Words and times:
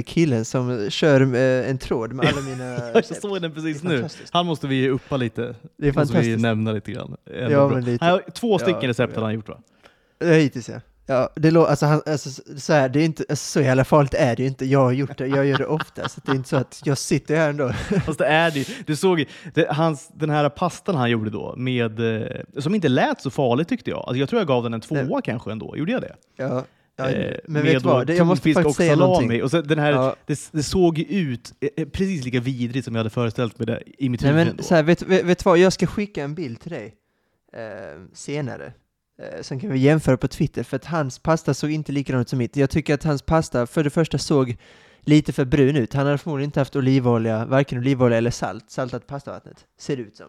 killen 0.00 0.44
som 0.44 0.90
kör 0.90 1.20
en 1.64 1.78
tråd 1.78 2.12
med 2.12 2.26
alla 2.26 2.40
mina 2.40 2.64
Jag 2.64 2.96
recept. 2.96 3.20
såg 3.22 3.42
den 3.42 3.52
precis 3.54 3.82
nu. 3.82 3.96
fantastiskt. 3.96 4.32
Han 4.34 4.46
måste 4.46 4.66
vi 4.66 4.88
uppa 4.88 5.16
lite. 5.16 5.42
Det 5.42 5.48
är 5.48 5.52
måste 5.56 5.82
vi 5.86 5.92
fantastiskt. 5.92 6.40
nämna 6.42 6.72
lite 6.72 6.92
grann. 6.92 7.16
Ändå 7.34 7.52
Ja, 7.52 7.68
men 7.68 7.84
lite. 7.84 8.04
Han 8.04 8.12
har 8.12 8.22
två 8.34 8.58
stycken 8.58 8.78
Ja, 8.82 8.88
recept 8.88 9.16
har 9.16 9.22
han 9.22 9.34
gjort 9.34 9.48
va? 9.48 9.58
Hittills 10.24 10.68
ja. 10.68 10.80
Ja, 11.06 11.30
det 11.36 11.50
lå- 11.50 11.64
alltså, 11.66 11.86
han, 11.86 12.02
alltså, 12.06 12.30
så, 12.58 12.72
här, 12.72 12.88
det 12.88 13.00
är 13.00 13.04
inte, 13.04 13.24
alltså, 13.28 13.44
så 13.44 13.60
jävla 13.60 13.84
farligt 13.84 14.14
är 14.14 14.36
det 14.36 14.42
ju 14.42 14.48
inte. 14.48 14.64
Jag 14.66 14.78
har 14.78 14.92
gjort 14.92 15.18
det, 15.18 15.26
jag 15.26 15.46
gör 15.46 15.58
det 15.58 15.66
ofta, 15.66 16.08
så 16.08 16.20
det 16.24 16.32
är 16.32 16.36
inte 16.36 16.48
så 16.48 16.56
att 16.56 16.82
jag 16.84 16.98
sitter 16.98 17.36
här 17.36 17.48
ändå. 17.50 17.72
Fast 18.06 18.18
det 18.18 18.26
är 18.26 18.50
det. 18.50 18.68
Du 18.86 18.96
såg 18.96 19.24
det, 19.54 19.66
hans, 19.70 20.08
den 20.14 20.30
här 20.30 20.48
pastan 20.48 20.94
han 20.94 21.10
gjorde 21.10 21.30
då, 21.30 21.54
med, 21.56 22.00
eh, 22.22 22.26
som 22.58 22.74
inte 22.74 22.88
lät 22.88 23.20
så 23.20 23.30
farligt 23.30 23.68
tyckte 23.68 23.90
jag. 23.90 23.98
Alltså 23.98 24.16
jag 24.16 24.28
tror 24.28 24.40
jag 24.40 24.48
gav 24.48 24.62
den 24.62 24.74
en 24.74 24.80
tvåa 24.80 25.02
Nej. 25.02 25.20
kanske 25.24 25.52
ändå. 25.52 25.76
Gjorde 25.76 25.92
jag 25.92 26.00
det? 26.02 26.14
Ja, 26.36 26.64
ja, 26.96 27.10
Eh, 27.10 27.36
men 27.48 27.62
vet 27.62 27.82
du 27.82 27.88
vad, 27.88 28.06
det, 28.06 28.14
jag 28.16 28.26
måste 28.26 28.52
faktiskt 28.52 28.76
säga 28.76 28.96
någonting. 28.96 29.42
Och 29.42 29.50
så 29.50 29.60
den 29.62 29.78
här, 29.78 29.92
Ja. 29.92 30.16
det, 30.26 30.48
det 30.52 30.62
såg 30.62 30.98
ju 30.98 31.04
ut 31.04 31.52
eh, 31.76 31.88
precis 31.88 32.24
lika 32.24 32.40
vidrigt 32.40 32.84
som 32.84 32.94
jag 32.94 33.00
hade 33.00 33.10
föreställt 33.10 33.58
mig 33.58 33.66
det 33.66 33.82
i 33.98 34.08
mitt 34.08 34.22
Nej, 34.22 34.32
huvud. 34.32 34.46
men 34.56 34.64
så 34.64 34.74
här, 34.74 34.82
vet, 34.82 35.02
vet, 35.02 35.24
vet 35.24 35.38
du 35.38 35.42
vad, 35.44 35.58
jag 35.58 35.72
ska 35.72 35.86
skicka 35.86 36.24
en 36.24 36.34
bild 36.34 36.60
till 36.60 36.72
dig 36.72 36.94
eh, 37.52 38.00
senare. 38.12 38.72
Eh, 39.22 39.42
sen 39.42 39.60
kan 39.60 39.70
vi 39.70 39.78
jämföra 39.78 40.16
på 40.16 40.28
Twitter, 40.28 40.62
för 40.62 40.76
att 40.76 40.84
hans 40.84 41.18
pasta 41.18 41.54
såg 41.54 41.70
inte 41.70 41.92
likadant 41.92 42.24
ut 42.26 42.28
som 42.28 42.38
mitt. 42.38 42.56
Jag 42.56 42.70
tycker 42.70 42.94
att 42.94 43.04
hans 43.04 43.22
pasta 43.22 43.66
för 43.66 43.84
det 43.84 43.90
första 43.90 44.18
såg 44.18 44.56
lite 45.00 45.32
för 45.32 45.44
brun 45.44 45.76
ut. 45.76 45.94
Han 45.94 46.06
hade 46.06 46.18
förmodligen 46.18 46.48
inte 46.48 46.60
haft 46.60 46.76
olivolja, 46.76 47.46
varken 47.46 47.78
olivolja 47.78 48.18
eller 48.18 48.30
salt, 48.30 48.70
saltat 48.70 49.06
pastavattnet, 49.06 49.66
ser 49.78 49.96
det 49.96 50.02
ut 50.02 50.16
som. 50.16 50.26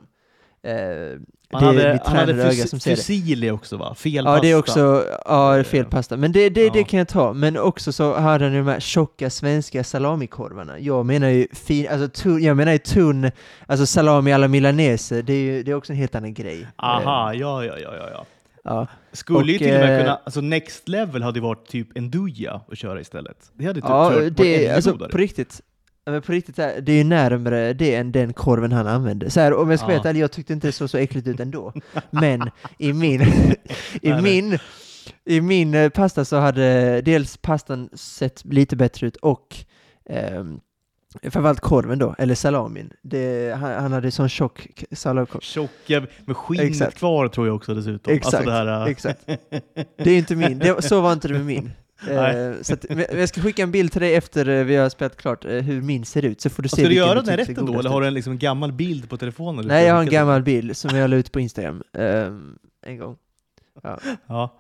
Eh, 0.64 1.20
han 1.52 1.76
det 1.76 1.82
hade, 1.84 2.00
han 2.06 2.16
hade 2.18 2.34
fus- 2.52 2.70
som 2.70 2.80
det. 2.80 2.96
fusilli 2.96 3.52
också 3.52 3.78
va? 3.78 3.96
Fel 3.96 4.14
Ja, 4.14 4.24
pasta. 4.24 4.42
det 4.42 4.52
är 4.52 4.56
också 4.58 5.06
ja, 5.26 5.58
Eh, 5.58 5.64
fel 5.64 5.86
pasta. 5.86 6.18
Men 6.18 6.32
det, 6.32 6.50
det, 6.50 6.70
det 6.70 6.80
ja. 6.80 6.86
kan 6.86 6.98
jag 6.98 7.08
ta. 7.08 7.34
Men 7.34 7.58
också 7.58 7.92
så 7.92 8.14
hade 8.20 8.44
han 8.46 8.54
ju 8.54 8.60
de 8.60 8.68
här 8.68 8.80
tjocka 8.80 9.30
svenska 9.30 9.84
salamikorvarna. 9.84 10.80
Jag 10.80 11.06
menar 11.06 11.28
ju 11.30 11.48
fin, 11.54 11.88
alltså 11.92 12.08
tunn, 12.10 12.44
jag 12.44 12.58
menar 12.58 12.72
ju 12.72 12.78
tunn, 12.78 13.32
alltså 13.68 13.86
salami 13.86 14.34
alla 14.34 14.48
milanese, 14.48 15.22
det 15.22 15.34
är 15.34 15.38
ju 15.44 15.64
det 15.64 15.72
är 15.72 15.76
också 15.76 15.94
en 15.94 15.98
helt 16.00 16.16
annan 16.16 16.34
grej. 16.34 16.68
Aha, 16.76 17.34
Eh, 17.34 17.40
ja, 17.40 17.66
ja, 17.66 17.74
ja, 17.78 17.96
ja. 17.96 18.10
ja. 18.12 18.26
ja. 18.64 18.88
Skulle 19.12 19.52
ju 19.52 19.58
Och, 19.58 19.64
till 19.64 19.74
och 19.74 19.80
med 19.80 19.94
eh, 19.96 20.00
kunna, 20.00 20.20
alltså 20.24 20.42
next 20.42 20.90
level 20.90 21.24
hade 21.24 21.40
ju 21.40 21.44
varit 21.44 21.68
typ 21.68 21.98
en 21.98 22.12
duja 22.12 22.62
att 22.72 22.78
köra 22.78 23.02
istället. 23.02 23.38
Det 23.54 23.66
hade 23.66 23.82
typ 23.82 23.90
ja, 23.90 24.10
kört 24.10 24.16
varit 24.22 24.38
det, 24.38 24.66
ännu 24.66 24.76
alltså 24.76 24.98
på 24.98 25.18
riktigt. 25.18 25.62
Men 26.06 26.22
på 26.22 26.32
riktigt, 26.32 26.60
är- 26.60 26.82
det 26.82 26.92
är 26.92 26.96
ju 26.98 27.04
närmare 27.04 27.74
det 27.74 27.96
än 27.96 28.12
den 28.12 28.34
korven 28.34 28.72
han 28.72 28.88
använde. 28.88 29.30
Så 29.30 29.40
här, 29.40 29.54
om 29.54 29.70
jag 29.70 29.80
ska 29.80 29.94
Ja. 29.94 30.02
ärlig, 30.06 30.20
jag 30.22 30.32
tyckte 30.32 30.54
inte 30.54 30.68
det 30.68 30.72
såg 30.72 30.90
så 30.90 30.98
äckligt 30.98 31.28
ut 31.28 31.40
ändå. 31.40 31.74
Men 32.12 32.50
i 32.78 32.94
min, 32.94 33.22
i 33.22 33.26
Nej, 33.26 33.58
nej. 34.02 34.22
min, 34.22 34.58
i 35.26 35.42
min 35.42 35.74
eh, 35.74 35.90
pasta 35.90 36.26
så 36.26 36.38
hade 36.38 37.02
dels 37.02 37.38
pastan 37.38 37.90
sett 37.94 38.46
lite 38.46 38.76
bättre 38.76 39.08
ut 39.08 39.16
och 39.16 39.56
ehm, 40.10 40.60
framförallt 41.24 41.60
korven 41.60 42.00
då, 42.00 42.16
eller 42.18 42.36
salamin. 42.36 42.90
Det, 43.02 43.56
han, 43.60 43.72
han 43.84 43.92
hade 43.94 44.12
sån 44.12 44.30
tjock 44.30 44.84
salamkorv. 44.92 45.42
Tjocka 45.42 46.06
med 46.26 46.38
skinnet 46.38 46.66
Exakt. 46.66 46.98
kvar 46.98 47.28
tror 47.28 47.48
jag 47.48 47.56
också 47.56 47.74
dessutom. 47.74 48.14
Exakt, 48.14 48.34
Alltså 48.36 48.50
det 48.50 48.56
här, 48.56 48.82
äh, 48.86 48.92
exakt. 48.92 49.20
Det 49.98 50.12
är 50.12 50.18
inte 50.18 50.36
min, 50.36 50.60
det, 50.60 50.82
så 50.82 51.02
var 51.02 51.14
inte 51.14 51.28
det 51.28 51.34
med 51.34 51.46
min. 51.46 51.72
Eh, 52.10 52.62
så 52.62 52.74
att, 52.74 52.86
men 52.90 53.06
jag 53.12 53.30
ska 53.30 53.42
skicka 53.42 53.64
en 53.64 53.72
bild 53.72 53.92
till 53.92 54.02
dig 54.02 54.16
efter 54.16 54.50
eh, 54.50 54.64
vi 54.64 54.76
har 54.76 54.90
spelat 54.90 55.18
klart 55.18 55.46
eh, 55.46 55.52
hur 55.52 55.82
min 55.82 56.06
ser 56.06 56.26
ut, 56.26 56.42
så 56.42 56.50
får 56.50 56.64
du 56.64 56.70
se 56.70 56.76
Ska 56.76 56.90
du 56.90 56.96
göra 56.96 57.22
den 57.22 57.30
här 57.30 57.38
rätten 57.38 57.66
då, 57.66 57.80
eller 57.80 57.90
har 57.90 58.02
du 58.02 58.08
en, 58.08 58.14
liksom, 58.14 58.38
gammal 58.38 58.72
bild 58.72 59.10
på 59.10 59.18
telefonen? 59.18 59.68
Nej, 59.68 59.86
jag 59.86 59.94
har 59.94 60.02
en 60.02 60.10
gammal 60.10 60.44
bild 60.44 60.78
som 60.78 60.98
jag 60.98 61.10
la 61.10 61.16
ut 61.16 61.32
på 61.32 61.40
Instagram 61.40 61.84
ehm, 61.94 62.58
en 62.86 62.98
gång. 62.98 63.18
Ja. 64.28 64.60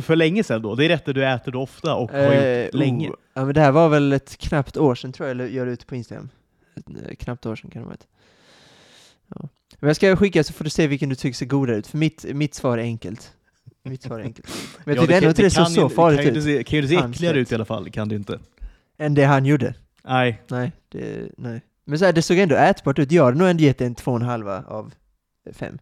För 0.00 0.16
länge 0.16 0.44
sedan 0.44 0.62
då? 0.62 0.74
Det 0.74 0.84
är 0.84 0.88
rätter 0.88 1.14
du 1.14 1.26
äter 1.26 1.52
då 1.52 1.60
ofta 1.60 1.94
och 1.94 2.10
har 2.10 2.18
Eh, 2.18 2.64
gjort 2.64 2.74
länge? 2.74 3.08
oh, 3.08 3.14
ja, 3.34 3.44
men 3.44 3.54
det 3.54 3.60
här 3.60 3.72
var 3.72 3.88
väl 3.88 4.12
ett 4.12 4.36
knappt 4.36 4.76
år 4.76 4.94
sedan 4.94 5.12
tror 5.12 5.28
jag 5.28 5.52
jag 5.52 5.66
la 5.66 5.72
ut 5.72 5.86
på 5.86 5.96
Instagram. 5.96 6.28
Ett, 6.76 6.84
eh, 6.88 7.14
knappt 7.14 7.46
år 7.46 7.56
sedan 7.56 7.70
kan 7.70 7.82
det 7.82 7.86
vara. 7.86 7.94
Ett. 7.94 8.06
Ja. 9.34 9.48
Men 9.80 9.88
jag 9.88 9.96
ska 9.96 10.16
skicka 10.16 10.44
så 10.44 10.52
får 10.52 10.64
du 10.64 10.70
se 10.70 10.86
vilken 10.86 11.08
du 11.08 11.14
tycker 11.14 11.36
ser 11.36 11.46
godare 11.46 11.76
ut, 11.76 11.86
för 11.86 11.98
mitt, 11.98 12.24
mitt 12.34 12.54
svar 12.54 12.78
är 12.78 12.82
enkelt. 12.82 13.32
Mitt 13.88 14.02
svar 14.02 14.18
är 14.20 14.22
enkelt. 14.24 14.48
Men 14.84 14.94
jag 14.94 14.96
Ja, 14.96 15.00
tyckte 15.06 15.16
ändå 15.16 15.28
inte 15.28 15.42
det 15.42 15.50
såg 15.50 15.66
så 15.68 15.88
farligt 15.88 16.20
kan 16.22 16.36
ut, 16.36 16.44
Se, 16.44 16.62
kan 16.64 16.76
ju 16.76 16.82
inte 16.82 16.94
se 16.94 17.00
Hans 17.00 17.16
äckligare 17.16 17.38
ut 17.38 17.52
i 17.52 17.54
alla 17.54 17.64
fall, 17.64 17.90
kan 17.90 18.08
du 18.08 18.16
inte. 18.16 18.38
än 18.98 19.14
det 19.14 19.24
han 19.24 19.46
gjorde. 19.46 19.74
Nej. 20.04 20.42
Nej, 20.50 20.72
det, 20.88 21.28
nej. 21.36 21.60
Men 21.84 21.98
så 21.98 22.04
här, 22.04 22.12
det 22.12 22.22
såg 22.22 22.38
ändå 22.38 22.54
ätbart 22.56 22.98
ut. 22.98 23.12
Jag 23.12 23.24
hade 23.24 23.38
nog 23.38 23.48
ändå 23.48 23.62
gett 23.62 23.80
en 23.80 23.94
två 23.94 24.10
och 24.10 24.16
en 24.20 24.22
halva 24.26 24.64
av 24.66 24.94
fem. 25.52 25.78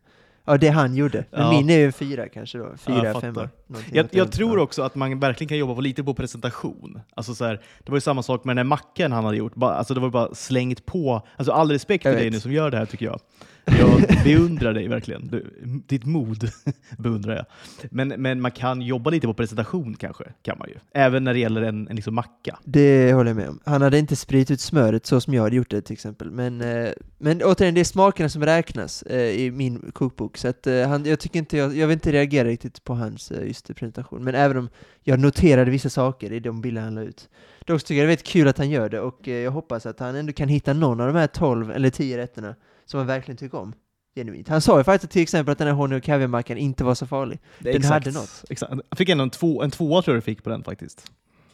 Ja, 0.49 0.57
det 0.57 0.69
han 0.69 0.97
gjorde. 0.97 1.25
Men 1.31 1.41
Ja. 1.41 1.51
min 1.51 1.71
är 1.71 1.79
ju 1.79 1.93
fyra 1.93 2.29
kanske 2.29 2.59
då. 2.59 2.65
Ja, 2.65 2.77
Fyra, 2.77 3.13
fattar. 3.13 3.21
femma. 3.21 3.49
Jag, 3.93 4.07
det 4.07 4.17
jag 4.19 4.33
tror 4.33 4.59
Ja. 4.59 4.63
också 4.63 4.83
att 4.83 4.95
man 4.95 5.21
verkligen 5.21 5.49
kan 5.49 5.59
jobba 5.59 5.75
på 5.75 5.81
lite 5.81 6.05
på 6.05 6.15
presentation. 6.15 7.01
Alltså 7.15 7.35
så 7.35 7.45
här, 7.45 7.61
det 7.85 7.91
var 7.91 7.97
ju 7.97 8.01
samma 8.01 8.23
sak 8.23 8.45
med 8.45 8.57
den 8.57 8.59
här 8.59 8.65
mackan 8.69 9.13
han 9.13 9.25
hade 9.25 9.37
gjort. 9.37 9.53
Alltså 9.61 9.95
det 9.95 10.01
var 10.01 10.11
bara 10.11 10.35
slängt 10.35 10.87
på. 10.87 11.27
Alltså 11.37 11.53
all 11.53 11.71
respekt 11.71 12.03
för 12.03 12.13
dig 12.13 12.31
nu 12.31 12.41
som 12.41 12.53
gör 12.53 12.71
det 12.71 12.77
här 12.77 12.87
tycker 12.87 13.07
jag. 13.07 13.21
Jag 13.67 14.25
beundrar 14.25 14.75
dig 14.75 14.89
verkligen. 14.89 15.27
Du, 15.27 15.51
ditt 15.87 16.05
mod 16.05 16.51
beundrar 16.99 17.37
jag. 17.37 17.47
Men, 17.91 18.09
men 18.09 18.41
man 18.41 18.51
kan 18.51 18.83
jobba 18.83 19.11
lite 19.11 19.27
på 19.27 19.35
presentation 19.35 19.95
kanske. 19.95 20.25
Kan 20.43 20.59
man 20.59 20.69
ju. 20.69 20.75
Även 20.93 21.25
när 21.25 21.35
det 21.35 21.41
gäller 21.41 21.63
en, 21.63 21.89
en 21.89 21.97
liksom 21.97 22.15
macka. 22.15 22.59
Det 22.65 23.13
håller 23.13 23.31
jag 23.31 23.37
med 23.37 23.49
om. 23.49 23.61
Han 23.65 23.83
hade 23.83 23.99
inte 23.99 24.17
spridit 24.17 24.51
ut 24.51 24.61
smöret 24.61 25.07
så 25.07 25.21
som 25.21 25.35
jag 25.35 25.43
hade 25.43 25.57
gjort 25.57 25.71
det 25.71 25.83
till 25.83 25.93
exempel. 25.93 26.31
Men, 26.31 26.61
eh, 26.61 26.91
men 27.19 27.43
återigen, 27.43 27.75
det 27.75 27.81
är 27.81 27.85
smakerna 27.85 28.29
som 28.29 28.45
räknas 28.45 29.03
eh, 29.03 29.31
i 29.31 29.51
min 29.51 29.91
kokbok. 29.93 30.37
Så 30.37 30.49
att, 30.49 30.67
eh, 30.67 30.89
han, 30.89 31.05
jag, 31.05 31.21
tycker 31.21 31.39
inte, 31.39 31.57
jag, 31.57 31.77
jag 31.77 31.87
vill 31.87 31.95
inte 31.95 32.13
reagera 32.13 32.49
riktigt 32.49 32.85
på 32.85 32.95
hans 32.95 33.33
just 33.45 33.75
presentation. 33.75 34.25
Men 34.25 34.35
även 34.35 34.57
om 34.57 34.69
jag 35.03 35.21
noterade 35.21 35.71
vissa 35.71 35.91
saker 35.91 36.33
i 36.33 36.41
de 36.41 36.61
bilder 36.61 36.83
han 36.83 36.95
la 36.95 37.03
ut. 37.03 37.29
Dock 37.65 37.85
tycker 37.85 37.95
jag 37.95 38.03
det 38.03 38.07
är 38.07 38.17
väldigt 38.17 38.27
kul 38.27 38.49
att 38.49 38.59
han 38.59 38.71
gör 38.71 38.89
det 38.89 39.01
och 39.01 39.29
jag 39.29 39.51
hoppas 39.51 39.87
att 39.87 40.01
han 40.01 40.15
ändå 40.15 40.33
kan 40.33 40.49
hitta 40.49 40.73
någon 40.73 41.01
av 41.01 41.07
de 41.07 41.19
här 41.19 41.27
12 41.27 41.71
eller 41.71 41.91
10 41.91 42.19
rätterna 42.19 42.55
som 42.87 42.99
han 42.99 43.07
verkligen 43.07 43.37
tycker 43.37 43.59
om. 43.59 43.73
Genuint. 44.15 44.49
Han 44.49 44.61
sa 44.61 44.79
ju 44.79 44.85
faktiskt 44.85 45.13
till 45.13 45.23
exempel 45.23 45.53
att 45.53 45.59
den 45.59 45.67
här 45.67 45.75
honung 45.75 45.99
och 45.99 46.05
kaviarmackan 46.05 46.59
inte 46.59 46.85
var 46.85 46.95
så 46.95 47.07
farlig. 47.07 47.39
Den 47.59 47.85
hade 47.85 48.11
något. 48.11 48.45
Exakt. 48.51 48.73
Jag 48.89 48.99
fick 48.99 49.09
ändå 49.09 49.25
en, 49.25 49.31
två, 49.31 49.63
en 49.63 49.71
tvåa 49.71 50.03
tror 50.03 50.15
jag 50.17 50.23
du 50.23 50.25
fick 50.25 50.43
på 50.45 50.51
den 50.51 50.65
faktiskt. 50.65 51.13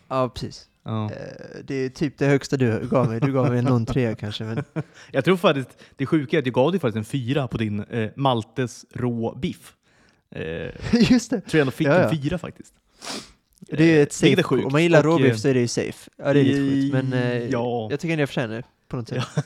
Ja, 0.08 0.28
precis. 0.28 0.68
Ja. 0.84 1.04
Eh, 1.04 1.16
det 1.64 1.74
är 1.74 1.88
typ 1.88 2.18
det 2.18 2.26
högsta 2.26 2.56
du 2.56 2.88
gav 2.90 3.08
mig. 3.08 3.20
Du 3.20 3.32
gav 3.32 3.52
mig 3.52 3.62
någon 3.62 3.86
trea 3.86 4.14
kanske. 4.14 4.44
Men... 4.44 4.64
Jag 5.10 5.24
tror 5.24 5.36
faktiskt, 5.36 5.68
det 5.96 6.06
sjuka 6.06 6.36
är 6.36 6.38
att 6.40 6.46
jag 6.46 6.54
gav 6.54 6.70
dig 6.72 6.80
faktiskt 6.80 6.96
en 6.96 7.04
fyra 7.04 7.48
på 7.48 7.58
din 7.58 7.80
eh, 7.84 8.10
Maltes 8.16 8.84
rå 8.94 9.34
biff. 9.34 9.72
Eh, 10.34 10.42
Just 11.10 11.30
det. 11.30 11.40
tror 11.40 11.58
jag 11.58 11.60
ändå 11.60 11.70
fick 11.70 11.86
Ja, 11.86 11.92
ja. 11.98 12.08
en 12.10 12.22
fyra 12.22 12.38
faktiskt. 12.38 12.74
Det 13.60 13.98
är 13.98 14.02
ett 14.02 14.22
Eh, 14.22 14.26
vilket 14.28 14.46
safe. 14.46 14.54
är. 14.60 14.66
Om 14.66 14.72
man 14.72 14.82
gillar 14.82 14.98
Och, 14.98 15.04
råbiff 15.04 15.32
eh, 15.32 15.36
så 15.36 15.48
är 15.48 15.54
det 15.54 15.60
ju 15.60 15.68
safe. 15.68 16.10
Ja, 16.16 16.32
det 16.32 16.40
är 16.40 16.44
lite 16.44 16.58
sjukt. 16.58 16.92
Men 16.92 17.12
eh, 17.12 17.38
ja. 17.48 17.88
jag 17.90 18.00
tycker 18.00 18.12
ändå 18.12 18.22
jag 18.22 18.28
förtjänar 18.28 18.54
det 18.54 18.62
på 18.92 18.96
något 18.96 19.08
sätt. 19.08 19.24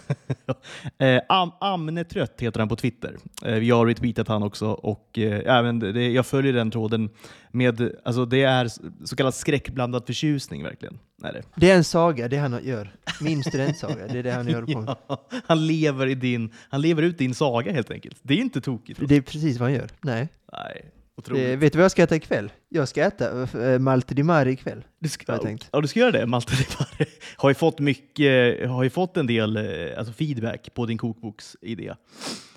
Eh, 0.98 1.20
Am 1.28 1.50
Amne 1.60 2.04
Trött 2.04 2.40
heter 2.40 2.60
han 2.60 2.68
på 2.68 2.76
Twitter. 2.76 3.16
Eh, 3.44 3.54
vi 3.54 3.70
har 3.70 3.86
retweetat 3.86 4.28
han 4.28 4.42
också 4.42 4.66
och 4.66 5.18
eh, 5.18 5.56
även 5.56 5.78
det, 5.78 6.08
jag 6.08 6.26
följer 6.26 6.52
den 6.52 6.70
tråden 6.70 7.10
med, 7.50 7.90
alltså 8.04 8.24
det 8.24 8.42
är 8.42 8.68
så 9.06 9.16
kallad 9.16 9.34
skräckblandad 9.34 10.06
förtjusning 10.06 10.62
verkligen. 10.62 10.98
Är 11.22 11.32
det. 11.32 11.42
Det 11.56 11.70
är 11.70 11.76
en 11.76 11.84
saga, 11.84 12.28
det 12.28 12.36
han 12.36 12.60
gör. 12.64 12.90
Min 13.20 13.44
studentsaga, 13.44 14.06
det 14.08 14.18
är 14.18 14.22
det 14.22 14.32
han 14.32 14.48
gör 14.52 14.62
på. 14.62 14.96
Ja, 15.08 15.28
han, 15.46 15.66
lever 15.66 16.06
i 16.06 16.14
din, 16.14 16.52
han 16.68 16.80
lever 16.80 17.02
ut 17.02 17.18
din 17.18 17.34
saga 17.34 17.72
helt 17.72 17.90
enkelt. 17.90 18.16
Det 18.22 18.34
är 18.34 18.38
inte 18.38 18.60
tokigt. 18.60 19.00
Det 19.08 19.16
är 19.16 19.20
precis 19.20 19.58
vad 19.58 19.68
han 19.68 19.78
gör. 19.78 19.88
Nej. 20.00 20.28
Nej, 20.52 20.90
otroligt. 21.16 21.44
Det, 21.44 21.56
vet 21.56 21.72
du 21.72 21.76
vad 21.78 21.84
jag 21.84 21.90
ska 21.90 22.02
äta 22.02 22.16
ikväll? 22.16 22.52
Jag 22.68 22.88
ska 22.88 23.02
äta 23.04 23.42
äh, 23.72 23.78
Malte 23.78 24.14
di 24.14 24.22
Mare 24.22 24.50
ikväll. 24.50 24.84
Du 24.98 25.08
ska, 25.08 25.32
jag 25.32 25.42
tänkt. 25.42 25.68
Ja, 25.72 25.80
du 25.80 25.88
ska 25.88 26.00
göra 26.00 26.10
det. 26.10 26.26
Malte 26.26 26.56
Di 26.56 26.66
Mare 26.78 27.06
har 27.36 27.50
ju 27.50 27.54
fått 27.54 27.78
mycket, 27.78 28.68
har 28.68 28.82
ju 28.82 28.90
fått 28.90 29.16
en 29.16 29.26
del 29.26 29.56
eh, 29.56 29.98
alltså 29.98 30.12
feedback 30.12 30.74
på 30.74 30.86
din 30.86 30.98
kokboksidé. 30.98 31.94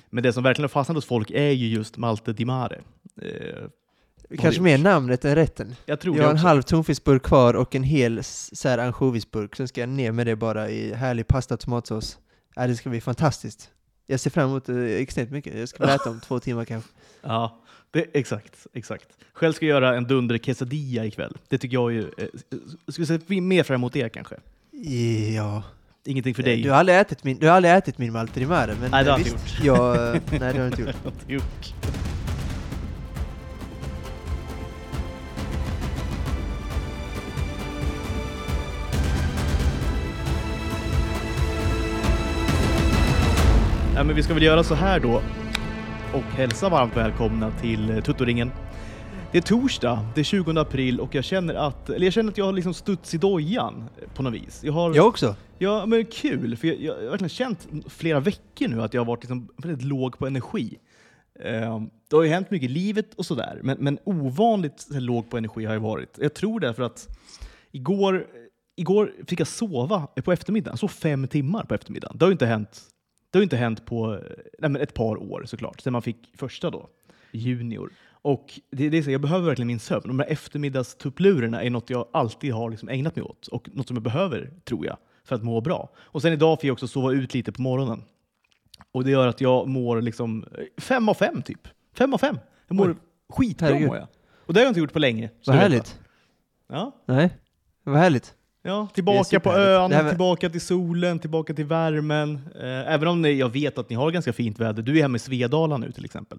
Men 0.09 0.23
det 0.23 0.33
som 0.33 0.43
verkligen 0.43 0.63
har 0.63 0.69
fastnat 0.69 0.95
hos 0.95 1.05
folk 1.05 1.31
är 1.31 1.51
ju 1.51 1.67
just 1.67 1.97
Malte 1.97 2.33
Di 2.33 2.45
Mare. 2.45 2.81
Eh, 3.21 3.27
Kanske 4.39 4.61
mer 4.61 4.77
namnet 4.77 5.25
än 5.25 5.35
rätten. 5.35 5.75
jag 5.85 5.99
tror 5.99 6.17
Jag 6.17 6.23
har 6.23 6.31
en 6.31 6.37
halv 6.37 6.61
tonfiskburk 6.61 7.23
kvar 7.23 7.53
och 7.53 7.75
en 7.75 7.83
hel 7.83 8.17
s- 8.19 8.59
så 8.59 8.69
här 8.69 8.77
ansjovisburk. 8.77 9.55
Sen 9.55 9.67
ska 9.67 9.81
jag 9.81 9.89
ner 9.89 10.11
med 10.11 10.27
det 10.27 10.35
bara 10.35 10.69
i 10.69 10.93
härlig 10.93 11.27
pasta 11.27 11.53
och 11.53 11.59
tomatsås. 11.59 12.17
Ja, 12.55 12.67
det 12.67 12.75
ska 12.75 12.89
bli 12.89 13.01
fantastiskt. 13.01 13.69
Jag 14.07 14.19
ser 14.19 14.29
fram 14.29 14.49
emot 14.49 14.65
det 14.65 15.01
extremt 15.01 15.31
mycket. 15.31 15.59
Jag 15.59 15.69
ska 15.69 15.85
väl 15.85 15.95
äta 15.95 16.09
om 16.09 16.19
två 16.19 16.39
timmar 16.39 16.65
kanske. 16.65 16.89
Ja, 17.21 17.61
det, 17.91 18.05
exakt, 18.13 18.67
exakt. 18.73 19.07
Själv 19.33 19.53
ska 19.53 19.65
jag 19.65 19.73
göra 19.81 19.97
en 19.97 20.03
dunder 20.03 20.37
quesadilla 20.37 21.05
ikväll. 21.05 21.37
Det 21.47 21.57
tycker 21.57 21.73
jag 21.73 21.91
ju. 21.91 22.01
Eh, 22.17 22.27
skulle 22.87 23.07
se 23.07 23.41
mer 23.41 23.63
fram 23.63 23.75
emot 23.75 23.93
det 23.93 24.09
kanske. 24.09 24.35
Ja. 25.35 25.63
Ingenting 26.05 26.35
för 26.35 26.43
dig. 26.43 26.61
Du 26.61 26.69
har 26.69 26.77
aldrig 26.77 26.97
ätit 26.97 27.23
min, 27.23 27.39
du 27.39 27.47
har 27.47 27.55
aldrig 27.55 27.73
ätit 27.73 27.97
min 27.97 28.13
Malte 28.13 28.39
di 28.39 28.45
Mare, 28.45 28.75
men 28.81 28.91
Nej, 28.91 29.03
det 29.03 29.11
har 29.11 29.19
eh, 29.19 29.25
jag 29.27 29.33
visst, 29.33 29.55
inte 29.57 29.67
Jag, 29.67 30.21
nej, 30.29 30.39
det 30.39 30.45
har 30.45 30.53
jag 30.53 30.67
inte 30.67 30.81
gjort. 30.81 30.95
gjort. 31.27 31.73
Ja, 43.95 44.03
men 44.03 44.15
vi 44.15 44.23
ska 44.23 44.33
väl 44.33 44.43
göra 44.43 44.63
så 44.63 44.75
här 44.75 44.99
då 44.99 45.21
och 46.13 46.21
hälsa 46.21 46.69
varmt 46.69 46.97
välkomna 46.97 47.51
till 47.51 47.89
eh, 47.89 48.03
Tuttoringen. 48.03 48.51
Det 49.31 49.37
är 49.37 49.41
torsdag, 49.41 50.05
det 50.15 50.21
är 50.21 50.23
20 50.23 50.59
april 50.59 50.99
och 50.99 51.15
jag 51.15 51.23
känner 51.23 51.53
att, 51.53 51.89
eller 51.89 52.05
jag 52.05 52.13
känner 52.13 52.31
att 52.31 52.37
jag 52.37 52.45
har 52.45 52.53
liksom 52.53 52.73
studs 52.73 53.13
i 53.13 53.17
dojan 53.17 53.89
på 54.15 54.23
något 54.23 54.33
vis. 54.33 54.61
Jag 54.63 54.73
har, 54.73 54.95
Jag 54.95 55.07
också. 55.07 55.35
Ja, 55.57 55.85
men 55.85 56.05
kul, 56.05 56.57
för 56.57 56.67
jag, 56.67 56.81
jag 56.81 56.93
har 56.93 57.09
verkligen 57.09 57.29
känt 57.29 57.67
flera 57.87 58.19
veckor 58.19 58.67
nu 58.67 58.81
att 58.81 58.93
jag 58.93 59.01
har 59.01 59.05
varit 59.05 59.23
liksom 59.23 59.49
väldigt 59.57 59.85
låg 59.85 60.17
på 60.17 60.27
energi. 60.27 60.77
Eh, 61.39 61.81
det 62.09 62.15
har 62.15 62.23
ju 62.23 62.29
hänt 62.29 62.51
mycket 62.51 62.69
i 62.69 62.73
livet 62.73 63.13
och 63.13 63.25
sådär, 63.25 63.59
men, 63.63 63.77
men 63.79 63.99
ovanligt 64.03 64.87
låg 64.89 65.29
på 65.29 65.37
energi 65.37 65.65
har 65.65 65.73
jag 65.73 65.81
varit. 65.81 66.17
Jag 66.21 66.33
tror 66.33 66.59
därför 66.59 66.83
att 66.83 67.07
igår, 67.71 68.25
igår 68.75 69.13
fick 69.27 69.39
jag 69.39 69.47
sova 69.47 70.07
på 70.23 70.31
eftermiddagen, 70.31 70.77
så 70.77 70.87
fem 70.87 71.27
timmar 71.27 71.63
på 71.63 71.73
eftermiddagen. 71.75 72.17
Det 72.17 72.25
har 72.25 72.29
ju 72.29 72.33
inte 72.33 72.45
hänt, 72.45 72.81
det 73.31 73.37
har 73.37 73.41
ju 73.41 73.43
inte 73.43 73.57
hänt 73.57 73.85
på 73.85 74.19
nej, 74.59 74.81
ett 74.81 74.93
par 74.93 75.17
år 75.17 75.43
såklart, 75.45 75.81
sen 75.81 75.93
man 75.93 76.01
fick 76.01 76.17
första 76.37 76.69
då, 76.69 76.89
junior. 77.31 77.91
Och 78.21 78.59
det, 78.71 78.89
det 78.89 78.97
är 78.97 79.03
så, 79.03 79.11
jag 79.11 79.21
behöver 79.21 79.45
verkligen 79.45 79.67
min 79.67 79.79
sömn. 79.79 80.03
De 80.05 80.19
här 80.19 80.27
eftermiddagstupplurerna 80.27 81.63
är 81.63 81.69
något 81.69 81.89
jag 81.89 82.07
alltid 82.13 82.53
har 82.53 82.69
liksom 82.69 82.89
ägnat 82.89 83.15
mig 83.15 83.23
åt 83.23 83.47
och 83.47 83.69
något 83.73 83.87
som 83.87 83.95
jag 83.95 84.03
behöver, 84.03 84.51
tror 84.63 84.85
jag, 84.85 84.97
för 85.23 85.35
att 85.35 85.43
må 85.43 85.61
bra. 85.61 85.89
Och 85.97 86.21
sen 86.21 86.33
idag 86.33 86.59
fick 86.61 86.67
jag 86.67 86.73
också 86.73 86.87
sova 86.87 87.11
ut 87.11 87.33
lite 87.33 87.51
på 87.51 87.61
morgonen. 87.61 88.03
Och 88.91 89.03
det 89.03 89.11
gör 89.11 89.27
att 89.27 89.41
jag 89.41 89.67
mår 89.67 90.01
liksom 90.01 90.43
eh, 90.57 90.81
fem 90.81 91.09
av 91.09 91.13
fem 91.13 91.41
typ. 91.41 91.67
Fem 91.93 92.13
av 92.13 92.17
fem. 92.17 92.39
Jag 92.67 92.75
mår 92.75 92.89
Oj. 92.89 92.95
skitbra 93.29 93.67
Herregud. 93.67 93.87
mår 93.87 93.97
jag. 93.97 94.07
Och 94.45 94.53
det 94.53 94.59
har 94.59 94.65
jag 94.65 94.69
inte 94.71 94.79
gjort 94.79 94.93
på 94.93 94.99
länge. 94.99 95.29
Vad 95.45 95.55
härligt. 95.55 95.99
Ja, 96.67 96.91
Nej, 97.05 97.37
vad 97.83 97.97
härligt. 97.97 98.35
Ja, 98.63 98.87
tillbaka 98.93 99.39
på 99.39 99.51
ön, 99.53 99.91
var- 99.91 100.09
tillbaka 100.09 100.49
till 100.49 100.61
solen, 100.61 101.19
tillbaka 101.19 101.53
till 101.53 101.65
värmen. 101.65 102.39
Eh, 102.55 102.93
även 102.93 103.07
om 103.07 103.21
ni, 103.21 103.31
jag 103.33 103.49
vet 103.49 103.77
att 103.77 103.89
ni 103.89 103.95
har 103.95 104.11
ganska 104.11 104.33
fint 104.33 104.59
väder. 104.59 104.83
Du 104.83 104.97
är 104.97 105.01
hemma 105.01 105.15
i 105.15 105.19
Svedala 105.19 105.77
nu 105.77 105.91
till 105.91 106.05
exempel. 106.05 106.37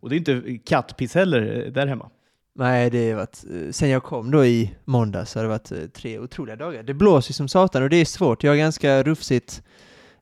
Och 0.00 0.08
det 0.10 0.14
är 0.14 0.18
inte 0.18 0.58
kattpiss 0.64 1.14
heller 1.14 1.64
eh, 1.66 1.72
där 1.72 1.86
hemma. 1.86 2.10
Nej, 2.58 2.90
det 2.90 3.10
har 3.10 3.16
varit, 3.16 3.44
eh, 3.50 3.70
sen 3.72 3.90
jag 3.90 4.02
kom 4.02 4.30
då 4.30 4.44
i 4.44 4.74
måndags 4.84 5.30
så 5.30 5.38
har 5.38 5.44
det 5.44 5.48
varit 5.48 5.72
eh, 5.72 5.78
tre 5.78 6.18
otroliga 6.18 6.56
dagar. 6.56 6.82
Det 6.82 6.94
blåser 6.94 7.34
som 7.34 7.48
satan 7.48 7.82
och 7.82 7.90
det 7.90 7.96
är 7.96 8.04
svårt. 8.04 8.44
Jag 8.44 8.50
har 8.52 8.56
ganska 8.56 9.02
rufsigt, 9.02 9.62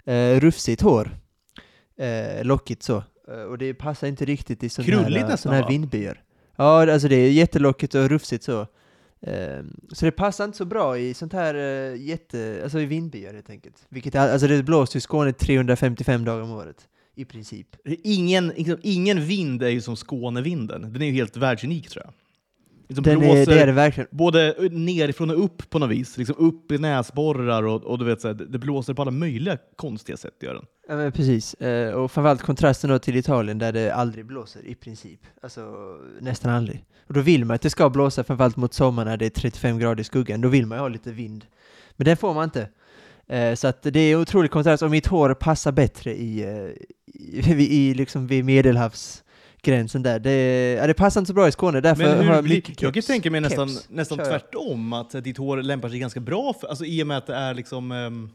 eh, 0.05 0.41
rufsigt 0.41 0.83
hår. 0.83 1.11
Eh, 1.99 2.45
lockigt 2.45 2.83
så. 2.83 3.03
Och 3.51 3.59
det 3.59 3.75
passar 3.75 4.07
inte 4.07 4.25
riktigt 4.25 4.63
i 4.65 4.69
sådana 4.69 5.03
här, 5.03 5.37
såna 5.37 5.55
här 5.55 5.69
vindbyar. 5.69 6.21
Ja, 6.57 6.93
alltså 6.93 7.09
det 7.09 7.17
är 7.17 7.31
jättelockigt 7.31 7.95
och 7.95 8.09
rufsigt 8.09 8.45
så. 8.45 8.67
Eh, 9.27 9.65
så 9.93 10.05
det 10.05 10.11
passar 10.13 10.45
inte 10.45 10.57
så 10.57 10.65
bra 10.65 10.99
i 10.99 11.15
sånt 11.15 11.33
här 11.33 11.55
eh, 11.55 12.03
jätte, 12.03 12.61
alltså 12.63 12.81
i 12.81 12.87
vindbyar 12.87 13.35
helt 13.35 13.51
enkelt. 13.51 13.87
Vilket, 13.89 14.15
är- 14.15 14.33
alltså 14.33 14.49
det 14.49 14.63
blåser 14.63 14.99
i 14.99 15.01
Skåne 15.01 15.33
355 15.33 16.25
dagar 16.25 16.41
om 16.43 16.51
året. 16.51 16.89
I 17.17 17.25
princip. 17.25 17.69
Ingen, 17.85 18.49
liksom, 18.49 18.79
ingen 18.83 19.25
vind 19.25 19.63
är 19.63 19.69
ju 19.69 19.81
som 19.81 19.97
Skånevinden. 19.97 20.93
Den 20.93 21.03
är 21.03 21.07
ju 21.07 21.13
helt 21.13 21.37
världsunik 21.37 21.89
tror 21.89 22.05
jag. 22.05 22.15
Liksom 22.89 23.03
Den 23.03 23.13
är, 23.17 23.19
blåser 23.19 23.47
det 23.55 23.61
är 23.63 23.67
det 23.67 23.73
verkligen. 23.73 24.09
både 24.11 24.55
nerifrån 24.71 25.31
och 25.31 25.45
upp 25.45 25.71
på 25.71 25.79
något 25.79 25.91
vis. 25.91 26.17
Liksom 26.19 26.37
upp 26.39 26.73
i 26.73 26.79
näsborrar 26.79 27.63
och, 27.63 27.85
och 27.85 27.99
du 27.99 28.05
vet, 28.05 28.21
så 28.21 28.29
här, 28.29 28.35
det 28.35 28.47
det 28.47 28.59
blåser 28.59 28.95
på 28.95 29.03
alla 29.03 29.11
möjliga 29.11 29.59
konstiga 29.77 30.17
sätt. 30.17 30.35
Gör 30.41 30.55
den. 30.55 30.65
Ja 30.89 30.97
men 30.97 31.13
precis, 31.13 31.55
eh, 31.55 31.95
och 31.95 32.11
framförallt 32.13 32.43
kontrasten 32.43 32.91
då 32.91 32.99
till 32.99 33.17
Italien 33.17 33.59
där 33.59 33.73
det 33.73 33.95
aldrig 33.95 34.27
blåser 34.27 34.67
i 34.67 34.75
princip. 34.75 35.21
Alltså 35.43 35.75
nästan 36.21 36.51
aldrig. 36.51 36.85
Och 37.07 37.15
då 37.15 37.21
vill 37.21 37.45
man 37.45 37.55
att 37.55 37.63
det 37.63 37.71
ska 37.71 37.91
blåsa 37.91 38.25
framförallt 38.25 38.57
mot 38.57 38.75
sommaren 38.75 39.09
när 39.09 39.17
det 39.17 39.27
är 39.27 39.31
35 39.31 39.79
grader 39.79 40.01
i 40.01 40.05
skuggan. 40.05 40.41
Då 40.41 40.49
vill 40.49 40.67
man 40.67 40.79
ju 40.79 40.83
ha 40.83 40.89
lite 40.89 41.13
vind. 41.13 41.47
Men 41.97 42.05
det 42.05 42.17
får 42.17 42.35
man 42.35 42.45
inte. 42.45 42.69
Eh, 43.29 43.55
så 43.55 43.67
att 43.69 43.83
det 43.83 44.01
är 44.01 44.17
otrolig 44.17 44.51
kontrast 44.51 44.83
och 44.83 44.91
mitt 44.91 45.07
hår 45.07 45.35
passar 45.35 45.73
bättre 45.73 46.15
i, 46.15 46.43
eh, 46.43 47.53
i, 47.59 47.69
i 47.91 47.95
liksom 47.95 48.27
vid 48.27 48.45
medelhavsgränsen 48.45 50.03
där. 50.03 50.19
Det, 50.19 50.73
ja, 50.81 50.87
det 50.87 50.95
passar 50.95 51.21
inte 51.21 51.27
så 51.29 51.35
bra 51.35 51.49
i 51.49 51.53
Skåne, 51.53 51.81
därför 51.81 52.03
Men 52.03 52.17
har 52.17 52.25
hur, 52.25 52.33
jag 52.33 52.45
blir- 52.45 52.57
mycket 52.57 52.83
jag 52.83 52.95
kan 52.95 53.01
keps- 53.03 53.07
tänka 53.07 53.31
mig 53.31 53.41
nästan, 53.41 53.69
keps 53.69 53.91
nästan 53.91 54.19
jag. 54.19 54.27
tvärtom, 54.29 54.93
att 54.93 55.25
ditt 55.25 55.39
hår 55.39 55.57
lämpar 55.57 55.89
sig 55.89 55.99
ganska 55.99 56.21
bra 56.21 56.55
för, 56.61 56.69
alltså, 56.69 56.85
i 56.85 57.03
och 57.03 57.07
med 57.07 57.17
att 57.19 57.27
det 57.27 57.35
är 57.35 57.55
liksom, 57.55 57.93
ehm, 57.93 58.31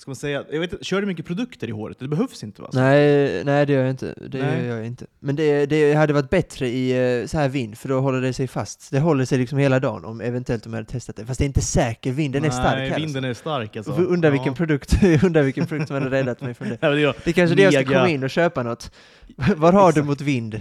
ska 0.00 0.10
man 0.10 0.16
säga, 0.16 0.44
jag 0.52 0.60
vet, 0.60 0.84
kör 0.86 1.00
du 1.00 1.06
mycket 1.06 1.26
produkter 1.26 1.68
i 1.68 1.70
håret? 1.70 1.98
Det 1.98 2.08
behövs 2.08 2.42
inte 2.42 2.62
va? 2.62 2.70
Nej, 2.72 3.44
nej 3.44 3.66
det 3.66 3.72
gör 3.72 3.80
jag 3.80 3.90
inte. 3.90 4.14
Det 4.28 4.38
Nej. 4.38 4.66
gör 4.66 4.76
jag 4.76 4.86
inte. 4.86 5.06
Men 5.18 5.36
det, 5.36 5.66
det 5.66 5.94
hade 5.94 6.12
varit 6.12 6.30
bättre 6.30 6.68
i 6.68 7.20
eh, 7.20 7.26
så 7.26 7.38
här 7.38 7.48
vind, 7.48 7.78
för 7.78 7.88
då 7.88 8.00
håller 8.00 8.20
det 8.20 8.32
sig 8.32 8.48
fast. 8.48 8.90
Det 8.90 9.00
håller 9.00 9.24
sig 9.24 9.38
liksom 9.38 9.58
hela 9.58 9.80
dagen, 9.80 10.04
om 10.04 10.20
eventuellt 10.20 10.66
om 10.66 10.72
jag 10.72 10.78
hade 10.78 10.90
testat 10.90 11.16
det. 11.16 11.26
Fast 11.26 11.38
det 11.38 11.44
är 11.44 11.46
inte 11.46 11.60
säker 11.60 12.12
vind, 12.12 12.32
den 12.34 12.44
är 12.44 12.50
stark 12.50 12.78
Nej, 12.78 12.90
här 12.90 12.96
vinden 12.96 13.24
är 13.24 13.34
stark 13.34 13.76
alltså. 13.76 13.92
alltså. 13.92 14.06
Undrar 14.06 14.28
Ja. 14.28 14.32
vilken 14.32 14.54
produkt, 14.54 15.02
undrar 15.24 15.42
vilken 15.42 15.66
produkt 15.66 15.88
som 15.88 15.94
hade 15.94 16.10
räddat 16.10 16.40
mig 16.40 16.54
från 16.54 16.68
det. 16.68 16.78
Ja, 16.80 16.90
det 16.90 16.96
Det 17.24 17.30
är 17.30 17.32
kanske 17.32 17.54
är 17.54 17.56
det 17.56 17.62
jag 17.62 17.72
ska 17.72 17.84
komma 17.84 18.08
in 18.08 18.24
och 18.24 18.30
köpa 18.30 18.62
något. 18.62 18.92
Vad 19.56 19.74
har 19.74 19.92
du 19.92 20.02
mot 20.02 20.20
vind? 20.20 20.60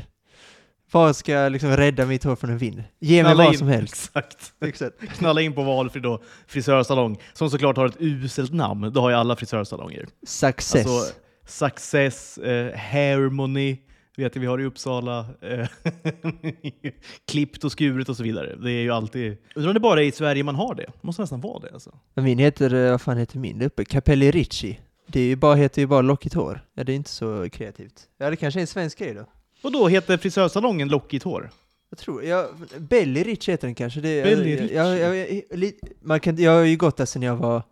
Vad 0.91 1.15
ska 1.15 1.31
jag 1.31 1.51
liksom 1.51 1.77
rädda 1.77 2.06
mitt 2.06 2.24
hår 2.24 2.36
från 2.36 2.50
en 2.50 2.57
vind? 2.57 2.83
Ge 3.00 3.24
mig 3.24 3.31
knalla 3.31 3.44
vad 3.44 3.53
in- 3.53 3.59
som 3.59 3.68
helst. 3.68 3.94
Exakt. 4.15 4.53
Exakt. 4.62 5.18
Knalla 5.18 5.41
in 5.41 5.53
på 5.53 5.63
valfri 5.63 6.01
då, 6.01 6.21
frisörsalong, 6.47 7.18
som 7.33 7.50
såklart 7.50 7.77
har 7.77 7.86
ett 7.86 7.97
uselt 8.00 8.53
namn. 8.53 8.94
Det 8.94 9.00
har 9.00 9.09
ju 9.09 9.15
alla 9.15 9.36
frisörsalonger. 9.36 10.07
Success. 10.27 10.88
Alltså, 10.88 11.13
Success, 11.47 12.38
eh, 12.38 12.75
Harmony, 12.77 13.77
vet 14.18 14.36
jag 14.36 14.41
vi 14.41 14.47
har 14.47 14.62
i 14.62 14.65
Uppsala, 14.65 15.25
eh, 15.41 15.68
klippt 17.31 17.63
och 17.63 17.71
skuret 17.71 18.09
och 18.09 18.18
så 18.18 18.24
vidare. 18.24 18.56
Det 18.56 18.71
är 18.71 18.81
ju 18.81 18.91
alltid... 18.91 19.38
Undrar 19.56 19.69
om 19.69 19.74
det 19.74 19.80
bara 19.80 20.01
är 20.01 20.06
i 20.06 20.12
Sverige 20.12 20.44
man 20.44 20.56
har 20.56 20.75
det? 20.75 20.86
måste 21.01 21.21
nästan 21.21 21.41
vara 21.41 21.59
det 21.59 21.69
alltså. 21.74 21.91
Min 22.13 22.39
heter, 22.39 22.74
eh, 22.74 22.91
vad 22.91 23.01
fan 23.01 23.18
heter 23.18 23.39
min 23.39 23.59
där 23.59 23.65
uppe? 23.65 23.86
Capelli 23.86 24.31
Ricci. 24.31 24.80
Det 25.07 25.19
är 25.19 25.25
ju 25.25 25.36
bara, 25.36 25.56
heter 25.56 25.81
ju 25.81 25.88
bara 25.88 26.01
lockigt 26.01 26.36
hår. 26.36 26.65
Ja, 26.74 26.83
det 26.83 26.91
är 26.91 26.95
inte 26.95 27.09
så 27.09 27.50
kreativt. 27.50 28.09
Ja, 28.18 28.30
det 28.30 28.36
kanske 28.36 28.59
är 28.59 28.62
en 28.62 28.68
svensk 28.68 29.00
grej 29.00 29.13
då. 29.13 29.25
Och 29.61 29.71
då 29.71 29.88
heter 29.88 30.17
frisörsalongen 30.17 30.88
Lockigt 30.88 31.23
hår? 31.23 31.50
Jag 31.89 32.00
tror, 32.00 32.23
ja, 32.23 32.50
Belly 32.77 33.23
Rich 33.23 33.50
heter 33.50 33.67
den 33.67 33.75
kanske. 33.75 34.01
Det, 34.01 34.23
Belly 34.23 34.73
jag, 34.73 34.97
jag, 35.00 35.15
jag, 35.17 35.44
jag, 35.50 35.71
man 36.00 36.19
kan, 36.19 36.38
jag 36.38 36.51
har 36.51 36.63
ju 36.63 36.77
gått 36.77 36.97
där 36.97 37.06
sedan 37.06 37.21
jag 37.21 37.35
var 37.35 37.63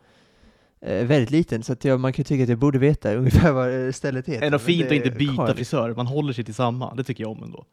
eh, 0.81 1.05
väldigt 1.05 1.31
liten, 1.31 1.63
så 1.63 1.73
att 1.73 1.85
jag, 1.85 1.99
man 1.99 2.13
kan 2.13 2.25
tycka 2.25 2.43
att 2.43 2.49
jag 2.49 2.57
borde 2.57 2.79
veta 2.79 3.13
ungefär 3.15 3.51
vad 3.51 3.95
stället 3.95 4.27
heter. 4.27 4.45
Ändå 4.45 4.57
men 4.57 4.65
fint 4.65 4.85
att 4.85 4.91
inte 4.91 5.11
byta 5.11 5.47
jag 5.47 5.55
frisör, 5.55 5.93
man 5.95 6.07
håller 6.07 6.33
sig 6.33 6.43
till 6.43 6.53
samma. 6.53 6.95
Det 6.95 7.03
tycker 7.03 7.23
jag 7.23 7.31
om 7.31 7.43
ändå. 7.43 7.65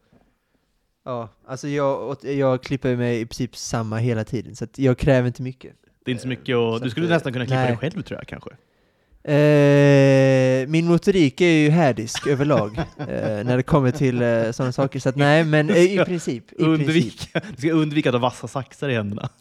Ja, 1.05 1.29
alltså 1.47 1.69
jag, 1.69 2.17
jag 2.23 2.63
klipper 2.63 2.97
mig 2.97 3.21
i 3.21 3.27
princip 3.27 3.57
samma 3.57 3.99
hela 3.99 4.25
tiden, 4.25 4.57
så 4.57 4.65
att 4.65 4.79
jag 4.79 4.99
kräver 4.99 5.27
inte 5.27 5.43
mycket. 5.43 5.73
Det 6.05 6.11
är 6.11 6.13
inte 6.13 6.23
så 6.23 6.29
mycket 6.29 6.57
och 6.57 6.73
Så 6.73 6.79
Du 6.79 6.85
att, 6.85 6.91
skulle 6.91 7.07
eh, 7.07 7.13
nästan 7.13 7.33
kunna 7.33 7.45
klippa 7.45 7.61
nej. 7.61 7.69
dig 7.69 7.77
själv 7.77 8.03
tror 8.03 8.21
jag 8.21 8.29
kanske. 8.29 8.51
Eh, 9.27 10.69
min 10.69 10.87
motorik 10.87 11.41
är 11.41 11.47
ju 11.47 11.71
härdisk 11.71 12.27
överlag, 12.27 12.79
eh, 12.79 13.45
när 13.45 13.57
det 13.57 13.63
kommer 13.63 13.91
till 13.91 14.23
eh, 14.23 14.51
sådana 14.51 14.73
saker, 14.73 15.01
så 15.01 15.09
att 15.09 15.17
nej, 15.17 15.45
men 15.45 15.71
eh, 15.71 15.77
i 15.77 16.05
princip. 16.05 16.53
I 16.53 16.57
princip. 16.57 16.81
Undvika, 16.81 17.41
du 17.57 17.57
ska 17.57 17.73
undvika 17.73 18.09
att 18.09 18.15
ha 18.15 18.21
vassa 18.21 18.49
saxar 18.49 18.89
i 18.89 18.95
händerna. 18.95 19.29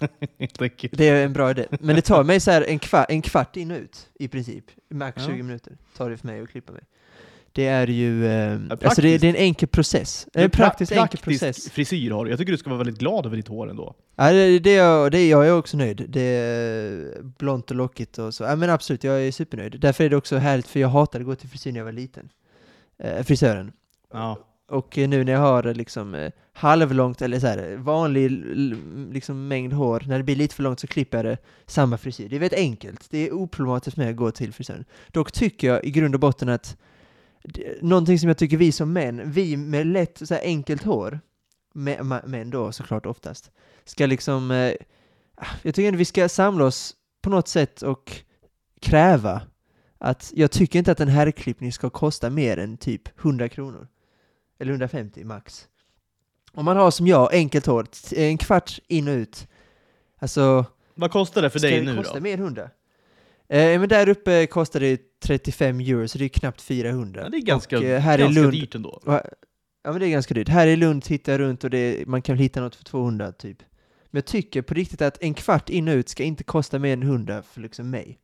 Det 0.92 1.08
är 1.10 1.26
en 1.26 1.34
bra 1.34 1.52
idé. 1.52 1.66
Men 1.80 1.96
det 1.96 2.02
tar 2.02 2.24
mig 2.24 2.40
så 2.40 2.52
en, 2.52 2.80
kvart, 2.80 3.06
en 3.10 3.22
kvart 3.22 3.58
in 3.58 3.72
och 3.72 3.78
ut, 3.78 4.10
i 4.20 4.28
princip. 4.28 4.66
Max 4.90 5.22
Ja. 5.22 5.28
20 5.28 5.44
minuter 5.44 5.74
tar 5.98 6.10
det 6.10 6.18
för 6.18 6.28
mig 6.28 6.42
att 6.42 6.50
klippa 6.50 6.72
mig. 6.72 6.84
Det 7.56 7.68
är 7.68 7.88
ju... 7.88 8.28
Eh, 8.28 8.60
alltså 8.70 9.02
det, 9.02 9.18
det 9.18 9.28
är 9.28 9.30
en 9.30 9.36
enkel 9.36 9.68
process. 9.68 10.28
En 10.34 10.50
praktisk, 10.50 10.92
enkel 10.92 11.20
process. 11.20 11.70
frisyr 11.70 12.12
har 12.12 12.26
du. 12.26 12.32
Jag 12.32 12.40
tycker 12.40 12.52
du 12.52 12.58
ska 12.58 12.70
vara 12.70 12.78
väldigt 12.78 13.00
glad 13.00 13.26
över 13.26 13.38
ditt 13.38 13.48
hår 13.48 13.70
ändå. 13.70 13.96
Ja, 14.16 14.32
det, 14.32 14.60
det, 14.60 14.76
är 14.76 15.10
det 15.10 15.20
är 15.20 15.30
jag 15.30 15.48
är 15.48 15.58
också 15.58 15.78
nöjd. 15.78 16.06
Det 16.10 16.22
är 16.22 17.22
blont 17.22 17.72
och 17.72 17.78
lockigt 17.78 18.18
och 18.18 18.34
så. 18.34 18.44
Ja, 18.44 18.56
men 18.56 18.70
absolut, 18.70 19.04
jag 19.04 19.28
är 19.28 19.32
supernöjd. 19.32 19.80
Därför 19.80 20.04
är 20.04 20.10
det 20.10 20.16
också 20.16 20.38
härligt, 20.38 20.68
för 20.68 20.80
jag 20.80 20.90
hatade 20.90 21.22
att 21.22 21.26
gå 21.28 21.36
till 21.36 21.50
frisyr 21.50 21.72
när 21.72 21.80
jag 21.80 21.86
var 21.86 21.92
liten. 21.92 22.30
Eh, 23.00 23.24
frisören. 23.24 23.72
Ja. 24.14 24.38
Och 24.70 24.98
eh, 24.98 25.10
nu 25.10 25.24
när 25.24 25.34
jag 25.34 25.40
har 25.40 25.68
eh, 25.68 25.74
liksom 25.74 26.16
eh, 26.16 26.32
halvlångt, 26.54 27.22
eller 27.22 27.40
så 27.40 27.48
här, 27.48 27.76
vanlig 27.78 28.32
liksom 29.12 29.48
mängd 29.48 29.74
hår, 29.74 30.04
när 30.08 30.18
det 30.18 30.24
blir 30.24 30.36
lite 30.36 30.56
för 30.56 30.64
långt 30.64 30.80
så 30.80 30.88
klipper 30.88 31.18
jag 31.18 31.26
det 31.26 31.38
samma 31.66 31.98
frisyr. 31.98 32.30
Det 32.30 32.36
är 32.36 32.40
väldigt 32.40 32.60
enkelt. 32.60 33.08
Det 33.12 33.28
är 33.28 33.34
oproblematiskt 33.34 33.98
med 33.98 34.10
att 34.10 34.16
gå 34.16 34.32
till 34.32 34.54
frisören. 34.54 34.86
Dock 35.12 35.32
tycker 35.32 35.68
jag 35.68 35.86
i 35.86 35.92
grund 35.92 36.16
och 36.16 36.20
botten 36.20 36.50
att 36.50 36.78
någonting 37.82 38.20
som 38.20 38.28
jag 38.28 38.38
tycker 38.38 38.58
vi 38.58 38.72
som 38.72 38.94
män, 38.94 39.32
vi 39.32 39.58
med 39.58 39.88
lätt 39.88 40.28
så 40.28 40.34
här 40.34 40.42
enkelt 40.42 40.84
hår, 40.84 41.20
män 42.26 42.50
då 42.50 42.72
såklart 42.72 43.06
oftast, 43.06 43.52
ska 43.86 44.06
liksom, 44.06 44.52
eh, 44.52 44.74
jag 45.62 45.76
tycker 45.76 45.88
ändå 45.88 45.98
vi 45.98 46.06
ska 46.06 46.30
samla 46.30 46.66
oss 46.66 46.96
på 47.22 47.30
något 47.30 47.48
sätt 47.48 47.82
och 47.82 48.22
kräva 48.82 49.42
att 49.98 50.32
jag 50.36 50.52
tycker 50.52 50.80
inte 50.80 50.92
att 50.92 51.00
en 51.00 51.08
herrklippning 51.08 51.72
ska 51.74 51.90
kosta 51.90 52.30
mer 52.30 52.58
än 52.58 52.78
typ 52.78 53.20
100 53.20 53.50
kronor. 53.50 53.88
Eller 54.60 54.72
150 54.72 55.24
max. 55.24 55.68
Om 56.54 56.66
man 56.66 56.78
har 56.78 56.92
som 56.92 57.08
jag 57.08 57.34
enkelt 57.34 57.66
hår, 57.66 57.88
en 58.16 58.38
kvart 58.38 58.80
in 58.88 59.08
och 59.08 59.14
ut, 59.14 59.48
alltså 60.20 60.66
Vad 60.96 61.12
kostar 61.12 61.42
det 61.42 61.50
för 61.50 61.60
ska 61.60 61.68
dig 61.68 61.80
det 61.80 61.92
nu 61.92 61.98
kosta 61.98 62.14
då? 62.14 62.20
mer 62.20 62.34
än 62.34 62.40
100? 62.40 62.70
Eh, 63.50 63.80
men 63.80 63.90
där 63.90 64.10
uppe 64.10 64.48
kostar 64.48 64.80
det 64.80 65.13
35 65.24 65.80
euro, 65.80 66.08
så 66.08 66.18
det 66.18 66.26
är 66.26 66.30
knappt 66.30 66.62
400. 66.62 67.22
Ja, 67.24 67.30
det 67.30 67.38
är 67.38 67.42
ganska, 67.42 67.78
och, 67.78 67.84
eh, 67.84 68.00
här 68.00 68.18
ganska 68.18 68.40
i 68.40 68.44
Lund, 68.44 68.54
dyrt 68.54 68.76
ändå. 68.76 69.02
Ja 69.84 69.92
men 69.92 70.00
det 70.00 70.08
är 70.08 70.10
ganska 70.10 70.34
dyrt. 70.34 70.50
Här 70.50 70.68
i 70.68 70.76
Lund 70.76 71.04
tittar 71.04 71.32
jag 71.32 71.40
runt 71.40 71.64
och 71.64 71.70
det, 71.70 72.08
man 72.08 72.22
kan 72.22 72.38
hitta 72.38 72.62
något 72.62 72.76
för 72.76 72.84
200 72.84 73.32
typ. 73.32 73.58
Men 74.12 74.18
jag 74.18 74.26
tycker 74.26 74.62
på 74.62 74.74
riktigt 74.74 75.02
att 75.02 75.18
en 75.22 75.34
kvart 75.34 75.70
in 75.70 75.88
och 75.88 75.94
ut 75.94 76.10
ska 76.10 76.24
inte 76.24 76.44
kosta 76.44 76.80
mer 76.80 76.94
än 76.94 77.04
100 77.04 77.44
för 77.44 77.62
liksom 77.62 77.90
mig. 77.90 78.20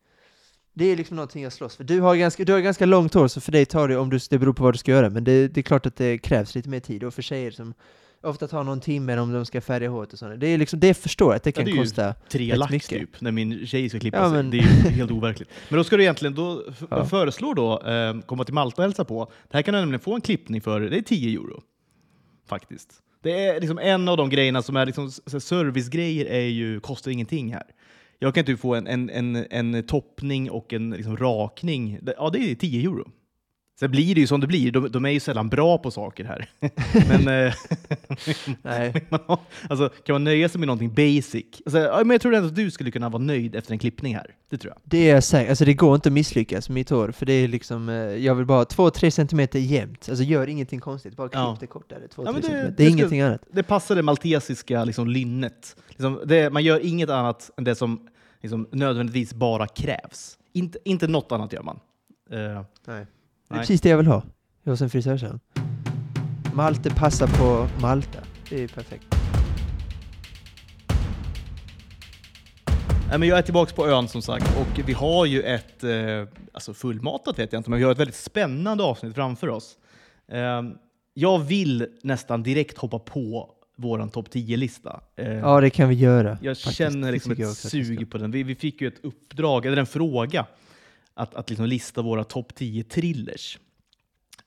Det 0.73 0.85
är 0.85 0.95
liksom 0.95 1.15
någonting 1.15 1.43
jag 1.43 1.53
slåss 1.53 1.75
för. 1.75 1.83
Du 1.83 2.01
har 2.01 2.15
ganska, 2.15 2.43
du 2.43 2.53
har 2.53 2.59
ganska 2.59 2.85
långt 2.85 3.13
hår 3.13 3.27
så 3.27 3.41
för 3.41 3.51
dig 3.51 3.65
tar 3.65 3.87
det, 3.87 3.97
om 3.97 4.09
du, 4.09 4.19
det 4.29 4.39
beror 4.39 4.53
på 4.53 4.63
vad 4.63 4.73
du 4.73 4.77
ska 4.77 4.91
göra, 4.91 5.09
men 5.09 5.23
det, 5.23 5.47
det 5.47 5.61
är 5.61 5.63
klart 5.63 5.85
att 5.85 5.95
det 5.95 6.17
krävs 6.17 6.55
lite 6.55 6.69
mer 6.69 6.79
tid 6.79 7.03
och 7.03 7.13
för 7.13 7.21
tjejer 7.21 7.51
som 7.51 7.73
ofta 8.23 8.47
tar 8.47 8.63
någon 8.63 8.79
timme 8.79 9.17
om 9.19 9.33
de 9.33 9.45
ska 9.45 9.61
färga 9.61 9.89
håret 9.89 10.13
och 10.13 10.19
sånt. 10.19 10.39
Det 10.39 10.47
är 10.47 10.57
liksom, 10.57 10.79
det 10.79 10.93
förstår 10.93 11.27
jag 11.31 11.35
att 11.35 11.43
det 11.43 11.51
kan 11.51 11.65
det 11.65 11.71
är 11.71 11.73
ju 11.75 11.79
kosta. 11.81 12.13
Tre 12.29 12.55
lax 12.55 12.71
mycket. 12.71 12.89
typ, 12.89 13.21
när 13.21 13.31
min 13.31 13.67
tjej 13.67 13.89
ska 13.89 13.99
klippa 13.99 14.17
Ja, 14.17 14.23
sig. 14.29 14.31
men- 14.33 14.49
Det 14.51 14.57
är 14.57 14.61
helt 14.89 15.11
overkligt. 15.11 15.49
Men 15.69 15.77
då 15.77 15.83
ska 15.83 15.97
du 15.97 16.03
egentligen, 16.03 16.35
då 16.35 16.63
Ja. 16.89 17.05
föreslår 17.05 17.55
då, 17.55 17.81
eh, 17.81 18.19
komma 18.25 18.43
till 18.43 18.53
Malta 18.53 18.81
och 18.81 18.83
hälsa 18.83 19.05
på. 19.05 19.31
Det 19.51 19.57
här 19.57 19.61
kan 19.61 19.73
du 19.73 19.79
nämligen 19.79 19.99
få 19.99 20.15
en 20.15 20.21
klippning 20.21 20.61
för, 20.61 20.79
det 20.81 20.97
är 20.97 21.01
10 21.01 21.39
euro. 21.39 21.61
Faktiskt. 22.47 22.89
Det 23.23 23.45
är 23.45 23.59
liksom 23.61 23.77
en 23.79 24.07
av 24.07 24.17
de 24.17 24.29
grejerna 24.29 24.61
som 24.61 24.75
är 24.75 24.85
liksom, 24.85 25.11
servicegrejer 25.39 26.25
är 26.25 26.39
ju, 26.47 26.79
kostar 26.79 27.11
ingenting 27.11 27.53
här. 27.53 27.63
Jag 28.19 28.35
kan 28.35 28.45
typ 28.45 28.59
få 28.59 28.75
en, 28.75 28.87
en, 28.87 29.09
en, 29.09 29.45
en 29.49 29.83
toppning 29.83 30.51
och 30.51 30.73
en 30.73 30.89
liksom, 30.89 31.17
rakning. 31.17 31.99
Ja, 32.17 32.29
det 32.29 32.39
är 32.51 32.55
10 32.55 32.83
euro. 32.89 33.11
Sen 33.79 33.91
blir 33.91 34.15
det 34.15 34.21
ju 34.21 34.27
som 34.27 34.39
det 34.39 34.47
blir. 34.47 34.71
De, 34.71 34.91
de 34.91 35.05
är 35.05 35.09
ju 35.09 35.19
sällan 35.19 35.49
bra 35.49 35.77
på 35.77 35.91
saker 35.91 36.23
här. 36.25 36.49
Men 37.09 37.45
eh, 37.47 37.53
Nej. 38.61 39.05
man 39.09 39.19
har- 39.27 39.39
alltså, 39.69 39.89
kan 39.89 40.13
man 40.13 40.23
nöja 40.23 40.49
sig 40.49 40.59
med 40.59 40.67
någonting 40.67 40.93
basic? 40.93 41.45
Alltså, 41.65 41.79
ja, 41.79 41.97
men 41.97 42.09
jag 42.09 42.21
tror 42.21 42.33
ändå 42.35 42.47
att 42.47 42.55
du 42.55 42.71
skulle 42.71 42.91
kunna 42.91 43.09
vara 43.09 43.23
nöjd 43.23 43.55
efter 43.55 43.71
en 43.73 43.79
klippning 43.79 44.15
här. 44.15 44.35
Det 44.49 44.57
tror 44.57 44.73
jag. 44.73 44.81
Det 44.83 45.09
är 45.09 45.13
jag 45.13 45.23
säker 45.23 45.49
Alltså 45.49 45.65
det 45.65 45.73
går 45.73 45.95
inte 45.95 46.09
att 46.09 46.13
misslyckas 46.13 46.69
med 46.69 46.73
mitt 46.75 46.89
hår, 46.89 47.11
för 47.11 47.25
det 47.25 47.33
är 47.33 47.47
liksom, 47.47 47.89
eh, 47.89 47.95
jag 47.95 48.35
vill 48.35 48.45
bara 48.45 48.57
ha 48.57 48.63
2-3 48.63 49.09
centimeter 49.09 49.59
jämnt. 49.59 50.09
Alltså 50.09 50.23
gör 50.23 50.47
ingenting 50.47 50.79
konstigt, 50.79 51.15
bara 51.15 51.29
klipp 51.29 51.39
Ja. 51.39 51.57
det 51.59 51.67
kortare. 51.67 51.99
2-3 51.99 52.23
Ja, 52.25 52.31
det- 52.31 52.41
centimeter. 52.41 52.63
Det 52.63 52.73
det 52.77 52.83
är 52.83 52.87
ska- 52.87 52.97
ingenting 52.97 53.21
annat. 53.21 53.41
Det 53.51 53.63
passar 53.63 53.95
det 53.95 54.01
maltesiska 54.03 54.83
liksom, 54.83 55.07
lynnet. 55.07 55.75
Liksom, 55.89 56.21
det, 56.25 56.49
man 56.53 56.63
gör 56.63 56.85
inget 56.85 57.09
annat 57.09 57.51
än 57.57 57.63
det 57.63 57.75
som 57.75 58.07
liksom, 58.41 58.67
nödvändigtvis 58.71 59.33
bara 59.33 59.67
krävs. 59.67 60.37
Inte, 60.53 60.79
inte 60.85 61.07
något 61.07 61.31
annat 61.31 61.53
gör 61.53 61.63
man. 61.63 61.79
Eh, 62.31 62.61
Nej. 62.87 63.05
Det 63.49 63.53
är 63.53 63.57
Nej. 63.57 63.61
precis 63.61 63.81
det 63.81 63.89
jag 63.89 63.97
vill 63.97 64.07
ha. 64.07 64.23
Jag 64.63 64.71
hos 64.71 64.81
en 64.81 64.89
frisörsalong. 64.89 65.39
Malte 66.53 66.89
passar 66.89 67.27
på 67.27 67.67
Malta. 67.81 68.19
Det 68.49 68.63
är 68.63 68.67
perfekt. 68.67 69.05
Nej, 73.09 73.19
men 73.19 73.27
jag 73.27 73.37
är 73.37 73.41
tillbaka 73.41 73.75
på 73.75 73.87
ön 73.87 74.07
som 74.07 74.21
sagt 74.21 74.57
och 74.57 74.79
vi 74.89 74.93
har 74.93 75.25
ju 75.25 75.41
ett, 75.43 75.83
eh, 75.83 75.91
alltså 76.53 76.73
fullmatat 76.73 77.39
vet 77.39 77.53
jag 77.53 77.59
inte, 77.59 77.69
men 77.69 77.79
vi 77.79 77.85
har 77.85 77.91
ett 77.91 77.99
väldigt 77.99 78.15
spännande 78.15 78.83
avsnitt 78.83 79.15
framför 79.15 79.49
oss. 79.49 79.77
Eh, 80.31 80.61
jag 81.13 81.39
vill 81.39 81.87
nästan 82.03 82.43
direkt 82.43 82.77
hoppa 82.77 82.99
på 82.99 83.49
våran 83.77 84.09
topp 84.09 84.27
10-lista. 84.33 85.01
Eh, 85.15 85.33
Ja, 85.33 85.61
det 85.61 85.69
kan 85.69 85.89
vi 85.89 85.95
göra. 85.95 86.37
jag 86.41 86.57
faktiskt. 86.57 86.77
känner 86.77 87.07
Det 87.07 87.11
liksom 87.13 87.29
tycker 87.31 87.43
jag 87.43 87.51
ett 87.51 87.57
också 87.57 87.67
att 87.67 87.73
vi 87.73 87.83
ska. 87.85 87.95
sug 87.95 88.11
på 88.11 88.17
den. 88.17 88.31
Vi, 88.31 88.43
vi 88.43 88.55
fick 88.55 88.81
ju 88.81 88.87
ett 88.87 88.99
uppdrag, 89.05 89.65
eller 89.65 89.77
en 89.77 89.85
fråga, 89.85 90.45
att, 91.19 91.35
att 91.35 91.49
liksom 91.49 91.65
lista 91.65 92.01
våra 92.01 92.23
topp 92.23 92.55
10 92.55 92.83
thrillers. 92.83 93.59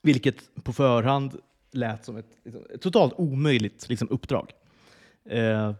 Vilket 0.01 0.35
på 0.63 0.73
förhand 0.73 1.39
lät 1.71 2.05
som 2.05 2.17
ett, 2.17 2.29
liksom, 2.43 2.63
ett 2.73 2.81
totalt 2.81 3.13
omöjligt 3.17 3.89
liksom, 3.89 4.07
uppdrag. 4.11 4.51
Eh, 5.29 5.73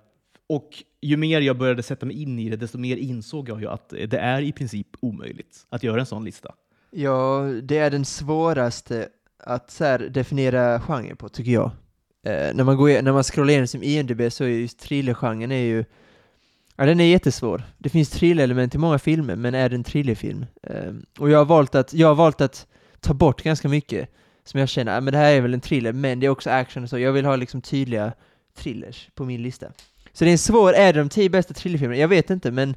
och 0.48 0.84
ju 1.02 1.18
mer 1.18 1.42
jag 1.42 1.58
började 1.58 1.84
sätta 1.84 2.06
mig 2.06 2.22
in 2.22 2.40
i 2.40 2.50
det, 2.50 2.56
desto 2.56 2.78
mer 2.78 2.98
insåg 2.98 3.50
jag 3.50 3.62
ju 3.62 3.68
att 3.68 3.90
det 3.90 4.18
är 4.18 4.42
i 4.42 4.52
princip 4.52 4.88
omöjligt 5.00 5.66
att 5.70 5.84
göra 5.84 6.00
en 6.00 6.06
sån 6.06 6.26
lista. 6.26 6.56
Ja, 6.92 7.52
det 7.64 7.78
är 7.78 7.92
den 7.92 8.06
svåraste 8.06 9.10
att 9.38 9.72
så 9.72 9.84
här, 9.84 10.00
definiera 10.00 10.80
genre 10.80 11.16
på, 11.16 11.30
tycker 11.30 11.52
jag. 11.52 11.72
Eh, 12.26 12.56
när, 12.56 12.64
man 12.64 12.78
går, 12.78 13.02
när 13.02 13.14
man 13.14 13.24
scrollar 13.24 13.50
igenom 13.50 13.68
som 13.68 13.84
IMDB 13.84 14.22
så 14.32 14.44
är 14.44 14.48
just 14.48 14.80
thrillergenren 14.80 15.52
är 15.52 15.66
ju 15.66 15.86
Ja, 16.76 16.86
den 16.86 17.00
är 17.00 17.06
jättesvår. 17.06 17.64
Det 17.78 17.90
finns 17.90 18.10
thrillerelement 18.10 18.76
i 18.76 18.78
många 18.78 19.00
filmer, 19.00 19.36
men 19.36 19.56
är 19.56 19.70
det 19.70 19.76
en 19.76 19.84
thrillerfilm? 19.84 20.46
Eh, 20.64 20.94
och 21.20 21.30
jag 21.30 21.38
har, 21.38 21.46
valt 21.46 21.76
att, 21.76 21.94
jag 21.94 22.08
har 22.08 22.16
valt 22.16 22.42
att 22.42 22.68
ta 23.00 23.14
bort 23.14 23.42
ganska 23.44 23.70
mycket 23.70 24.10
som 24.46 24.60
jag 24.60 24.70
känner, 24.70 24.98
ah, 24.98 25.02
men 25.02 25.12
det 25.12 25.18
här 25.18 25.34
är 25.34 25.42
väl 25.42 25.54
en 25.54 25.62
thriller, 25.62 25.94
men 25.94 26.20
det 26.20 26.26
är 26.26 26.30
också 26.30 26.50
action 26.50 26.84
och 26.84 26.90
så. 26.90 27.00
Jag 27.00 27.12
vill 27.12 27.26
ha 27.26 27.36
liksom 27.36 27.62
tydliga 27.62 28.14
thrillers 28.58 29.10
på 29.16 29.26
min 29.26 29.42
lista. 29.44 29.68
Så 30.14 30.24
det 30.24 30.30
är 30.30 30.32
en 30.32 30.38
svår, 30.38 30.74
är 30.74 30.94
det 30.94 31.00
de 31.00 31.10
tio 31.10 31.30
bästa 31.30 31.54
thrillerfilmerna? 31.54 32.02
Jag 32.02 32.08
vet 32.08 32.30
inte, 32.30 32.52
men 32.52 32.76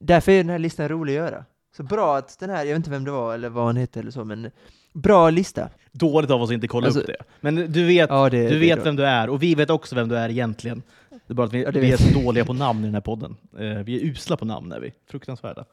därför 0.00 0.32
är 0.32 0.36
den 0.36 0.50
här 0.50 0.58
listan 0.58 0.88
rolig 0.88 1.12
att 1.12 1.16
göra. 1.30 1.44
Så 1.76 1.82
bra 1.82 2.16
att 2.16 2.38
den 2.38 2.50
här, 2.50 2.58
jag 2.58 2.66
vet 2.66 2.76
inte 2.76 2.90
vem 2.90 3.04
det 3.04 3.10
var 3.10 3.34
eller 3.34 3.48
vad 3.48 3.64
han 3.66 3.76
hette 3.76 4.00
eller 4.00 4.10
så, 4.10 4.24
men 4.24 4.50
bra 4.94 5.30
lista. 5.30 5.68
Dåligt 5.92 6.30
av 6.30 6.42
oss 6.42 6.50
att 6.50 6.54
inte 6.54 6.68
kolla 6.68 6.86
Alltså- 6.86 7.00
upp 7.00 7.06
det. 7.06 7.16
Men 7.40 7.54
du 7.72 7.84
vet, 7.86 8.10
Ja, 8.10 8.30
det, 8.30 8.42
du 8.42 8.48
det 8.48 8.58
vet 8.58 8.86
vem 8.86 8.96
du 8.96 9.04
är 9.04 9.28
och 9.28 9.42
vi 9.42 9.54
vet 9.54 9.70
också 9.70 9.94
vem 9.94 10.08
du 10.08 10.16
är 10.16 10.28
egentligen. 10.28 10.82
Det 11.26 11.32
är 11.32 11.34
bara 11.34 11.46
att 11.46 11.52
vi, 11.52 11.64
vi 11.80 11.92
är 11.92 11.96
så 11.96 12.20
dåliga 12.20 12.44
på 12.44 12.52
namn 12.52 12.80
i 12.80 12.86
den 12.86 12.94
här 12.94 13.00
podden. 13.00 13.36
Eh, 13.58 13.78
vi 13.78 13.96
är 13.96 14.04
usla 14.04 14.36
på 14.36 14.44
namn 14.44 14.72
är 14.72 14.80
vi. 14.80 14.92
Fruktansvärda. 15.10 15.64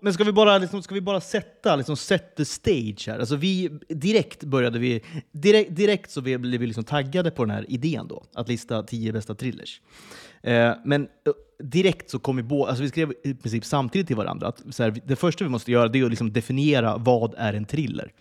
Men 0.00 0.12
ska 0.14 0.24
vi 0.24 0.32
bara, 0.32 0.58
liksom, 0.58 0.82
ska 0.82 0.94
vi 0.94 1.00
bara 1.00 1.20
sätta, 1.20 1.76
liksom, 1.76 1.96
set 1.96 2.36
the 2.36 2.44
stage 2.44 3.04
här? 3.08 3.18
Alltså 3.18 3.36
vi, 3.36 3.70
direkt 3.88 4.44
började 4.44 4.78
vi, 4.78 5.02
direkt, 5.32 5.76
direkt 5.76 6.10
så 6.10 6.20
vi- 6.20 6.38
blev 6.38 6.60
vi 6.60 6.66
liksom 6.66 6.84
taggade 6.84 7.30
på 7.30 7.44
den 7.44 7.50
här 7.54 7.64
idén 7.68 8.08
då, 8.08 8.24
att 8.34 8.48
lista 8.48 8.82
10 8.82 9.12
bästa 9.12 9.34
thrillers. 9.34 9.80
Eh, 10.42 10.72
men 10.84 11.02
eh, 11.02 11.08
direkt 11.64 12.10
så 12.10 12.18
kom 12.18 12.36
vi 12.36 12.42
båda, 12.42 12.68
alltså 12.68 12.82
vi 12.82 12.88
skrev 12.88 13.12
i 13.24 13.34
princip 13.34 13.64
samtidigt 13.64 14.06
till 14.06 14.16
varandra 14.16 14.46
att 14.48 14.62
så 14.70 14.82
här, 14.82 14.94
det 15.06 15.16
första 15.16 15.44
vi 15.44 15.50
måste 15.50 15.72
göra 15.72 15.88
det 15.88 15.98
är 15.98 16.04
att 16.04 16.10
liksom 16.10 16.32
definiera 16.32 16.96
vad 16.96 17.34
är 17.38 17.52
en 17.54 17.64
thriller. 17.64 18.12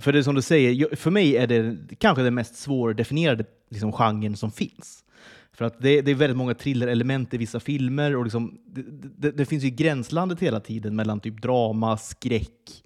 För 0.00 0.12
det 0.12 0.18
är 0.18 0.22
som 0.22 0.34
du 0.34 0.42
säger, 0.42 0.96
för 0.96 1.10
mig 1.10 1.36
är 1.36 1.46
det 1.46 1.76
kanske 1.98 2.22
den 2.22 2.34
mest 2.34 2.56
svårdefinierade 2.56 3.44
liksom, 3.70 3.92
genren 3.92 4.36
som 4.36 4.52
finns. 4.52 5.04
För 5.62 5.66
att 5.66 5.80
det, 5.82 6.00
det 6.00 6.10
är 6.10 6.14
väldigt 6.14 6.36
många 6.36 6.54
thriller-element 6.54 7.34
i 7.34 7.36
vissa 7.36 7.60
filmer 7.60 8.16
och 8.16 8.24
liksom, 8.24 8.58
det, 8.66 8.82
det, 9.18 9.30
det 9.30 9.46
finns 9.46 9.64
ju 9.64 9.70
gränslandet 9.70 10.40
hela 10.40 10.60
tiden 10.60 10.96
mellan 10.96 11.20
typ 11.20 11.42
drama, 11.42 11.96
skräck. 11.96 12.82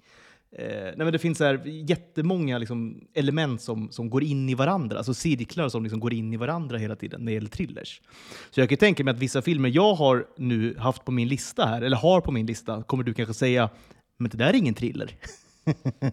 Eh, 0.51 0.83
nej 0.83 0.97
men 0.97 1.11
det 1.11 1.19
finns 1.19 1.39
här 1.39 1.61
jättemånga 1.65 2.57
liksom, 2.57 3.01
element 3.13 3.61
som, 3.61 3.91
som 3.91 4.09
går 4.09 4.23
in 4.23 4.49
i 4.49 4.53
varandra, 4.53 4.97
alltså 4.97 5.13
cirklar 5.13 5.69
som 5.69 5.83
liksom 5.83 5.99
går 5.99 6.13
in 6.13 6.33
i 6.33 6.37
varandra 6.37 6.77
hela 6.77 6.95
tiden 6.95 7.19
när 7.19 7.25
det 7.25 7.33
gäller 7.33 7.49
thrillers. 7.49 8.01
Så 8.51 8.59
jag 8.59 8.69
kan 8.69 8.77
tänka 8.77 9.03
mig 9.03 9.11
att 9.11 9.19
vissa 9.19 9.41
filmer 9.41 9.69
jag 9.69 9.93
har 9.93 10.25
nu 10.37 10.75
haft 10.77 11.05
på 11.05 11.11
min 11.11 11.27
lista 11.27 11.65
här, 11.65 11.81
eller 11.81 11.97
har 11.97 12.21
på 12.21 12.31
min 12.31 12.45
lista, 12.45 12.83
kommer 12.83 13.03
du 13.03 13.13
kanske 13.13 13.33
säga 13.33 13.69
men 14.19 14.29
det 14.29 14.37
där 14.37 14.49
är 14.49 14.53
ingen 14.53 14.73
thriller. 14.73 15.11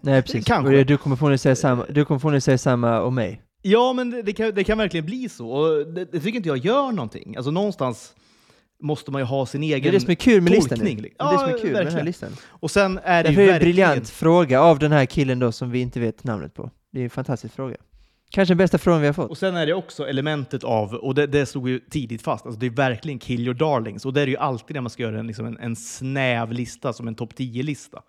Nej, 0.00 0.22
precis. 0.22 0.44
Kanske. 0.46 0.78
Och 0.78 0.86
du 0.86 0.96
kommer 0.96 1.16
få 1.16 1.38
säga 1.38 1.56
samma, 1.56 1.84
du 1.88 2.04
kommer 2.04 2.18
få 2.18 2.40
säga 2.40 2.58
samma 2.58 3.00
om 3.00 3.14
mig. 3.14 3.40
Ja, 3.66 3.92
men 3.92 4.10
det, 4.10 4.22
det, 4.22 4.32
kan, 4.32 4.54
det 4.54 4.64
kan 4.64 4.78
verkligen 4.78 5.06
bli 5.06 5.28
så. 5.28 5.48
Och 5.48 5.86
det, 5.86 6.04
det 6.04 6.20
tycker 6.20 6.36
inte 6.36 6.48
jag 6.48 6.58
gör 6.58 6.92
någonting. 6.92 7.36
Alltså 7.36 7.50
någonstans 7.50 8.14
måste 8.82 9.10
man 9.10 9.20
ju 9.20 9.24
ha 9.24 9.46
sin 9.46 9.62
egen 9.62 9.82
Det 9.82 9.88
är 9.88 9.92
det 9.92 10.00
som 10.00 10.10
är 10.10 10.14
kul 10.14 10.42
med 10.42 10.52
listan 10.52 10.78
nu. 10.78 10.84
tolkning. 10.84 11.12
Det 11.18 11.24
är 11.24 11.32
det 11.32 11.38
som 11.38 11.48
är 11.48 11.58
kul 11.58 11.72
med 11.72 11.86
den 11.86 11.94
här 11.94 12.04
listan. 12.04 12.30
Och 12.48 12.70
sen 12.70 13.00
är 13.04 13.22
det 13.24 13.30
ju 13.30 13.34
är 13.34 13.36
det 13.36 13.42
en 13.42 13.48
verkligen... 13.48 13.60
briljant 13.60 14.10
fråga 14.10 14.60
av 14.60 14.78
den 14.78 14.92
här 14.92 15.06
killen 15.06 15.38
då 15.38 15.52
som 15.52 15.70
vi 15.70 15.80
inte 15.80 16.00
vet 16.00 16.24
namnet 16.24 16.54
på. 16.54 16.70
Det 16.92 17.00
är 17.00 17.04
en 17.04 17.10
fantastisk 17.10 17.54
fråga. 17.54 17.76
Kanske 18.30 18.50
den 18.50 18.58
bästa 18.58 18.78
frågan 18.78 19.00
vi 19.00 19.06
har 19.06 19.14
fått. 19.14 19.30
Och 19.30 19.38
sen 19.38 19.56
är 19.56 19.66
det 19.66 19.74
också 19.74 20.08
elementet 20.08 20.64
av, 20.64 20.94
och 20.94 21.14
det, 21.14 21.26
det 21.26 21.46
slog 21.46 21.68
ju 21.68 21.78
tidigt 21.78 22.22
fast, 22.22 22.46
alltså 22.46 22.60
det 22.60 22.66
är 22.66 22.70
verkligen 22.70 23.18
kill 23.18 23.40
your 23.40 23.54
darlings. 23.54 24.04
Och 24.04 24.12
det 24.12 24.20
är 24.20 24.26
det 24.26 24.30
ju 24.30 24.38
alltid 24.38 24.74
när 24.74 24.80
man 24.80 24.90
ska 24.90 25.02
göra 25.02 25.18
en, 25.18 25.26
liksom 25.26 25.46
en, 25.46 25.58
en 25.58 25.76
snäv 25.76 26.52
lista, 26.52 26.92
som 26.92 27.08
en 27.08 27.14
topp 27.14 27.32
10-lista. 27.36 28.02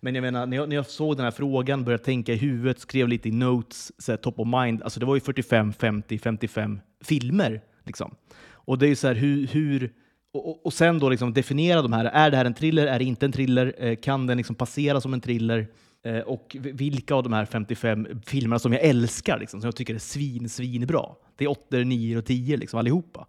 Men 0.00 0.14
jag 0.14 0.22
menar, 0.22 0.46
när 0.46 0.56
jag, 0.56 0.68
när 0.68 0.76
jag 0.76 0.86
såg 0.86 1.16
den 1.16 1.24
här 1.24 1.30
frågan, 1.30 1.84
började 1.84 2.04
tänka 2.04 2.32
i 2.32 2.36
huvudet, 2.36 2.78
skrev 2.78 3.08
lite 3.08 3.28
i 3.28 3.32
notes, 3.32 3.92
så 4.02 4.12
här, 4.12 4.16
top 4.16 4.40
of 4.40 4.48
mind, 4.48 4.82
alltså 4.82 5.00
det 5.00 5.06
var 5.06 5.14
ju 5.14 5.20
45, 5.20 5.72
50, 5.72 6.18
55 6.18 6.80
filmer. 7.04 7.60
Liksom. 7.84 8.14
Och 8.52 8.78
det 8.78 8.86
är 8.86 8.88
ju 8.88 8.96
så 8.96 9.06
här, 9.06 9.14
hur... 9.14 9.46
hur 9.46 9.92
och, 10.32 10.66
och- 10.66 10.72
sen 10.72 10.98
då 10.98 11.08
liksom 11.08 11.32
definiera 11.32 11.82
de 11.82 11.92
här. 11.92 12.04
Är 12.04 12.30
det 12.30 12.36
här 12.36 12.44
en 12.44 12.54
thriller? 12.54 12.86
Är 12.86 12.98
det 12.98 13.04
inte 13.04 13.26
en 13.26 13.32
thriller? 13.32 13.74
Eh, 13.78 13.96
kan 13.96 14.26
den 14.26 14.36
liksom 14.36 14.56
passera 14.56 15.00
som 15.00 15.14
en 15.14 15.20
thriller? 15.20 15.66
Eh, 16.04 16.18
och 16.18 16.56
vilka 16.60 17.14
av 17.14 17.22
de 17.22 17.32
här 17.32 17.44
55 17.44 18.06
filmerna 18.26 18.58
som 18.58 18.72
jag 18.72 18.82
älskar, 18.82 19.38
liksom, 19.38 19.60
som 19.60 19.68
jag 19.68 19.76
tycker 19.76 19.94
är 19.94 19.98
svin, 19.98 20.48
svin 20.48 20.86
bra. 20.86 21.16
Det 21.36 21.44
är 21.44 21.48
8, 21.48 21.76
9 21.76 22.18
och 22.18 22.24
10 22.24 22.56
liksom, 22.56 22.78
allihopa. 22.78 23.26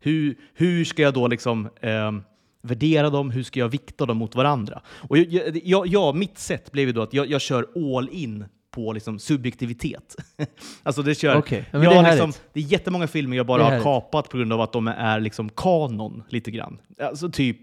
Hur, 0.00 0.34
hur 0.54 0.84
ska 0.84 1.02
jag 1.02 1.14
då 1.14 1.28
liksom, 1.28 1.68
eh, 1.80 2.12
värdera 2.62 3.10
dem? 3.10 3.30
Hur 3.30 3.42
ska 3.42 3.60
jag 3.60 3.68
vikta 3.68 4.06
dem 4.06 4.16
mot 4.16 4.34
varandra? 4.34 4.82
Och 5.08 5.18
jag, 5.18 5.60
jag, 5.64 5.86
jag, 5.86 6.16
mitt 6.16 6.38
sätt 6.38 6.72
blev 6.72 6.86
ju 6.86 6.92
då 6.92 7.02
att 7.02 7.12
jag, 7.12 7.30
jag 7.30 7.40
kör 7.40 7.66
all 7.96 8.08
in 8.08 8.44
på 8.70 8.92
liksom 8.92 9.18
subjektivitet. 9.18 10.16
alltså 10.82 11.02
det 11.02 11.14
kör, 11.14 11.36
Okej, 11.36 11.64
ja, 11.70 11.84
jag 11.84 11.92
det 11.92 11.98
är 11.98 12.12
liksom, 12.12 12.32
det 12.52 12.60
är 12.60 12.64
jättemånga 12.64 13.06
filmer 13.06 13.36
jag 13.36 13.46
bara 13.46 13.64
har 13.64 13.82
kapat 13.82 14.28
på 14.28 14.36
grund 14.36 14.52
av 14.52 14.60
att 14.60 14.72
de 14.72 14.88
är 14.88 15.20
liksom 15.20 15.48
kanon 15.48 16.22
lite 16.28 16.50
grann. 16.50 16.78
Alltså 17.00 17.30
typ, 17.30 17.58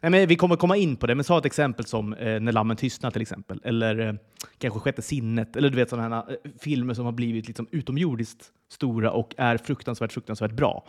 nej 0.00 0.10
men 0.10 0.28
vi 0.28 0.36
kommer 0.36 0.56
komma 0.56 0.76
in 0.76 0.96
på 0.96 1.06
det, 1.06 1.14
men 1.14 1.24
ta 1.24 1.38
ett 1.38 1.44
exempel 1.44 1.86
som 1.86 2.12
eh, 2.14 2.40
När 2.40 2.52
lammen 2.52 2.76
tystnar 2.76 3.10
till 3.10 3.22
exempel, 3.22 3.60
eller 3.64 3.98
eh, 3.98 4.14
kanske 4.58 4.80
Sjätte 4.80 5.02
sinnet, 5.02 5.56
eller 5.56 5.70
du 5.70 5.76
vet 5.76 5.90
sådana 5.90 6.16
här 6.16 6.30
eh, 6.30 6.50
filmer 6.60 6.94
som 6.94 7.04
har 7.04 7.12
blivit 7.12 7.46
liksom 7.46 7.66
utomjordiskt 7.70 8.44
stora 8.70 9.10
och 9.10 9.34
är 9.36 9.56
fruktansvärt, 9.56 10.12
fruktansvärt 10.12 10.52
bra. 10.52 10.84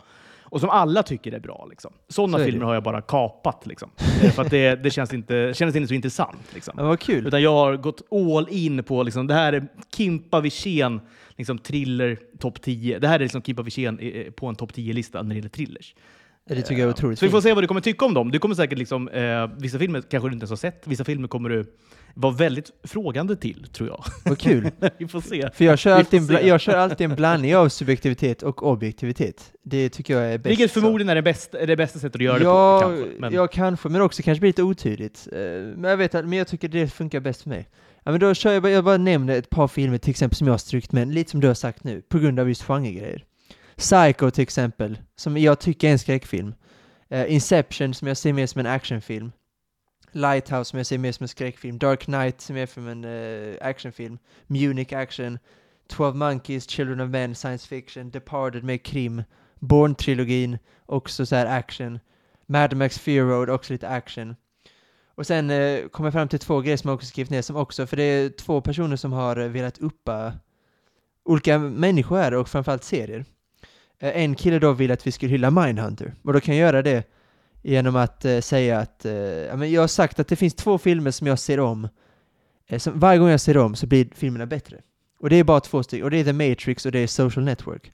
Och 0.48 0.60
som 0.60 0.70
alla 0.70 1.02
tycker 1.02 1.32
är 1.32 1.40
bra. 1.40 1.66
Liksom. 1.70 1.92
Sådana 2.08 2.38
Så 2.38 2.44
filmer 2.44 2.64
har 2.66 2.74
jag 2.74 2.82
bara 2.82 3.00
kapat. 3.00 3.66
Liksom. 3.66 3.90
Eh, 4.22 4.30
För 4.30 4.42
att 4.42 4.50
det, 4.50 4.76
det 4.82 4.90
känns 4.90 5.14
inte, 5.14 5.52
känns 5.54 5.76
inte 5.76 5.88
så 5.88 5.94
intressant. 5.94 6.54
Liksom. 6.54 6.74
Ja, 6.78 6.84
vad 6.84 7.00
kul. 7.00 7.26
Utan 7.26 7.42
jag 7.42 7.52
har 7.52 7.76
gått 7.76 8.12
all 8.12 8.48
in 8.50 8.84
på, 8.84 9.02
liksom, 9.02 9.26
det 9.26 9.34
här 9.34 9.52
är 9.52 9.68
Kimpa 9.96 10.40
Wirsén, 10.40 11.00
liksom, 11.36 11.58
thriller 11.58 12.18
topp 12.38 12.62
10. 12.62 12.98
Det 12.98 13.08
här 13.08 13.14
är 13.14 13.18
liksom 13.22 13.42
Kimpa 13.42 13.62
Wirsén 13.62 13.98
eh, 13.98 14.30
på 14.30 14.46
en 14.46 14.54
topp 14.54 14.72
10-lista 14.72 15.22
när 15.22 15.28
det 15.28 15.34
gäller 15.34 15.48
thrillers. 15.48 15.94
Det 16.48 16.62
tycker 16.62 16.80
jag 16.82 16.88
är 16.88 16.88
otroligt 16.88 17.18
Så 17.18 17.24
vi 17.26 17.30
får 17.30 17.40
se 17.40 17.52
vad 17.54 17.62
du 17.62 17.68
kommer 17.68 17.80
tycka 17.80 18.04
om 18.04 18.14
dem. 18.14 18.30
Du 18.30 18.38
kommer 18.38 18.54
säkert 18.54 18.78
liksom, 18.78 19.08
eh, 19.08 19.50
vissa 19.58 19.78
filmer 19.78 20.00
kanske 20.10 20.28
du 20.28 20.32
inte 20.32 20.42
ens 20.42 20.50
har 20.50 20.56
sett, 20.56 20.86
vissa 20.86 21.04
filmer 21.04 21.28
kommer 21.28 21.48
du 21.48 21.64
vara 22.14 22.32
väldigt 22.32 22.70
frågande 22.84 23.36
till, 23.36 23.66
tror 23.72 23.88
jag. 23.88 24.04
Vad 24.24 24.38
kul. 24.38 24.70
vi 24.98 25.08
får 25.08 25.20
se. 25.20 25.50
För 25.54 25.64
jag 25.64 25.78
kör, 25.78 25.92
alltid 25.92 26.30
en 26.30 26.46
jag 26.46 26.60
kör 26.60 26.76
alltid 26.76 27.10
en 27.10 27.16
blandning 27.16 27.56
av 27.56 27.68
subjektivitet 27.68 28.42
och 28.42 28.62
objektivitet. 28.62 29.52
Det 29.62 29.88
tycker 29.88 30.14
jag 30.14 30.32
är 30.32 30.38
bäst. 30.38 30.50
Vilket 30.50 30.72
förmodligen 30.72 31.08
är 31.08 31.14
det 31.14 31.22
bästa, 31.22 31.58
är 31.60 31.66
det 31.66 31.76
bästa 31.76 31.98
sättet 31.98 32.14
att 32.14 32.24
göra 32.24 32.42
ja, 32.42 32.78
det 32.78 32.86
på. 32.86 33.00
Kanske. 33.02 33.20
Men, 33.20 33.32
ja, 33.32 33.46
kanske, 33.46 33.88
men 33.88 34.00
också 34.00 34.22
kanske 34.22 34.40
blir 34.40 34.48
lite 34.48 34.62
otydligt. 34.62 35.28
Eh, 35.32 35.38
Men 35.76 35.84
jag 35.84 35.96
vet 35.96 36.12
men 36.12 36.32
jag 36.32 36.48
tycker 36.48 36.68
det 36.68 36.88
funkar 36.88 37.20
bäst 37.20 37.42
för 37.42 37.48
mig. 37.48 37.68
Ja, 38.04 38.10
men 38.10 38.20
då 38.20 38.34
kör 38.34 38.52
jag, 38.52 38.62
bara- 38.62 38.72
jag 38.72 38.84
bara 38.84 38.96
nämner 38.96 39.38
ett 39.38 39.50
par 39.50 39.68
filmer 39.68 39.98
till 39.98 40.10
exempel 40.10 40.36
som 40.36 40.46
jag 40.46 40.52
har 40.54 40.58
strykt 40.58 40.92
med, 40.92 41.14
lite 41.14 41.30
som 41.30 41.40
du 41.40 41.46
har 41.46 41.54
sagt 41.54 41.84
nu, 41.84 42.02
på 42.08 42.18
grund 42.18 42.40
av 42.40 42.48
just 42.48 42.62
genregrejer. 42.62 43.24
Psycho 43.76 44.30
till 44.30 44.42
exempel, 44.42 44.98
som 45.16 45.36
jag 45.36 45.60
tycker 45.60 45.88
är 45.88 45.92
en 45.92 45.98
skräckfilm. 45.98 46.54
Uh, 47.12 47.32
Inception 47.32 47.94
som 47.94 48.08
jag 48.08 48.16
ser 48.16 48.32
mer 48.32 48.46
som 48.46 48.60
en 48.60 48.66
actionfilm. 48.66 49.32
Lighthouse 50.12 50.70
som 50.70 50.76
jag 50.76 50.86
ser 50.86 50.98
mer 50.98 51.12
som 51.12 51.24
en 51.24 51.28
skräckfilm. 51.28 51.78
Dark 51.78 52.04
Knight 52.04 52.40
som 52.40 52.56
är 52.56 52.66
som 52.66 52.88
en 52.88 53.04
uh, 53.04 53.56
actionfilm. 53.60 54.18
Munich 54.46 54.92
action. 54.92 55.38
12 55.88 56.16
Monkeys, 56.16 56.68
Children 56.68 57.00
of 57.00 57.10
Men, 57.10 57.34
science 57.34 57.68
fiction. 57.68 58.10
Departed 58.10 58.64
med 58.64 58.82
krim. 58.82 59.22
Born-trilogin, 59.60 60.58
också 60.86 61.26
så 61.26 61.36
här 61.36 61.46
action. 61.46 61.98
Mad 62.46 62.76
Max 62.76 62.98
Fear 62.98 63.26
Road, 63.26 63.50
också 63.50 63.72
lite 63.72 63.88
action. 63.88 64.36
Och 65.14 65.26
sen 65.26 65.50
eh, 65.50 65.88
kom 65.88 66.04
jag 66.04 66.12
fram 66.12 66.28
till 66.28 66.38
två 66.38 66.60
grejer 66.60 66.76
som 66.76 66.88
jag 66.88 66.94
också 66.94 67.06
skrivit 67.06 67.30
ner 67.30 67.42
som 67.42 67.56
också, 67.56 67.86
för 67.86 67.96
det 67.96 68.02
är 68.02 68.28
två 68.28 68.60
personer 68.60 68.96
som 68.96 69.12
har 69.12 69.36
eh, 69.36 69.48
velat 69.48 69.78
uppa 69.78 70.32
olika 71.24 71.58
människor 71.58 72.16
här 72.16 72.34
och 72.34 72.48
framförallt 72.48 72.84
serier. 72.84 73.24
Eh, 73.98 74.22
en 74.22 74.34
kille 74.34 74.58
då 74.58 74.72
vill 74.72 74.90
att 74.90 75.06
vi 75.06 75.12
skulle 75.12 75.30
hylla 75.30 75.50
Mindhunter, 75.50 76.14
och 76.22 76.32
då 76.32 76.40
kan 76.40 76.56
jag 76.56 76.66
göra 76.66 76.82
det 76.82 77.04
genom 77.62 77.96
att 77.96 78.24
eh, 78.24 78.40
säga 78.40 78.78
att, 78.78 79.04
eh, 79.04 79.12
jag 79.64 79.80
har 79.80 79.88
sagt 79.88 80.20
att 80.20 80.28
det 80.28 80.36
finns 80.36 80.54
två 80.54 80.78
filmer 80.78 81.10
som 81.10 81.26
jag 81.26 81.38
ser 81.38 81.60
om, 81.60 81.88
eh, 82.66 82.78
som, 82.78 83.00
varje 83.00 83.18
gång 83.18 83.28
jag 83.28 83.40
ser 83.40 83.56
om 83.56 83.74
så 83.74 83.86
blir 83.86 84.08
filmerna 84.14 84.46
bättre. 84.46 84.80
Och 85.18 85.30
det 85.30 85.36
är 85.36 85.44
bara 85.44 85.60
två 85.60 85.82
stycken, 85.82 86.04
och 86.04 86.10
det 86.10 86.18
är 86.18 86.24
The 86.24 86.32
Matrix 86.32 86.86
och 86.86 86.92
det 86.92 86.98
är 86.98 87.06
Social 87.06 87.44
Network. 87.44 87.92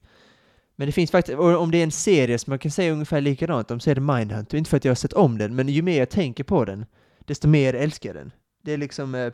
Men 0.76 0.86
det 0.86 0.92
finns 0.92 1.10
faktiskt, 1.10 1.38
och 1.38 1.60
om 1.60 1.70
det 1.70 1.78
är 1.78 1.82
en 1.82 1.90
serie 1.90 2.38
som 2.38 2.50
man 2.50 2.58
kan 2.58 2.70
säga 2.70 2.92
ungefär 2.92 3.20
likadant 3.20 3.70
om 3.70 3.80
så 3.80 3.90
är 3.90 3.94
det 3.94 4.00
Mindhunter, 4.00 4.58
inte 4.58 4.70
för 4.70 4.76
att 4.76 4.84
jag 4.84 4.90
har 4.90 4.96
sett 4.96 5.12
om 5.12 5.38
den, 5.38 5.54
men 5.54 5.68
ju 5.68 5.82
mer 5.82 5.98
jag 5.98 6.10
tänker 6.10 6.44
på 6.44 6.64
den, 6.64 6.86
desto 7.18 7.48
mer 7.48 7.74
älskar 7.74 8.08
jag 8.08 8.16
den. 8.16 8.32
Det 8.62 8.72
är 8.72 8.76
liksom, 8.78 9.14
eh, 9.14 9.32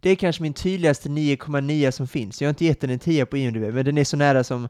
det 0.00 0.10
är 0.10 0.16
kanske 0.16 0.42
min 0.42 0.54
tydligaste 0.54 1.08
9,9 1.08 1.90
som 1.90 2.08
finns. 2.08 2.42
Jag 2.42 2.48
har 2.48 2.50
inte 2.50 2.64
gett 2.64 2.80
den 2.80 2.90
en 2.90 2.98
10 2.98 3.26
på 3.26 3.36
IMDb, 3.36 3.74
men 3.74 3.84
den 3.84 3.98
är 3.98 4.04
så 4.04 4.16
nära 4.16 4.44
som, 4.44 4.68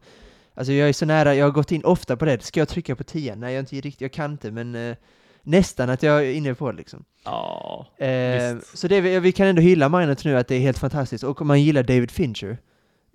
alltså 0.55 0.73
jag 0.73 0.89
är 0.89 0.93
så 0.93 1.07
nära, 1.07 1.35
jag 1.35 1.47
har 1.47 1.51
gått 1.53 1.73
in 1.73 1.85
ofta 1.85 2.17
på 2.17 2.25
det. 2.25 2.43
Ska 2.43 2.61
jag 2.61 2.69
trycka 2.69 2.97
på 2.97 3.05
10? 3.05 3.37
Nej, 3.37 3.49
jag 3.53 3.57
är 3.57 3.61
inte 3.61 3.75
riktigt, 3.77 4.01
jag 4.01 4.13
kan 4.13 4.33
inte, 4.33 4.51
men 4.51 4.75
eh, 4.75 4.97
nästan 5.43 5.91
att 5.91 6.03
jag 6.03 6.27
är 6.27 6.33
inne 6.33 6.55
på 6.55 6.71
det 6.73 6.77
liksom. 6.79 7.05
ja, 7.25 7.87
Eh, 7.99 8.55
visst. 8.55 8.79
så 8.79 8.89
det, 8.89 9.01
vi 9.01 9.21
vi 9.21 9.33
kan 9.33 9.47
ändå 9.47 9.63
hylla 9.63 9.89
Mindhunter 9.89 10.29
nu, 10.29 10.37
att 10.39 10.49
det 10.49 10.55
är 10.57 10.61
helt 10.61 10.79
fantastiskt. 10.79 11.25
Och 11.25 11.41
om 11.41 11.47
man 11.47 11.63
gillar 11.63 11.83
David 11.83 12.11
Fincher, 12.11 12.59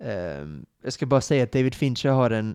eh, 0.04 0.46
jag 0.84 0.92
ska 0.92 1.06
bara 1.06 1.20
säga 1.20 1.44
att 1.44 1.52
David 1.52 1.74
Fincher 1.74 2.08
har 2.10 2.30
en 2.30 2.54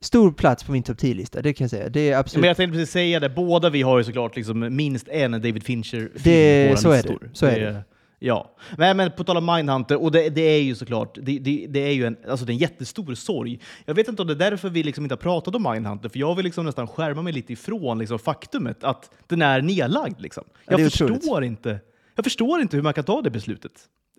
stor 0.00 0.32
plats 0.32 0.64
på 0.64 0.72
min 0.72 0.82
topp 0.82 0.98
10-lista, 0.98 1.42
det 1.42 1.52
kan 1.52 1.64
jag 1.64 1.70
säga. 1.70 1.88
Det 1.88 2.10
är 2.10 2.18
absolut 2.18 2.40
Men 2.40 2.48
jag 2.48 2.56
tänkte 2.56 2.78
precis 2.78 2.92
säga 2.92 3.20
det, 3.20 3.28
båda 3.28 3.70
vi 3.70 3.82
har 3.82 3.98
ju 3.98 4.04
såklart 4.04 4.36
liksom 4.36 4.76
minst 4.76 5.08
en 5.08 5.32
David 5.32 5.62
Fincher-film 5.64 6.10
Det- 6.24 6.64
på 6.64 6.70
våra 6.70 6.76
så 6.76 6.90
är 6.90 7.02
det. 7.02 7.28
Så 7.32 7.46
är 7.46 7.60
det. 7.60 7.84
Ja. 8.24 8.54
Men, 8.78 8.96
men 8.96 9.10
på 9.10 9.24
tal 9.24 9.36
om 9.36 9.46
Mindhunter, 9.46 10.02
och 10.02 10.12
det, 10.12 10.28
det 10.28 10.42
är 10.42 10.62
ju 10.62 10.74
såklart, 10.74 11.18
det, 11.22 11.38
det, 11.38 11.66
det 11.68 11.80
är 11.80 11.92
ju 11.92 12.06
en, 12.06 12.16
alltså 12.28 12.46
det 12.46 12.52
är 12.52 12.54
en 12.54 12.58
jättestor 12.58 13.14
sorg. 13.14 13.60
Jag 13.84 13.94
vet 13.94 14.08
inte 14.08 14.22
om 14.22 14.28
det 14.28 14.34
är 14.34 14.50
därför 14.50 14.68
vi 14.68 14.82
liksom 14.82 15.04
inte 15.04 15.12
har 15.12 15.18
pratat 15.18 15.54
om 15.54 15.62
Mindhunter, 15.72 16.08
för 16.08 16.18
jag 16.18 16.34
vill 16.34 16.44
liksom 16.44 16.64
nästan 16.64 16.86
skärma 16.88 17.22
mig 17.22 17.32
lite 17.32 17.52
ifrån 17.52 17.98
liksom 17.98 18.18
faktumet 18.18 18.84
att 18.84 19.10
den 19.26 19.42
är 19.42 19.62
nedlagd. 19.62 20.20
Liksom. 20.20 20.44
Ja, 20.54 20.72
Jag, 20.72 20.80
är 20.80 20.84
förstår 20.84 21.10
otroligt. 21.12 21.46
inte, 21.48 21.80
jag 22.14 22.24
förstår 22.24 22.60
inte 22.60 22.76
hur 22.76 22.82
man 22.82 22.94
kan 22.94 23.04
ta 23.04 23.22
det 23.22 23.30
beslutet 23.30 23.72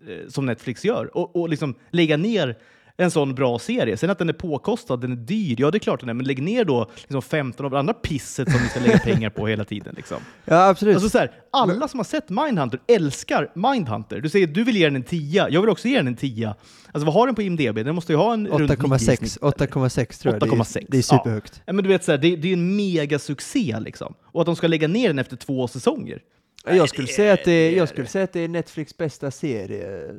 eh, 0.08 0.28
som 0.28 0.46
Netflix 0.46 0.84
gör 0.84 1.16
och, 1.16 1.36
och 1.36 1.48
liksom 1.48 1.74
lägga 1.90 2.16
ner 2.16 2.56
en 2.96 3.10
sån 3.10 3.34
bra 3.34 3.58
serie. 3.58 3.96
Sen 3.96 4.10
att 4.10 4.18
den 4.18 4.28
är 4.28 4.32
påkostad, 4.32 4.96
den 5.00 5.12
är 5.12 5.16
dyr, 5.16 5.56
ja 5.58 5.70
det 5.70 5.76
är 5.76 5.80
klart 5.80 6.00
den 6.00 6.08
är, 6.08 6.14
men 6.14 6.26
lägg 6.26 6.42
ner 6.42 6.64
då 6.64 6.90
liksom 6.96 7.22
15 7.22 7.66
av 7.66 7.72
det 7.72 7.78
andra 7.78 7.94
pisset 7.94 8.50
som 8.52 8.62
ni 8.62 8.68
ska 8.68 8.80
lägga 8.80 8.98
pengar 8.98 9.30
på 9.30 9.46
hela 9.46 9.64
tiden. 9.64 9.94
Liksom. 9.96 10.16
Ja, 10.44 10.68
absolut. 10.68 10.94
Alltså 10.94 11.10
så 11.10 11.18
här, 11.18 11.30
alla 11.52 11.88
som 11.88 11.98
har 11.98 12.04
sett 12.04 12.28
Mindhunter 12.30 12.80
älskar 12.86 13.50
Mindhunter. 13.54 14.20
Du 14.20 14.28
säger 14.28 14.46
du 14.46 14.64
vill 14.64 14.76
ge 14.76 14.84
den 14.84 14.96
en 14.96 15.02
10, 15.02 15.48
jag 15.50 15.60
vill 15.60 15.70
också 15.70 15.88
ge 15.88 15.96
den 15.96 16.06
en 16.06 16.16
10. 16.16 16.48
Alltså 16.92 17.04
vad 17.06 17.14
har 17.14 17.26
den 17.26 17.34
på 17.34 17.42
IMDB? 17.42 17.74
Den 17.74 17.94
måste 17.94 18.12
ju 18.12 18.16
ha 18.16 18.32
en 18.32 18.46
runt 18.46 18.70
9 18.70 18.86
i 18.86 18.90
8,6 18.98 19.16
snitt. 19.16 19.38
8,6 19.40 20.22
tror 20.22 20.34
jag. 20.34 20.40
Det 20.40 20.46
är- 20.46 20.50
8,6, 20.50 20.86
Det 20.88 20.98
är 20.98 21.02
superhögt. 21.02 21.62
Ja, 21.66 21.72
men 21.72 21.84
du 21.84 21.88
vet, 21.90 22.04
så 22.04 22.10
här, 22.12 22.18
det, 22.18 22.36
det 22.36 22.48
är 22.48 22.52
en 22.52 22.76
megasuccé 22.76 23.76
liksom. 23.80 24.14
Och 24.24 24.40
att 24.40 24.46
de 24.46 24.56
ska 24.56 24.66
lägga 24.66 24.88
ner 24.88 25.08
den 25.08 25.18
efter 25.18 25.36
två 25.36 25.68
säsonger. 25.68 26.20
Jag 26.66 26.88
skulle, 26.88 27.08
säga 27.08 27.32
att 27.32 27.44
det, 27.44 27.50
det 27.50 27.74
är- 27.74 27.76
jag 27.76 27.88
skulle 27.88 28.06
säga 28.06 28.24
att 28.24 28.32
det 28.32 28.40
är 28.40 28.48
Netflix 28.48 28.96
bästa 28.96 29.30
serie. 29.30 30.10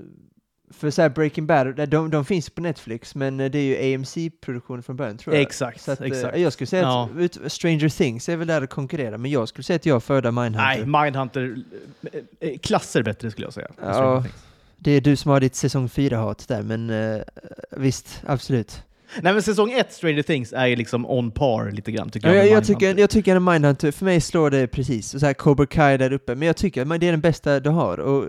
För 0.78 0.90
så 0.92 1.02
här 1.02 1.10
Breaking 1.10 1.46
Bad, 1.48 1.90
de, 1.90 2.10
de 2.12 2.26
finns 2.26 2.50
på 2.50 2.62
Netflix, 2.62 3.16
men 3.16 3.38
det 3.38 3.56
är 3.56 3.62
ju 3.86 3.96
AMC-produktion 3.96 4.84
från 4.84 4.96
början 4.96 5.18
tror 5.18 5.36
jag. 5.36 5.42
Exakt, 5.42 5.82
Så 5.82 5.92
att, 5.92 6.02
eh, 6.02 6.08
exakt. 6.08 6.38
Jag 6.38 6.54
skulle 6.54 6.68
säga 6.68 6.82
Ja. 6.82 7.10
att 7.16 7.20
ut- 7.22 7.38
Stranger 7.48 7.90
Things 7.90 8.30
är 8.30 8.36
väl 8.38 8.48
där 8.48 8.62
att 8.62 8.70
konkurrera, 8.70 9.18
men 9.18 9.32
jag 9.32 9.48
skulle 9.50 9.64
säga 9.64 9.76
att 9.76 9.86
jag 9.86 10.04
föredrar 10.04 10.32
Mindhunter. 10.32 10.86
Nej, 10.86 11.04
Mindhunter, 11.04 11.56
eh, 12.12 12.50
eh, 12.50 12.58
klasser 12.58 13.04
bättre 13.04 13.32
skulle 13.32 13.46
jag 13.48 13.54
säga. 13.54 13.68
Ja. 13.82 14.24
Det 14.78 14.92
är 14.92 15.02
du 15.02 15.16
som 15.16 15.32
har 15.32 15.40
ditt 15.40 15.56
säsong 15.56 15.88
4-hat 15.90 16.48
där, 16.48 16.62
men 16.64 16.90
eh, 16.90 17.22
visst, 17.72 18.22
absolut. 18.28 18.82
Nej 19.22 19.34
men 19.34 19.42
säsong 19.42 19.72
ett, 19.72 19.94
Stranger 19.94 20.22
Things, 20.24 20.54
är 20.54 20.66
ju 20.68 20.76
liksom 20.76 21.06
on 21.06 21.32
par 21.32 21.72
lite 21.72 21.92
grann 21.92 22.10
tycker 22.10 22.28
Jag, 22.28 22.38
jag. 22.38 22.48
jag, 22.48 22.66
tycker, 22.66 22.98
jag 23.00 23.10
tycker 23.10 23.40
Mindhunter, 23.40 23.92
för 23.92 24.06
mig 24.06 24.22
slår 24.22 24.50
det 24.50 24.68
precis. 24.68 25.14
Och 25.14 25.20
så 25.20 25.26
här 25.26 25.34
Cobra 25.34 25.66
Kai 25.66 25.98
där 25.98 26.14
uppe, 26.14 26.36
men 26.36 26.48
jag 26.48 26.56
tycker 26.58 26.82
att 26.82 27.00
det 27.00 27.08
är 27.08 27.12
den 27.12 27.22
bästa 27.22 27.60
du 27.60 27.70
har. 27.70 27.98
Och 27.98 28.26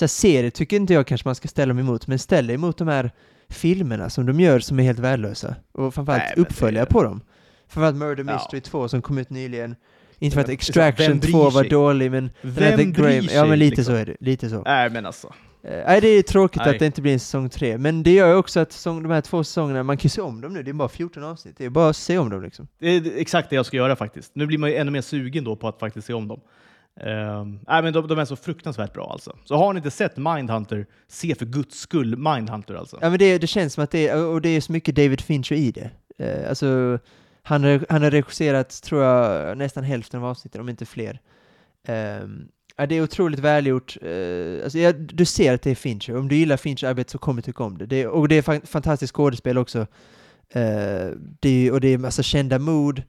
så 0.00 0.04
här 0.04 0.08
serier 0.08 0.50
tycker 0.50 0.76
inte 0.76 0.94
jag 0.94 1.06
kanske 1.06 1.28
man 1.28 1.34
ska 1.34 1.48
ställa 1.48 1.68
dem 1.68 1.78
emot, 1.78 2.06
men 2.06 2.18
ställ 2.18 2.46
dig 2.46 2.54
emot 2.54 2.78
de 2.78 2.88
här 2.88 3.10
filmerna 3.48 4.10
som 4.10 4.26
de 4.26 4.40
gör 4.40 4.60
som 4.60 4.78
är 4.78 4.82
helt 4.82 4.98
värdelösa. 4.98 5.54
Och 5.72 5.94
framförallt 5.94 6.22
Nej, 6.22 6.44
uppföljare 6.44 6.86
på 6.86 7.02
dem. 7.02 7.20
Framförallt 7.68 7.96
Murder 7.96 8.24
Ja. 8.28 8.32
Mystery 8.34 8.60
2 8.60 8.88
som 8.88 9.02
kom 9.02 9.18
ut 9.18 9.30
nyligen. 9.30 9.76
Inte 10.18 10.34
för 10.34 10.40
att 10.40 10.48
Extraction 10.48 11.06
vem 11.06 11.18
bryr 11.18 11.32
2 11.32 11.50
var 11.50 11.64
dålig, 11.64 12.10
men 12.10 12.30
Vem 12.42 12.78
The 12.78 12.86
bryr 12.86 13.22
sig? 13.22 13.36
Ja 13.36 13.46
men 13.46 13.58
lite 13.58 13.76
liksom? 13.76 13.84
så 13.84 14.00
är 14.00 14.06
det, 14.06 14.16
lite 14.20 14.48
så. 14.48 14.62
Nej 14.62 14.90
men 14.90 15.06
alltså. 15.06 15.32
Eh, 15.62 15.82
Nej, 15.86 16.00
det 16.00 16.08
är 16.08 16.22
tråkigt 16.22 16.62
Nej. 16.64 16.70
att 16.74 16.78
det 16.78 16.86
inte 16.86 17.02
blir 17.02 17.12
en 17.12 17.20
säsong 17.20 17.48
tre, 17.50 17.78
men 17.78 18.02
det 18.02 18.10
gör 18.10 18.28
ju 18.28 18.34
också 18.34 18.60
att 18.60 18.72
säsong, 18.72 19.02
de 19.02 19.12
här 19.12 19.20
två 19.20 19.44
säsongerna, 19.44 19.82
man 19.82 19.96
kan 19.96 20.02
ju 20.02 20.08
se 20.08 20.20
om 20.20 20.40
dem 20.40 20.52
nu, 20.54 20.62
det 20.62 20.70
är 20.70 20.72
bara 20.72 20.88
14 20.88 21.24
avsnitt, 21.24 21.54
det 21.58 21.64
är 21.64 21.70
bara 21.70 21.88
att 21.90 21.96
se 21.96 22.18
om 22.18 22.30
dem 22.30 22.42
liksom. 22.42 22.68
Det 22.78 22.88
är 22.88 23.12
exakt 23.16 23.50
det 23.50 23.56
jag 23.56 23.66
ska 23.66 23.76
göra 23.76 23.96
faktiskt. 23.96 24.34
Nu 24.34 24.46
blir 24.46 24.58
man 24.58 24.70
ju 24.70 24.76
ännu 24.76 24.90
mer 24.90 25.00
sugen 25.00 25.44
då 25.44 25.56
på 25.56 25.68
att 25.68 25.78
faktiskt 25.78 26.06
se 26.06 26.12
om 26.12 26.28
dem. 26.28 26.40
Ehm, 27.00 27.60
äh, 27.68 27.82
men 27.82 27.92
de, 27.92 28.08
de 28.08 28.18
är 28.18 28.24
så 28.24 28.36
fruktansvärt 28.36 28.92
bra 28.92 29.10
alltså. 29.12 29.36
Så 29.44 29.56
har 29.56 29.72
ni 29.72 29.78
inte 29.78 29.90
sett 29.90 30.16
Mindhunter, 30.16 30.86
se 31.08 31.34
för 31.34 31.46
guds 31.46 31.78
skull 31.78 32.16
Mindhunter 32.16 32.74
alltså. 32.74 32.98
Ja 33.00 33.10
men 33.10 33.18
det, 33.18 33.38
det 33.38 33.46
känns 33.46 33.74
som 33.74 33.84
att 33.84 33.90
det 33.90 34.08
är, 34.08 34.26
och 34.26 34.40
det 34.40 34.48
är 34.48 34.60
så 34.60 34.72
mycket 34.72 34.96
David 34.96 35.20
Fincher 35.20 35.56
i 35.56 35.70
det. 35.70 35.90
Uh, 36.20 36.48
alltså, 36.48 36.98
han 37.42 37.64
har, 37.64 37.86
han 37.88 38.02
har 38.02 38.10
regisserat, 38.10 38.82
tror 38.82 39.02
jag, 39.02 39.58
nästan 39.58 39.84
hälften 39.84 40.20
av 40.20 40.26
avsnitten, 40.26 40.60
om 40.60 40.68
inte 40.68 40.86
fler. 40.86 41.20
Ehm, 41.86 42.48
ja, 42.76 42.86
det 42.86 42.94
är 42.94 43.02
otroligt 43.02 43.40
välgjort. 43.40 43.96
Uh, 44.04 44.64
alltså, 44.64 44.78
ja, 44.78 44.92
du 44.92 45.24
ser 45.24 45.54
att 45.54 45.62
det 45.62 45.70
är 45.70 45.74
Fincher. 45.74 46.16
Om 46.16 46.28
du 46.28 46.36
gillar 46.36 46.56
Fincher 46.56 46.88
arbete 46.88 47.10
så 47.10 47.18
kommer 47.18 47.42
du 47.42 47.46
tycka 47.46 47.64
om 47.64 47.78
det. 47.78 47.86
det 47.86 48.02
är, 48.02 48.08
och 48.08 48.28
det 48.28 48.34
är 48.34 48.42
fa- 48.42 48.66
fantastiskt 48.66 49.14
skådespel 49.14 49.58
också. 49.58 49.78
Uh, 50.56 51.10
det 51.40 51.66
är, 51.66 51.72
och 51.72 51.80
det 51.80 51.88
är 51.88 51.98
massa 51.98 52.22
kända 52.22 52.58
mod. 52.58 53.02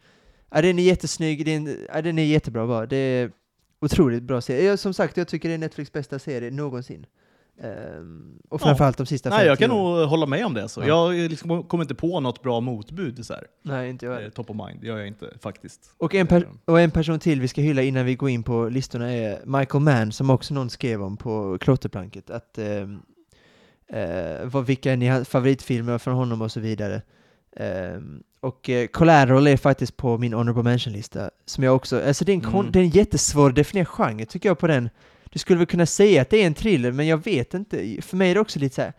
Ja, 0.52 0.62
den 0.62 0.80
är 0.80 0.84
jättesnygg, 0.84 1.46
den, 1.46 1.78
ja, 1.94 2.02
den 2.02 2.20
är 2.20 2.24
jättebra 2.24 2.68
bara. 2.68 2.86
Det 2.86 2.98
är 2.98 3.32
otroligt 3.82 4.24
bra 4.24 4.42
serie. 4.42 4.64
Jag, 4.64 4.80
som 4.80 4.94
sagt, 4.94 5.18
jag 5.18 5.28
tycker 5.28 5.50
det 5.50 5.56
är 5.56 5.60
Netflix 5.60 5.92
bästa 5.92 6.20
serie 6.20 6.52
någonsin. 6.52 7.06
Ehm, 7.64 8.40
och 8.50 8.62
Ja. 8.62 8.66
framförallt 8.66 8.98
de 8.98 9.06
sista 9.06 9.30
Nej, 9.30 9.38
50 9.38 9.48
jag 9.48 9.58
kan 9.60 9.70
nog 9.70 10.08
hålla 10.10 10.26
med 10.26 10.46
om 10.46 10.54
det. 10.54 10.70
Så. 10.70 10.82
Ja. 10.88 11.14
Jag 11.14 11.32
liksom 11.32 11.64
kommer 11.64 11.84
inte 11.84 11.96
på 11.96 12.20
något 12.20 12.42
bra 12.44 12.60
motbud. 12.60 13.26
Så 13.26 13.34
här. 13.34 13.48
Nej, 13.64 13.90
inte 13.90 14.06
jag 14.06 14.24
Eh, 14.24 14.30
top 14.30 14.50
of 14.50 14.56
mind, 14.68 14.82
det 14.82 14.88
gör 14.88 14.98
jag 14.98 15.08
inte 15.08 15.34
faktiskt. 15.42 15.94
Och 15.98 16.16
en, 16.16 16.28
per- 16.28 16.48
och 16.66 16.80
en 16.80 16.92
person 16.92 17.20
till 17.20 17.42
vi 17.42 17.48
ska 17.48 17.62
hylla 17.62 17.82
innan 17.82 18.06
vi 18.06 18.16
går 18.16 18.30
in 18.30 18.44
på 18.44 18.70
listorna 18.70 19.12
är 19.14 19.40
Michael 19.46 19.84
Mann, 19.84 20.12
som 20.12 20.30
också 20.30 20.54
någon 20.54 20.70
skrev 20.70 21.04
om 21.04 21.18
på 21.18 21.58
klotterplanket, 21.62 22.30
att 22.30 22.58
ehm, 22.58 23.00
eh, 23.88 24.46
vad, 24.46 24.66
vilka 24.66 24.92
är 24.92 24.98
ni 24.98 25.26
favoritfilmer 25.26 25.98
från 25.98 26.16
honom 26.16 26.42
och 26.42 26.52
så 26.52 26.60
vidare. 26.60 27.02
Ehm, 27.56 28.24
och 28.42 28.70
eh, 28.70 28.88
Collateral 28.88 29.48
är 29.48 29.58
faktiskt 29.58 29.98
på 29.98 30.18
min 30.18 30.34
honorable 30.34 30.64
mention-lista, 30.64 31.30
som 31.46 31.64
jag 31.64 31.76
också, 31.76 32.02
alltså 32.08 32.26
det 32.26 32.32
är 32.32 32.34
en, 32.34 32.46
Mm. 32.46 32.72
det 32.72 32.80
är 32.80 32.84
en 32.84 32.90
jättesvår 32.90 33.50
att 33.50 33.56
definiera 33.56 33.86
genre 33.86 34.26
tycker 34.26 34.50
jag 34.50 34.60
på 34.60 34.68
den. 34.68 34.90
Du 35.30 35.40
skulle 35.40 35.58
väl 35.58 35.68
kunna 35.68 35.86
säga 35.86 36.22
att 36.22 36.30
det 36.30 36.42
är 36.44 36.48
en 36.48 36.54
thriller, 36.54 36.92
men 36.92 37.08
jag 37.08 37.24
vet 37.24 37.54
inte. 37.54 37.98
För 38.02 38.18
mig 38.18 38.32
är 38.32 38.34
det 38.36 38.42
också 38.42 38.60
lite 38.60 38.76
så 38.76 38.82
här, 38.82 38.94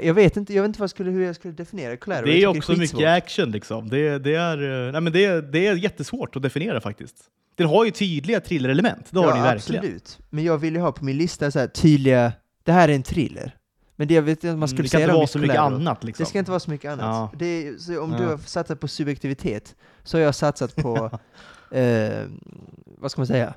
äh, 0.00 0.06
jag 0.06 0.14
vet 0.14 0.36
inte, 0.36 0.54
jag 0.54 0.62
vet 0.62 0.68
inte 0.68 0.78
vad 0.80 0.84
jag 0.84 0.90
skulle, 0.90 1.10
hur 1.10 1.24
jag 1.26 1.34
skulle 1.34 1.54
definiera 1.54 1.96
Collateral. 1.96 2.28
Det 2.30 2.42
är 2.42 2.46
också 2.46 2.72
skitsvårt. 2.72 2.98
mycket 3.00 3.08
action 3.24 3.50
liksom. 3.50 3.88
Det, 3.88 4.18
det, 4.18 4.34
är, 4.34 4.86
eh, 4.86 4.92
nej, 4.92 5.00
men 5.00 5.12
det, 5.12 5.52
det 5.52 5.66
är 5.66 5.74
jättesvårt 5.74 6.36
att 6.36 6.42
definiera 6.42 6.80
faktiskt. 6.80 7.16
Den 7.54 7.66
har 7.66 7.84
ju 7.84 7.90
tydliga 7.90 8.40
thrillerelement, 8.40 9.06
det 9.10 9.18
har 9.18 9.26
ja, 9.26 9.30
den 9.30 9.38
ju 9.38 9.42
verkligen. 9.42 9.80
absolut. 9.84 10.18
Men 10.30 10.44
jag 10.44 10.58
vill 10.58 10.74
ju 10.74 10.80
ha 10.80 10.92
på 10.92 11.04
min 11.04 11.16
lista 11.16 11.50
så 11.50 11.58
här 11.58 11.66
tydliga, 11.66 12.32
det 12.62 12.72
här 12.72 12.88
är 12.88 12.92
en 12.94 13.02
thriller. 13.02 13.54
Men 13.98 14.08
det 14.08 14.14
jag 14.14 14.22
vet 14.22 14.44
inte 14.44 14.56
man 14.56 14.68
skulle 14.68 14.80
Mm, 14.80 14.84
det 14.84 14.90
kan 14.90 14.98
säga 14.98 15.04
inte 15.04 15.16
vara 15.16 15.26
så 15.26 15.38
mycket 15.38 15.58
annat 15.58 16.04
liksom. 16.04 16.24
Det 16.24 16.28
ska 16.28 16.38
inte 16.38 16.50
vara 16.50 16.60
så 16.60 16.70
mycket 16.70 16.90
annat. 16.92 17.30
Ja. 17.40 17.46
Är, 17.46 17.98
om 18.00 18.12
Ja. 18.12 18.18
du 18.18 18.24
har 18.26 18.38
satsat 18.38 18.80
på 18.80 18.88
subjektivitet 18.88 19.76
så 20.04 20.16
har 20.16 20.22
jag 20.22 20.34
satsat 20.34 20.76
på, 20.76 20.96
eh, 21.76 22.22
vad 22.98 23.10
ska 23.10 23.20
man 23.20 23.26
säga, 23.26 23.54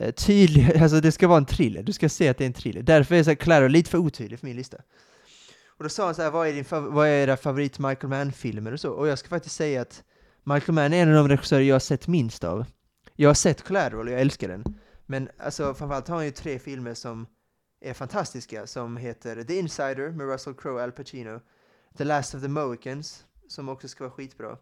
eh, 0.00 0.10
tydlig, 0.14 0.76
alltså 0.82 1.00
det 1.00 1.12
ska 1.12 1.28
vara 1.28 1.38
en 1.38 1.46
thriller, 1.46 1.82
du 1.82 1.92
ska 1.92 2.08
se 2.08 2.28
att 2.28 2.38
det 2.38 2.44
är 2.44 2.46
en 2.46 2.52
thriller. 2.52 2.82
Därför 2.82 3.14
är 3.14 3.22
så 3.22 3.30
här 3.30 3.34
Claro 3.34 3.68
lite 3.68 3.90
för 3.90 3.98
otydlig 3.98 4.40
för 4.40 4.46
min 4.46 4.56
lista. 4.56 4.76
Och 5.76 5.84
då 5.84 5.88
sa 5.90 6.04
han 6.04 6.14
så 6.14 6.22
här, 6.22 6.30
vad 6.30 6.48
är, 6.48 6.52
din 6.52 6.64
vad 6.70 7.08
är 7.08 7.12
era 7.12 7.36
favorit 7.36 7.78
Michael 7.78 8.08
Mann-filmer 8.08 8.72
och 8.72 8.80
så? 8.80 8.90
Och 8.90 9.08
jag 9.08 9.18
ska 9.18 9.28
faktiskt 9.28 9.56
säga 9.56 9.82
att 9.82 10.02
Michael 10.44 10.72
Mann 10.74 10.92
är 10.92 11.02
en 11.02 11.08
av 11.08 11.14
de 11.14 11.28
regissörer 11.28 11.62
jag 11.62 11.74
har 11.74 11.80
sett 11.80 12.06
minst 12.08 12.44
av. 12.44 12.64
Jag 13.16 13.28
har 13.28 13.34
sett 13.34 13.64
Collateral 13.64 14.06
och 14.06 14.12
jag 14.12 14.20
älskar 14.20 14.48
den. 14.48 14.64
Men 15.06 15.28
alltså 15.38 15.74
framförallt 15.74 16.08
har 16.08 16.16
han 16.16 16.24
ju 16.24 16.30
tre 16.30 16.58
filmer 16.58 16.94
som 16.94 17.26
är 17.84 17.94
fantastiska, 17.94 18.66
som 18.66 18.96
heter 18.96 19.42
The 19.42 19.58
Insider 19.58 20.10
med 20.10 20.26
Russell 20.26 20.54
Crowe 20.54 20.74
och 20.74 20.82
Al 20.82 20.92
Pacino, 20.92 21.40
The 21.98 22.04
Last 22.04 22.34
of 22.34 22.42
the 22.42 22.48
Mohicans, 22.48 23.24
som 23.48 23.68
också 23.68 23.88
ska 23.88 24.04
vara 24.04 24.12
skitbra. 24.12 24.56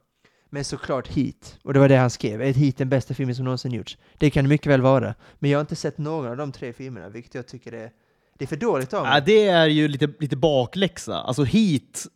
Men 0.50 0.64
såklart 0.64 1.08
Heat, 1.08 1.58
och 1.62 1.74
det 1.74 1.80
var 1.80 1.88
det 1.88 1.96
han 1.96 2.10
skrev. 2.10 2.42
Är 2.42 2.52
Heat 2.52 2.76
den 2.76 2.88
bästa 2.88 3.14
filmen 3.14 3.34
som 3.34 3.44
någonsin 3.44 3.72
gjorts? 3.72 3.98
Det 4.18 4.30
kan 4.30 4.44
det 4.44 4.48
mycket 4.48 4.66
väl 4.66 4.80
vara. 4.80 5.14
Men 5.38 5.50
jag 5.50 5.58
har 5.58 5.60
inte 5.60 5.76
sett 5.76 5.98
någon 5.98 6.26
av 6.26 6.36
de 6.36 6.52
tre 6.52 6.72
filmerna, 6.72 7.08
vilket 7.08 7.34
jag 7.34 7.46
tycker 7.46 7.72
är, 7.72 7.90
det 8.38 8.44
är 8.44 8.46
för 8.46 8.56
dåligt 8.56 8.94
av 8.94 9.02
mig. 9.02 9.12
Ja, 9.14 9.20
det 9.20 9.48
är 9.48 9.66
ju 9.66 9.88
lite, 9.88 10.08
lite 10.20 10.36
bakläxa. 10.36 11.14
Alltså 11.14 11.44
hit. 11.44 12.06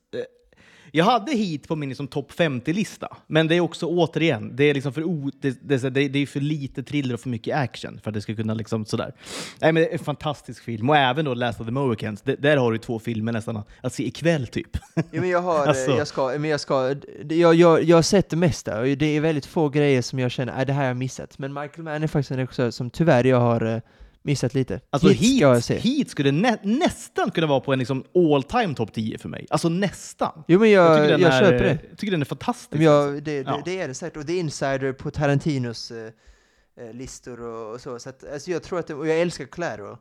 Eh, 0.96 0.98
Jag 0.98 1.04
hade 1.04 1.32
hit 1.32 1.68
på 1.68 1.76
min 1.76 1.88
liksom, 1.88 2.09
topp 2.09 2.32
50-lista, 2.32 3.16
men 3.26 3.48
det 3.48 3.54
är 3.54 3.61
också 3.61 3.87
återigen, 3.87 4.56
det 4.56 4.64
är, 4.64 4.74
liksom 4.74 4.92
för 4.92 5.04
o, 5.04 5.30
det, 5.40 5.59
det, 5.62 5.90
det, 5.90 6.09
det 6.09 6.18
är 6.18 6.26
för 6.26 6.40
lite 6.40 6.82
thriller 6.82 7.14
och 7.14 7.20
för 7.20 7.28
mycket 7.28 7.56
action 7.56 8.00
för 8.02 8.11
att 8.11 8.14
det 8.14 8.20
ska 8.20 8.35
kunna 8.35 8.54
liksom 8.54 8.85
sådär. 8.85 9.12
Nej, 9.61 9.72
men 9.72 9.82
det 9.82 9.88
är 9.88 9.92
en 9.92 9.98
fantastisk 9.98 10.64
film 10.64 10.90
och 10.90 10.96
även 10.96 11.24
då 11.24 11.35
Last 11.35 11.61
of 11.61 11.66
the 11.66 11.72
Mohicans. 11.72 12.22
Det, 12.22 12.37
där 12.37 12.56
har 12.56 12.72
du 12.72 12.78
två 12.78 12.98
filmer 12.98 13.32
nästan 13.32 13.56
att, 13.56 13.68
att 13.80 13.94
se 13.94 14.06
ikväll 14.06 14.46
typ. 14.46 14.76
Ja, 14.94 15.02
men 15.11 15.28
jag 15.28 15.42
har, 15.42 15.66
Alltså. 15.66 15.90
jag 15.90 16.06
ska, 16.06 16.26
men 16.38 16.50
jag 16.50 16.61
ska, 16.61 16.94
jag, 17.28 17.54
jag, 17.54 17.82
jag 17.82 17.96
har 17.96 18.02
sett 18.02 18.30
det 18.30 18.37
mesta, 18.37 18.80
och 18.80 18.87
det 18.87 19.06
är 19.06 19.20
väldigt 19.20 19.46
få 19.46 19.68
grejer 19.68 20.02
som 20.02 20.18
jag 20.18 20.30
känner, 20.30 20.61
äh, 20.61 20.66
det 20.66 20.72
här 20.72 20.80
har 20.80 20.88
jag 20.88 20.96
missat. 20.96 21.38
Men 21.38 21.52
Michael 21.54 21.82
Mann 21.82 22.02
är 22.02 22.06
faktiskt 22.06 22.30
en 22.30 22.37
regissör 22.37 22.70
som 22.70 22.90
tyvärr 22.90 23.24
jag 23.24 23.40
har 23.40 23.74
eh, 23.74 23.80
missat 24.26 24.54
lite. 24.54 24.80
Alltså 24.90 25.08
Heat 25.08 25.18
ska 25.18 25.40
jag 25.40 25.54
hit, 25.54 25.64
se. 25.64 25.78
hit 25.78 26.10
skulle 26.10 26.32
nä, 26.32 26.58
nästan 26.62 27.30
kunna 27.30 27.46
vara 27.46 27.60
på 27.60 27.72
en 27.72 27.78
liksom, 27.78 28.04
all 28.14 28.42
time 28.42 28.74
topp 28.74 28.92
10 28.92 29.18
för 29.18 29.28
mig. 29.28 29.46
Alltså 29.50 29.68
nästan. 29.68 30.44
Jo 30.48 30.60
men 30.60 30.70
jag, 30.70 30.84
jag, 30.90 30.96
tycker 31.02 31.18
den 31.18 31.32
är, 31.32 31.40
köper 31.40 31.64
det. 31.64 31.78
Jag 31.90 31.98
tycker 31.98 32.10
den 32.10 32.20
är 32.20 32.24
fantastisk. 32.24 32.70
Men 32.80 32.88
alltså. 32.88 33.14
jag, 33.14 33.22
det, 33.22 33.42
det, 33.42 33.50
Ja. 33.50 33.62
det 33.64 33.80
är 33.80 33.88
det 33.88 33.94
säkert, 33.94 34.16
och 34.16 34.26
The 34.26 34.36
Insider 34.38 34.92
på 34.92 35.10
Tarantinos 35.10 35.90
eh, 35.90 36.10
eh, 36.80 36.92
listor 36.94 37.40
och, 37.40 37.74
och 37.74 37.80
så. 37.80 37.98
så 37.98 38.08
att, 38.08 38.32
alltså 38.32 38.50
jag 38.50 38.62
tror 38.62 38.78
att 38.78 38.86
det, 38.86 38.94
och 38.94 39.08
jag 39.08 39.20
älskar 39.20 39.44
Collateral. 39.44 39.96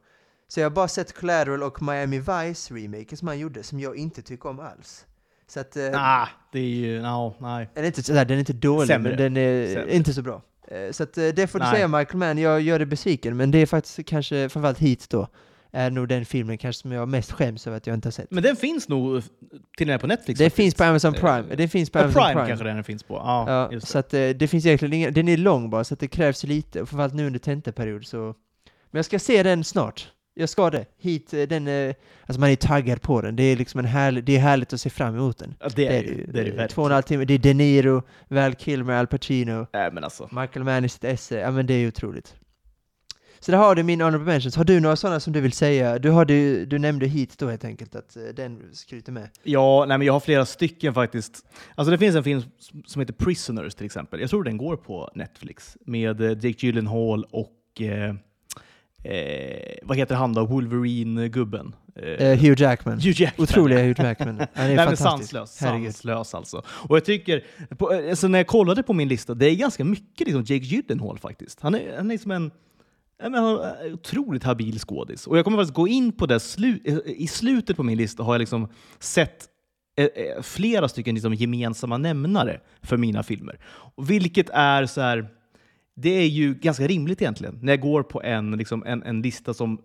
Så 0.48 0.60
jag 0.60 0.66
har 0.66 0.72
bara 0.76 0.88
sett 0.88 1.14
Collateral 1.14 1.64
och 1.64 1.82
Miami 1.82 2.20
Vice 2.20 2.74
remaken 2.74 3.18
som 3.18 3.28
han 3.28 3.40
gjorde, 3.40 3.64
som 3.64 3.80
jag 3.80 3.96
inte 3.98 4.22
tycker 4.22 4.50
om 4.50 4.60
alls. 4.60 5.06
Så 5.48 5.60
att, 5.60 5.78
eh, 5.78 5.90
Ah, 5.94 6.28
det 6.52 6.60
är 6.60 6.64
ju... 6.64 7.02
No, 7.02 7.36
nej. 7.40 7.70
den, 7.74 7.84
är 7.84 7.88
inte, 7.88 8.04
sådär, 8.04 8.26
den 8.26 8.36
är 8.38 8.40
inte 8.40 8.54
dålig, 8.54 8.88
Sämre. 8.88 9.10
men 9.10 9.18
den 9.18 9.38
är 9.38 9.74
Sämre. 9.74 9.96
inte 9.96 10.14
så 10.14 10.22
bra. 10.22 10.42
Eh, 10.68 10.92
Så 10.92 11.04
att, 11.04 11.18
eh, 11.18 11.28
det 11.28 11.48
får 11.48 11.60
du 11.60 11.66
Nej. 11.66 11.74
säga 11.76 11.88
Michael 11.88 12.18
Mann, 12.18 12.38
jag 12.38 12.62
gör 12.62 12.80
dig 12.80 12.86
besviken, 12.86 13.38
men 13.38 13.52
det 13.52 13.58
är 13.58 13.66
faktiskt 13.66 14.06
kanske, 14.08 14.50
framförallt 14.50 14.80
Heat 14.80 15.10
då, 15.10 15.28
är 15.72 15.90
nog 15.92 16.08
den 16.08 16.26
filmen 16.26 16.58
kanske 16.58 16.82
som 16.82 16.92
jag 16.92 17.08
mest 17.10 17.32
skäms 17.32 17.68
över 17.68 17.78
att 17.78 17.88
jag 17.88 17.94
inte 17.94 18.08
har 18.08 18.12
sett. 18.12 18.32
Men 18.32 18.44
den 18.44 18.56
finns 18.56 18.90
nog 18.90 19.22
till 19.78 19.88
och 19.88 19.92
med 19.94 20.02
på 20.02 20.08
Netflix. 20.08 20.38
det 20.38 20.44
faktiskt. 20.46 20.56
finns 20.56 20.76
på 20.76 20.84
Amazon 20.84 21.14
Eh, 21.16 21.22
Prime, 21.22 21.56
det 21.56 21.68
finns 21.68 21.90
på 21.90 22.00
Ja, 22.00 22.04
Amazon 22.04 22.22
Prime, 22.22 22.34
Prime. 22.34 22.48
kanske 22.48 22.66
den 22.66 22.84
finns 22.84 23.04
på. 23.04 23.14
Ja, 23.16 23.46
Ja, 23.52 23.70
det. 23.72 23.82
så 23.86 23.98
att 24.00 24.14
eh, 24.14 24.30
det 24.30 24.48
finns 24.48 24.66
egentligen 24.66 24.94
ingen, 24.94 25.14
den 25.14 25.28
är 25.28 25.38
lång 25.38 25.70
bara, 25.70 25.84
så 25.84 25.96
det 25.96 26.08
krävs 26.08 26.44
lite, 26.44 26.80
framförallt 26.86 27.14
nu 27.14 27.28
under 27.28 27.40
tentaperiod 27.40 28.06
så... 28.06 28.18
Men 28.92 28.98
jag 29.00 29.06
ska 29.06 29.20
se 29.20 29.44
den 29.44 29.64
snart. 29.64 30.08
Jag 30.38 30.50
ska 30.50 30.70
det. 30.70 30.86
Hit, 30.98 31.34
eh, 31.34 31.44
den, 31.44 31.68
eh, 31.68 31.96
alltså 32.26 32.40
man 32.40 32.50
är 32.50 32.56
taggad 32.56 33.02
på 33.02 33.22
den. 33.22 33.36
Det 33.36 33.44
är 33.44 33.56
liksom 33.56 33.80
en 33.80 33.86
härlig, 33.86 34.24
det 34.24 34.36
är 34.36 34.40
härligt 34.40 34.74
att 34.74 34.82
se 34.82 34.90
fram 34.90 35.16
emot 35.16 35.38
den. 35.38 35.56
Ja, 35.60 35.70
det 35.76 35.88
är 35.88 36.04
det 36.04 36.10
ju. 36.10 36.26
Det 36.26 36.40
är 36.40 36.58
det. 36.58 36.68
Två 36.68 36.82
och 36.82 36.88
en 36.88 36.94
halv 36.94 37.04
timme, 37.04 37.26
det 37.26 37.34
är 37.34 37.40
De 37.40 37.54
Niro, 37.54 38.04
Val 38.28 38.56
Kilmer, 38.56 38.94
Al 38.94 39.08
Pacino, 39.08 39.68
Nej, 39.74 39.92
men 39.92 40.04
alltså. 40.04 40.30
Michael 40.32 40.64
Mann 40.64 40.86
i 40.86 40.90
sitt 40.90 41.04
esse. 41.04 41.40
Ja 41.40 41.52
men 41.52 41.66
det 41.66 41.74
är 41.74 41.78
ju 41.78 41.88
otroligt. 41.88 42.36
Så 43.40 43.52
där 43.52 43.58
har 43.58 43.76
du 43.76 43.84
min 43.84 44.02
honorable 44.02 44.34
mentions. 44.34 44.56
Har 44.56 44.64
du 44.64 44.80
några 44.80 44.96
sådana 44.96 45.20
som 45.20 45.34
du 45.34 45.42
vill 45.42 45.52
säga? 45.52 46.00
Du, 46.00 46.10
har 46.10 46.26
du, 46.26 46.66
du 46.66 46.80
nämnde 46.80 47.06
hit 47.06 47.38
då 47.38 47.50
helt 47.50 47.66
enkelt, 47.66 47.96
att 47.96 48.16
eh, 48.16 48.24
den 48.24 48.62
skryter 48.74 49.12
med. 49.12 49.30
Ja, 49.44 49.86
nej, 49.88 49.98
men 49.98 50.08
jag 50.08 50.14
har 50.14 50.20
flera 50.20 50.46
stycken 50.46 50.94
faktiskt. 50.94 51.46
Alltså 51.76 51.92
det 51.92 51.98
finns 51.98 52.16
en 52.16 52.24
film 52.24 52.42
som 52.86 53.00
heter 53.00 53.14
Prisoners 53.14 53.76
till 53.76 53.86
exempel. 53.86 54.20
Jag 54.20 54.30
tror 54.30 54.44
den 54.44 54.58
går 54.58 54.78
på 54.78 55.12
Netflix 55.16 55.78
med 55.86 56.22
Jake 56.22 56.66
Gyllenhaal 56.66 57.24
och 57.32 57.82
eh, 57.82 58.16
eh, 59.12 59.78
vad 59.84 59.98
heter 59.98 60.16
han 60.16 60.34
då? 60.34 60.46
Wolverine-gubben? 60.46 61.76
Eh, 61.96 62.28
Eh, 62.28 62.38
Hugh 62.40 62.62
Jackman. 62.62 62.94
Hugh 63.00 63.22
Jackman. 63.22 63.44
Otroliga 63.44 63.84
Hugh 63.84 64.02
Jackman. 64.06 64.42
Han 64.54 64.66
är 64.66 64.68
Nej, 64.76 64.78
fantastisk. 64.78 65.10
sanslös. 65.10 65.56
Sanslös 65.58 66.36
alltså. 66.36 66.62
Och 66.68 66.96
jag 66.96 67.06
tycker, 67.06 67.44
på, 67.78 67.90
alltså 67.90 68.28
när 68.28 68.40
jag 68.40 68.48
kollade 68.48 68.84
på 68.84 68.94
min 68.94 69.08
lista, 69.08 69.34
det 69.34 69.46
är 69.50 69.56
ganska 69.56 69.84
mycket 69.84 70.28
liksom 70.28 70.42
Jake 70.42 70.66
Gyllenhaal 70.66 71.18
faktiskt. 71.20 71.62
Han 71.62 71.76
är, 71.76 71.98
han 71.98 72.12
är 72.12 72.18
som 72.18 72.32
en 72.32 72.52
en 73.24 73.36
otroligt 73.94 74.44
habil 74.44 74.80
skådis. 74.80 75.28
Och 75.28 75.38
jag 75.38 75.46
kommer 75.46 75.58
faktiskt 75.58 75.74
gå 75.76 75.88
in 75.88 76.12
på 76.12 76.26
det 76.26 76.40
slu, 76.40 76.80
i 77.06 77.28
slutet 77.28 77.78
på 77.78 77.84
min 77.84 77.98
lista 77.98 78.24
har 78.24 78.34
jag 78.34 78.40
liksom 78.40 78.68
sett 79.00 79.46
eh, 79.98 80.06
eh, 80.06 80.42
flera 80.42 80.88
stycken 80.88 81.16
liksom 81.16 81.34
gemensamma 81.34 81.98
nämnare 81.98 82.60
för 82.82 82.98
mina 82.98 83.24
filmer. 83.24 83.60
Vilket 84.08 84.50
är 84.50 84.86
så 84.86 85.02
här, 85.02 85.28
det 85.96 86.10
är 86.10 86.28
ju 86.28 86.54
ganska 86.54 86.88
rimligt 86.88 87.22
egentligen 87.22 87.60
när 87.62 87.74
jag 87.74 87.80
går 87.80 88.04
på 88.04 88.22
en, 88.24 88.52
liksom, 88.52 88.84
en, 88.86 89.04
en 89.04 89.22
lista 89.22 89.54
som 89.54 89.82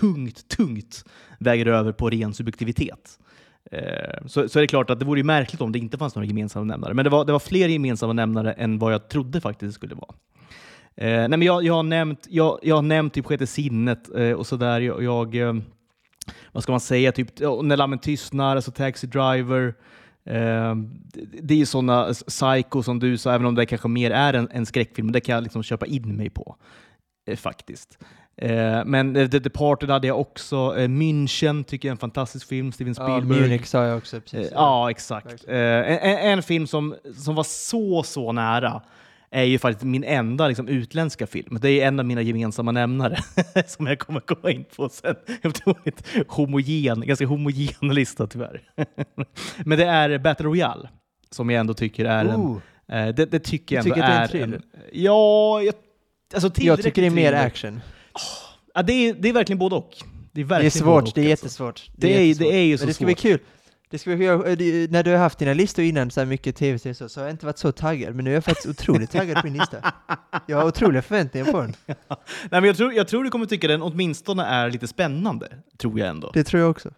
tungt, 0.00 0.48
tungt 0.48 1.04
väger 1.38 1.66
över 1.66 1.92
på 1.92 2.10
ren 2.10 2.34
subjektivitet. 2.34 3.18
Eh, 3.72 4.26
Så, 4.26 4.48
så 4.48 4.58
är 4.58 4.60
det 4.60 4.66
klart 4.66 4.90
att 4.90 4.98
det 4.98 5.04
vore 5.04 5.20
ju 5.20 5.24
märkligt 5.24 5.60
om 5.60 5.72
det 5.72 5.78
inte 5.78 5.98
fanns 5.98 6.14
några 6.14 6.26
gemensamma 6.26 6.64
nämnare. 6.64 6.94
Men 6.94 7.04
det 7.04 7.10
var, 7.10 7.24
det 7.24 7.32
var 7.32 7.38
fler 7.38 7.68
gemensamma 7.68 8.12
nämnare 8.12 8.52
än 8.52 8.78
vad 8.78 8.92
jag 8.92 9.08
trodde 9.08 9.40
faktiskt 9.40 9.68
det 9.68 9.74
skulle 9.74 9.94
vara. 9.94 10.14
Eh, 10.96 11.28
nej 11.28 11.28
men 11.28 11.42
jag, 11.42 11.64
jag, 11.64 11.74
har 11.74 11.82
nämnt, 11.82 12.26
jag, 12.30 12.58
jag 12.62 12.74
har 12.74 12.82
nämnt 12.82 13.14
typ 13.14 13.26
Sjätte 13.26 13.46
sinnet 13.46 14.14
eh, 14.16 14.32
och 14.32 14.46
sådär. 14.46 14.80
Jag, 14.80 15.02
jag, 15.02 15.34
eh, 15.34 15.54
vad 16.52 16.62
ska 16.62 16.72
man 16.72 16.80
säga, 16.80 17.12
typ 17.12 17.40
När 17.62 17.76
lammen 17.76 17.98
tystnar, 17.98 18.56
alltså 18.56 18.70
Taxi 18.70 19.06
Driver. 19.06 19.74
Eh, 20.26 20.74
det, 21.42 21.54
är 21.54 21.58
ju 21.58 21.66
sådana 21.66 22.12
psycho 22.28 22.82
som 22.82 22.98
du 22.98 23.18
sa, 23.18 23.32
även 23.34 23.46
om 23.46 23.54
det 23.54 23.66
kanske 23.66 23.88
mer 23.88 24.10
är 24.10 24.34
en, 24.34 24.48
en 24.52 24.66
skräckfilm. 24.66 25.12
Det 25.12 25.20
kan 25.20 25.34
jag 25.34 25.42
liksom 25.42 25.62
köpa 25.62 25.86
in 25.86 26.16
mig 26.16 26.30
på, 26.30 26.56
eh, 27.28 27.36
faktiskt. 27.36 27.98
Eh, 28.36 28.84
men 28.84 29.16
eh, 29.16 29.28
The 29.28 29.38
Departed 29.38 29.90
hade 29.90 30.06
jag 30.06 30.20
också. 30.20 30.56
Eh, 30.78 30.88
München 30.88 31.64
tycker 31.64 31.88
jag 31.88 31.90
är 31.90 31.94
en 31.94 31.98
fantastisk 31.98 32.48
film, 32.48 32.72
Steven 32.72 32.94
Ja, 32.98 33.04
Spielberg. 33.18 33.40
Munich 33.40 33.66
sa 33.66 33.84
jag 33.86 33.98
också. 33.98 34.20
Precis. 34.20 34.50
Ja, 34.54 34.90
exakt. 34.90 35.44
En- 35.44 36.18
en 36.18 36.42
film 36.42 36.66
som, 36.66 36.94
som 37.16 37.34
var 37.34 37.44
så, 37.44 38.02
så 38.02 38.32
nära 38.32 38.82
är 39.30 39.42
ju 39.44 39.58
faktiskt 39.58 39.84
min 39.84 40.04
enda 40.04 40.48
liksom, 40.48 40.68
utländska 40.68 41.26
film. 41.26 41.58
Det 41.60 41.70
är 41.70 41.86
en 41.88 41.98
av 41.98 42.06
mina 42.06 42.22
gemensamma 42.22 42.72
nämnare 42.72 43.18
som 43.66 43.86
jag 43.86 43.98
kommer 43.98 44.20
komma 44.20 44.50
in 44.50 44.64
på 44.76 44.88
sen. 44.88 45.14
Otroligt 45.44 46.02
homogen, 46.28 47.00
ganska 47.00 47.26
homogen 47.26 47.94
lista 47.94 48.26
tyvärr. 48.26 48.62
Men 49.64 49.78
det 49.78 49.84
är 49.84 50.18
Battle 50.18 50.46
Royale 50.46 50.88
som 51.30 51.50
jag 51.50 51.60
ändå 51.60 51.74
tycker 51.74 52.04
är 52.04 52.24
en... 52.24 52.40
Ooh, 52.40 52.58
Eh, 52.88 53.08
det, 53.08 53.26
det 53.26 53.38
tycker 53.38 53.76
jag 53.76 53.84
ändå 53.84 53.94
tycker 53.94 54.08
att 54.08 54.10
det 54.10 54.38
är 54.38 54.42
en 54.42 54.52
är 54.52 54.58
thriller? 54.58 54.62
Ja, 54.92 55.62
jag, 55.62 55.74
alltså 56.34 56.50
jag 56.62 56.82
tycker 56.82 57.02
det 57.02 57.08
är 57.08 57.10
mer 57.10 57.32
action. 57.32 57.80
Ja, 58.74 58.82
det, 58.82 58.92
är, 58.92 59.14
det 59.14 59.28
är 59.28 59.32
verkligen 59.32 59.58
både 59.58 59.76
och. 59.76 59.90
Det 60.32 60.40
är, 60.40 60.44
Det 60.44 60.66
är 60.66 60.70
svårt, 60.70 61.14
det 61.14 61.20
är 61.20 61.30
alltså. 61.30 61.44
jättesvårt. 61.46 61.90
Det 61.96 62.30
är- 62.30 62.34
det 62.34 62.54
är 62.54 62.62
ju 62.64 62.78
så 62.78 62.82
Men 62.82 62.88
det 62.88 62.94
ska 62.94 63.04
svårt. 63.04 63.06
bli 63.06 63.14
kul. 63.14 63.38
Det 63.96 64.00
ska 64.00 64.16
bli 64.16 64.26
kul. 64.26 64.84
Eh, 64.84 64.90
När 64.90 65.02
du 65.02 65.10
har 65.10 65.18
haft 65.18 65.38
dina 65.38 65.52
listor 65.52 65.84
innan, 65.84 66.10
så 66.10 66.20
här 66.20 66.26
mycket 66.26 66.56
tv-serier 66.56 66.94
så, 66.94 67.08
så 67.08 67.20
har 67.20 67.26
jag 67.26 67.34
inte 67.34 67.46
varit 67.46 67.58
så 67.58 67.72
taggad, 67.72 68.14
men 68.14 68.24
nu 68.24 68.30
är 68.30 68.34
jag 68.34 68.44
faktiskt 68.44 68.68
otroligt 68.68 69.10
taggad 69.10 69.36
på 69.36 69.46
din 69.46 69.56
lista. 69.58 69.76
Jag 70.46 70.56
har 70.56 70.64
otroliga 70.64 71.02
förväntningar 71.02 71.52
på 71.52 71.60
den. 71.60 71.74
Nej, 71.86 71.96
men 72.50 72.64
jag, 72.64 72.76
tror, 72.76 72.92
jag 72.92 73.08
tror 73.08 73.24
du 73.24 73.30
kommer 73.30 73.46
tycka 73.46 73.68
den 73.68 73.82
åtminstone 73.82 74.44
är 74.44 74.70
lite 74.70 74.88
spännande. 74.88 75.48
Tror 75.78 75.98
jag 75.98 76.08
ändå. 76.08 76.30
Det 76.34 76.44
tror 76.44 76.60
jag 76.62 76.70
också. 76.70 76.90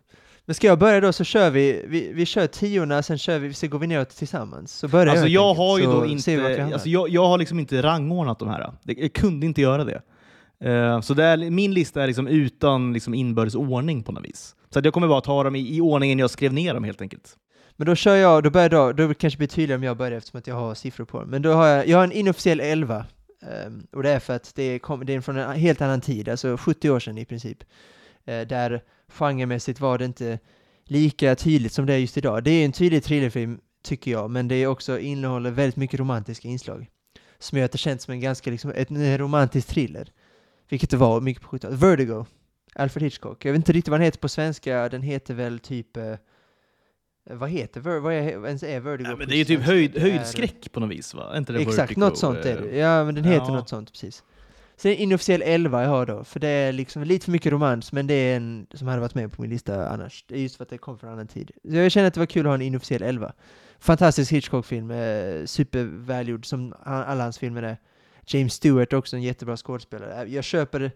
Men 0.44 0.54
ska 0.54 0.66
jag 0.66 0.78
börja 0.78 1.00
då 1.00 1.12
så 1.12 1.24
kör 1.24 1.50
vi, 1.50 1.84
vi, 1.88 2.12
vi 2.12 2.26
kör 2.26 2.46
tiorna, 2.46 3.02
sen 3.02 3.18
kör 3.18 3.38
vi, 3.38 3.54
sen 3.54 3.70
går 3.70 3.78
vi 3.78 3.86
neråt 3.86 4.08
tillsammans. 4.10 4.72
Så 4.72 4.88
börjar 4.88 5.06
Alltså 5.06 5.26
jag 5.26 5.48
enkelt, 5.48 5.58
har 5.58 5.78
ju 5.78 5.84
då 5.84 6.00
vi 6.00 6.06
vi 6.06 6.12
inte, 6.12 6.64
alltså 6.64 6.88
jag, 6.88 7.08
jag 7.08 7.26
har 7.26 7.38
liksom 7.38 7.58
inte 7.58 7.82
rangordnat 7.82 8.38
de 8.38 8.48
här. 8.48 8.72
Jag 8.82 9.12
kunde 9.12 9.46
inte 9.46 9.60
göra 9.60 9.84
det. 9.84 10.02
Eh, 10.60 11.00
så 11.00 11.14
det 11.14 11.24
är, 11.24 11.50
min 11.50 11.74
lista 11.74 12.02
är 12.02 12.06
liksom 12.06 12.28
utan 12.28 12.92
liksom 12.92 13.14
inbördes 13.14 13.54
ordning 13.54 14.02
på 14.02 14.12
något 14.12 14.24
vis. 14.24 14.54
Så 14.70 14.78
att 14.78 14.84
jag 14.84 14.94
kommer 14.94 15.08
bara 15.08 15.20
ta 15.20 15.42
dem 15.44 15.56
i, 15.56 15.76
i 15.76 15.80
ordningen 15.80 16.18
jag 16.18 16.30
skrev 16.30 16.52
ner 16.52 16.74
dem 16.74 16.84
helt 16.84 17.02
enkelt. 17.02 17.36
Men 17.76 17.86
då 17.86 17.94
kör 17.94 18.16
jag, 18.16 18.42
då 18.42 18.50
börjar 18.50 18.70
jag, 18.72 18.96
då 18.96 19.14
kanske 19.14 19.38
blir 19.38 19.48
tydligare 19.48 19.78
om 19.78 19.82
jag 19.82 19.96
börjar 19.96 20.18
eftersom 20.18 20.38
att 20.38 20.46
jag 20.46 20.54
har 20.54 20.74
siffror 20.74 21.04
på 21.04 21.20
dem. 21.20 21.30
Men 21.30 21.42
då 21.42 21.52
har 21.52 21.66
jag, 21.66 21.88
jag 21.88 21.96
har 21.98 22.04
en 22.04 22.12
inofficiell 22.12 22.60
11. 22.60 23.06
um, 23.42 23.48
ehm, 23.50 23.86
och 23.92 24.02
det 24.02 24.10
är 24.10 24.18
för 24.18 24.36
att 24.36 24.52
det 24.54 24.62
är, 24.62 24.78
kom, 24.78 25.06
det 25.06 25.14
är 25.14 25.20
från 25.20 25.36
en 25.36 25.56
helt 25.56 25.80
annan 25.80 26.00
tid, 26.00 26.28
alltså 26.28 26.56
70 26.56 26.90
år 26.90 27.00
sedan 27.00 27.18
i 27.18 27.24
princip. 27.24 27.58
Uh, 28.28 28.40
där 28.40 28.82
genremässigt 29.08 29.80
var 29.80 29.98
det 29.98 30.04
inte 30.04 30.38
lika 30.84 31.34
tydligt 31.34 31.72
som 31.72 31.86
det 31.86 31.94
är 31.94 31.98
just 31.98 32.16
idag. 32.16 32.44
Det 32.44 32.50
är 32.50 32.64
en 32.64 32.72
tydlig 32.72 33.04
thrillerfilm, 33.04 33.60
tycker 33.82 34.10
jag, 34.10 34.30
men 34.30 34.48
det 34.48 34.54
är 34.54 34.66
också 34.66 34.98
innehåller 34.98 35.50
väldigt 35.50 35.76
mycket 35.76 36.00
romantiska 36.00 36.48
inslag. 36.48 36.86
Som 37.38 37.58
gör 37.58 37.64
att 37.64 37.72
det 37.72 37.78
känns 37.78 38.02
som 38.02 38.12
en 38.12 38.20
ganska 38.20 38.50
liksom, 38.50 38.70
ett, 38.70 38.90
en 38.90 39.18
romantisk 39.18 39.68
thriller. 39.68 40.12
Vilket 40.68 40.90
det 40.90 40.96
var 40.96 41.20
mycket 41.20 41.42
på 41.42 41.56
70-talet. 41.56 41.78
Vertigo, 41.78 42.26
Alfred 42.78 43.02
Hitchcock. 43.02 43.44
Jag 43.44 43.52
vet 43.52 43.56
inte 43.58 43.72
riktigt 43.72 43.90
vad 43.90 44.00
den 44.00 44.04
heter 44.04 44.18
på 44.18 44.28
svenska, 44.28 44.88
den 44.88 45.02
heter 45.02 45.34
väl 45.34 45.58
typ 45.58 45.96
eh, 45.96 46.14
Vad 47.30 47.50
heter 47.50 47.80
Ver- 47.80 48.00
vad 48.00 48.12
är, 48.14 48.46
ens 48.46 48.62
är 48.62 48.80
Vertigo? 48.80 49.10
På 49.10 49.16
men 49.16 49.28
det 49.28 49.34
är 49.34 49.38
ju 49.38 49.44
typ 49.44 49.60
höjd, 49.60 49.96
är- 49.96 50.00
höjdskräck 50.00 50.72
på 50.72 50.80
något 50.80 50.90
vis 50.90 51.14
va? 51.14 51.30
Är 51.32 51.38
inte 51.38 51.52
det 51.52 51.58
Exakt, 51.60 51.78
Vertigo? 51.78 51.98
något 52.00 52.18
sånt 52.18 52.38
är 52.38 52.56
Eh, 52.56 52.62
det. 52.62 52.78
Ja, 52.78 53.04
men 53.04 53.14
den 53.14 53.24
heter 53.24 53.46
ja. 53.46 53.54
något 53.54 53.68
sånt, 53.68 53.92
precis. 53.92 54.24
Sen 54.76 54.92
inofficiell 54.92 55.42
11 55.42 55.82
jag 55.82 55.88
har 55.90 56.06
då, 56.06 56.24
för 56.24 56.40
det 56.40 56.48
är 56.48 56.72
liksom 56.72 57.02
lite 57.02 57.24
för 57.24 57.32
mycket 57.32 57.52
romans, 57.52 57.92
men 57.92 58.06
det 58.06 58.14
är 58.14 58.36
en 58.36 58.66
som 58.74 58.88
hade 58.88 59.00
varit 59.00 59.14
med 59.14 59.32
på 59.32 59.42
min 59.42 59.50
lista 59.50 59.88
annars. 59.88 60.24
Det 60.28 60.34
är 60.34 60.38
just 60.40 60.56
för 60.56 60.64
att 60.64 60.70
det 60.70 60.78
kom 60.78 60.98
från 60.98 61.08
en 61.08 61.14
annan 61.14 61.26
tid. 61.26 61.50
Så 61.70 61.74
jag 61.76 61.92
känner 61.92 62.08
att 62.08 62.14
det 62.14 62.20
var 62.20 62.26
kul 62.26 62.46
att 62.46 62.50
ha 62.50 62.54
en 62.54 62.62
inofficiell 62.62 63.02
11. 63.02 63.32
Fantastisk 63.78 64.32
Hitchcock-film, 64.32 64.90
eh, 64.90 65.44
supervälgjord 65.44 66.46
som 66.46 66.74
alla 66.84 67.22
hans 67.22 67.38
filmer 67.38 67.62
är. 67.62 67.76
James 68.26 68.52
Stewart 68.54 68.92
också 68.92 69.16
en 69.16 69.22
jättebra 69.22 69.56
skådespelare. 69.56 70.28
Jag 70.28 70.44
köper 70.44 70.80
det 70.80 70.90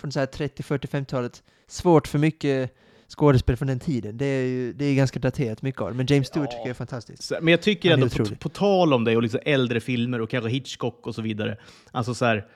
från 0.00 0.12
så 0.12 0.18
här 0.18 0.26
30, 0.26 0.62
40, 0.62 0.86
50-talet. 0.88 1.42
Svårt 1.66 2.08
för 2.08 2.18
mycket 2.18 2.74
skådespel 3.16 3.56
från 3.56 3.68
den 3.68 3.80
tiden. 3.80 4.16
Det 4.18 4.24
är 4.26 4.46
ju 4.46 4.72
det 4.72 4.84
är 4.84 4.94
ganska 4.94 5.18
daterat 5.18 5.62
mycket 5.62 5.80
av 5.82 5.90
det. 5.90 5.96
Men 5.96 6.06
James 6.06 6.26
Stewart 6.28 6.48
Ja. 6.50 6.56
tycker 6.56 6.60
jag 6.66 6.70
är 6.70 6.74
fantastisk. 6.74 7.32
Men 7.40 7.48
jag 7.48 7.62
tycker 7.62 7.90
ändå, 7.90 8.08
på, 8.08 8.24
på 8.24 8.48
tal 8.48 8.92
om 8.92 9.04
det 9.04 9.16
och 9.16 9.22
liksom 9.22 9.40
äldre 9.44 9.80
filmer 9.80 10.20
och 10.20 10.30
kanske 10.30 10.50
Hitchcock 10.50 11.06
och 11.06 11.14
så 11.14 11.22
vidare, 11.22 11.56
alltså 11.90 12.14
så 12.14 12.24
här, 12.24 12.46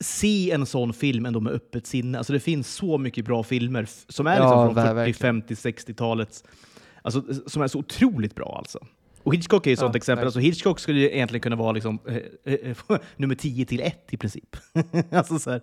se 0.00 0.50
en 0.50 0.66
sån 0.66 0.92
film 0.92 1.26
ändå 1.26 1.40
med 1.40 1.52
öppet 1.52 1.86
sinne. 1.86 2.18
Alltså 2.18 2.32
det 2.32 2.40
finns 2.40 2.74
så 2.74 2.98
mycket 2.98 3.24
bra 3.24 3.42
filmer 3.42 3.86
som 4.08 4.26
är 4.26 4.36
Ja, 4.36 4.42
liksom 4.42 4.66
från 4.66 4.84
ver- 4.84 4.86
40, 4.86 4.94
verkligen. 4.94 5.42
50, 5.42 5.54
60-talets, 5.54 6.44
alltså, 7.02 7.22
som 7.46 7.62
är 7.62 7.68
så 7.68 7.78
otroligt 7.78 8.34
bra 8.34 8.54
alltså. 8.58 8.86
Och 9.24 9.34
Hitchcock 9.34 9.66
är 9.66 9.70
ju 9.70 9.74
ett 9.74 9.80
Ja, 9.80 9.86
sånt 9.86 9.96
exempel. 9.96 10.24
Alltså 10.26 10.40
Hitchcock 10.40 10.80
skulle 10.80 11.00
ju 11.00 11.06
egentligen 11.14 11.40
kunna 11.40 11.56
vara 11.56 11.72
liksom, 11.72 11.98
eh, 12.08 12.16
eh, 12.54 12.70
eh, 12.90 12.98
nummer 13.16 13.34
10 13.34 13.66
till 13.66 13.80
1 13.80 14.08
i 14.10 14.16
princip. 14.16 14.56
alltså 15.12 15.38
så 15.38 15.50
här, 15.50 15.60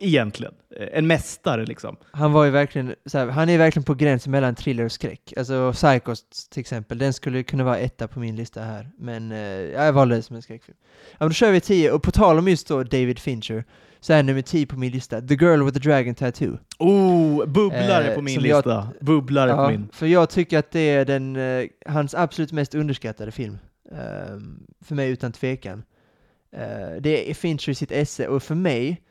egentligen. 0.00 0.54
Eh, 0.76 0.88
En 0.92 1.06
mästare 1.06 1.66
liksom. 1.66 1.96
Han 2.10 2.32
var 2.32 2.44
ju 2.44 2.50
verkligen, 2.50 2.94
här, 3.12 3.26
han 3.26 3.48
är 3.48 3.58
verkligen 3.58 3.84
på 3.84 3.94
gränsen 3.94 4.30
mellan 4.30 4.54
thriller 4.54 4.84
och 4.84 4.92
skräck. 4.92 5.32
Alltså 5.36 5.72
Psychos 5.72 6.48
till 6.48 6.60
exempel, 6.60 6.98
den 6.98 7.12
skulle 7.12 7.42
kunna 7.42 7.64
vara 7.64 7.78
etta 7.78 8.08
på 8.08 8.20
min 8.20 8.36
lista 8.36 8.62
här. 8.62 8.90
Men 8.98 9.32
eh, 9.32 9.38
jag 9.38 9.92
valde 9.92 10.16
det 10.16 10.22
som 10.22 10.36
en 10.36 10.42
skräckfilm. 10.42 10.76
Ja 11.12 11.16
men 11.18 11.28
då 11.28 11.32
kör 11.34 11.52
vi 11.52 11.60
10, 11.60 11.90
och 11.92 12.02
på 12.02 12.10
tal 12.10 12.38
om 12.38 12.48
just 12.48 12.68
då 12.68 12.82
David 12.82 13.18
Fincher, 13.18 13.64
så 14.00 14.12
är 14.12 14.22
nummer 14.22 14.42
10 14.42 14.66
på 14.66 14.78
min 14.78 14.92
lista, 14.92 15.20
The 15.20 15.34
Girl 15.34 15.62
with 15.64 15.78
the 15.78 15.88
Dragon 15.88 16.14
Tattoo. 16.14 16.58
Oh, 16.78 17.46
bubblare 17.46 18.08
Eh, 18.08 18.14
på 18.14 18.22
min 18.22 18.34
som 18.34 18.46
jag- 18.46 18.56
lista. 18.56 18.88
Bubblare 19.00 19.50
på 19.54 19.62
Ja, 19.62 19.70
min. 19.70 19.88
för 19.92 20.06
jag 20.06 20.30
tycker 20.30 20.58
att 20.58 20.70
det 20.70 20.80
är 20.90 21.04
den, 21.04 21.36
eh, 21.36 21.66
hans 21.86 22.14
absolut 22.14 22.52
mest 22.52 22.74
underskattade 22.74 23.30
film. 23.32 23.58
Ehm, 23.92 24.66
för 24.80 24.94
mig 24.94 25.10
utan 25.10 25.32
tvekan. 25.32 25.82
Eh, 26.52 27.00
det 27.00 27.30
är 27.30 27.34
Fincher 27.34 27.70
i 27.70 27.74
sitt 27.74 27.92
esse, 27.92 28.28
och 28.28 28.42
för 28.42 28.54
mig, 28.54 29.02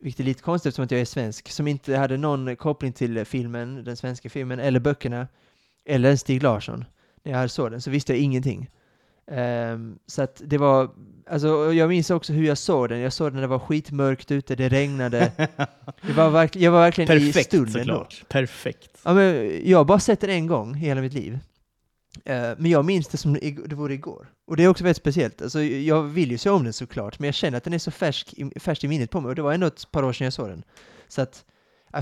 vilket 0.00 0.20
är 0.20 0.24
lite 0.24 0.42
konstigt 0.42 0.68
eftersom 0.68 0.84
att 0.84 0.90
jag 0.90 1.00
är 1.00 1.04
svensk, 1.04 1.48
som 1.50 1.66
inte 1.68 1.96
hade 1.96 2.16
någon 2.16 2.56
koppling 2.56 2.92
till 2.92 3.24
filmen, 3.24 3.84
den 3.84 3.96
svenska 3.96 4.30
filmen, 4.30 4.60
eller 4.60 4.80
böckerna, 4.80 5.28
eller 5.84 6.16
Stig 6.16 6.42
Larsson, 6.42 6.84
när 7.22 7.32
jag 7.40 7.50
såg 7.50 7.70
den, 7.70 7.80
så 7.80 7.90
visste 7.90 8.12
jag 8.12 8.20
ingenting. 8.20 8.70
Ehm, 9.30 9.98
så 10.06 10.22
att 10.22 10.42
det 10.44 10.58
var, 10.58 10.90
alltså 11.30 11.72
jag 11.72 11.88
minns 11.88 12.10
också 12.10 12.32
hur 12.32 12.46
jag 12.46 12.58
såg 12.58 12.88
den, 12.88 13.00
jag 13.00 13.12
såg 13.12 13.26
den 13.26 13.34
när 13.34 13.40
det 13.40 13.46
var 13.46 13.58
skitmörkt 13.58 14.30
ute, 14.30 14.56
det 14.56 14.68
regnade, 14.68 15.32
det 16.02 16.12
var 16.12 16.48
jag 16.52 16.72
var 16.72 16.80
verkligen 16.80 17.12
i 17.12 17.20
Perfekt 17.20 17.46
stunden 17.46 17.72
då. 17.72 17.78
såklart. 17.80 18.24
Perfekt. 18.28 18.98
Ja, 19.02 19.14
men 19.14 19.60
jag 19.64 19.78
har 19.78 19.84
bara 19.84 20.00
sett 20.00 20.20
den 20.20 20.30
en 20.30 20.46
gång 20.46 20.76
i 20.76 20.78
hela 20.78 21.00
mitt 21.00 21.12
liv. 21.12 21.38
Eh, 22.24 22.50
men 22.58 22.70
jag 22.70 22.84
minns 22.84 23.08
det 23.08 23.16
som 23.16 23.38
det 23.66 23.74
vore 23.74 23.94
igår. 23.94 24.26
Och 24.46 24.56
det 24.56 24.64
är 24.64 24.68
också 24.68 24.84
väldigt 24.84 24.96
speciellt. 24.96 25.42
Alltså, 25.42 25.62
jag 25.62 26.02
vill 26.02 26.30
ju 26.30 26.38
se 26.38 26.50
om 26.50 26.64
den 26.64 26.72
såklart, 26.72 27.18
men 27.18 27.26
jag 27.26 27.34
känner 27.34 27.58
att 27.58 27.64
den 27.64 27.72
är 27.72 27.78
så 27.78 27.90
färsk 27.90 28.34
i, 28.36 28.60
färsk 28.60 28.84
i 28.84 28.88
minnet 28.88 29.10
på 29.10 29.20
mig. 29.20 29.28
Och 29.28 29.34
det 29.34 29.42
var 29.42 29.52
ändå 29.52 29.66
ett 29.66 29.90
par 29.90 30.02
år 30.02 30.12
sedan 30.12 30.24
jag 30.24 30.32
såg 30.32 30.48
den. 30.48 30.62
Så 31.08 31.22
att, 31.22 31.44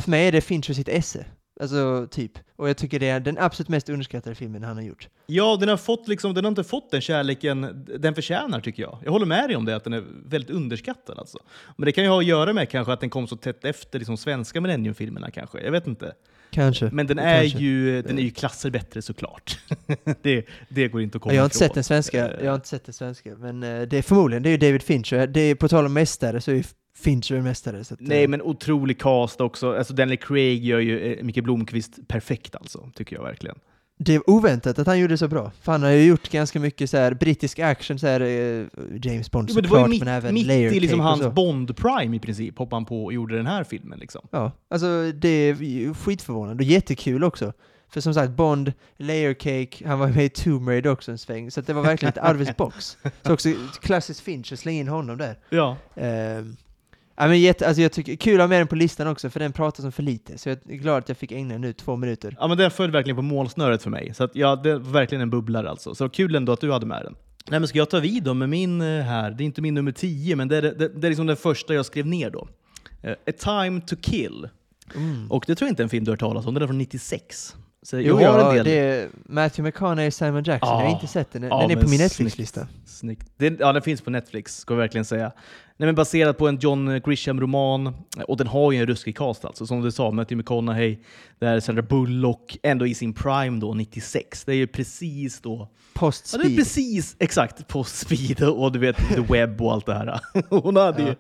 för 0.01 0.11
mig 0.11 0.29
är 0.29 0.33
det 0.33 0.41
Fincher 0.41 0.75
sitt 0.75 0.89
esse. 0.89 1.27
Alltså, 1.61 2.07
typ. 2.11 2.33
Och 2.57 2.69
jag 2.69 2.77
tycker 2.77 3.01
det 3.01 3.09
är 3.09 3.21
den 3.21 3.39
absolut 3.39 3.69
mest 3.69 3.89
underskattade 3.89 4.35
filmen 4.35 4.63
han 4.65 4.77
har 4.77 4.83
gjort. 4.85 5.09
Ja, 5.27 5.57
den 5.61 5.69
har, 5.69 5.77
fått 5.77 6.09
liksom, 6.09 6.35
den 6.35 6.45
har 6.45 6.49
inte 6.49 6.65
fått 6.65 6.91
den 6.91 7.01
kärleken 7.01 7.85
den 7.99 8.15
förtjänar 8.15 8.61
tycker 8.61 8.83
jag. 8.83 8.99
Jag 9.05 9.11
håller 9.13 9.27
med 9.27 9.49
dig 9.49 9.57
om 9.57 9.65
det, 9.65 9.77
att 9.77 9.85
den 9.85 9.93
är 9.93 10.05
väldigt 10.27 10.51
underskattad. 10.51 11.19
Alltså. 11.19 11.39
Men 11.77 11.87
det 11.87 11.93
kan 11.93 12.05
ju 12.05 12.11
ha 12.11 12.19
att 12.19 12.27
göra 12.27 12.53
med 12.53 12.71
kanske 12.71 12.93
att 12.93 13.01
den 13.01 13.11
kom 13.11 13.27
så 13.27 13.37
tätt 13.37 13.65
efter 13.65 13.99
liksom, 13.99 14.17
svenska 14.17 14.61
Millennium-filmerna 14.61 15.31
kanske. 15.31 15.61
Jag 15.61 15.73
vet 15.73 15.87
inte. 15.87 16.13
Kanske. 16.51 16.91
Men 16.93 17.07
den 17.07 17.19
är, 17.19 17.41
Kanske. 17.41 17.59
ju, 17.59 18.03
den 18.03 18.19
är 18.19 18.23
ju 18.23 18.31
klasser 18.31 18.71
bättre 18.71 19.03
såklart. 19.03 19.59
det, 20.23 20.47
det 20.69 20.89
går 20.89 21.03
inte 21.03 21.17
att 21.17 21.23
komma 21.23 21.33
Ja, 21.33 21.37
jag 21.37 21.43
har 21.43 21.47
inte 21.47 21.57
ifrån. 21.57 21.67
sett 21.69 21.75
den 21.75 21.85
svenska, 21.85 22.29
Eh, 22.29 22.45
jag 22.45 22.51
har 22.51 22.55
inte 22.55 22.69
sett 22.69 22.85
den 22.85 22.93
svenska, 22.93 23.37
men 23.39 23.63
eh, 23.63 23.83
det 23.83 23.99
är 23.99 24.03
förmodligen, 24.03 24.43
det 24.43 24.49
är 24.49 24.51
ju 24.51 24.57
David 24.57 24.83
Fincher. 24.83 25.27
Det 25.27 25.41
är, 25.41 25.55
på 25.55 25.69
tal 25.69 25.87
om 25.87 25.93
mästare 25.93 26.41
så 26.41 26.51
är 26.51 26.65
Fincher 27.01 27.35
en 27.35 27.45
mästare. 27.45 27.81
Att, 27.81 27.93
Nej, 27.99 28.23
eh, 28.25 28.29
men 28.29 28.43
otrolig 28.43 29.01
cast 29.01 29.41
också. 29.41 29.75
Alltså, 29.75 29.95
Daniel 29.95 30.19
Craig 30.19 30.65
gör 30.65 30.79
ju 30.79 31.13
eh, 31.13 31.25
Micke 31.25 31.45
Blomqvist 31.45 32.09
perfekt 32.09 32.57
alltså, 32.57 32.91
tycker 32.95 33.17
jag 33.17 33.23
verkligen. 33.23 33.59
Det 34.01 34.15
är 34.15 34.31
oväntat 34.31 34.79
att 34.79 34.87
han 34.87 34.99
gjorde 34.99 35.19
så 35.19 35.29
bra. 35.29 35.53
För 35.61 35.73
han 35.73 35.83
har 35.83 35.91
ju 35.91 36.05
gjort 36.05 36.31
ganska 36.31 36.61
mycket 36.61 36.91
så 36.91 36.97
här 36.97 37.15
brittisk 37.15 37.59
action, 37.59 37.99
så 37.99 38.07
här, 38.07 38.21
eh, 38.21 38.67
James 39.03 39.31
Bond 39.31 39.49
Jo, 39.49 39.55
men 39.55 39.63
det 39.63 39.69
såklart, 39.69 39.91
mitt, 39.91 40.05
men 40.05 40.15
även 40.15 40.35
mitt 40.35 40.47
Layer 40.47 40.73
i 40.73 40.81
liksom 40.81 41.01
hans. 41.01 41.23
Bond-prime 41.23 42.17
i 42.17 42.19
princip, 42.19 42.59
hoppade 42.59 42.77
han 42.77 42.85
på 42.85 43.05
och 43.05 43.13
gjorde 43.13 43.37
den 43.37 43.47
här 43.47 43.65
filmen. 43.65 43.99
Liksom. 43.99 44.29
Ja, 44.31 44.53
alltså 44.71 45.13
det 45.15 45.29
är 45.29 45.95
skitförvånande 45.95 46.65
och 46.65 46.71
jättekul 46.71 47.25
också. 47.25 47.53
För 47.91 48.01
som 48.01 48.15
sagt, 48.15 48.33
Bond, 48.33 48.73
Layer 48.97 49.35
Cake, 49.35 49.89
han 49.89 49.99
var 49.99 50.09
med 50.09 50.25
i 50.25 50.29
Tomb 50.29 50.69
Raider 50.69 50.91
också 50.91 51.11
en 51.11 51.19
sväng, 51.19 51.51
så 51.51 51.61
att 51.61 51.67
det 51.67 51.73
var 51.73 51.83
verkligen 51.83 52.15
ett 52.17 52.37
his 52.39 52.57
box. 52.57 52.97
Så 53.23 53.33
också 53.33 53.49
klassiskt 53.81 54.21
Fincher, 54.21 54.57
släng 54.57 54.77
in 54.77 54.89
honom 54.89 55.19
där. 55.19 55.39
Ja. 55.51 55.77
Ehm, 55.95 56.57
ja, 57.19 57.29
men 57.29 57.41
jätte, 57.41 57.67
alltså 57.67 57.83
jag 57.83 57.93
tycker, 57.93 58.17
kul 58.17 58.35
att 58.35 58.43
ha 58.43 58.49
med 58.49 58.61
den 58.61 58.67
på 58.67 58.77
listan 58.77 59.07
också, 59.07 59.31
för 59.31 59.41
den 59.41 59.53
pratar 59.53 59.83
som 59.83 59.93
för 59.93 60.03
lite, 60.03 60.39
så 60.39 60.49
jag 60.49 60.59
är 60.69 60.75
glad 60.75 60.99
att 60.99 61.09
jag 61.09 61.19
fick 61.19 61.33
ägna 61.33 61.59
nu 61.59 61.73
två 61.73 61.97
minuter. 61.97 62.37
Ja, 62.41 62.49
men 62.49 62.59
den 62.59 62.71
föll 62.71 62.91
verkligen 62.91 63.17
på 63.17 63.23
målsnöret 63.23 63.83
för 63.83 63.91
mig. 63.91 64.15
Så 64.15 64.25
att, 64.25 64.31
ja, 64.35 64.57
det 64.57 64.79
var 64.79 64.93
verkligen 64.93 65.23
en 65.23 65.31
bubblare 65.31 65.71
alltså. 65.71 65.95
Så 65.95 66.09
kul 66.09 66.35
ändå 66.35 66.53
att 66.53 66.61
du 66.61 66.73
hade 66.73 66.87
med 66.87 67.03
den. 67.05 67.15
Nej, 67.51 67.61
men 67.61 67.69
ska 67.69 67.79
jag 67.79 67.91
ta 67.91 68.01
vid 68.01 68.23
då 68.23 68.35
med 68.35 68.49
min 68.49 68.81
eh, 68.81 69.03
här? 69.03 69.31
Det 69.31 69.43
är 69.43 69.47
inte 69.47 69.63
min 69.63 69.75
nummer 69.75 69.93
10, 69.93 70.37
men 70.37 70.49
det 70.49 70.57
är, 70.57 70.63
det, 70.63 70.89
det 70.89 71.07
är 71.07 71.11
liksom 71.11 71.27
den 71.27 71.37
första 71.37 71.75
jag 71.75 71.87
skrev 71.87 72.07
ner 72.07 72.31
då. 72.31 72.49
Eh, 73.03 73.13
A 73.13 73.33
time 73.39 73.81
to 73.81 73.97
kill. 74.01 74.49
Mm. 74.95 75.31
Och 75.31 75.45
det 75.47 75.55
tror 75.55 75.67
jag 75.67 75.73
inte 75.73 75.83
är 75.83 75.85
en 75.85 75.91
film 75.91 76.05
du 76.05 76.11
har 76.11 76.13
hört 76.13 76.21
talas 76.21 76.47
om, 76.47 76.55
den 76.55 76.63
är 76.63 76.67
från 76.67 76.79
96. 76.79 77.57
Så 77.83 77.97
jag 77.97 78.05
Jo, 78.05 78.15
har 78.17 78.23
ja, 78.23 78.49
en 78.51 78.55
del. 78.57 78.65
det 78.65 78.79
är 78.79 79.09
Matthew 79.27 79.69
McConaughey, 79.69 80.11
Simon 80.11 80.43
Jackson, 80.43 80.69
jag 80.69 80.77
har 80.77 80.85
Ja. 80.85 80.91
inte 80.91 81.07
sett 81.07 81.33
den, 81.33 81.43
den 81.43 81.51
Ja, 81.51 81.63
är 81.65 81.69
men 81.69 81.85
på 81.85 81.89
min. 81.91 82.01
Netflix-lista. 82.01 82.67
Ja, 83.59 83.73
den 83.73 83.83
finns 83.83 84.01
på 84.01 84.11
Netflix, 84.11 84.57
ska 84.57 84.75
jag 84.75 84.79
verkligen 84.79 85.05
säga. 85.05 85.33
Den 85.77 85.89
är 85.89 85.93
baserad 85.93 86.39
på 86.39 86.49
en 86.49 86.59
John 86.59 87.01
Grisham-roman, 87.01 87.95
och 88.29 88.37
den 88.37 88.47
har 88.47 88.73
ju 88.73 88.79
en 88.81 88.87
ruskig 88.87 89.17
cast 89.17 89.45
alltså. 89.45 89.67
Som 89.67 89.81
du 89.83 89.91
sa, 89.91 90.11
Matthew 90.11 90.37
McConaughey, 90.37 90.99
där 91.39 91.61
Sandra 91.61 91.83
Bullock, 91.83 92.57
ändå 92.63 92.87
i 92.87 92.95
sin 92.95 93.13
prime 93.15 93.61
då, 93.61 93.75
96. 93.75 94.45
Det 94.45 94.53
är 94.53 94.57
ju 94.57 94.67
precis 94.67 95.41
då... 95.41 95.69
Ja, 96.01 96.01
det 96.01 96.07
är 96.07 96.11
Post-speed. 96.11 96.57
precis 96.57 97.17
exakt 97.19 97.69
på 97.69 97.85
speed 97.85 98.43
och 98.43 98.73
du 98.73 98.79
vet, 98.79 98.97
the 98.97 99.21
web 99.21 99.63
och 99.63 99.73
allt 99.73 99.87
det 99.87 99.95
här. 99.95 100.21
Hon 100.51 100.77
hade 100.77 101.03
ju 101.03 101.15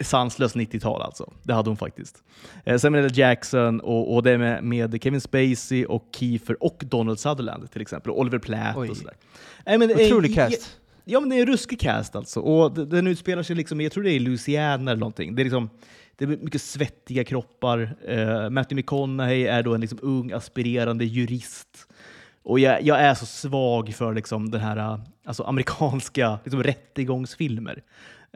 sanslöst 0.00 0.56
90-tal 0.56 1.02
alltså. 1.02 1.32
Det 1.42 1.52
hade 1.52 1.70
hon 1.70 1.76
faktiskt. 1.76 2.22
Eh, 2.64 2.78
Samuel 2.78 3.04
L. 3.04 3.10
Jackson 3.14 3.80
och, 3.80 4.14
och 4.14 4.22
det 4.22 4.38
med, 4.38 4.64
med 4.64 5.02
Kevin 5.02 5.20
Spacey 5.20 5.84
och 5.84 6.04
Kiefer 6.16 6.62
och 6.62 6.82
Donald 6.86 7.20
Sutherland 7.20 7.70
till 7.70 7.82
exempel. 7.82 8.12
Och 8.12 8.18
Oliver 8.18 8.38
Platt 8.38 8.76
Oj. 8.76 8.90
och 8.90 8.96
sådär. 8.96 9.14
Nej, 9.66 9.78
men, 9.78 9.90
eh, 9.90 9.96
Otrolig 9.96 10.34
cast. 10.34 10.76
Ja, 11.04 11.20
men 11.20 11.28
det 11.28 11.36
är 11.36 11.40
en 11.40 11.46
ruskig 11.46 11.80
cast 11.80 12.16
alltså. 12.16 12.40
Och 12.40 12.72
den 12.72 13.06
utspelar 13.06 13.42
sig 13.42 13.56
liksom, 13.56 13.80
jag 13.80 13.92
tror 13.92 14.04
det 14.04 14.12
är 14.12 14.20
Louisiana 14.20 14.90
eller 14.90 15.00
någonting. 15.00 15.34
Det 15.34 15.42
är, 15.42 15.44
liksom, 15.44 15.70
det 16.16 16.24
är 16.24 16.28
mycket 16.28 16.62
svettiga 16.62 17.24
kroppar. 17.24 17.78
Uh, 17.80 18.50
Matthew 18.50 18.74
McConaughey 18.74 19.44
är 19.46 19.62
då 19.62 19.74
en 19.74 19.80
liksom 19.80 19.98
ung 20.02 20.32
aspirerande 20.32 21.04
jurist. 21.04 21.86
Och 22.42 22.60
jag, 22.60 22.82
jag 22.82 23.00
är 23.00 23.14
så 23.14 23.26
svag 23.26 23.94
för 23.94 24.14
liksom 24.14 24.50
den 24.50 24.60
här 24.60 25.00
alltså 25.24 25.42
amerikanska 25.42 26.38
liksom 26.44 26.62
rättegångsfilmer. 26.62 27.82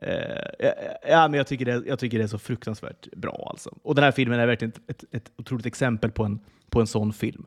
Eh, 0.03 0.71
ja, 1.09 1.29
men 1.29 1.35
jag 1.35 1.47
tycker, 1.47 1.65
det, 1.65 1.83
jag 1.87 1.99
tycker 1.99 2.19
det 2.19 2.25
är 2.25 2.29
så 2.29 2.39
fruktansvärt 2.39 3.09
bra. 3.17 3.47
Alltså. 3.51 3.71
Och 3.83 3.95
den 3.95 4.05
här 4.05 4.13
filmen 4.13 4.41
är 4.41 4.47
verkligen 4.47 4.73
ett, 4.73 5.03
ett, 5.03 5.15
ett 5.15 5.33
otroligt 5.37 5.67
exempel 5.67 6.11
på 6.11 6.25
en, 6.25 6.41
på 6.71 6.81
en 6.81 6.87
sån 6.87 7.13
film. 7.13 7.47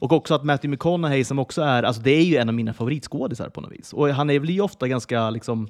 Och 0.00 0.12
också 0.12 0.34
att 0.34 0.44
Matthew 0.44 0.68
McConaughey 0.68 1.24
som 1.24 1.38
också 1.38 1.62
är, 1.62 1.82
alltså 1.82 2.02
det 2.02 2.10
är 2.10 2.24
ju 2.24 2.36
en 2.36 2.48
av 2.48 2.54
mina 2.54 2.72
favoritskådisar 2.72 3.48
på 3.48 3.60
något 3.60 3.72
vis. 3.72 3.92
Och 3.92 4.08
han 4.08 4.30
är 4.30 4.40
väl 4.40 4.50
ju 4.50 4.60
ofta 4.60 4.88
ganska 4.88 5.30
liksom 5.30 5.68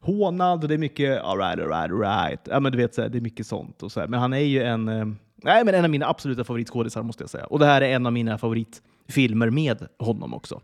hånad 0.00 0.62
och 0.62 0.68
det 0.68 0.74
är 0.74 0.78
mycket 0.78 1.22
alright, 1.22 1.60
alright, 1.60 1.92
alright. 1.92 2.40
Ja, 2.44 2.60
men 2.60 2.72
du 2.72 2.78
vet, 2.78 2.94
så 2.94 3.02
här, 3.02 3.08
det 3.08 3.18
är 3.18 3.22
mycket 3.22 3.46
sånt. 3.46 3.82
Och 3.82 3.92
så 3.92 4.00
här. 4.00 4.06
Men 4.06 4.20
han 4.20 4.32
är 4.32 4.38
ju 4.38 4.62
en, 4.62 4.88
eh, 4.88 5.06
nej, 5.36 5.64
men 5.64 5.74
en 5.74 5.84
av 5.84 5.90
mina 5.90 6.06
absoluta 6.06 6.44
favoritskådisar 6.44 7.02
måste 7.02 7.22
jag 7.22 7.30
säga. 7.30 7.46
Och 7.46 7.58
det 7.58 7.66
här 7.66 7.80
är 7.80 7.94
en 7.94 8.06
av 8.06 8.12
mina 8.12 8.38
favoritfilmer 8.38 9.50
med 9.50 9.86
honom 9.98 10.34
också. 10.34 10.60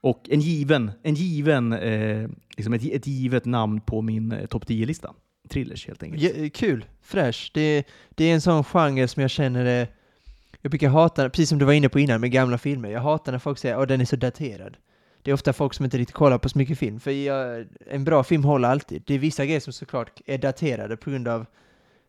Och 0.00 0.28
en 0.30 0.40
given, 0.40 0.90
en 1.02 1.14
given 1.14 1.72
eh, 1.72 2.28
liksom 2.56 2.72
ett, 2.72 2.84
ett 2.84 3.06
givet 3.06 3.44
namn 3.44 3.80
på 3.80 4.02
min 4.02 4.32
eh, 4.32 4.46
topp 4.46 4.64
10-lista. 4.64 5.14
Thrillers 5.48 5.86
helt 5.86 6.02
enkelt. 6.02 6.22
Ja, 6.22 6.30
eh, 6.30 6.50
kul, 6.50 6.84
fräsch. 7.02 7.50
Det, 7.54 7.84
det 8.10 8.24
är 8.24 8.34
en 8.34 8.40
sån 8.40 8.64
genre 8.64 9.08
som 9.08 9.22
jag 9.22 9.30
känner 9.30 9.64
är... 9.64 9.88
Jag 10.60 10.70
brukar 10.70 10.88
hata, 10.88 11.30
precis 11.30 11.48
som 11.48 11.58
du 11.58 11.64
var 11.64 11.72
inne 11.72 11.88
på 11.88 12.00
innan 12.00 12.20
med 12.20 12.30
gamla 12.30 12.58
filmer, 12.58 12.90
jag 12.90 13.00
hatar 13.00 13.32
när 13.32 13.38
folk 13.38 13.58
säger 13.58 13.82
att 13.82 13.88
den 13.88 14.00
är 14.00 14.04
så 14.04 14.16
daterad. 14.16 14.76
Det 15.22 15.30
är 15.30 15.34
ofta 15.34 15.52
folk 15.52 15.74
som 15.74 15.84
inte 15.84 15.98
riktigt 15.98 16.14
kollar 16.14 16.38
på 16.38 16.48
så 16.48 16.58
mycket 16.58 16.78
film, 16.78 17.00
för 17.00 17.10
jag, 17.10 17.66
en 17.86 18.04
bra 18.04 18.24
film 18.24 18.44
håller 18.44 18.68
alltid. 18.68 19.02
Det 19.06 19.14
är 19.14 19.18
vissa 19.18 19.44
grejer 19.44 19.60
som 19.60 19.72
såklart 19.72 20.20
är 20.26 20.38
daterade 20.38 20.96
på 20.96 21.10
grund 21.10 21.28
av 21.28 21.46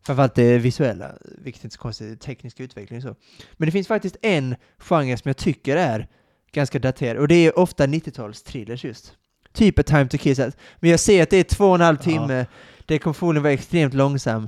Framförallt 0.08 0.36
det 0.36 0.58
visuella, 0.58 1.12
vilket 1.38 1.64
inte 1.64 1.74
är 1.74 1.78
så 1.78 1.82
konstigt, 1.82 2.22
teknisk 2.22 2.60
utveckling 2.60 2.98
och 2.98 3.04
så. 3.04 3.16
Men 3.54 3.66
det 3.66 3.72
finns 3.72 3.88
faktiskt 3.88 4.18
en 4.22 4.56
genre 4.78 5.18
som 5.18 5.30
jag 5.30 5.38
tycker 5.38 5.78
är 5.78 6.08
ganska 6.52 6.80
daterad, 6.80 7.18
och 7.18 7.28
det 7.28 7.36
är 7.36 7.60
ofta 7.60 7.86
90-tals 7.88 8.44
thrillers 8.44 8.86
just. 8.86 9.14
Typ 9.54 9.80
A 9.80 9.84
Time 9.84 10.08
To 10.08 10.18
Kill. 10.18 10.52
Men 10.80 10.90
jag 10.90 11.00
ser 11.00 11.24
att 11.24 11.30
det 11.30 11.38
är 11.38 11.44
två 11.44 11.66
och 11.70 11.76
en 11.76 11.82
halv 11.82 11.98
Ja. 12.00 12.04
timme, 12.04 12.46
det 12.86 13.00
kommer 13.00 13.14
förmodligen 13.14 13.44
vara 13.44 13.54
extremt 13.54 13.94
långsam. 13.94 14.48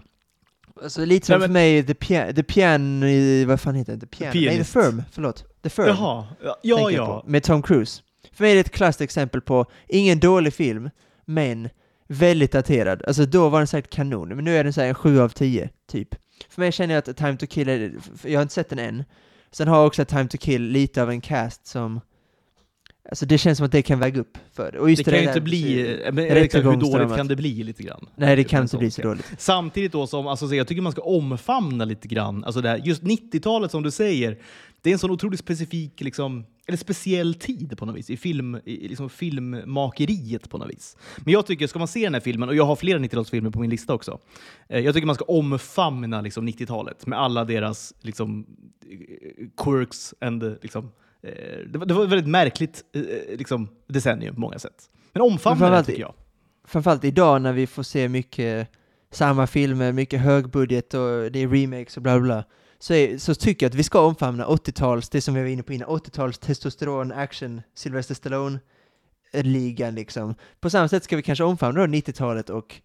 Alltså 0.83 1.05
lite 1.05 1.25
som 1.27 1.39
Nej, 1.39 1.47
för 1.47 1.53
mig, 1.53 1.83
The, 1.83 1.93
Pia- 1.93 2.33
The 2.35 2.43
Pian, 2.43 3.47
vad 3.47 3.61
fan 3.61 3.75
heter 3.75 3.93
det? 3.93 3.99
The 3.99 4.07
Piano? 4.07 4.33
Nej, 4.35 4.57
The. 4.57 4.63
Firm, 4.63 5.03
förlåt. 5.11 5.61
The 5.63 5.69
Firm. 5.69 5.87
Jaha, 5.87 6.27
ja, 6.43 6.57
ja. 6.61 6.91
ja. 6.91 7.23
med 7.27 7.43
Tom 7.43 7.61
Cruise. 7.61 8.01
För 8.33 8.43
mig 8.43 8.51
är 8.51 8.55
det 8.55 8.61
ett 8.61 8.69
klassiskt 8.71 9.01
exempel 9.01 9.41
på, 9.41 9.65
ingen 9.87 10.19
dålig 10.19 10.53
film, 10.53 10.89
men 11.25 11.69
väldigt 12.07 12.51
daterad. 12.51 13.03
Alltså 13.07 13.25
då 13.25 13.49
var 13.49 13.59
den 13.59 13.67
säkert 13.67 13.93
kanon, 13.93 14.27
men 14.29 14.45
nu 14.45 14.57
är 14.57 14.63
den 14.63 14.73
så 14.73 14.81
här 14.81 14.87
en 14.87 14.95
7 14.95 15.19
av 15.21 15.29
10, 15.29 15.69
typ. 15.91 16.09
För 16.49 16.61
mig 16.61 16.71
känner 16.71 16.93
jag 16.93 16.99
att 16.99 17.07
A 17.09 17.13
Time 17.17 17.37
To 17.37 17.45
Kill, 17.47 17.69
är, 17.69 17.91
jag 18.23 18.39
har 18.39 18.41
inte 18.41 18.53
sett 18.53 18.69
den 18.69 18.79
än. 18.79 19.03
Sen 19.51 19.67
har 19.67 19.85
också 19.85 20.05
Time 20.05 20.27
To 20.27 20.37
Kill 20.37 20.61
lite 20.63 21.01
av 21.03 21.09
en 21.09 21.21
cast 21.21 21.67
som, 21.67 22.01
alltså 23.09 23.25
det 23.25 23.37
känns 23.37 23.57
som 23.57 23.65
att 23.65 23.71
det 23.71 23.81
kan 23.81 23.99
väga 23.99 24.21
upp 24.21 24.37
för 24.53 24.71
det. 24.71 24.79
Och 24.79 24.89
just 24.89 25.05
Det 25.05 25.11
kan 25.11 25.19
ju 25.21 25.27
inte 25.27 25.41
bli... 25.41 25.81
eh, 26.05 26.11
Men, 26.13 26.25
exakt, 26.25 26.65
hur 26.65 26.75
dåligt 26.75 27.15
kan 27.15 27.27
det 27.27 27.35
bli 27.35 27.63
lite 27.63 27.83
grann? 27.83 28.05
Nej, 28.15 28.35
det 28.35 28.43
kan 28.43 28.61
inte 28.63 28.77
bli 28.77 28.91
så 28.91 29.01
dåligt. 29.01 29.25
Samtidigt 29.37 29.91
då 29.91 30.07
som, 30.07 30.27
alltså, 30.27 30.47
så 30.47 30.55
jag 30.55 30.67
tycker 30.67 30.81
man 30.81 30.91
ska 30.91 31.01
omfamna 31.01 31.85
lite 31.85 32.07
grann, 32.07 32.43
alltså 32.43 32.61
det 32.61 32.69
här, 32.69 32.77
just 32.77 33.03
90-talet 33.03 33.71
som 33.71 33.83
du 33.83 33.91
säger, 33.91 34.37
det 34.81 34.89
är 34.89 34.93
en 34.93 34.99
sån 34.99 35.11
otroligt 35.11 35.39
specifik, 35.39 36.01
liksom, 36.01 36.45
eller 36.67 36.77
speciell 36.77 37.33
tid 37.33 37.77
på 37.77 37.85
något 37.85 37.95
vis, 37.95 38.09
i, 38.09 38.17
film, 38.17 38.59
i 38.65 38.87
liksom 38.87 39.09
filmmakeriet 39.09 40.49
på 40.49 40.57
något 40.57 40.69
vis. 40.69 40.97
Men 41.17 41.33
jag 41.33 41.45
tycker, 41.45 41.67
ska 41.67 41.79
man 41.79 41.87
se 41.87 42.03
den 42.03 42.13
här 42.13 42.21
filmen, 42.21 42.49
och 42.49 42.55
jag 42.55 42.65
har 42.65 42.75
flera 42.75 42.99
90-talsfilmer 42.99 43.51
på 43.51 43.59
min 43.59 43.69
lista 43.69 43.93
också, 43.93 44.19
eh, 44.69 44.79
jag 44.79 44.93
tycker 44.93 45.05
man 45.05 45.15
ska 45.15 45.25
omfamna 45.25 46.21
liksom, 46.21 46.47
90-talet 46.47 47.07
med 47.07 47.19
alla 47.19 47.45
deras 47.45 47.93
liksom, 48.01 48.45
quirks 49.63 50.13
and 50.21 50.57
liksom, 50.61 50.91
eh, 51.21 51.31
det, 51.67 51.77
var, 51.77 51.85
det 51.85 51.93
var 51.93 52.03
ett 52.03 52.11
väldigt 52.11 52.29
märkligt 52.29 52.83
eh, 52.93 53.37
liksom, 53.37 53.67
decennium 53.87 54.35
på 54.35 54.41
många 54.41 54.59
sätt. 54.59 54.89
Men 55.13 55.21
omfamna 55.21 55.69
det 55.69 55.83
tycker 55.83 56.01
jag. 56.01 56.13
Framförallt 56.67 57.03
idag 57.03 57.41
när 57.41 57.53
vi 57.53 57.67
får 57.67 57.83
se 57.83 58.09
mycket 58.09 58.69
samma 59.11 59.47
filmer, 59.47 59.91
mycket 59.91 60.21
högbudget 60.21 60.93
och 60.93 61.31
det 61.31 61.39
är 61.39 61.47
remakes 61.47 61.97
och 61.97 62.03
bla 62.03 62.19
bla 62.19 62.25
bla. 62.25 62.43
Så, 62.79 62.93
är, 62.93 63.17
så 63.17 63.35
tycker 63.35 63.65
jag 63.65 63.69
att 63.69 63.75
vi 63.75 63.83
ska 63.83 64.01
omfamna 64.01 64.45
80-tals, 64.45 65.09
det 65.09 65.21
som 65.21 65.33
vi 65.33 65.41
var 65.41 65.47
inne 65.47 65.63
på 65.63 65.73
innan, 65.73 65.89
80-tals 65.89 66.37
testosteron, 66.37 67.11
action, 67.11 67.61
Sylvester 67.75 68.15
Stallone-ligan. 68.15 69.95
liksom. 69.95 70.35
På 70.59 70.69
samma 70.69 70.87
sätt 70.87 71.03
ska 71.03 71.15
vi 71.15 71.21
kanske 71.21 71.43
omfamna 71.43 71.87
90-talet 71.87 72.49
och 72.49 72.81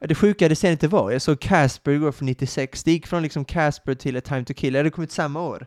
det 0.00 0.14
sjuka 0.14 0.48
decenniet 0.48 0.80
det 0.80 0.88
var. 0.88 1.10
Jag 1.10 1.22
såg 1.22 1.40
Casper 1.40 1.90
igår 1.90 2.12
från 2.12 2.26
96, 2.26 2.84
det 2.84 2.92
gick 2.92 3.06
från 3.06 3.22
liksom 3.22 3.44
Casper 3.44 3.94
till 3.94 4.16
A 4.16 4.20
Time 4.20 4.44
To 4.44 4.54
Kill, 4.54 4.72
det 4.72 4.78
hade 4.78 4.90
kommit 4.90 5.12
samma 5.12 5.42
år. 5.42 5.66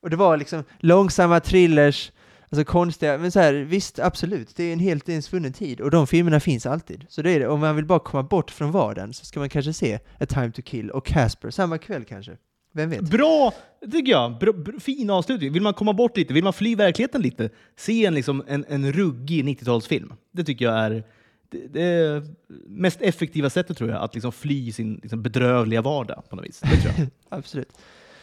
Och 0.00 0.10
det 0.10 0.16
var 0.16 0.36
liksom 0.36 0.64
långsamma 0.78 1.40
thrillers, 1.40 2.12
Alltså 2.54 2.64
konstiga, 2.64 3.18
men 3.18 3.32
så 3.32 3.40
här, 3.40 3.52
visst 3.54 3.98
absolut, 3.98 4.56
det 4.56 4.64
är 4.64 4.72
en 4.72 4.78
helt 4.78 5.08
en 5.08 5.22
svunnen 5.22 5.52
tid 5.52 5.80
och 5.80 5.90
de 5.90 6.06
filmerna 6.06 6.40
finns 6.40 6.66
alltid. 6.66 7.06
Så 7.08 7.22
det 7.22 7.30
är 7.30 7.40
det, 7.40 7.48
om 7.48 7.60
man 7.60 7.76
vill 7.76 7.84
bara 7.84 7.98
komma 7.98 8.22
bort 8.22 8.50
från 8.50 8.72
vardagen 8.72 9.14
så 9.14 9.24
ska 9.24 9.40
man 9.40 9.48
kanske 9.48 9.72
se 9.72 9.98
A 10.20 10.26
Time 10.26 10.52
To 10.52 10.62
Kill 10.62 10.90
och 10.90 11.06
Casper 11.06 11.50
samma 11.50 11.78
kväll 11.78 12.04
kanske. 12.04 12.36
Vem 12.76 12.90
vet? 12.90 13.10
Bra, 13.10 13.54
tycker 13.90 14.12
jag. 14.12 14.38
Bra, 14.38 14.52
bra, 14.52 14.80
fin 14.80 15.10
avslutning. 15.10 15.52
Vill 15.52 15.62
man 15.62 15.74
komma 15.74 15.92
bort 15.92 16.16
lite, 16.16 16.34
vill 16.34 16.44
man 16.44 16.52
fly 16.52 16.76
verkligheten 16.76 17.22
lite, 17.22 17.50
se 17.76 18.06
en, 18.06 18.14
liksom, 18.14 18.44
en, 18.46 18.64
en 18.68 18.92
ruggig 18.92 19.44
90-talsfilm. 19.44 20.12
Det 20.32 20.44
tycker 20.44 20.64
jag 20.64 20.78
är 20.78 21.04
det, 21.48 21.68
det 21.68 22.22
mest 22.66 23.02
effektiva 23.02 23.50
sättet 23.50 23.76
tror 23.76 23.90
jag, 23.90 24.02
att 24.02 24.14
liksom 24.14 24.32
fly 24.32 24.72
sin 24.72 25.00
liksom, 25.02 25.22
bedrövliga 25.22 25.82
vardag 25.82 26.22
på 26.28 26.36
något 26.36 26.44
vis. 26.44 26.62
Absolut. 27.28 27.78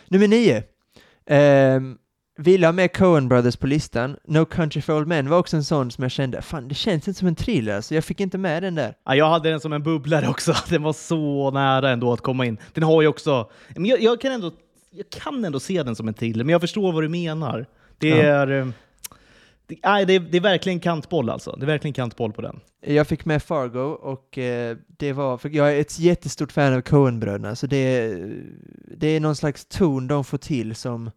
Nummer 0.08 0.28
nio. 0.28 0.64
Ehm, 1.26 1.98
vill 2.38 2.64
ha 2.64 2.72
med 2.72 2.94
Coen 2.98 3.28
Brothers 3.30 3.56
på 3.56 3.68
listan. 3.68 4.18
No 4.28 4.46
Country 4.46 4.82
for 4.82 4.94
Old 4.98 5.08
Men 5.08 5.30
var 5.30 5.38
också 5.38 5.58
en 5.58 5.64
sån 5.64 5.92
som 5.92 6.02
jag 6.02 6.12
kände, 6.12 6.42
fan 6.42 6.68
det 6.68 6.76
känns 6.76 7.08
inte 7.08 7.20
som 7.20 7.28
en 7.28 7.36
thriller, 7.36 7.76
alltså 7.76 7.96
jag 7.96 8.04
fick 8.04 8.20
inte 8.20 8.38
med 8.38 8.64
den 8.64 8.76
där. 8.76 8.94
ja, 9.06 9.16
jag 9.16 9.30
hade 9.30 9.50
den 9.50 9.60
som 9.60 9.74
en 9.74 9.84
bubblare 9.84 10.28
också. 10.28 10.54
Den 10.70 10.84
var 10.84 10.94
så 10.94 11.52
nära 11.52 11.90
ändå 11.90 12.14
att 12.14 12.22
komma 12.22 12.46
in. 12.46 12.58
Den 12.74 12.84
har 12.84 13.02
ju 13.02 13.08
också... 13.08 13.50
Men 13.76 13.86
jag, 13.86 14.02
jag, 14.02 14.22
kan 14.22 14.32
ändå, 14.32 14.52
jag 14.92 15.10
kan 15.10 15.46
ändå 15.46 15.60
se 15.60 15.84
den 15.84 15.96
som 15.96 16.08
en 16.08 16.14
thriller, 16.14 16.44
men 16.44 16.52
jag 16.52 16.62
förstår 16.62 16.92
vad 16.92 17.04
du 17.04 17.10
menar. 17.10 17.66
Det 17.98 18.08
Ja. 18.10 18.16
är... 18.16 18.48
eh, 18.60 18.68
Det, 19.68 19.78
nej, 19.84 20.06
det, 20.06 20.14
är, 20.16 20.20
det 20.20 20.38
är 20.38 20.42
verkligen 20.42 20.80
kantboll 20.80 21.30
alltså. 21.30 21.56
Det 21.60 21.66
är 21.66 21.68
verkligen 21.68 21.94
kantboll 21.94 22.34
på 22.34 22.42
den. 22.42 22.60
Jag 22.86 23.08
fick 23.08 23.26
med 23.26 23.44
Fargo 23.44 23.80
och 24.02 24.38
eh, 24.38 24.78
det 24.88 25.14
var, 25.14 25.38
för 25.38 25.50
jag 25.50 25.74
är 25.76 25.82
ett 25.82 26.00
jättestort 26.00 26.52
fan 26.52 26.74
av 26.74 26.82
Coen-bröderna, 26.82 27.56
så 27.56 27.68
det, 27.68 27.78
är- 27.78 28.36
det 28.98 29.08
är 29.08 29.20
någon 29.20 29.36
slags 29.36 29.66
ton 29.66 30.08
de 30.08 30.24
får 30.24 30.38
till 30.38 30.76
som 30.76 31.06
Ja, 31.06 31.12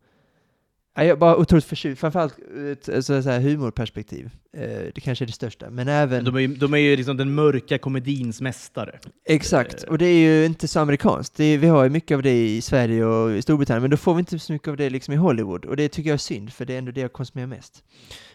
jag 0.95 1.07
är 1.07 1.17
bara 1.17 1.37
otroligt 1.37 1.65
förtjust, 1.65 2.01
framförallt 2.01 2.39
ur 2.55 2.73
ett 2.73 2.89
alltså, 2.89 3.23
så 3.23 3.31
här, 3.31 3.41
humorperspektiv. 3.41 4.31
Eh, 4.57 4.69
det 4.95 5.01
kanske 5.01 5.25
är 5.25 5.27
det 5.27 5.33
största, 5.33 5.71
men 5.71 5.89
även... 5.89 6.25
De 6.25 6.37
är, 6.37 6.41
ju- 6.41 6.55
de 6.55 6.75
är 6.75 6.79
ju 6.79 6.97
liksom 6.97 7.17
den 7.17 7.35
mörka 7.35 7.79
komedins 7.79 8.41
mästare. 8.41 8.99
Exakt, 9.25 9.83
och 9.83 9.99
det 9.99 10.07
är 10.07 10.19
ju 10.19 10.45
inte 10.47 10.69
så 10.69 10.81
amerikanskt. 10.81 11.41
Är, 11.41 11.59
vi 11.59 11.67
har 11.67 11.85
ju 11.85 11.91
mycket 11.91 12.15
av 12.15 12.23
det 12.23 12.47
i 12.49 12.61
Sverige 12.61 13.05
och 13.05 13.31
i 13.37 13.43
Storbritannien, 13.43 13.83
men 13.83 13.91
då 13.91 13.97
får 13.97 14.15
vi 14.15 14.19
inte 14.19 14.39
så 14.39 14.53
mycket 14.53 14.69
av 14.69 14.77
det 14.77 14.91
liksom 14.91 15.15
i 15.15 15.17
Hollywood, 15.17 15.65
och 15.65 15.77
det 15.77 15.89
tycker 15.89 16.11
jag 16.11 16.15
är 16.15 16.19
synd, 16.19 16.53
för 16.53 16.65
det 16.65 16.75
är 16.75 16.79
ändå 16.79 16.93
det 16.93 17.01
jag 17.01 17.13
konsumerar 17.13 17.47
mest. 17.47 17.85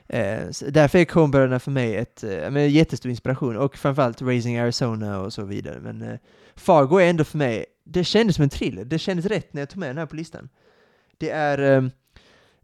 Eh, 0.07 0.49
så 0.51 0.65
därför 0.65 0.99
är 0.99 1.05
Coen-bröderna 1.05 1.59
för 1.59 1.71
mig 1.71 1.95
ett, 1.95 2.23
eh, 2.23 2.51
men 2.51 2.69
jättestor 2.69 3.09
inspiration, 3.09 3.57
och 3.57 3.77
framförallt 3.77 4.21
Raising 4.21 4.57
Arizona 4.57 5.19
och 5.19 5.33
så 5.33 5.45
vidare. 5.45 5.79
Men 5.79 6.01
eh, 6.01 6.17
Fargo 6.55 6.97
är 6.97 7.09
ändå 7.09 7.23
för 7.23 7.37
mig, 7.37 7.65
det 7.85 8.03
kändes 8.03 8.35
som 8.35 8.43
en 8.43 8.49
thriller, 8.49 8.85
det 8.85 8.99
kändes 8.99 9.25
rätt 9.25 9.53
när 9.53 9.61
jag 9.61 9.69
tog 9.69 9.79
med 9.79 9.89
den 9.89 9.97
här 9.97 10.05
på 10.05 10.15
listan. 10.15 10.49
Det 11.17 11.29
är, 11.29 11.77
eh, 11.77 11.83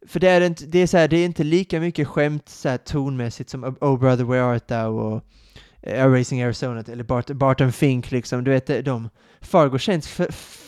för 0.07 0.19
det 0.19 0.29
är, 0.29 0.41
inte, 0.41 0.65
det, 0.65 0.79
är 0.79 0.87
så 0.87 0.97
här, 0.97 1.07
det 1.07 1.17
är 1.17 1.25
inte 1.25 1.43
lika 1.43 1.79
mycket 1.79 2.07
skämt 2.07 2.49
så 2.49 2.69
här, 2.69 2.77
tonmässigt 2.77 3.49
som 3.49 3.63
Oh, 3.63 3.75
oh 3.81 3.99
Brother 3.99 4.23
Where 4.23 4.43
Art 4.43 4.67
Thou 4.67 4.99
och 4.99 5.21
eh, 5.81 5.99
Erasing 5.99 6.15
Racing 6.15 6.43
Arizona 6.43 6.83
eller 6.91 7.03
Bart, 7.03 7.27
Barton 7.27 7.71
Fink 7.71 8.11
liksom, 8.11 8.43
du 8.43 8.51
vet 8.51 8.85
de. 8.85 9.09
Fargo 9.41 9.77
känns 9.77 10.07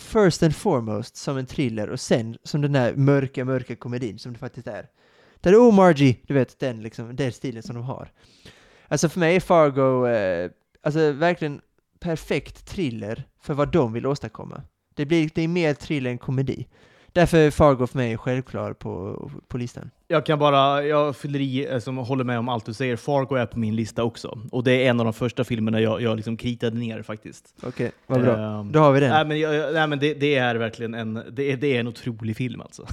first 0.08 0.44
and 0.44 0.56
foremost 0.56 1.16
som 1.18 1.38
en 1.38 1.46
thriller 1.46 1.90
och 1.90 2.00
sen 2.00 2.38
som 2.44 2.62
den 2.62 2.72
där 2.72 2.96
mörka, 2.96 3.46
mörka 3.46 3.76
komedin 3.76 4.20
som 4.20 4.34
det 4.34 4.40
faktiskt 4.40 4.68
är. 4.68 4.86
Där 5.42 5.54
är 5.54 5.58
Oh 5.58 5.74
Margie, 5.74 6.18
du 6.28 6.34
vet 6.34 6.60
den 6.60 6.82
liksom, 6.82 7.16
den 7.16 7.32
stilen 7.32 7.64
som 7.64 7.76
de 7.76 7.84
har. 7.84 8.12
Alltså 8.88 9.10
för 9.10 9.20
mig 9.20 9.36
är 9.36 9.40
Fargo, 9.40 10.08
eh, 10.08 10.52
alltså 10.84 11.12
verkligen 11.12 11.62
perfekt 12.00 12.66
thriller 12.66 13.24
för 13.42 13.54
vad 13.54 13.72
de 13.72 13.94
vill 13.94 14.06
åstadkomma. 14.06 14.62
Det, 14.96 15.06
blir, 15.06 15.30
det 15.36 15.42
är 15.42 15.48
mer 15.48 15.74
thriller 15.74 16.12
än 16.12 16.18
komedi. 16.18 16.68
Därför 17.18 17.38
är 17.38 17.52
Fargo 17.52 17.88
för 17.88 17.98
mig 17.98 18.18
självklar 18.18 18.74
på, 18.74 19.32
på 19.48 19.58
listan. 19.58 19.92
Jag 20.10 20.26
kan 20.26 20.40
bara, 20.40 20.84
jag 20.84 21.16
fyller 21.16 21.40
i, 21.40 21.68
eh, 21.72 21.80
som 21.80 21.98
håller 21.98 22.24
med 22.24 22.40
om 22.40 22.50
allt 22.50 22.66
du 22.66 22.74
säger. 22.74 22.96
Fargo 22.96 23.36
är 23.36 23.46
på 23.46 23.60
min 23.60 23.76
lista 23.76 24.04
också. 24.04 24.40
Och 24.52 24.64
det 24.64 24.72
är 24.72 24.90
en 24.90 25.00
av 25.00 25.06
de 25.06 25.14
första 25.14 25.44
filmerna 25.44 25.82
jag, 25.82 26.02
jag 26.02 26.16
liksom 26.16 26.38
kritade 26.38 26.78
ner 26.78 27.02
faktiskt. 27.02 27.56
Okej, 27.64 27.92
vad 28.08 28.22
bra. 28.22 28.38
Ehm, 28.38 28.72
Då 28.72 28.80
har 28.80 28.92
vi 28.92 29.00
den. 29.00 29.10
Nej, 29.10 29.26
men, 29.26 29.40
jag, 29.40 29.74
nej, 29.74 29.88
men 29.88 30.00
det, 30.00 30.14
det 30.14 30.36
är 30.36 30.56
verkligen 30.56 30.94
en, 30.94 31.24
det 31.32 31.52
är, 31.52 31.58
det 31.58 31.76
är 31.76 31.80
en 31.80 31.88
otrolig 31.88 32.38
film 32.38 32.62
alltså. 32.62 32.86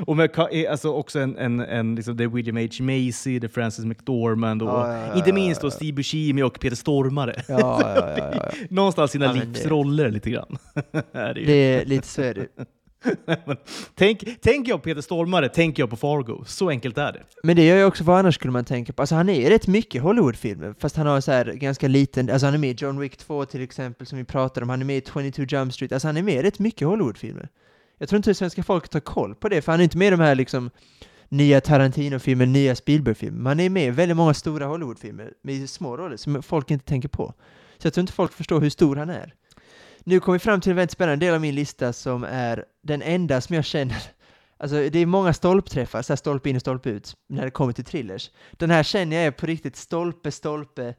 Och 0.06 0.16
med, 0.16 0.30
eh, 0.38 0.70
alltså 0.70 0.92
också 0.92 1.18
en, 1.18 1.36
en, 1.36 1.60
en 1.60 1.94
liksom, 1.94 2.16
det 2.16 2.24
är 2.24 2.28
William 2.28 2.56
H. 2.56 2.84
Macy, 2.84 3.38
det 3.38 3.46
är 3.46 3.48
Francis 3.48 3.84
McDormand 3.84 4.62
och 4.62 4.68
Ja, 4.68 4.92
ja, 4.94 5.06
ja, 5.06 5.14
inte 5.14 5.32
minst 5.32 5.60
då. 5.60 5.70
Steve 5.70 5.92
Buscemi 5.92 6.42
och 6.42 6.60
Peter 6.60 6.76
Stormare. 6.76 7.34
Ja. 7.48 7.82
Någonstans 8.70 9.10
sina 9.10 9.32
livsroller 9.32 10.10
lite 10.10 10.30
grann. 10.30 10.58
Det 11.34 11.52
är 11.52 11.84
lite 11.84 12.06
så 12.06 12.22
är 12.22 12.34
det. 12.34 12.46
Tänk, 13.94 14.40
tänker 14.40 14.72
jag 14.72 14.82
på 14.82 14.84
Peter 14.84 15.00
Stormare, 15.00 15.48
tänker 15.48 15.82
jag 15.82 15.90
på 15.90 15.96
Fargo. 15.96 16.44
Så 16.46 16.68
enkelt 16.68 16.98
är 16.98 17.12
det. 17.12 17.22
Men 17.42 17.56
det 17.56 17.66
gör 17.66 17.76
jag 17.76 17.88
också 17.88 18.04
vad 18.04 18.18
annars 18.18 18.34
skulle 18.34 18.52
man 18.52 18.64
tänka 18.64 18.92
på. 18.92 19.02
Alltså 19.02 19.14
han 19.14 19.28
är 19.28 19.40
ju 19.40 19.48
rätt 19.48 19.66
mycket 19.66 20.02
Hollywoodfilmer, 20.02 20.74
fast 20.78 20.96
han 20.96 21.06
har 21.06 21.20
så 21.20 21.32
här 21.32 21.44
ganska 21.44 21.88
liten, 21.88 22.30
alltså 22.30 22.46
han 22.46 22.54
är 22.54 22.58
med 22.58 22.70
i 22.70 22.84
John 22.84 23.00
Wick 23.00 23.16
2 23.16 23.44
till 23.44 23.62
exempel, 23.62 24.06
som 24.06 24.18
vi 24.18 24.24
pratade 24.24 24.64
om, 24.64 24.70
han 24.70 24.80
är 24.80 24.84
med 24.84 24.96
i 24.96 25.32
22 25.32 25.42
Jump 25.42 25.72
Street, 25.72 25.92
alltså 25.92 26.08
han 26.08 26.16
är 26.16 26.22
med 26.22 26.34
i 26.34 26.42
rätt 26.42 26.58
mycket 26.58 26.88
Hollywoodfilmer. 26.88 27.48
Jag 27.98 28.08
tror 28.08 28.16
inte 28.16 28.34
svenska 28.34 28.62
folket 28.62 28.92
har 28.92 29.00
koll 29.00 29.34
på 29.34 29.48
det, 29.48 29.62
för 29.62 29.72
han 29.72 29.80
är 29.80 29.84
inte 29.84 29.98
med 29.98 30.08
i 30.08 30.10
de 30.10 30.20
här 30.20 30.34
liksom 30.34 30.70
nya 31.28 31.60
Tarantino-filmer, 31.60 32.46
nya 32.46 32.74
Spielberg-filmer, 32.74 33.50
han 33.50 33.60
är 33.60 33.70
med 33.70 33.86
i 33.86 33.90
väldigt 33.90 34.16
många 34.16 34.34
stora 34.34 34.66
Hollywoodfilmer 34.66 35.32
med 35.42 35.70
små 35.70 35.96
roller 35.96 36.16
som 36.16 36.42
folk 36.42 36.70
inte 36.70 36.84
tänker 36.84 37.08
på. 37.08 37.34
Så 37.78 37.86
jag 37.86 37.94
tror 37.94 38.02
inte 38.02 38.12
folk 38.12 38.32
förstår 38.32 38.60
hur 38.60 38.70
stor 38.70 38.96
han 38.96 39.10
är. 39.10 39.34
Nu 40.04 40.20
kommer 40.20 40.38
vi 40.38 40.42
fram 40.42 40.60
till 40.60 40.70
en 40.70 40.76
väldigt 40.76 40.92
spännande 40.92 41.26
del 41.26 41.34
av 41.34 41.40
min 41.40 41.54
lista 41.54 41.92
som 41.92 42.24
är 42.24 42.64
den 42.82 43.02
enda 43.02 43.40
som 43.40 43.56
jag 43.56 43.64
känner 43.64 44.02
Alltså 44.62 44.76
det 44.76 44.98
är 44.98 45.06
många 45.06 45.32
stolpträffar, 45.32 46.02
så 46.02 46.12
här 46.12 46.16
stolpe 46.16 46.50
in 46.50 46.56
och 46.56 46.60
stolpe 46.62 46.90
ut, 46.90 47.14
när 47.28 47.44
det 47.44 47.50
kommer 47.50 47.72
till 47.72 47.84
thrillers. 47.84 48.30
Den 48.52 48.70
här 48.70 48.82
känner 48.82 49.16
jag 49.16 49.26
är 49.26 49.30
på 49.30 49.46
riktigt 49.46 49.76
stolpe, 49.76 50.30
stolpe, 50.30 50.94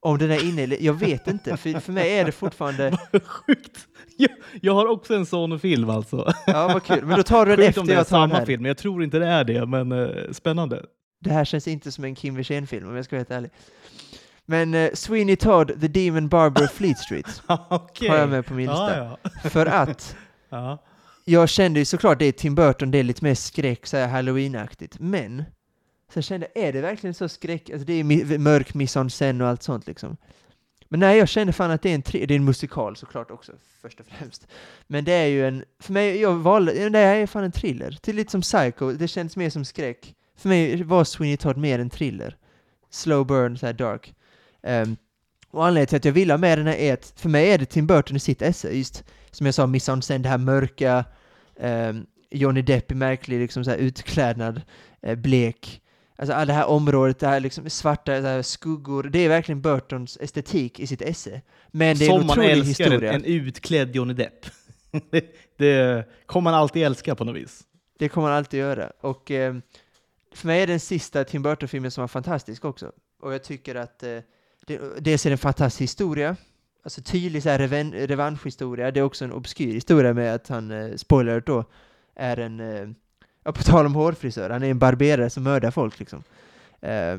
om 0.00 0.18
den 0.18 0.30
är 0.30 0.48
inne 0.48 0.62
eller, 0.62 0.76
jag 0.80 0.94
vet 0.94 1.26
inte, 1.26 1.56
för, 1.56 1.80
för 1.80 1.92
mig 1.92 2.18
är 2.18 2.24
det 2.24 2.32
fortfarande, 2.32 2.98
Sjukt! 3.24 3.88
Jag, 4.16 4.30
jag 4.62 4.74
har 4.74 4.86
också 4.86 5.14
en 5.14 5.26
sån 5.26 5.60
film 5.60 5.90
alltså. 5.90 6.32
ja 6.46 6.68
vad 6.68 6.82
kul, 6.82 7.04
men 7.04 7.16
då 7.16 7.22
tar 7.22 7.46
du 7.46 7.56
den 7.56 7.56
Sjukt 7.56 7.68
efter 7.68 7.80
om 7.80 7.86
det 7.86 7.92
är 7.92 7.96
jag 7.96 8.08
tar 8.08 8.20
den 8.20 8.28
samma 8.30 8.38
här. 8.38 8.46
film, 8.46 8.66
jag 8.66 8.78
tror 8.78 9.04
inte 9.04 9.18
det 9.18 9.26
är 9.26 9.44
det. 9.44 9.66
Men 9.66 9.92
eh, 9.92 10.32
spännande. 10.32 10.84
Det 11.20 11.30
här 11.30 11.44
känns 11.44 11.68
inte 11.68 11.92
som 11.92 12.04
en 12.04 12.14
Kim 12.14 12.34
Wirsén-film 12.34 12.88
om 12.88 12.96
jag 12.96 13.04
ska 13.04 13.16
vara 13.16 13.20
helt 13.20 13.30
ärlig. 13.30 13.50
Men 14.46 14.74
eh, 14.74 14.90
Sweeney 14.94 15.36
Todd, 15.36 15.80
The 15.80 15.88
Demon 15.88 16.28
Barber 16.28 16.66
Fleet 16.66 16.98
Street 16.98 17.42
Okej. 17.70 18.08
har 18.08 18.16
jag 18.16 18.28
med 18.28 18.46
på 18.46 18.54
min 18.54 18.66
lista. 18.66 18.96
Ja, 18.96 19.18
ja. 19.22 19.30
För 19.50 19.66
att 19.66 20.16
ja. 20.48 20.78
jag 21.24 21.48
kände 21.48 21.78
ju 21.78 21.84
såklart, 21.84 22.18
det 22.18 22.24
är 22.24 22.32
Tim 22.32 22.54
Burton, 22.54 22.90
det 22.90 22.98
är 22.98 23.02
lite 23.02 23.24
mer 23.24 23.34
skräck, 23.34 23.86
så 23.86 23.96
här 23.96 24.08
halloween-aktigt, 24.08 24.96
men 24.98 25.44
så 26.12 26.18
jag 26.18 26.24
kände, 26.24 26.46
är 26.54 26.72
det 26.72 26.80
verkligen 26.80 27.14
så 27.14 27.28
skräck? 27.28 27.70
Alltså 27.70 27.86
det 27.86 27.92
är 27.92 28.38
mörk 28.38 28.74
mise 28.74 29.00
och 29.40 29.48
allt 29.48 29.62
sånt 29.62 29.86
liksom. 29.86 30.16
Men 30.88 31.00
nej, 31.00 31.18
jag 31.18 31.28
kände 31.28 31.52
fan 31.52 31.70
att 31.70 31.82
det 31.82 31.90
är 31.90 31.94
en, 31.94 32.02
det 32.06 32.22
är 32.22 32.32
en 32.32 32.44
musikal 32.44 32.96
såklart 32.96 33.30
också, 33.30 33.52
först 33.82 34.00
och 34.00 34.06
främst. 34.06 34.46
Men 34.86 35.04
det 35.04 35.12
är 35.12 35.26
ju 35.26 35.46
en, 35.46 35.64
för 35.80 35.92
mig, 35.92 36.20
jag 36.20 36.34
valde, 36.34 36.88
det 36.88 36.98
är 36.98 37.26
fan 37.26 37.44
en 37.44 37.52
thriller. 37.52 37.98
Det 38.02 38.10
är 38.10 38.14
lite 38.14 38.30
som 38.30 38.40
Psycho, 38.40 38.92
det 38.92 39.08
känns 39.08 39.36
mer 39.36 39.50
som 39.50 39.64
skräck. 39.64 40.14
För 40.36 40.48
mig 40.48 40.82
var 40.82 41.04
Sweeney 41.04 41.36
Todd 41.36 41.56
mer 41.56 41.78
en 41.78 41.90
thriller. 41.90 42.36
Slow 42.90 43.26
burn, 43.26 43.58
så 43.58 43.66
här 43.66 43.72
dark. 43.72 44.14
Ehm, 44.64 44.96
och 45.50 45.66
anledningen 45.66 45.86
till 45.86 45.96
att 45.96 46.04
jag 46.04 46.12
vill 46.12 46.30
ha 46.30 46.38
med 46.38 46.58
den 46.58 46.66
här 46.66 46.74
är 46.74 46.94
att, 46.94 47.12
för 47.16 47.28
mig 47.28 47.50
är 47.50 47.58
det 47.58 47.66
Tim 47.66 47.86
Burton 47.86 48.16
i 48.16 48.20
sitt 48.20 48.42
esse, 48.42 48.70
just 48.70 49.04
som 49.30 49.46
jag 49.46 49.54
sa, 49.54 49.66
mise 49.66 49.92
en 49.92 50.02
scène, 50.02 50.22
det 50.22 50.28
här 50.28 50.38
mörka, 50.38 51.04
ehm, 51.60 52.06
Johnny 52.30 52.62
Depp 52.62 52.92
i 52.92 52.94
märklig 52.94 53.40
liksom 53.40 53.64
så 53.64 53.70
här 53.70 53.78
utklädnad, 53.78 54.62
eh, 55.02 55.14
blek. 55.14 55.80
Alltså 56.16 56.34
all 56.34 56.46
det 56.46 56.52
här 56.52 56.66
området, 56.66 57.18
det 57.18 57.26
här 57.26 57.40
liksom 57.40 57.70
svarta 57.70 58.20
det 58.20 58.28
här 58.28 58.42
skuggor, 58.42 59.02
det 59.02 59.18
är 59.18 59.28
verkligen 59.28 59.60
Burtons 59.60 60.18
estetik 60.20 60.80
i 60.80 60.86
sitt 60.86 61.02
esse. 61.02 61.40
Men 61.70 61.96
det 61.96 62.06
är 62.06 62.10
en 62.10 62.18
Som 62.18 62.26
man 62.26 62.38
otrolig 62.38 62.50
älskar, 62.50 62.86
en, 62.86 62.92
historia. 62.92 63.18
utklädd 63.18 63.96
Johnny 63.96 64.14
Depp. 64.14 64.46
det, 65.10 65.24
det 65.56 66.08
kommer 66.26 66.50
man 66.50 66.54
alltid 66.60 66.82
älska 66.82 67.14
på 67.14 67.24
något 67.24 67.36
vis. 67.36 67.62
Det 67.98 68.08
kommer 68.08 68.28
han 68.28 68.36
alltid 68.36 68.60
göra. 68.60 68.92
Och 69.00 69.30
eh, 69.30 69.54
för 70.34 70.46
mig 70.46 70.62
är 70.62 70.66
den 70.66 70.80
sista 70.80 71.24
Tim 71.24 71.42
Burton-filmen 71.42 71.90
som 71.90 72.02
var 72.02 72.08
fantastisk 72.08 72.64
också. 72.64 72.92
Och 73.22 73.34
jag 73.34 73.44
tycker 73.44 73.74
att 73.74 74.02
eh, 74.02 74.18
det, 74.66 74.80
dels 75.00 75.26
är 75.26 75.30
det 75.30 75.34
en 75.34 75.38
fantastisk 75.38 75.82
historia, 75.82 76.36
alltså 76.82 77.02
tydlig 77.02 77.42
så 77.42 77.48
här 77.48 77.58
revan, 77.58 77.92
revanschhistoria. 77.92 78.90
Det 78.90 79.00
är 79.00 79.04
också 79.04 79.24
en 79.24 79.32
obskyr 79.32 79.72
historia 79.72 80.12
med 80.14 80.34
att 80.34 80.48
han, 80.48 80.70
eh, 80.70 80.96
spoiler 80.96 81.40
då, 81.40 81.64
är 82.14 82.36
en, 82.38 82.60
eh, 82.60 82.88
ja, 83.44 83.52
på 83.52 83.62
tal 83.62 83.86
om 83.86 83.94
hårfrisör, 83.94 84.50
han 84.50 84.62
är 84.62 84.70
en 84.70 84.78
barberare 84.78 85.30
som 85.30 85.42
mördar 85.42 85.70
folk 85.70 85.98
liksom. 85.98 86.22
Eh, 86.80 87.18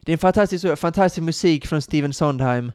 det 0.00 0.12
är 0.12 0.14
en 0.14 0.18
fantastisk 0.18 0.52
historia, 0.52 0.76
fantastisk 0.76 1.24
musik 1.24 1.66
från 1.66 1.82
Steven 1.82 2.12
Sondheim, 2.12 2.72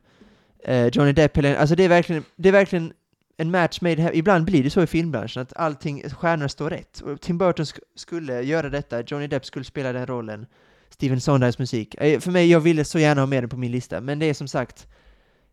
eh, 0.63 0.87
Johnny 0.87 1.11
Depp, 1.13 1.37
alltså 1.37 1.75
det 1.75 1.83
är 1.83 1.89
verkligen, 1.89 2.23
det 2.35 2.49
är 2.49 2.53
verkligen 2.53 2.93
en 3.37 3.51
match 3.51 3.81
made 3.81 4.01
här. 4.01 4.15
Ibland 4.15 4.45
blir 4.45 4.63
det 4.63 4.69
så 4.69 4.81
i 4.81 4.87
filmbranschen 4.87 5.41
att 5.41 5.53
allting, 5.55 6.09
stjärnorna 6.09 6.49
står 6.49 6.69
rätt. 6.69 7.01
Och 7.01 7.21
Tim 7.21 7.37
Burton 7.37 7.65
sk- 7.65 7.79
skulle 7.95 8.41
göra 8.41 8.69
detta, 8.69 9.01
Johnny 9.01 9.27
Depp 9.27 9.45
skulle 9.45 9.65
spela 9.65 9.93
den 9.93 10.07
rollen, 10.07 10.45
Steven 10.93 11.21
Sondheims 11.21 11.59
musik. 11.59 11.95
Eh, 11.95 12.19
För 12.19 12.31
mig, 12.31 12.51
jag 12.51 12.59
ville 12.59 12.85
så 12.85 12.99
gärna 12.99 13.21
ha 13.21 13.25
med 13.25 13.43
den 13.43 13.49
på 13.49 13.57
min 13.57 13.71
lista, 13.71 14.01
men 14.01 14.19
det 14.19 14.25
är 14.25 14.33
som 14.33 14.47
sagt 14.47 14.87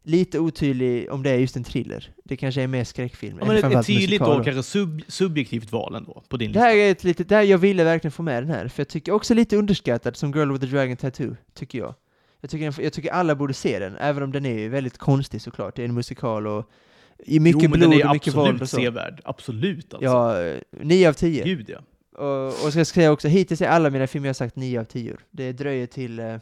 lite 0.03 0.39
otydlig 0.39 1.11
om 1.11 1.23
det 1.23 1.31
är 1.31 1.39
just 1.39 1.57
en 1.57 1.65
thriller. 1.65 2.13
Det 2.25 2.37
kanske 2.37 2.63
är 2.63 2.67
mer 2.67 2.85
skräckfilm. 2.85 3.39
Ja, 3.41 3.47
men 3.47 3.57
ett, 3.79 3.87
tydligt 3.87 4.21
och 4.21 4.45
kanske 4.45 4.63
sub, 4.63 5.03
subjektivt 5.09 5.73
val 5.73 5.95
ändå 5.95 6.23
på 6.29 6.37
din 6.37 6.53
Det 6.53 6.59
lista. 6.59 6.61
här 6.69 6.77
är 6.77 6.91
ett 6.91 7.05
litet, 7.05 7.29
det 7.29 7.35
här, 7.37 7.43
jag 7.43 7.59
ville 7.59 7.85
verkligen 7.85 8.13
få 8.13 8.23
med 8.23 8.43
den 8.43 8.51
här, 8.51 8.69
för 8.69 8.81
jag 8.81 8.89
tycker 8.89 9.13
också 9.13 9.35
lite 9.35 9.57
underskattad 9.57 10.17
som 10.17 10.33
Girl 10.33 10.53
with 10.53 10.65
the 10.65 10.71
Dragon 10.71 10.97
Tattoo, 10.97 11.37
tycker 11.55 11.79
jag. 11.79 11.95
Jag 12.41 12.51
tycker, 12.51 12.83
jag 12.83 12.93
tycker 12.93 13.11
alla 13.11 13.35
borde 13.35 13.55
se 13.55 13.79
den, 13.79 13.97
även 13.97 14.23
om 14.23 14.33
den 14.33 14.47
är 14.47 14.69
väldigt 14.69 14.99
konstig 14.99 15.43
såklart. 15.43 15.77
Det 15.77 15.83
är 15.83 15.85
en 15.89 15.95
musikal 15.95 16.47
och 16.47 16.71
i 17.27 17.41
mycket 17.41 17.63
jo, 17.63 17.69
men 17.71 17.79
blod 17.79 17.91
den 17.91 18.01
är 18.01 18.07
och 18.07 18.13
mycket 18.13 18.29
absolut 18.29 18.49
våld 18.53 18.63
och 18.63 18.69
så. 18.69 18.77
sevärd. 18.77 19.21
Absolut 19.25 19.95
alltså. 19.95 20.05
Ja, 20.05 20.55
nio 20.81 21.09
av 21.09 21.13
tio. 21.13 21.45
Gud 21.45 21.71
ja. 21.71 21.79
Och, 22.21 22.47
och 22.47 22.73
ska 22.73 22.85
säga 22.85 23.13
också, 23.13 23.29
hittills 23.29 23.61
är 23.63 23.69
alla 23.69 23.91
mina 23.91 24.07
filmer 24.07 24.29
jag 24.29 24.37
sagt 24.37 24.57
nio 24.57 24.81
av 24.81 24.85
tio. 24.85 25.17
Det 25.31 25.53
dröjer 25.53 25.87
till 25.87 26.19
eh, 26.19 26.37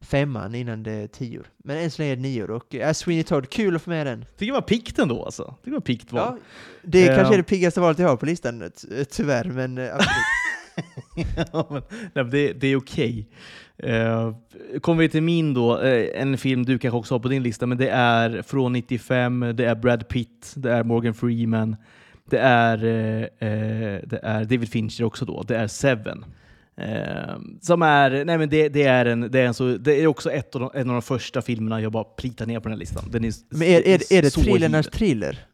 femman 0.00 0.54
innan 0.54 0.82
det 0.82 0.92
är 0.92 1.06
tio. 1.06 1.40
Men 1.58 1.76
än 1.78 1.90
så 1.90 2.02
länge 2.02 2.12
är 2.12 2.16
det 2.16 2.22
nio 2.22 2.44
och 2.44 2.74
äh, 2.74 2.92
Sweeney 2.92 3.22
Todd, 3.24 3.48
kul 3.50 3.76
att 3.76 3.82
få 3.82 3.90
med 3.90 4.06
den. 4.06 4.24
Tycker 4.38 4.52
det 4.52 4.60
var 4.60 4.60
pikt 4.66 4.98
ändå 4.98 5.24
alltså. 5.24 5.54
Tycker 5.58 5.70
det 5.70 5.76
var 5.76 5.80
pikt 5.80 6.12
val. 6.12 6.22
Ja, 6.22 6.38
det 6.82 7.08
Eh. 7.08 7.16
kanske 7.16 7.34
är 7.34 7.38
det 7.38 7.42
piggaste 7.44 7.80
valet 7.80 7.98
jag 7.98 8.08
har 8.08 8.16
på 8.16 8.26
listan, 8.26 8.70
ty- 8.80 9.04
tyvärr, 9.04 9.44
men 9.44 9.78
eh, 9.78 9.94
absolut. 9.94 10.14
Ja, 11.52 11.66
men, 11.70 11.82
nej, 12.14 12.24
det, 12.24 12.52
det 12.52 12.66
är 12.68 12.76
okej. 12.76 13.28
Eh, 13.76 14.34
kommer 14.80 15.02
vi 15.02 15.08
till 15.08 15.22
min 15.22 15.54
då, 15.54 15.80
eh, 15.80 16.22
en 16.22 16.38
film 16.38 16.64
du 16.64 16.78
kanske 16.78 16.98
också 16.98 17.14
har 17.14 17.18
på 17.20 17.28
din 17.28 17.42
lista, 17.42 17.66
men 17.66 17.78
det 17.78 17.88
är 17.88 18.42
från 18.42 18.72
95, 18.72 19.52
det 19.54 19.64
är 19.64 19.74
Brad 19.74 20.08
Pitt, 20.08 20.52
det 20.56 20.72
är 20.72 20.84
Morgan 20.84 21.14
Freeman, 21.14 21.76
det 22.30 22.38
är, 22.38 22.84
eh, 22.84 23.48
eh, 23.48 24.00
det 24.06 24.20
är 24.22 24.44
David 24.44 24.68
Fincher 24.68 25.04
också 25.04 25.24
då, 25.24 25.42
det 25.42 25.56
är 25.56 25.66
Seven. 25.66 26.24
Eh, 26.76 27.38
som 27.60 27.82
är, 27.82 28.24
nej 28.24 28.38
men 28.38 28.48
det, 28.48 28.68
det 28.68 28.82
är 28.82 29.06
en, 29.06 29.20
det 29.20 29.40
är 29.40 29.46
en 29.46 29.54
så, 29.54 29.76
det 29.76 30.02
är 30.02 30.06
också 30.06 30.30
ett 30.30 30.54
av 30.54 30.60
de, 30.60 30.70
en 30.74 30.88
av 30.88 30.94
de 30.94 31.02
första 31.02 31.42
filmerna 31.42 31.80
jag 31.80 31.92
bara 31.92 32.04
plitar 32.04 32.46
ner 32.46 32.60
på 32.60 32.62
den 32.62 32.72
här 32.72 32.78
listan. 32.78 33.04
Den 33.10 33.24
är, 33.24 33.32
Men 33.50 33.62
är, 33.62 33.88
är, 33.88 34.12
är 34.12 34.22
det 34.22 34.30
thrillernas 34.30 34.86
thriller? 34.86 35.46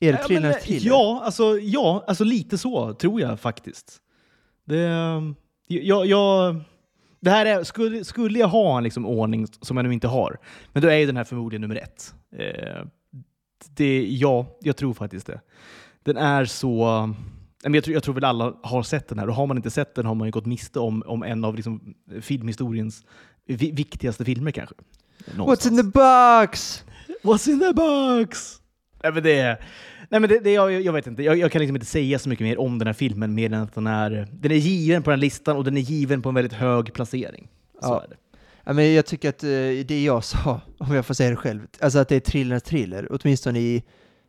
Är 0.00 0.12
det 0.12 0.18
Ja, 0.18 0.26
thrillernas 0.26 0.56
eh, 0.56 0.62
thriller? 0.62 0.88
Ja, 0.88 1.22
alltså, 1.24 1.58
ja, 1.58 2.04
alltså 2.06 2.24
lite 2.24 2.58
så 2.58 2.94
tror 2.94 3.20
jag 3.20 3.40
faktiskt. 3.40 3.98
Det, 4.64 4.86
ehm, 4.88 5.34
jag, 5.66 6.06
jag, 6.06 6.60
det 7.20 7.30
här 7.30 7.46
är, 7.46 7.64
skulle, 7.64 8.04
skulle 8.04 8.38
jag 8.38 8.48
ha 8.48 8.78
en 8.78 8.84
liksom 8.84 9.06
ordning 9.06 9.46
som 9.60 9.76
jag 9.76 9.84
nu 9.84 9.92
inte 9.92 10.08
har, 10.08 10.38
men 10.72 10.82
då 10.82 10.88
är 10.88 10.96
ju 10.96 11.06
den 11.06 11.16
här 11.16 11.24
förmodligen 11.24 11.60
nummer 11.60 11.76
ett. 11.76 12.14
Eh, 12.36 12.84
det, 13.76 14.06
ja, 14.10 14.46
jag 14.60 14.76
tror 14.76 14.94
faktiskt 14.94 15.26
det. 15.26 15.40
Den 16.02 16.16
är 16.16 16.44
så... 16.44 17.14
Jag 17.62 17.84
tror, 17.84 17.94
jag 17.94 18.02
tror 18.02 18.14
väl 18.14 18.24
alla 18.24 18.54
har 18.62 18.82
sett 18.82 19.08
den 19.08 19.18
här 19.18 19.28
och 19.28 19.34
har 19.34 19.46
man 19.46 19.56
inte 19.56 19.70
sett 19.70 19.94
den 19.94 20.06
har 20.06 20.14
man 20.14 20.28
ju 20.28 20.32
gått 20.32 20.46
miste 20.46 20.80
om, 20.80 21.02
om 21.06 21.22
en 21.22 21.44
av 21.44 21.54
liksom 21.56 21.94
filmhistoriens 22.20 23.04
vi, 23.46 23.70
viktigaste 23.70 24.24
filmer 24.24 24.50
kanske. 24.50 24.74
What's 25.36 25.68
in 25.68 25.76
the 25.76 25.82
box? 25.82 26.84
What's 27.22 27.50
in 27.50 27.60
the 27.60 27.72
box? 27.72 28.60
Nej, 29.02 29.12
men 29.12 29.22
det 29.22 29.58
nej, 30.08 30.20
men 30.20 30.30
det, 30.30 30.38
det, 30.38 30.52
jag, 30.52 30.72
jag 30.82 30.92
vet 30.92 31.06
inte. 31.06 31.22
Jag, 31.22 31.38
jag 31.38 31.52
kan 31.52 31.60
liksom 31.60 31.76
inte 31.76 31.86
säga 31.86 32.18
så 32.18 32.28
mycket 32.28 32.44
mer 32.44 32.60
om 32.60 32.78
den 32.78 32.86
här 32.86 32.94
filmen 32.94 33.34
mer 33.34 33.52
än 33.52 33.62
att 33.62 33.74
den 33.74 33.86
är, 33.86 34.28
den 34.32 34.52
är 34.52 34.56
given 34.56 35.02
på 35.02 35.10
den 35.10 35.20
listan 35.20 35.56
och 35.56 35.64
den 35.64 35.76
är 35.76 35.80
given 35.80 36.22
på 36.22 36.28
en 36.28 36.34
väldigt 36.34 36.52
hög 36.52 36.92
placering. 36.92 37.48
Så 37.82 37.88
Ja. 37.88 38.02
är 38.04 38.08
det. 38.08 38.16
Ja, 38.64 38.72
men 38.72 38.94
jag 38.94 39.06
tycker 39.06 39.28
att 39.28 39.42
eh, 39.44 39.48
det 39.86 40.02
jag 40.04 40.24
sa, 40.24 40.60
om 40.78 40.94
jag 40.94 41.06
får 41.06 41.14
säga 41.14 41.30
det 41.30 41.36
själv, 41.36 41.60
alltså 41.80 41.98
att 41.98 42.08
det 42.08 42.16
är 42.16 42.20
thrillernas 42.20 42.62
thriller, 42.62 43.08
åtminstone 43.10 43.58
i 43.60 43.82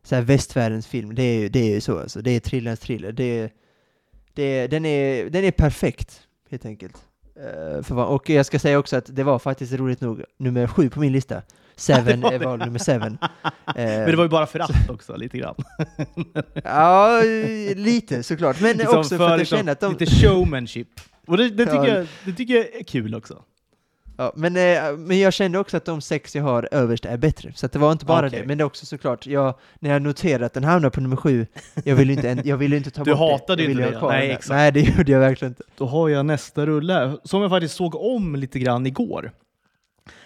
så 0.04 0.16
här 0.16 0.22
västvärldens 0.22 0.88
film, 0.88 1.16
det 1.16 1.24
är 1.24 1.40
ju 1.40 1.50
det 1.50 1.60
är 1.60 1.70
ju 1.74 1.82
så 1.82 2.00
alltså. 2.00 2.22
Det 2.22 2.32
är 2.32 2.40
thrillernas 2.40 2.80
thriller. 2.80 3.12
Det 3.12 3.40
är, 3.40 3.52
det 4.34 4.44
är, 4.44 4.68
den, 4.68 4.86
är, 4.86 5.30
den 5.30 5.44
är 5.44 5.52
perfekt, 5.52 6.22
helt 6.50 6.66
enkelt. 6.66 6.96
Eh, 7.36 7.84
för, 7.84 7.96
vad- 7.96 8.08
och 8.08 8.30
jag 8.30 8.46
ska 8.46 8.60
säga 8.60 8.80
också 8.80 8.96
att 8.98 9.16
det 9.16 9.24
var 9.24 9.40
faktiskt 9.40 9.74
roligt 9.74 10.02
nog 10.02 10.24
nummer 10.40 10.68
sju 10.68 10.90
på 10.90 11.00
min 11.00 11.12
lista. 11.12 11.42
Seven 11.76 12.22
var 12.22 12.32
är 12.34 12.40
val 12.40 12.60
nummer 12.60 12.80
seven. 12.80 13.18
Eh, 13.24 13.52
Men 13.76 14.06
det 14.10 14.16
var 14.16 14.24
ju 14.24 14.30
bara 14.30 14.46
för 14.46 14.60
att 14.60 14.90
också, 14.90 15.16
lite 15.16 15.38
grann. 15.38 15.56
Ja, 16.64 17.22
lite 17.76 18.24
såklart. 18.24 18.62
Men 18.62 18.88
också 18.88 19.18
för 19.18 19.30
att 19.30 19.38
jag 19.38 19.48
kände 19.48 19.72
att 19.72 19.80
de... 19.80 19.92
Lite 20.00 20.06
showmanship. 20.06 20.88
Och 21.28 21.38
det, 21.38 21.50
det, 21.50 21.66
tycker 21.66 21.78
Ja. 21.88 21.88
jag, 21.98 22.08
det 22.26 22.34
tycker 22.34 22.54
jag 22.54 22.66
är 22.76 22.84
kul 22.84 23.16
också. 23.16 23.44
Ja, 24.18 24.34
men, 24.36 24.58
eh, 24.58 24.98
men 24.98 25.20
jag 25.20 25.34
kände 25.34 25.60
också 25.60 25.78
att 25.78 25.86
de 25.86 26.02
sex 26.02 26.36
jag 26.36 26.44
har 26.44 26.70
överst 26.72 27.06
är 27.06 27.18
bättre, 27.18 27.52
så 27.56 27.68
det 27.68 27.80
var 27.80 27.92
inte 27.92 28.06
bara 28.06 28.28
Okej. 28.28 28.40
det, 28.40 28.46
men 28.46 28.58
det 28.58 28.62
är 28.62 28.66
också 28.66 28.86
såklart, 28.86 29.28
jag, 29.28 29.56
när 29.80 29.90
jag 29.90 30.02
noterade 30.02 30.46
att 30.46 30.54
den 30.54 30.64
hamnar 30.64 30.90
på 30.90 31.02
nummer 31.02 31.16
sju, 31.16 31.48
jag 31.84 31.96
ville 31.96 32.14
inte, 32.14 32.42
jag 32.46 32.58
ville 32.58 32.78
inte 32.78 32.92
ta 32.92 33.04
Du 33.04 33.12
bort 33.12 33.20
hatade 33.20 33.56
det. 33.56 33.64
Jag 33.64 33.72
inte 33.72 33.82
ville 33.82 33.90
det, 33.92 33.96
ha 33.96 34.00
kvar 34.00 34.12
nej, 34.12 34.32
exakt. 34.32 34.50
Nej, 34.50 34.72
det 34.72 34.80
gjorde 34.80 35.12
jag 35.12 35.20
verkligen 35.20 35.52
inte. 35.52 35.64
Då 35.78 35.86
har 35.86 36.10
jag 36.10 36.26
nästa 36.26 36.66
rulle, 36.66 37.18
som 37.24 37.42
jag 37.42 37.52
faktiskt 37.52 37.76
såg 37.76 37.96
om 37.96 38.36
lite 38.36 38.60
grann 38.60 38.86
igår. 38.86 39.32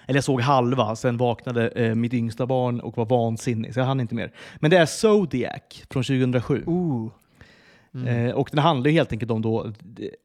Eller 0.08 0.18
jag 0.18 0.24
såg 0.24 0.42
halva, 0.42 0.96
sen 0.96 1.18
vaknade 1.18 1.68
eh, 1.68 1.96
mitt 1.96 2.14
yngsta 2.14 2.46
barn 2.46 2.80
och 2.80 2.98
var 2.98 3.06
vansinnig, 3.06 3.74
så 3.74 3.80
jag 3.80 3.86
hann 3.86 4.00
inte 4.00 4.16
mer. 4.16 4.32
Men 4.56 4.72
det 4.72 4.78
är 4.78 4.86
Zodiac 4.86 5.62
från 5.90 6.04
2007. 6.04 6.64
Ooh. 6.66 7.12
Mm. 7.98 8.28
Eh, 8.28 8.36
och 8.36 8.50
den 8.52 8.60
handlar 8.60 8.92
ju 8.92 8.98
helt 8.98 9.12
enkelt 9.12 9.32
om, 9.32 9.42
då, 9.42 9.74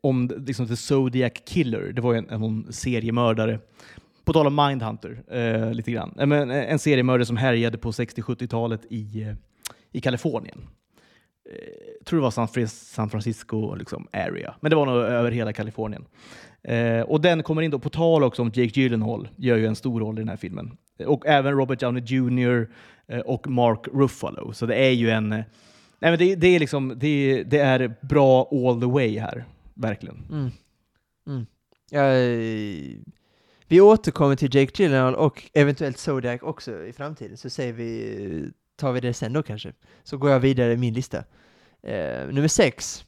om 0.00 0.30
liksom 0.46 0.68
The 0.68 0.76
Zodiac 0.76 1.32
Killer. 1.46 1.92
Det 1.92 2.02
var 2.02 2.12
ju 2.12 2.18
en, 2.18 2.30
en 2.30 2.72
seriemördare. 2.72 3.58
På 4.24 4.32
tal 4.32 4.46
om 4.46 4.54
Mindhunter, 4.54 5.22
eh, 5.30 5.74
lite 5.74 5.92
grann. 5.92 6.14
Eh, 6.18 6.26
men, 6.26 6.50
eh, 6.50 6.72
en 6.72 6.78
seriemördare 6.78 7.26
som 7.26 7.36
härjade 7.36 7.78
på 7.78 7.90
60-70-talet 7.90 8.80
i, 8.90 9.22
eh, 9.22 9.34
i 9.92 10.00
Kalifornien. 10.00 10.58
Eh, 11.50 12.04
tror 12.04 12.18
det 12.18 12.22
var 12.22 12.30
San, 12.30 12.68
San 12.68 13.10
Francisco 13.10 13.74
liksom, 13.74 14.08
area, 14.12 14.54
men 14.60 14.70
det 14.70 14.76
var 14.76 14.86
nog 14.86 14.96
över 14.96 15.30
hela 15.30 15.52
Kalifornien. 15.52 16.04
Eh, 16.62 17.00
och 17.00 17.20
den 17.20 17.42
kommer 17.42 17.62
in 17.62 17.70
då, 17.70 17.78
på 17.78 17.90
tal 17.90 18.24
också 18.24 18.42
om 18.42 18.50
Jake 18.54 18.80
Gyllenhaal, 18.80 19.28
gör 19.36 19.56
ju 19.56 19.66
en 19.66 19.76
stor 19.76 20.00
roll 20.00 20.18
i 20.18 20.20
den 20.20 20.28
här 20.28 20.36
filmen. 20.36 20.76
Och 21.06 21.26
även 21.26 21.52
Robert 21.52 21.80
Downey 21.80 22.02
Jr. 22.06 22.68
eh, 23.08 23.20
och 23.20 23.46
Mark 23.46 23.88
Ruffalo. 23.92 24.52
Så 24.52 24.66
det 24.66 24.74
är 24.74 24.90
ju 24.90 25.10
en... 25.10 25.32
Eh, 25.32 25.44
Nej, 26.02 26.10
men 26.10 26.18
det, 26.18 26.34
det, 26.34 26.46
är 26.46 26.58
liksom, 26.60 26.94
det, 26.96 27.42
det 27.44 27.58
är 27.58 27.94
bra 28.00 28.48
all 28.52 28.80
the 28.80 28.86
way 28.86 29.18
här, 29.18 29.44
verkligen. 29.74 30.24
Mm. 30.30 30.50
Mm. 31.26 31.46
Ja, 31.90 32.02
vi 33.68 33.80
återkommer 33.80 34.36
till 34.36 34.54
Jake 34.54 34.82
Gyllenhaal 34.82 35.14
och 35.14 35.42
eventuellt 35.54 35.98
Zodiac 35.98 36.42
också 36.42 36.84
i 36.84 36.92
framtiden, 36.92 37.36
så 37.36 37.50
säger 37.50 37.72
vi, 37.72 38.50
tar 38.76 38.92
vi 38.92 39.00
det 39.00 39.14
sen 39.14 39.32
då 39.32 39.42
kanske. 39.42 39.72
Så 40.02 40.16
går 40.18 40.30
jag 40.30 40.40
vidare 40.40 40.72
i 40.72 40.76
min 40.76 40.94
lista. 40.94 41.18
Eh, 41.82 42.26
nummer 42.30 42.48
sex, 42.48 43.04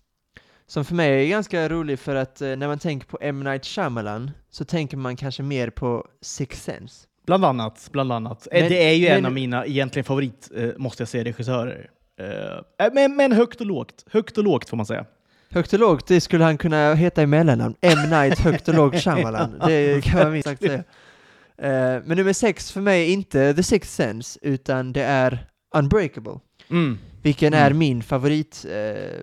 Som 0.66 0.84
för 0.84 0.94
mig 0.94 1.24
är 1.24 1.28
ganska 1.30 1.68
rolig 1.68 1.98
för 1.98 2.14
att 2.14 2.40
eh, 2.42 2.56
när 2.56 2.68
man 2.68 2.78
tänker 2.78 3.06
på 3.06 3.18
M. 3.20 3.40
Night 3.40 3.64
Shyamalan 3.64 4.30
så 4.50 4.64
tänker 4.64 4.96
man 4.96 5.16
kanske 5.16 5.42
mer 5.42 5.70
på 5.70 6.06
Six 6.20 6.62
Sense. 6.62 7.06
Bland 7.26 7.44
annat, 7.44 7.88
bland 7.92 8.12
annat. 8.12 8.48
Eh, 8.52 8.60
Men- 8.60 8.68
det 8.70 8.84
är 8.84 8.94
ju 8.94 9.06
en 9.06 9.14
men- 9.14 9.26
av 9.26 9.32
mina 9.32 9.66
egentligen 9.66 10.04
favorit, 10.04 10.50
eh, 10.56 10.68
måste 10.76 11.00
jag 11.02 11.08
säga, 11.08 11.24
regissörer. 11.24 11.90
Eh, 12.20 12.86
men, 12.92 13.16
men 13.16 13.32
högt 13.32 13.60
och 13.60 13.66
lågt. 13.66 14.04
Högt 14.10 14.38
och 14.38 14.44
lågt 14.44 14.68
får 14.68 14.76
man 14.76 14.86
säga. 14.86 15.04
Högt 15.50 15.72
och 15.72 15.78
lågt, 15.78 16.06
det 16.06 16.20
skulle 16.20 16.44
han 16.44 16.58
kunna 16.58 16.94
heta 16.94 17.22
i 17.22 17.26
mellannamn. 17.26 17.74
M. 17.80 17.98
Night 18.10 18.38
Högt 18.38 18.68
och 18.68 18.74
lågt 18.74 18.96
Shyamalan. 18.96 19.58
Det 19.66 20.04
kan 20.04 20.18
man 20.22 20.32
minst 20.32 20.48
sagt 20.48 20.62
säga. 20.62 20.84
Eh, 21.58 22.02
men 22.04 22.16
nummer 22.16 22.32
sex 22.32 22.72
för 22.72 22.80
mig 22.80 23.02
är 23.08 23.12
inte 23.12 23.54
The 23.54 23.62
Sixth 23.62 23.92
Sense, 23.94 24.38
utan 24.42 24.92
det 24.92 25.02
är 25.02 25.46
Unbreakable. 25.74 26.38
Mm. 26.70 26.98
Vilken 27.22 27.54
Mm. 27.54 27.66
är 27.66 27.72
min 27.72 28.02
favorit 28.02 28.66
eh, 28.70 29.20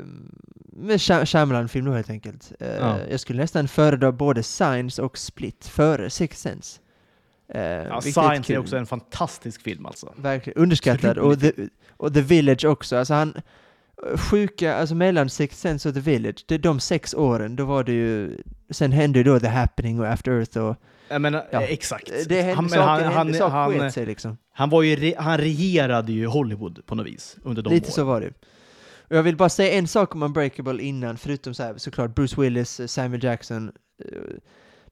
med 0.73 1.01
Shyamalan-film 1.01 1.85
då 1.85 1.91
helt 1.91 2.09
enkelt. 2.09 2.51
Eh, 2.59 2.67
Ja. 2.75 2.97
Jag 3.11 3.19
skulle 3.19 3.41
nästan 3.41 3.67
föredra 3.67 4.11
både 4.11 4.43
Signs 4.43 4.99
och 4.99 5.17
Split 5.17 5.67
före 5.67 6.09
Sixth 6.09 6.41
Sense. 6.41 6.79
Eh, 7.55 7.61
Ja, 7.61 8.01
Science 8.01 8.43
kul. 8.43 8.55
är 8.55 8.59
också 8.59 8.77
en 8.77 8.85
fantastisk 8.85 9.61
film 9.61 9.85
alltså. 9.85 10.13
Verkligen 10.15 10.61
underskattad. 10.63 11.17
Och 11.17 11.39
the, 11.39 11.51
och 11.97 12.13
the 12.13 12.21
Village 12.21 12.65
också. 12.65 12.97
Alltså 12.97 13.13
han, 13.13 13.33
sjuka, 14.15 14.75
alltså 14.75 14.95
mellan 14.95 15.29
Sixth 15.29 15.61
Sense 15.61 15.89
och 15.89 15.95
The 15.95 16.01
Village, 16.01 16.45
det, 16.47 16.57
de 16.57 16.79
sex 16.79 17.13
åren, 17.13 17.55
då 17.55 17.65
var 17.65 17.83
det 17.83 17.91
ju, 17.91 18.37
sen 18.69 18.91
hände 18.91 19.19
ju 19.19 19.23
då 19.23 19.39
The 19.39 19.47
Happening 19.47 19.99
och 19.99 20.07
After 20.07 20.31
Earth 20.31 20.57
och 20.57 20.75
Jag 21.09 21.21
menar, 21.21 21.47
Ja. 21.51 21.61
eh, 21.61 21.71
exakt. 21.71 22.11
det 22.29 22.41
hände, 22.41 22.55
han, 22.55 22.69
saker 22.69 22.81
han, 22.81 22.99
hände, 22.99 23.13
han, 23.17 23.33
saker 23.51 23.79
han, 23.79 23.91
sig 23.91 24.05
liksom. 24.05 24.37
han, 24.53 24.69
var 24.69 24.81
ju 24.83 25.13
han 25.17 25.37
regerade 25.37 26.11
ju 26.11 26.25
Hollywood 26.25 26.85
på 26.85 26.95
något 26.95 27.05
vis 27.07 27.37
under 27.43 27.61
de 27.61 27.69
Lite 27.73 27.85
åren. 27.85 27.93
så 27.93 28.03
var 28.03 28.21
det. 28.21 28.27
Och 29.09 29.17
jag 29.17 29.23
vill 29.23 29.35
bara 29.37 29.49
säga 29.49 29.73
en 29.77 29.87
sak 29.87 30.15
om 30.15 30.23
Unbreakable 30.23 30.81
innan, 30.83 31.17
förutom 31.17 31.53
så 31.53 31.63
här, 31.63 31.77
såklart 31.77 32.15
Bruce 32.15 32.41
Willis, 32.41 32.79
eh, 32.79 32.87
Samuel 32.87 33.23
Jackson. 33.23 33.71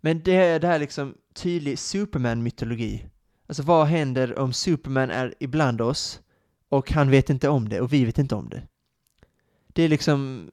Men 0.02 0.22
det 0.24 0.36
är 0.36 0.60
det 0.60 0.68
här 0.68 0.80
liksom 0.80 1.16
tydlig 1.34 1.80
Superman-mytologi. 1.80 3.06
Alltså 3.48 3.64
vad 3.64 3.88
händer 3.88 4.40
om 4.40 4.54
Superman 4.54 5.10
är 5.10 5.34
ibland 5.40 5.82
oss 5.82 6.22
och 6.70 6.92
han 6.92 7.10
vet 7.10 7.30
inte 7.30 7.50
om 7.50 7.70
det 7.70 7.82
och 7.82 7.94
vi 7.94 8.06
vet 8.06 8.18
inte 8.18 8.36
om 8.36 8.50
det? 8.50 8.62
Det 9.68 9.84
är 9.84 9.90
liksom, 9.90 10.50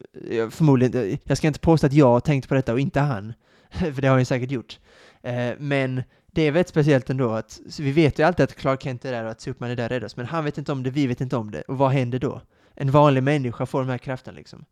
förmodligen, 0.51 1.18
jag 1.24 1.38
ska 1.38 1.47
inte 1.47 1.61
påstå 1.61 1.86
att 1.86 1.92
jag 1.92 2.07
har 2.07 2.20
tänkt 2.20 2.49
på 2.49 2.55
detta 2.55 2.72
och 2.72 2.80
inte 2.80 3.01
han, 3.01 3.34
för 3.70 4.03
det 4.03 4.09
har 4.09 4.18
jag 4.18 4.26
säkert 4.26 4.51
gjort. 4.51 4.78
Eh, 5.22 5.53
men 5.59 6.03
det 6.26 6.42
är 6.42 6.51
väldigt 6.51 6.68
speciellt 6.68 7.11
ändå 7.11 7.30
att, 7.30 7.61
vi 7.78 7.92
vet 7.92 8.18
ju 8.18 8.22
alltid 8.22 8.44
att 8.44 8.55
Clark 8.55 8.82
Kent 8.82 9.05
är 9.05 9.12
där 9.12 9.24
och 9.24 9.30
att 9.30 9.40
Superman 9.40 9.70
är 9.70 9.76
där 9.76 9.84
och 9.84 9.90
räddar 9.90 10.07
oss, 10.07 10.16
men 10.16 10.26
han 10.26 10.44
vet 10.44 10.59
inte 10.59 10.72
om 10.72 10.82
det, 10.82 10.90
vi 10.90 11.07
vet 11.07 11.20
inte 11.20 11.36
om 11.36 11.51
det. 11.51 11.62
Och 11.62 11.78
vad 11.78 11.90
händer 11.90 12.18
då? 12.18 12.40
En 12.74 12.90
vanlig 12.90 13.22
människa 13.22 13.66
får 13.66 13.80
de 13.80 13.88
här 13.88 13.99
krafterna 13.99 14.36
liksom. 14.36 14.64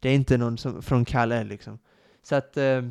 Det 0.00 0.08
är 0.08 0.14
inte 0.14 0.36
någon 0.36 0.58
som, 0.58 0.82
från 0.82 1.04
Kal-El 1.04 1.46
liksom. 1.46 1.78
Så 2.22 2.34
att, 2.34 2.56
eh, 2.56 2.82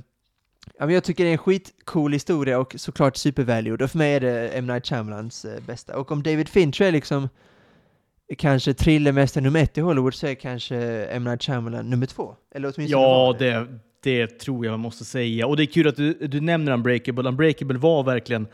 ja 0.80 0.86
men 0.86 0.96
jag 0.96 1.04
tycker 1.04 1.24
det 1.24 1.30
är 1.30 1.32
en 1.32 1.38
skitcool 1.38 2.14
historia 2.14 2.60
och 2.60 2.76
såklart 2.78 3.18
supervalued, 3.18 3.82
och 3.82 3.92
för 3.92 3.98
mig 3.98 4.14
är 4.14 4.20
det 4.20 4.50
M. 4.50 4.68
Night 4.68 4.86
Shyamalans 4.88 5.46
eh, 5.46 5.62
bästa. 5.68 5.98
Och 5.98 6.12
om 6.12 6.24
David 6.24 6.50
Fincher 6.50 6.86
är 6.86 6.92
liksom 6.92 7.30
kanske 8.38 8.74
thrillermästare 8.74 9.44
nummer 9.44 9.60
ett 9.64 9.78
i 9.78 9.82
Hollywood 9.82 10.14
så 10.14 10.28
är 10.28 10.36
kanske 10.36 10.78
M. 11.06 11.24
Night 11.24 11.44
Shyamalan 11.44 11.90
nummer 11.90 12.06
två. 12.06 12.36
Eller 12.56 12.74
åtminstone 12.76 13.04
Ja, 13.04 13.36
det. 13.40 13.50
det, 13.50 13.68
det 14.04 14.28
tror 14.40 14.66
jag 14.66 14.72
man 14.72 14.80
måste 14.80 15.06
säga. 15.06 15.48
Och 15.48 15.58
det 15.58 15.64
är 15.64 15.66
kul 15.66 15.88
att 15.88 15.96
du, 15.96 16.14
du 16.14 16.42
nämner 16.42 16.72
Unbreakable. 16.72 17.30
Unbreakable 17.30 17.78
var 17.78 18.04
verkligen... 18.04 18.48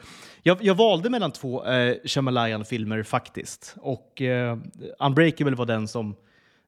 Jag, 0.43 0.57
jag 0.61 0.75
valde 0.75 1.09
mellan 1.09 1.31
två 1.31 1.65
eh, 1.65 1.95
Shyamalan-filmer 2.05 3.03
faktiskt. 3.03 3.75
Och 3.77 4.21
eh, 4.21 4.57
Unbreakable 4.99 5.55
var 5.55 5.65
den 5.65 5.87
som... 5.87 6.15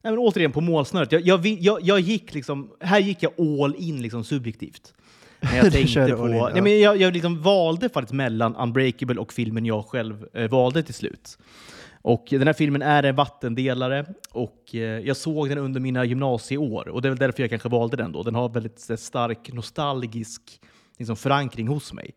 Nej, 0.02 0.12
men 0.12 0.18
återigen 0.18 0.52
på 0.52 0.60
målsnöret. 0.60 1.12
Jag, 1.12 1.22
jag, 1.22 1.46
jag, 1.46 1.78
jag 1.82 2.00
gick 2.00 2.34
liksom... 2.34 2.70
Här 2.80 2.98
gick 3.00 3.22
jag 3.22 3.32
all 3.40 3.74
in 3.78 4.02
liksom 4.02 4.24
subjektivt. 4.24 4.94
När 5.40 5.56
jag 5.56 5.72
tänkte 5.72 6.08
på... 6.16 6.22
all 6.24 6.30
in, 6.30 6.36
ja. 6.36 6.50
nej, 6.52 6.62
men 6.62 6.80
jag, 6.80 6.96
jag 6.96 7.12
liksom 7.12 7.42
valde 7.42 7.88
faktiskt 7.88 8.12
mellan 8.14 8.56
Unbreakable 8.56 9.20
och 9.20 9.32
filmen 9.32 9.66
jag 9.66 9.86
själv 9.86 10.26
eh, 10.34 10.50
valde 10.50 10.82
till 10.82 10.94
slut. 10.94 11.38
Och 12.02 12.26
den 12.30 12.46
här 12.46 12.52
filmen 12.52 12.82
är 12.82 13.02
en 13.02 13.16
vattendelare 13.16 14.04
och 14.32 14.74
eh, 14.74 14.80
jag 14.80 15.16
såg 15.16 15.48
den 15.48 15.58
under 15.58 15.80
mina 15.80 16.04
gymnasieår 16.04 16.88
och 16.88 17.02
det 17.02 17.08
är 17.08 17.10
väl 17.10 17.18
därför 17.18 17.42
jag 17.42 17.50
kanske 17.50 17.68
valde 17.68 17.96
den 17.96 18.12
då. 18.12 18.22
Den 18.22 18.34
har 18.34 18.48
väldigt 18.48 18.90
eh, 18.90 18.96
stark 18.96 19.52
nostalgisk 19.52 20.42
liksom, 20.98 21.16
förankring 21.16 21.68
hos 21.68 21.92
mig. 21.92 22.10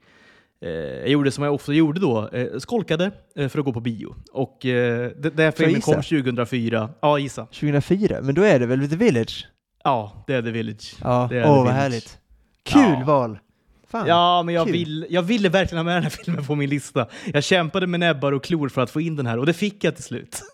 Eh, 0.62 0.70
jag 0.72 1.08
gjorde 1.10 1.32
som 1.32 1.44
jag 1.44 1.54
ofta 1.54 1.74
gjorde 1.74 2.00
då, 2.00 2.30
eh, 2.30 2.48
skolkade 2.60 3.12
för 3.36 3.60
att 3.60 3.66
gå 3.66 3.74
på 3.74 3.80
bio. 3.80 4.16
Och 4.32 4.58
det- 4.62 5.14
den 5.24 5.38
här 5.38 5.52
filmen 5.52 5.82
kom 5.82 5.94
gissa? 5.94 6.02
2004. 6.16 6.90
Ja, 7.02 7.20
gissa. 7.20 7.46
2004, 7.46 8.20
men 8.22 8.36
då 8.36 8.42
är 8.44 8.60
det 8.60 8.66
väl 8.66 8.90
The 8.90 8.96
Village? 8.96 9.48
Ja, 9.84 10.24
det 10.28 10.34
är 10.34 10.42
The 10.42 10.52
Village. 10.52 10.96
Ja, 11.04 11.28
Det 11.32 11.38
är 11.38 11.42
åh 11.42 11.46
The 11.46 11.50
vad 11.50 11.60
Village. 11.64 11.76
härligt. 11.82 12.18
Kul 12.64 12.82
Ja. 13.00 13.04
val! 13.06 13.40
Fan. 13.88 14.08
Ja, 14.08 14.44
men 14.44 14.56
jag, 14.56 14.66
kul. 14.66 14.74
vill, 14.74 15.06
jag 15.10 15.22
ville 15.22 15.50
verkligen 15.50 15.78
ha 15.78 15.84
med 15.84 15.96
den 15.96 16.04
här 16.04 16.10
filmen 16.10 16.46
på 16.46 16.56
min 16.56 16.70
lista. 16.70 17.08
Jag 17.34 17.44
kämpade 17.44 17.88
med 17.88 18.00
näbbar 18.00 18.32
och 18.32 18.44
klor 18.44 18.70
för 18.70 18.82
att 18.82 18.90
få 18.92 19.02
in 19.02 19.16
den 19.16 19.26
här 19.26 19.38
och 19.40 19.46
det 19.46 19.54
fick 19.54 19.84
jag 19.84 19.96
till 19.96 20.04
slut. 20.04 20.42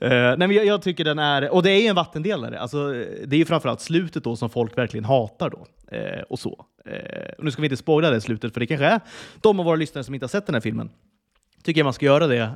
Eh, 0.00 0.10
nej, 0.10 0.36
men 0.38 0.50
jag, 0.52 0.66
jag 0.66 0.82
tycker 0.82 1.04
den 1.04 1.18
är, 1.18 1.50
och 1.50 1.62
det 1.62 1.70
är 1.70 1.80
ju 1.82 1.86
en 1.86 1.94
vattendelare. 1.96 2.60
Alltså, 2.60 2.92
det 3.26 3.36
är 3.36 3.38
ju 3.38 3.44
framförallt 3.44 3.80
slutet 3.80 4.24
då 4.24 4.36
som 4.36 4.50
folk 4.50 4.78
verkligen 4.78 5.04
hatar. 5.04 5.50
då. 5.50 5.66
Eh, 5.96 6.20
och 6.22 6.38
så. 6.38 6.64
Eh, 6.86 7.32
och 7.38 7.44
nu 7.44 7.50
ska 7.50 7.62
vi 7.62 7.66
inte 7.66 7.76
spoila 7.76 8.10
det 8.10 8.20
slutet, 8.20 8.52
för 8.52 8.60
det 8.60 8.66
kanske 8.66 8.86
är 8.86 9.00
de 9.40 9.60
av 9.60 9.66
våra 9.66 9.76
lyssnare 9.76 10.04
som 10.04 10.14
inte 10.14 10.24
har 10.24 10.28
sett 10.28 10.46
den 10.46 10.54
här 10.54 10.60
filmen. 10.60 10.90
Tycker 11.62 11.80
jag 11.80 11.84
man 11.84 11.92
ska 11.92 12.06
göra 12.06 12.26
det. 12.26 12.50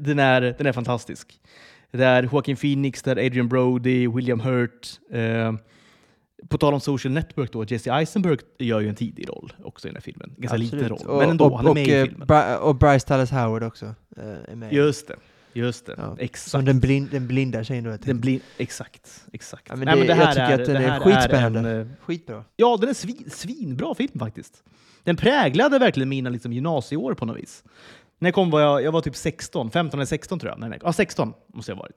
Den, 0.00 0.18
är, 0.18 0.40
den 0.58 0.66
är 0.66 0.72
fantastisk. 0.72 1.28
Det 1.90 2.04
är 2.04 2.22
Joaquin 2.22 2.56
Phoenix, 2.56 3.02
det 3.02 3.10
är 3.10 3.26
Adrian 3.26 3.48
Brody, 3.48 4.08
William 4.08 4.40
Hurt. 4.40 4.88
På 6.48 6.58
tal 6.58 6.74
om 6.74 6.80
Social 6.80 7.12
Network 7.12 7.52
då, 7.52 7.64
Jesse 7.64 7.90
Eisenberg 7.92 8.38
gör 8.58 8.80
ju 8.80 8.88
en 8.88 8.94
tidig 8.94 9.28
roll 9.28 9.52
också 9.64 9.88
i 9.88 9.90
den 9.90 9.96
här 9.96 10.00
filmen. 10.02 10.34
Ganska 10.38 10.56
liten 10.56 10.88
roll, 10.88 10.98
Och, 11.06 11.18
men 11.18 11.30
ändå, 11.30 11.44
och, 11.44 11.56
han 11.56 11.66
är 11.66 11.70
och, 11.70 11.74
med 11.74 11.88
i 11.88 12.00
eh, 12.00 12.04
filmen. 12.04 12.28
Bri- 12.28 12.56
och 12.58 12.74
Bryce 12.76 13.06
Dallas 13.08 13.30
Howard 13.30 13.62
också 13.62 13.86
eh, 14.16 14.24
är 14.52 14.56
med. 14.56 14.72
Just 14.72 15.08
det, 15.08 15.16
just 15.52 15.86
det. 15.86 15.94
Ja. 15.98 16.16
Exakt. 16.18 16.50
Som 16.50 16.64
den, 16.64 16.80
blind, 16.80 17.08
den 17.10 17.26
blinda 17.26 17.64
tjejen 17.64 17.84
då. 17.84 17.96
Den 18.00 18.20
blir, 18.20 18.40
exakt, 18.58 19.24
exakt. 19.32 19.66
Ja, 19.68 19.76
men 19.76 19.86
det- 19.86 20.04
jag 20.06 20.30
tycker 20.30 20.42
att 20.42 20.66
den 20.66 20.74
det 20.82 20.84
är 20.86 20.90
här 20.90 21.00
skitspännande. 21.00 21.70
en, 21.70 21.80
eh, 21.80 21.86
Skitbra. 22.00 22.44
ja, 22.56 22.76
den 22.80 22.88
är 22.90 22.94
svin, 22.94 23.24
svinbra 23.30 23.94
film 23.94 24.18
faktiskt. 24.18 24.62
Den 25.04 25.16
präglade 25.16 25.78
verkligen 25.78 26.08
mina 26.08 26.30
liksom, 26.30 26.52
gymnasieår 26.52 27.14
på 27.14 27.24
något 27.26 27.36
vis. 27.36 27.64
När 28.18 28.28
jag 28.28 28.34
kom 28.34 28.50
var 28.50 28.60
jag, 28.60 28.82
jag 28.82 28.92
var 28.92 29.00
typ 29.00 29.16
16, 29.16 29.70
15 29.70 30.00
eller 30.00 30.06
16 30.06 30.38
tror 30.38 30.52
jag. 30.52 30.60
den- 30.70 30.78
Ja, 30.82 30.92
16 30.92 31.32
måste 31.54 31.72
jag 31.72 31.76
ha 31.76 31.82
varit. 31.82 31.96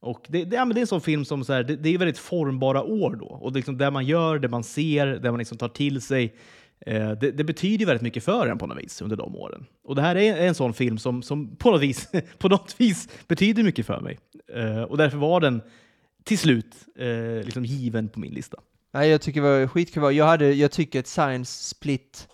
Och 0.00 0.26
det, 0.28 0.44
det, 0.44 0.56
ja, 0.56 0.64
men 0.64 0.74
det 0.74 0.78
är 0.78 0.82
en 0.82 0.86
sån 0.86 1.00
film 1.00 1.24
som 1.24 1.44
så 1.44 1.52
här, 1.52 1.62
det, 1.62 1.76
det 1.76 1.94
är 1.94 1.98
väldigt 1.98 2.18
formbara 2.18 2.82
år 2.82 3.16
då. 3.16 3.26
Och 3.26 3.52
liksom 3.52 3.78
det 3.78 3.90
man 3.90 4.06
gör, 4.06 4.38
det 4.38 4.48
man 4.48 4.64
ser, 4.64 5.06
det 5.06 5.30
man 5.30 5.38
liksom 5.38 5.58
tar 5.58 5.68
till 5.68 6.00
sig. 6.00 6.34
Eh, 6.86 7.10
det, 7.10 7.30
det 7.30 7.44
betyder 7.44 7.78
ju 7.78 7.86
väldigt 7.86 8.02
mycket 8.02 8.24
för 8.24 8.46
en 8.46 8.58
på 8.58 8.66
något 8.66 8.78
vis 8.78 9.02
under 9.02 9.16
de 9.16 9.36
åren. 9.36 9.66
Och 9.84 9.94
det 9.94 10.02
här 10.02 10.16
är 10.16 10.46
en 10.46 10.54
sån 10.54 10.74
film 10.74 10.98
som, 10.98 11.22
som 11.22 11.56
på, 11.56 11.70
något 11.70 11.82
vis, 11.82 12.10
på 12.38 12.48
något 12.48 12.74
vis 12.78 13.08
betyder 13.26 13.62
mycket 13.62 13.86
för 13.86 14.00
mig. 14.00 14.18
Eh, 14.54 14.82
och 14.82 14.96
därför 14.96 15.18
var 15.18 15.40
den 15.40 15.62
till 16.24 16.38
slut 16.38 16.74
eh, 16.96 17.44
liksom 17.44 17.64
given 17.64 18.08
på 18.08 18.20
min 18.20 18.32
lista. 18.32 18.58
Nej, 18.92 19.10
jag 19.10 19.20
tycker 19.20 19.42
det 19.42 19.60
var 19.60 19.66
skitkul. 19.66 20.16
Jag, 20.16 20.26
hade, 20.26 20.52
jag 20.52 20.70
tycker 20.70 21.00
att 21.00 21.06
Science 21.06 21.64
Split, 21.64 22.28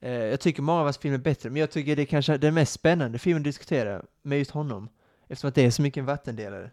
eh, 0.00 0.12
jag 0.12 0.40
tycker 0.40 0.62
många 0.62 0.78
av 0.78 0.84
hans 0.84 0.98
filmer 0.98 1.18
är 1.18 1.22
bättre, 1.22 1.50
men 1.50 1.60
jag 1.60 1.70
tycker 1.70 1.96
det 1.96 2.02
är 2.02 2.06
kanske 2.06 2.36
den 2.36 2.54
mest 2.54 2.72
spännande 2.72 3.18
filmen 3.18 3.40
att 3.40 3.44
diskutera 3.44 4.02
med 4.22 4.38
just 4.38 4.50
honom. 4.50 4.88
Eftersom 5.28 5.48
att 5.48 5.54
det 5.54 5.64
är 5.64 5.70
så 5.70 5.82
mycket 5.82 6.00
en 6.00 6.06
vattendelare. 6.06 6.70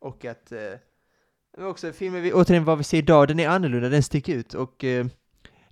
Och 0.00 0.24
att, 0.24 0.52
eh, 0.52 1.68
också 1.68 1.92
filmen, 1.92 2.22
vi, 2.22 2.32
återigen 2.32 2.64
vad 2.64 2.78
vi 2.78 2.84
ser 2.84 2.98
idag, 2.98 3.28
den 3.28 3.40
är 3.40 3.48
annorlunda, 3.48 3.88
den 3.88 4.02
sticker 4.02 4.34
ut. 4.34 4.54
Och 4.54 4.84
eh, 4.84 5.06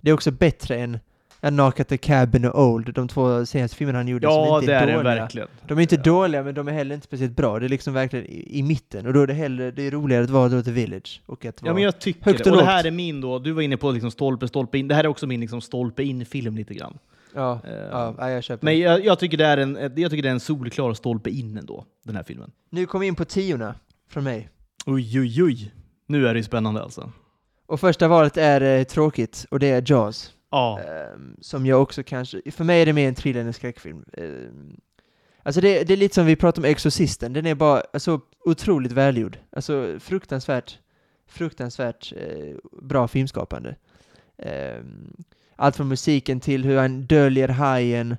det 0.01 0.09
är 0.09 0.13
också 0.13 0.31
bättre 0.31 0.75
än 0.77 0.99
ja, 1.41 1.49
Knock 1.49 1.79
at 1.79 1.87
the 1.87 1.97
Cabin 1.97 2.45
och 2.45 2.63
Old, 2.67 2.93
de 2.93 3.07
två 3.07 3.45
senaste 3.45 3.77
filmerna 3.77 3.99
han 3.99 4.07
gjorde 4.07 4.27
som 4.27 4.33
Ja, 4.33 4.59
inte 4.59 4.71
det 4.71 4.77
är 4.77 4.87
är 4.87 4.97
dåliga. 4.97 5.15
verkligen. 5.15 5.47
De 5.67 5.77
är 5.77 5.81
inte 5.81 5.95
Ja. 5.95 6.01
dåliga, 6.01 6.43
men 6.43 6.55
de 6.55 6.67
är 6.67 6.71
heller 6.71 6.95
inte 6.95 7.07
speciellt 7.07 7.35
bra. 7.35 7.59
Det 7.59 7.65
är 7.65 7.69
liksom 7.69 7.93
verkligen 7.93 8.25
i, 8.25 8.59
i 8.59 8.63
mitten. 8.63 9.07
Och 9.07 9.13
då 9.13 9.21
är 9.21 9.27
det 9.27 9.33
hellre, 9.33 9.71
det 9.71 9.83
är 9.87 9.91
roligare 9.91 10.23
att 10.23 10.29
vara 10.29 10.49
då 10.49 10.61
The 10.63 10.71
Village. 10.71 11.21
Och 11.25 11.45
att. 11.45 11.61
Ja, 11.65 11.73
men 11.73 11.83
jag 11.83 11.99
tycker 11.99 12.25
högt 12.25 12.43
det. 12.43 12.49
och 12.49 12.55
Och 12.57 12.61
det 12.61 12.69
här 12.69 12.85
är 12.87 12.91
min 12.91 13.21
då, 13.21 13.39
du 13.39 13.51
var 13.51 13.61
inne 13.61 13.77
på 13.77 13.91
liksom 13.91 14.11
stolpe, 14.11 14.47
stolpe 14.47 14.77
in. 14.77 14.87
Det 14.87 14.95
här 14.95 15.03
är 15.03 15.07
också 15.07 15.27
min 15.27 15.39
liksom 15.41 15.61
stolpe 15.61 16.03
in-film 16.03 16.55
lite 16.55 16.73
grann. 16.73 16.97
ja, 17.35 17.59
ja, 17.91 18.15
ja, 18.17 18.29
jag 18.29 18.43
köper. 18.43 18.65
Men 18.65 18.79
jag, 18.79 19.05
jag, 19.05 19.19
tycker 19.19 19.37
det 19.37 19.45
är 19.45 19.57
en, 19.57 19.75
jag 19.95 20.11
tycker 20.11 20.23
det 20.23 20.29
är 20.29 20.33
en 20.33 20.39
solklar 20.39 20.93
stolpe 20.93 21.29
in 21.29 21.57
ändå, 21.57 21.85
den 22.03 22.15
här 22.15 22.23
filmen. 22.23 22.51
Nu 22.69 22.85
kom 22.85 23.01
vi 23.01 23.07
in 23.07 23.15
på 23.15 23.25
tiorna 23.25 23.75
från 24.09 24.23
mig. 24.23 24.49
Oj, 24.85 25.19
oj, 25.19 25.43
oj. 25.43 25.73
Nu 26.07 26.27
är 26.27 26.33
det 26.33 26.39
ju 26.39 26.43
spännande 26.43 26.81
alltså. 26.81 27.11
Och 27.65 27.79
första 27.79 28.07
valet 28.07 28.37
är 28.37 28.61
eh, 28.61 28.83
tråkigt, 28.83 29.45
och 29.51 29.59
det 29.59 29.67
är 29.67 29.83
Jaws. 29.91 30.33
Ja. 30.51 30.79
Ehm, 30.79 31.35
som 31.41 31.65
jag 31.65 31.81
också 31.81 32.03
kanske, 32.03 32.51
för 32.51 32.63
mig 32.63 32.81
är 32.81 32.85
det 32.85 32.93
mer 32.93 33.07
en 33.07 33.15
thriller 33.15 33.41
än 33.41 33.47
en 33.47 33.53
skräckfilm. 33.53 34.05
Ehm, 34.13 34.79
alltså 35.43 35.61
det, 35.61 35.83
det 35.83 35.93
är 35.93 35.97
lite 35.97 36.15
som 36.15 36.25
vi 36.25 36.35
pratade 36.35 36.67
om 36.67 36.71
Exorcisten, 36.71 37.33
den 37.33 37.45
är 37.45 37.55
bara 37.55 37.83
alltså, 37.93 38.21
otroligt 38.45 38.91
välgjord. 38.91 39.37
Alltså 39.51 39.99
fruktansvärt, 39.99 40.79
fruktansvärt 41.27 42.13
eh, 42.17 42.55
bra 42.81 43.07
filmskapande. 43.07 43.75
Ehm, 44.37 45.13
allt 45.55 45.75
från 45.75 45.87
musiken 45.87 46.39
till 46.39 46.65
hur 46.65 46.77
han 46.77 47.05
döljer 47.05 47.47
hajen, 47.47 48.17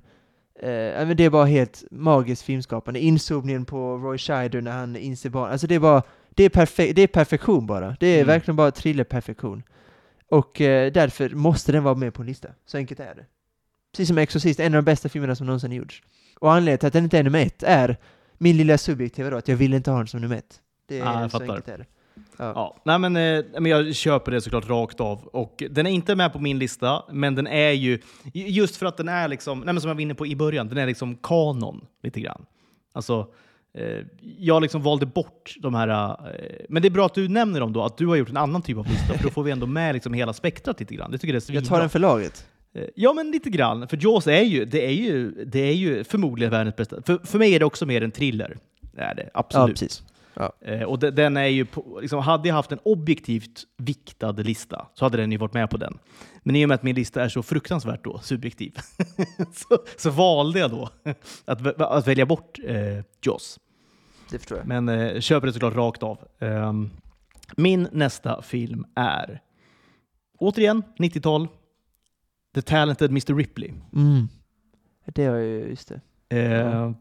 Eh, 0.63 1.07
men 1.07 1.17
det 1.17 1.25
är 1.25 1.31
bara 1.31 1.45
helt 1.45 1.85
magiskt 1.91 2.43
filmskapande. 2.43 3.01
Inzoomningen 3.01 3.65
på 3.65 3.97
Roy 3.99 4.19
Scheider 4.19 4.61
när 4.61 4.73
han 4.73 4.97
inser 4.97 5.31
barn. 5.31 5.51
Alltså 5.53 5.67
det 5.67 5.75
är 5.75 5.79
bara, 5.81 6.03
det 6.31 6.45
är, 6.45 6.49
perfe 6.49 6.93
det 6.93 7.03
är 7.03 7.07
perfektion 7.07 7.67
bara. 7.67 7.97
Det 8.01 8.07
är 8.07 8.15
Mm. 8.17 8.27
verkligen 8.27 8.57
bara 8.57 8.71
thriller-perfektion. 8.71 9.63
Och 10.29 10.61
eh, 10.61 10.93
därför 10.93 11.29
måste 11.31 11.73
den 11.73 11.83
vara 11.85 11.95
med 11.95 12.15
på 12.15 12.23
en 12.23 12.29
lista. 12.29 12.49
Så 12.67 12.77
enkelt 12.77 13.01
är 13.01 13.15
det. 13.15 13.25
Precis 13.93 14.09
som 14.09 14.19
Exorcist, 14.19 14.61
en 14.61 14.75
av 14.75 14.83
de 14.83 14.91
bästa 14.91 15.09
filmerna 15.09 15.35
som 15.37 15.47
någonsin 15.47 15.73
gjorts. 15.73 16.03
Och 16.41 16.53
anledningen 16.53 16.79
till 16.79 16.87
att 16.87 16.93
den 16.93 17.05
inte 17.05 17.19
är 17.19 17.23
nummer 17.23 17.41
ett 17.47 17.63
är 17.63 17.97
min 18.39 18.57
lilla 18.57 18.79
subjektiva 18.79 19.31
då, 19.31 19.37
att 19.37 19.49
jag 19.49 19.57
vill 19.57 19.75
inte 19.75 19.91
ha 19.91 19.99
den 19.99 20.07
som 20.07 20.21
nummer 20.21 20.37
ett. 20.37 20.61
Det 20.89 20.99
är 20.99 21.07
Ah, 21.07 21.23
så 21.29 21.39
fattar. 21.39 21.55
enkelt 21.55 21.69
är 21.69 21.79
det. 21.79 21.85
Ja. 22.41 22.53
Ja, 22.55 22.77
nej 22.85 22.99
men, 22.99 23.17
eh, 23.17 23.45
men 23.61 23.67
jag 23.71 23.95
köper 23.95 24.33
det 24.33 24.41
såklart 24.41 24.69
rakt 24.69 25.01
av. 25.01 25.19
Och 25.27 25.63
den 25.71 25.87
är 25.87 25.91
inte 25.91 26.17
med 26.17 26.33
på 26.33 26.39
min 26.39 26.59
lista, 26.59 27.03
men 27.13 27.35
den 27.35 27.47
är 27.47 27.71
ju, 27.71 27.99
just 28.33 28.77
för 28.77 28.87
att 28.87 28.97
den 28.97 29.09
är 29.09 29.29
liksom, 29.29 29.61
nej 29.61 29.81
som 29.81 29.89
jag 29.89 29.95
var 29.95 30.03
inne 30.03 30.15
på 30.15 30.27
i 30.27 30.37
början, 30.37 30.69
den 30.69 30.79
är 30.79 30.87
liksom 30.87 31.17
kanon 31.17 31.87
lite 32.03 32.21
grann. 32.21 32.47
Alltså, 32.93 33.27
eh, 33.75 34.05
jag 34.39 34.63
liksom 34.63 34.83
valde 34.83 35.07
bort 35.07 35.55
de 35.59 35.75
här, 35.75 35.89
eh, 35.89 36.65
men 36.69 36.83
det 36.83 36.89
är 36.89 36.91
bra 36.91 37.07
att 37.07 37.15
du 37.15 37.29
nämner 37.29 37.61
dem 37.61 37.73
då, 37.73 37.83
att 37.83 37.97
du 37.99 38.07
har 38.07 38.17
gjort 38.17 38.31
en 38.31 38.37
annan 38.37 38.63
typ 38.63 38.79
av 38.79 38.87
lista, 38.87 39.15
för 39.15 39.25
då 39.25 39.31
får 39.31 39.43
vi 39.43 39.51
ändå 39.51 39.67
med 39.67 39.95
liksom 39.95 40.13
hela 40.15 40.33
spektrat 40.33 40.81
lite 40.81 40.95
grann. 40.95 41.11
Det 41.11 41.19
tycker 41.19 41.35
jag 41.35 41.51
är 41.51 41.55
Jag 41.55 41.65
tar 41.65 41.81
den 41.81 41.91
för 41.91 41.99
laget. 41.99 42.47
Eh, 42.75 42.85
Ja, 42.95 43.13
men 43.13 43.31
lite 43.31 43.51
grann. 43.51 43.89
För 43.89 43.99
Jaws 44.03 44.27
är 44.27 44.43
ju, 44.43 44.65
det 44.65 44.87
är 44.87 44.93
ju, 44.93 45.45
det 45.45 45.61
är 45.61 45.75
ju 45.75 46.05
förmodligen 46.05 46.51
världens 46.51 46.77
bästa. 46.77 47.03
För, 47.03 47.19
för 47.25 47.39
mig 47.39 47.55
är 47.55 47.59
det 47.59 47.65
också 47.65 47.87
mer 47.87 48.03
en 48.03 48.11
thriller. 48.11 48.57
Det 48.81 49.01
är 49.01 49.15
det, 49.15 49.31
Ja, 49.91 50.10
precis. 50.35 50.63
Eh, 50.63 50.83
och 50.83 50.99
de, 50.99 51.11
den 51.11 51.37
är 51.37 51.47
ju 51.47 51.65
på, 51.65 51.99
liksom, 52.01 52.21
hade 52.21 52.49
jag 52.49 52.55
haft 52.55 52.73
en 52.73 52.79
objektivt 52.83 53.65
viktad 53.77 54.33
lista 54.33 54.87
så 54.95 55.05
hade 55.05 55.17
den 55.17 55.33
ju 55.33 55.39
varit 55.39 55.55
med 55.55 55.71
på 55.71 55.77
den. 55.77 55.99
Men 56.43 56.57
i 56.57 56.65
och 56.65 56.69
med 56.69 56.75
att 56.75 56.83
min 56.83 56.97
lista 56.97 57.25
är 57.25 57.29
så 57.29 57.43
fruktansvärt 57.43 58.05
då, 58.05 58.19
subjektiv 58.19 58.79
så, 59.53 59.79
så 59.97 60.11
valde 60.11 60.59
jag 60.59 60.71
då 60.71 60.89
att, 61.45 61.81
att 61.81 62.07
välja 62.07 62.27
bort 62.27 62.59
eh, 62.65 63.05
Jaws. 63.27 63.59
Det 64.31 64.39
förstår 64.39 64.59
jag. 64.59 64.67
Men 64.67 64.89
eh, 64.89 65.21
köper 65.21 65.47
det 65.47 65.53
såklart 65.53 65.75
rakt 65.75 66.03
av. 66.03 66.19
Ehm, 66.39 66.91
min 67.57 67.89
nästa 67.93 68.43
film 68.43 68.87
är 68.95 69.41
återigen 70.39 70.83
90-tal. 70.99 71.49
The 72.55 72.63
Talented 72.63 73.11
Mr 73.11 73.35
Ripley. 73.35 73.73
Mm. 73.95 74.29
Det 75.07 75.25
har 75.25 75.37
ju, 75.37 75.69
just 75.69 75.93
det. 76.29 76.39
Eh, 76.39 76.93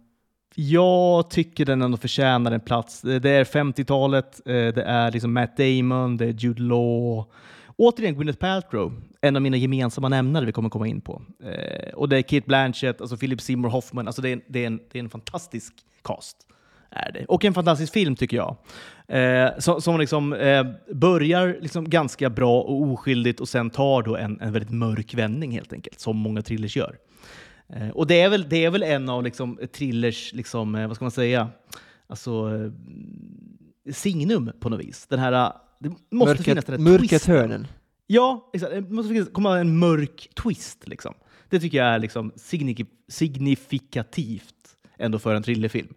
jag 0.61 1.29
tycker 1.29 1.65
den 1.65 1.81
ändå 1.81 1.97
förtjänar 1.97 2.51
en 2.51 2.59
plats. 2.59 3.01
Det 3.01 3.29
är 3.29 3.43
50-talet, 3.43 4.41
eh, 4.45 4.53
det 4.53 4.83
är 4.83 5.11
liksom 5.11 5.33
Matt 5.33 5.57
Damon, 5.57 6.17
det 6.17 6.25
är 6.25 6.33
Jude 6.33 6.61
Law. 6.61 7.25
Återigen 7.75 8.15
Gwyneth 8.15 8.39
Paltrow, 8.39 9.01
en 9.21 9.35
av 9.35 9.41
mina 9.41 9.57
gemensamma 9.57 10.09
nämnare 10.09 10.45
vi 10.45 10.51
kommer 10.51 10.69
komma 10.69 10.87
in 10.87 11.01
på. 11.01 11.21
Eh, 11.43 11.93
och 11.93 12.09
det 12.09 12.17
är 12.17 12.21
Kate 12.21 12.47
Blanchett, 12.47 13.01
alltså 13.01 13.17
Philip 13.17 13.41
Seymour 13.41 13.69
Hoffman. 13.69 14.07
Alltså 14.07 14.21
det, 14.21 14.29
är, 14.29 14.41
det, 14.47 14.63
är 14.63 14.67
en, 14.67 14.79
det 14.91 14.99
är 14.99 15.03
en 15.03 15.09
fantastisk 15.09 15.73
cast. 16.03 16.37
Är 16.89 17.11
det. 17.11 17.25
Och 17.25 17.45
en 17.45 17.53
fantastisk 17.53 17.93
film 17.93 18.15
tycker 18.15 18.37
jag. 18.37 18.55
Eh, 19.07 19.49
som 19.57 19.81
som 19.81 19.99
liksom, 19.99 20.33
eh, 20.33 20.65
börjar 20.93 21.57
liksom 21.61 21.89
ganska 21.89 22.29
bra 22.29 22.61
och 22.61 22.81
oskyldigt 22.81 23.39
och 23.39 23.49
sen 23.49 23.69
tar 23.69 24.03
då 24.03 24.17
en, 24.17 24.41
en 24.41 24.53
väldigt 24.53 24.71
mörk 24.71 25.13
vändning 25.13 25.51
helt 25.51 25.73
enkelt, 25.73 25.99
som 25.99 26.17
många 26.17 26.41
thrillers 26.41 26.77
gör. 26.77 26.95
Eh, 27.73 27.89
och 27.89 28.07
det 28.07 28.21
är 28.21 28.29
väl, 28.29 28.49
det 28.49 28.65
är 28.65 28.69
väl 28.69 28.83
en 28.83 29.09
av 29.09 29.23
liksom, 29.23 29.59
thrillers, 29.73 30.33
liksom, 30.33 30.75
eh, 30.75 30.87
vad 30.87 30.95
ska 30.95 31.05
man 31.05 31.11
säga, 31.11 31.49
alltså, 32.07 32.31
eh, 32.55 32.71
signum 33.93 34.51
på 34.59 34.69
något 34.69 34.79
vis. 34.79 35.07
Den 35.07 35.19
här, 35.19 35.31
eh, 35.31 35.51
det 35.79 35.91
måste 36.11 36.43
finnas 36.43 36.65
den 36.65 36.75
här 36.75 36.91
mörket 36.91 37.09
twisten. 37.09 37.35
hörnen. 37.35 37.67
Ja, 38.07 38.49
exakt. 38.53 38.73
Det 38.73 38.81
måste 38.81 39.13
finnas, 39.13 39.29
komma 39.29 39.59
en 39.59 39.77
mörk 39.79 40.29
twist. 40.43 40.87
Liksom. 40.87 41.13
Det 41.49 41.59
tycker 41.59 41.77
jag 41.77 41.87
är 41.87 41.99
liksom 41.99 42.31
signif- 42.31 42.87
signifikativt 43.07 44.55
ändå 44.97 45.19
för 45.19 45.35
en 45.35 45.43
thrillerfilm. 45.43 45.93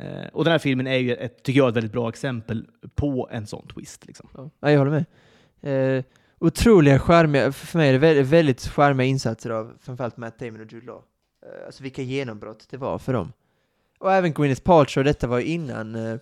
Eh, 0.00 0.26
och 0.32 0.44
den 0.44 0.50
här 0.52 0.58
filmen 0.58 0.86
är 0.86 0.96
ju, 0.98 1.14
ett, 1.14 1.42
tycker 1.42 1.58
jag, 1.58 1.68
ett 1.68 1.76
väldigt 1.76 1.92
bra 1.92 2.08
exempel 2.08 2.66
på 2.94 3.28
en 3.32 3.46
sån 3.46 3.66
twist. 3.68 4.06
Liksom. 4.06 4.28
Ja, 4.60 4.70
jag 4.70 4.78
håller 4.78 4.90
med. 4.90 5.04
Eh, 5.98 6.04
otroliga 6.44 6.98
charmiga, 6.98 7.52
för 7.52 7.78
mig 7.78 7.88
är 7.88 7.92
det 7.92 7.98
väldigt, 7.98 8.26
väldigt 8.26 8.66
charmiga 8.66 9.06
insatser 9.06 9.50
av 9.50 9.72
framförallt 9.80 10.16
Matt 10.16 10.38
Damon 10.38 10.60
och 10.60 10.72
Jude 10.72 10.86
Law. 10.86 11.02
Eh, 11.46 11.66
alltså 11.66 11.82
vilka 11.82 12.02
genombrott 12.02 12.66
det 12.70 12.76
var 12.76 12.98
för 12.98 13.12
dem. 13.12 13.32
Och 13.98 14.12
även 14.12 14.32
Gwyneth 14.32 14.62
Paltrow, 14.62 15.04
detta 15.04 15.26
var 15.26 15.38
ju 15.38 15.44
innan, 15.44 15.94
eh, 15.94 16.16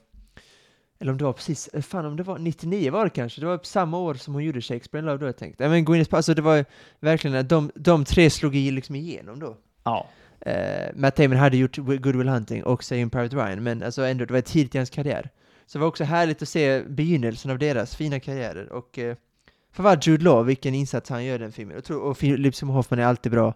eller 1.00 1.12
om 1.12 1.18
det 1.18 1.24
var 1.24 1.32
precis, 1.32 1.68
eh, 1.68 1.82
fan 1.82 2.04
om 2.04 2.16
det 2.16 2.22
var 2.22 2.38
99 2.38 2.90
var 2.90 3.04
det 3.04 3.10
kanske, 3.10 3.40
det 3.40 3.46
var 3.46 3.60
samma 3.62 3.98
år 3.98 4.14
som 4.14 4.34
hon 4.34 4.44
gjorde 4.44 4.60
Shakespeare 4.60 5.02
in 5.02 5.06
Love 5.06 5.18
då 5.18 5.26
jag 5.26 5.36
tänkte. 5.36 5.68
Men 5.68 5.84
Gwyneth 5.84 6.10
Paltrow, 6.10 6.18
alltså 6.18 6.34
det 6.34 6.42
var 6.42 6.64
verkligen 7.00 7.36
att 7.36 7.48
de, 7.48 7.70
de 7.74 8.04
tre 8.04 8.30
slog 8.30 8.54
liksom 8.54 8.94
igenom 8.94 9.40
då. 9.40 9.56
Ja. 9.84 10.06
Eh, 10.40 10.90
Matt 10.94 11.16
Damon 11.16 11.36
hade 11.36 11.56
gjort 11.56 11.76
Good 11.76 12.16
Will 12.16 12.28
Hunting 12.28 12.64
och 12.64 12.84
Saving 12.84 13.10
Private 13.10 13.36
Ryan, 13.36 13.62
men 13.62 13.82
alltså 13.82 14.02
ändå, 14.02 14.24
det 14.24 14.34
var 14.34 14.40
tidigt 14.40 14.74
i 14.74 14.78
hans 14.78 14.90
karriär. 14.90 15.30
Så 15.66 15.78
det 15.78 15.80
var 15.80 15.88
också 15.88 16.04
härligt 16.04 16.42
att 16.42 16.48
se 16.48 16.82
begynnelsen 16.82 17.50
av 17.50 17.58
deras 17.58 17.96
fina 17.96 18.20
karriärer. 18.20 18.72
Och 18.72 18.98
eh, 18.98 19.16
framförallt 19.72 20.06
Jude 20.06 20.24
Law, 20.24 20.46
vilken 20.46 20.74
insats 20.74 21.10
han 21.10 21.24
gör 21.24 21.34
i 21.34 21.38
den 21.38 21.52
filmen. 21.52 21.74
Jag 21.74 21.84
tror, 21.84 22.02
och 22.02 22.18
Philip 22.18 22.54
Seymour 22.54 22.74
Hoffman 22.74 22.98
är 23.00 23.04
alltid 23.04 23.32
bra, 23.32 23.54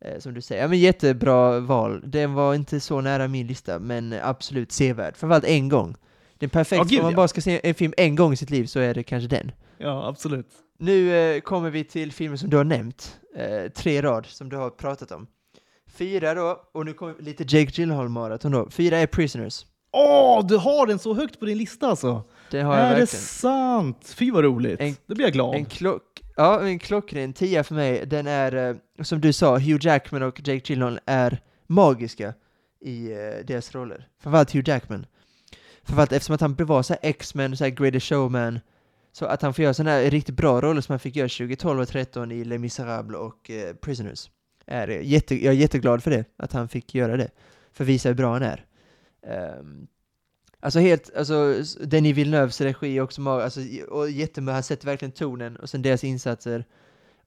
eh, 0.00 0.18
som 0.18 0.34
du 0.34 0.40
säger. 0.40 0.62
Ja, 0.62 0.68
men 0.68 0.78
jättebra 0.78 1.60
val. 1.60 2.02
Den 2.04 2.34
var 2.34 2.54
inte 2.54 2.80
så 2.80 3.00
nära 3.00 3.28
min 3.28 3.46
lista, 3.46 3.78
men 3.78 4.14
absolut 4.22 4.72
sevärd. 4.72 5.16
Framförallt 5.16 5.44
en 5.44 5.68
gång. 5.68 5.96
Den 6.38 6.46
är 6.46 6.50
perfekt, 6.50 6.78
Ja, 6.78 6.84
gud, 6.84 6.98
om 6.98 7.04
man 7.04 7.12
ja. 7.12 7.16
bara 7.16 7.28
ska 7.28 7.40
se 7.40 7.60
en 7.68 7.74
film 7.74 7.92
en 7.96 8.16
gång 8.16 8.32
i 8.32 8.36
sitt 8.36 8.50
liv 8.50 8.64
så 8.66 8.80
är 8.80 8.94
det 8.94 9.02
kanske 9.02 9.28
den. 9.28 9.52
ja, 9.78 10.08
absolut. 10.08 10.46
Nu 10.78 11.16
eh, 11.16 11.40
kommer 11.40 11.70
vi 11.70 11.84
till 11.84 12.12
filmer 12.12 12.36
som 12.36 12.50
du 12.50 12.56
har 12.56 12.64
nämnt. 12.64 13.16
Eh, 13.36 13.72
tre 13.72 14.02
rad 14.02 14.26
som 14.26 14.48
du 14.48 14.56
har 14.56 14.70
pratat 14.70 15.10
om. 15.10 15.26
Fyra 15.98 16.34
då, 16.34 16.60
och 16.74 16.84
nu 16.86 16.92
kommer 16.92 17.14
lite 17.18 17.42
Jake 17.42 17.72
Gyllenhaal-maraton 17.72 18.52
då. 18.52 18.70
Fyra 18.70 18.98
är 18.98 19.06
Prisoners. 19.06 19.66
Åh, 19.92 20.46
du 20.46 20.56
har 20.56 20.86
den 20.86 20.98
så 20.98 21.14
högt 21.14 21.40
på 21.40 21.44
din 21.46 21.58
lista 21.58 21.86
alltså? 21.88 22.22
Det 22.56 22.62
har 22.62 22.76
jag 22.76 22.84
är 22.84 22.90
det 22.94 23.00
verkligen. 23.00 23.22
sant? 23.22 24.14
Fy 24.16 24.30
vad 24.30 24.44
roligt. 24.44 24.80
En- 24.80 24.96
det 25.06 25.14
blir 25.14 25.26
jag 25.26 25.32
glad. 25.32 25.54
En 25.54 25.64
klock... 25.64 26.02
Ja, 26.36 26.60
en 26.60 26.78
klockren 26.78 27.32
tia 27.32 27.64
för 27.64 27.74
mig. 27.74 28.06
Den 28.06 28.26
är, 28.26 28.70
eh, 28.70 28.76
som 29.02 29.20
du 29.20 29.32
sa, 29.32 29.58
Hugh 29.58 29.86
Jackman 29.86 30.22
och 30.22 30.40
Jake 30.48 30.72
Gyllenhaal 30.72 31.00
är 31.06 31.40
magiska 31.66 32.34
i 32.80 33.12
eh, 33.12 33.18
deras 33.46 33.74
roller. 33.74 34.08
Framförallt 34.22 34.54
Hugh 34.54 34.68
Jackman. 34.68 35.06
Framförallt 35.84 36.12
eftersom 36.12 36.34
att 36.34 36.40
han 36.40 36.54
var 36.58 36.82
så 36.82 36.92
här 36.92 37.00
X-Men, 37.02 37.56
så 37.56 37.64
här 37.64 37.70
Greatest 37.70 38.06
Showman. 38.06 38.60
Så 39.12 39.26
att 39.26 39.42
han 39.42 39.54
får 39.54 39.62
göra 39.62 39.74
sådana 39.74 39.90
här 39.90 40.10
riktigt 40.10 40.36
bra 40.36 40.60
roller 40.60 40.80
som 40.80 40.92
han 40.92 41.00
fick 41.00 41.16
göra 41.16 41.28
2012 41.28 41.80
och 41.80 41.88
13 41.88 42.32
i 42.32 42.44
Les 42.44 42.60
Misérables 42.60 43.18
och 43.18 43.50
eh, 43.50 43.74
Prisoners. 43.74 44.30
Är 44.66 44.86
det. 44.86 45.00
Jätte, 45.02 45.44
jag 45.44 45.54
är 45.54 45.58
jätteglad 45.58 46.02
för 46.02 46.10
det, 46.10 46.24
att 46.36 46.52
han 46.52 46.68
fick 46.68 46.94
göra 46.94 47.16
det. 47.16 47.30
För 47.72 47.84
att 47.84 47.88
visa 47.88 48.08
hur 48.08 48.16
bra 48.16 48.32
han 48.32 48.42
är. 48.42 48.64
Ehm, 49.26 49.86
alltså 50.60 50.78
helt, 50.78 51.16
alltså 51.16 51.62
Denis 51.80 52.16
Villeneuves 52.16 52.60
regi 52.60 53.00
också 53.00 53.28
alltså, 53.28 53.60
och 53.88 54.10
jättebra, 54.10 54.54
han 54.54 54.62
sätter 54.62 54.86
verkligen 54.86 55.12
tonen, 55.12 55.56
och 55.56 55.70
sen 55.70 55.82
deras 55.82 56.04
insatser. 56.04 56.64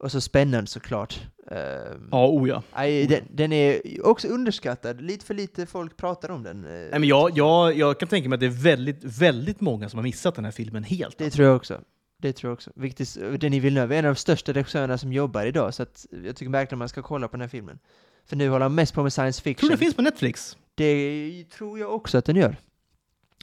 Och 0.01 0.11
så 0.11 0.21
spännande 0.21 0.67
såklart. 0.69 1.21
Ehm, 1.51 2.07
Ja, 2.11 2.27
oh 2.27 2.49
ja. 2.49 2.63
nej, 2.75 3.07
den, 3.07 3.21
den 3.31 3.53
är 3.53 3.81
också 4.07 4.27
underskattad, 4.27 5.01
lite 5.01 5.25
för 5.25 5.33
lite 5.33 5.65
folk 5.65 5.97
pratar 5.97 6.31
om 6.31 6.43
den. 6.43 6.65
eh, 6.65 6.71
Nej, 6.71 6.89
men 6.99 7.03
jag, 7.03 7.37
jag, 7.37 7.77
jag 7.77 7.99
kan 7.99 8.07
tänka 8.09 8.29
mig 8.29 8.35
att 8.35 8.39
det 8.39 8.45
är 8.45 8.63
väldigt, 8.63 9.03
väldigt 9.03 9.61
många 9.61 9.89
som 9.89 9.97
har 9.97 10.03
missat 10.03 10.35
den 10.35 10.45
här 10.45 10.51
filmen 10.51 10.83
helt. 10.83 11.17
Det 11.17 11.23
alltså. 11.23 11.35
tror 11.35 11.47
jag 11.47 11.55
också. 11.55 11.81
Det 12.21 12.33
tror 12.33 12.49
jag 12.49 12.53
också. 12.53 12.71
Vilket, 12.75 12.99
är- 13.17 13.37
Denis 13.37 13.63
Villeneuve 13.63 13.95
är 13.95 13.99
en 13.99 14.05
av 14.05 14.13
de 14.13 14.19
största 14.19 14.53
regissörerna 14.53 14.97
som 14.97 15.13
jobbar 15.13 15.45
idag, 15.45 15.73
så 15.73 15.83
att 15.83 16.05
jag 16.25 16.35
tycker 16.35 16.51
verkligen 16.51 16.79
man 16.79 16.89
ska 16.89 17.01
kolla 17.01 17.27
på 17.27 17.31
den 17.37 17.41
här 17.41 17.47
filmen. 17.49 17.79
För 18.25 18.35
nu 18.35 18.49
håller 18.49 18.63
han 18.65 18.75
mest 18.75 18.93
på 18.93 19.03
med 19.03 19.13
science 19.13 19.41
Tror 19.41 19.49
fiction. 19.53 19.67
du 19.69 19.73
det 19.75 19.79
finns 19.79 19.95
på 19.95 20.01
Netflix? 20.01 20.57
Det 20.75 21.43
tror 21.53 21.79
jag 21.79 21.93
också 21.95 22.17
att 22.17 22.25
den 22.25 22.35
gör. 22.35 22.55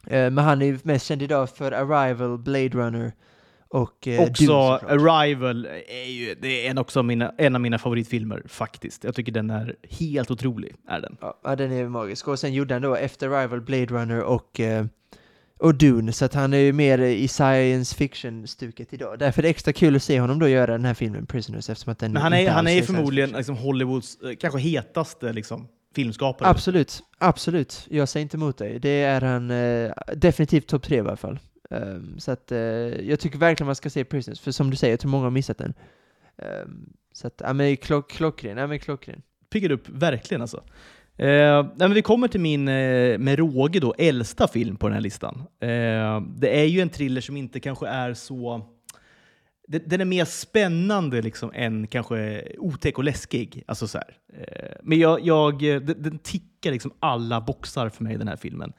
Eh, 0.06 0.30
men 0.30 0.38
han 0.38 0.62
är 0.62 0.66
ju 0.66 0.78
mest 0.82 1.06
känd 1.06 1.22
idag 1.22 1.50
för 1.50 1.72
Arrival, 1.72 2.38
Blade 2.38 2.68
Runner 2.68 3.12
och 3.68 4.08
eh, 4.08 4.20
också 4.20 4.42
såklart. 4.42 4.82
Arrival 4.82 5.66
är 5.88 6.10
ju 6.10 6.34
det 6.34 6.66
är 6.66 6.70
en, 6.70 6.78
också 6.78 7.02
mina, 7.02 7.32
en 7.38 7.54
av 7.54 7.60
mina 7.60 7.78
favoritfilmer 7.78 8.42
faktiskt. 8.48 9.04
Jag 9.04 9.14
tycker 9.14 9.32
den 9.32 9.50
är 9.50 9.76
helt 9.82 10.30
otrolig. 10.30 10.74
Är 10.88 11.00
den. 11.00 11.16
Ja, 11.44 11.56
den 11.56 11.72
är 11.72 11.88
magisk. 11.88 12.28
Och 12.28 12.38
sen 12.38 12.54
gjorde 12.54 12.74
han 12.74 12.82
då 12.82 12.96
efter 12.96 13.28
Arrival, 13.30 13.60
Blade 13.60 13.86
Runner 13.86 14.22
och, 14.22 14.60
eh, 14.60 14.86
och 15.58 15.74
Dune, 15.74 16.12
så 16.12 16.24
att 16.24 16.34
han 16.34 16.54
är 16.54 16.58
ju 16.58 16.72
mer 16.72 16.98
i 16.98 17.28
science 17.28 17.96
fiction-stuket 17.96 18.92
idag. 18.94 19.18
Därför 19.18 19.40
är 19.40 19.42
det 19.42 19.48
extra 19.48 19.72
kul 19.72 19.96
att 19.96 20.02
se 20.02 20.20
honom 20.20 20.38
då 20.38 20.48
göra 20.48 20.72
den 20.72 20.84
här 20.84 20.94
filmen, 20.94 21.26
Prisoners, 21.26 21.70
eftersom 21.70 21.92
att 21.92 21.98
den 21.98 22.12
Men 22.12 22.22
han 22.22 22.32
är, 22.32 22.50
han 22.50 22.66
är 22.66 22.82
förmodligen 22.82 23.30
liksom 23.30 23.56
Hollywoods 23.56 24.20
eh, 24.20 24.36
kanske 24.36 24.60
hetaste 24.60 25.32
liksom, 25.32 25.68
filmskapare. 25.96 26.48
Absolut, 26.48 27.02
absolut. 27.18 27.86
Jag 27.90 28.08
säger 28.08 28.22
inte 28.22 28.36
emot 28.36 28.58
dig. 28.58 28.78
Det 28.78 29.02
är 29.02 29.20
han 29.20 29.50
eh, 29.50 29.92
definitivt 30.16 30.66
topp 30.66 30.82
tre 30.82 30.96
i 30.96 31.00
alla 31.00 31.16
fall. 31.16 31.38
Ehm, 31.70 32.18
så 32.18 32.30
att 32.30 32.52
eh, 32.52 32.58
jag 33.10 33.20
tycker 33.20 33.38
verkligen 33.38 33.66
man 33.66 33.76
ska 33.76 33.90
se 33.90 34.04
Prisoners, 34.04 34.40
för 34.40 34.52
som 34.52 34.70
du 34.70 34.76
säger, 34.76 34.92
jag 34.92 35.00
tror 35.00 35.10
många 35.10 35.24
har 35.24 35.30
missat 35.30 35.58
den. 35.58 35.74
Ehm, 36.38 36.92
så 37.12 37.26
att, 37.26 37.42
ja 37.44 37.52
men 37.52 37.76
klock, 37.76 38.10
klockren, 38.10 38.56
ja 38.56 38.66
men 38.66 38.78
klockren. 38.78 39.22
Piggar 39.52 39.70
upp 39.70 39.88
verkligen 39.88 40.40
alltså. 40.40 40.62
Eh, 41.18 41.62
nej, 41.62 41.88
men 41.88 41.94
vi 41.94 42.02
kommer 42.02 42.28
till 42.28 42.40
min, 42.40 42.68
eh, 42.68 43.18
med 43.18 43.38
råge 43.38 43.80
då, 43.80 43.94
äldsta 43.98 44.48
film 44.48 44.76
på 44.76 44.86
den 44.86 44.94
här 44.94 45.00
listan. 45.00 45.42
Eh, 45.60 46.20
det 46.36 46.60
är 46.60 46.64
ju 46.64 46.80
en 46.80 46.88
thriller 46.88 47.20
som 47.20 47.36
inte 47.36 47.60
kanske 47.60 47.88
är 47.88 48.14
så 48.14 48.72
den, 49.66 50.00
är 50.00 50.04
mer 50.04 50.24
spännande 50.24 51.22
liksom 51.22 51.50
än 51.54 51.86
kanske 51.86 52.48
otäck 52.58 52.98
och 52.98 53.04
läskig. 53.04 53.62
Alltså 53.66 53.88
så 53.88 53.98
här. 53.98 54.16
Eh, 54.40 54.76
men 54.82 54.98
jag, 54.98 55.20
jag, 55.20 55.58
den, 55.82 56.18
tickar 56.18 56.70
liksom 56.70 56.90
alla 57.00 57.40
boxar 57.40 57.88
för 57.88 58.04
mig, 58.04 58.18
den 58.18 58.28
här 58.28 58.36
filmen. 58.36 58.72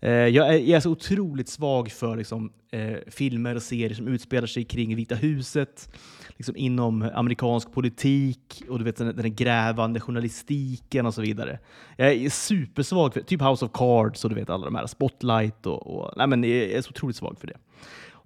Eh, 0.00 0.12
jag 0.12 0.48
är, 0.48 0.58
jag 0.58 0.76
är 0.76 0.80
så 0.80 0.90
otroligt 0.90 1.48
svag 1.48 1.92
för 1.92 2.16
liksom, 2.16 2.52
eh, 2.70 2.96
filmer 3.06 3.54
och 3.54 3.62
serier 3.62 3.94
som 3.94 4.08
utspelar 4.08 4.46
sig 4.46 4.64
kring 4.64 4.96
Vita 4.96 5.14
huset, 5.14 5.88
liksom 6.36 6.56
inom 6.56 7.10
amerikansk 7.14 7.72
politik 7.72 8.62
och 8.68 8.78
du 8.78 8.84
vet 8.84 8.96
den, 8.96 9.16
den 9.16 9.34
grävande 9.34 10.00
journalistiken 10.00 11.06
och 11.06 11.14
så 11.14 11.20
vidare. 11.20 11.58
Jag 11.96 12.12
är 12.12 12.30
supersvag 12.30 13.14
för 13.14 13.20
typ 13.20 13.42
House 13.42 13.64
of 13.64 13.70
Cards 13.72 14.24
och 14.24 14.30
du 14.30 14.36
vet 14.36 14.50
alla 14.50 14.64
de 14.64 14.74
här, 14.74 14.86
Spotlight 14.86 15.66
och, 15.66 15.86
och 15.86 16.12
nej 16.16 16.26
men 16.26 16.44
jag 16.44 16.58
är 16.58 16.82
så 16.82 16.90
otroligt 16.90 17.16
svag 17.16 17.38
för 17.40 17.46
det. 17.46 17.56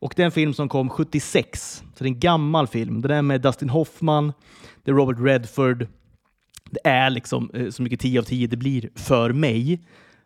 Och 0.01 0.13
det 0.17 0.23
är 0.23 0.27
en 0.27 0.33
film 0.33 0.55
som 0.55 0.69
kom 0.69 0.91
76, 0.91 1.83
så 1.95 2.05
det 2.05 2.09
är 2.09 2.15
en 2.15 2.21
gammal 2.21 2.67
film. 2.67 3.03
Den 3.03 3.11
är 3.11 3.23
med 3.23 3.41
Dustin 3.41 3.71
Hoffman, 3.71 4.33
det 4.85 4.91
är 4.91 4.95
Robert 4.95 5.17
Redford. 5.21 5.87
Det 6.71 6.81
är 6.85 7.11
liksom 7.11 7.51
eh, 7.55 7.71
så 7.71 7.83
mycket 7.83 8.01
10 8.01 8.19
av 8.19 8.23
10 8.23 8.47
det 8.47 8.57
blir 8.57 8.91
för 8.95 9.33
mig. 9.33 9.81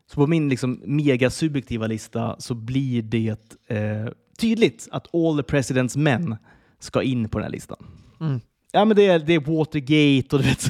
Så 0.07 0.14
på 0.14 0.27
min 0.27 0.49
liksom 0.49 0.81
mega 0.85 1.31
subjektiva 1.31 1.87
lista 1.87 2.37
så 2.39 2.55
blir 2.55 3.03
det 3.03 3.59
eh, 3.66 4.07
tydligt 4.39 4.89
att 4.91 5.14
All 5.14 5.43
the 5.43 5.57
President's 5.57 5.99
Men 5.99 6.37
ska 6.79 7.03
in 7.03 7.29
på 7.29 7.39
den 7.39 7.45
här 7.45 7.53
listan. 7.53 7.87
Mm. 8.20 8.41
Ja, 8.73 8.85
men 8.85 8.97
det 8.97 9.07
är, 9.07 9.18
det 9.18 9.35
är 9.35 9.41
Watergate 9.41 10.37
och 10.37 10.43
du 10.43 10.49
vet, 10.49 10.68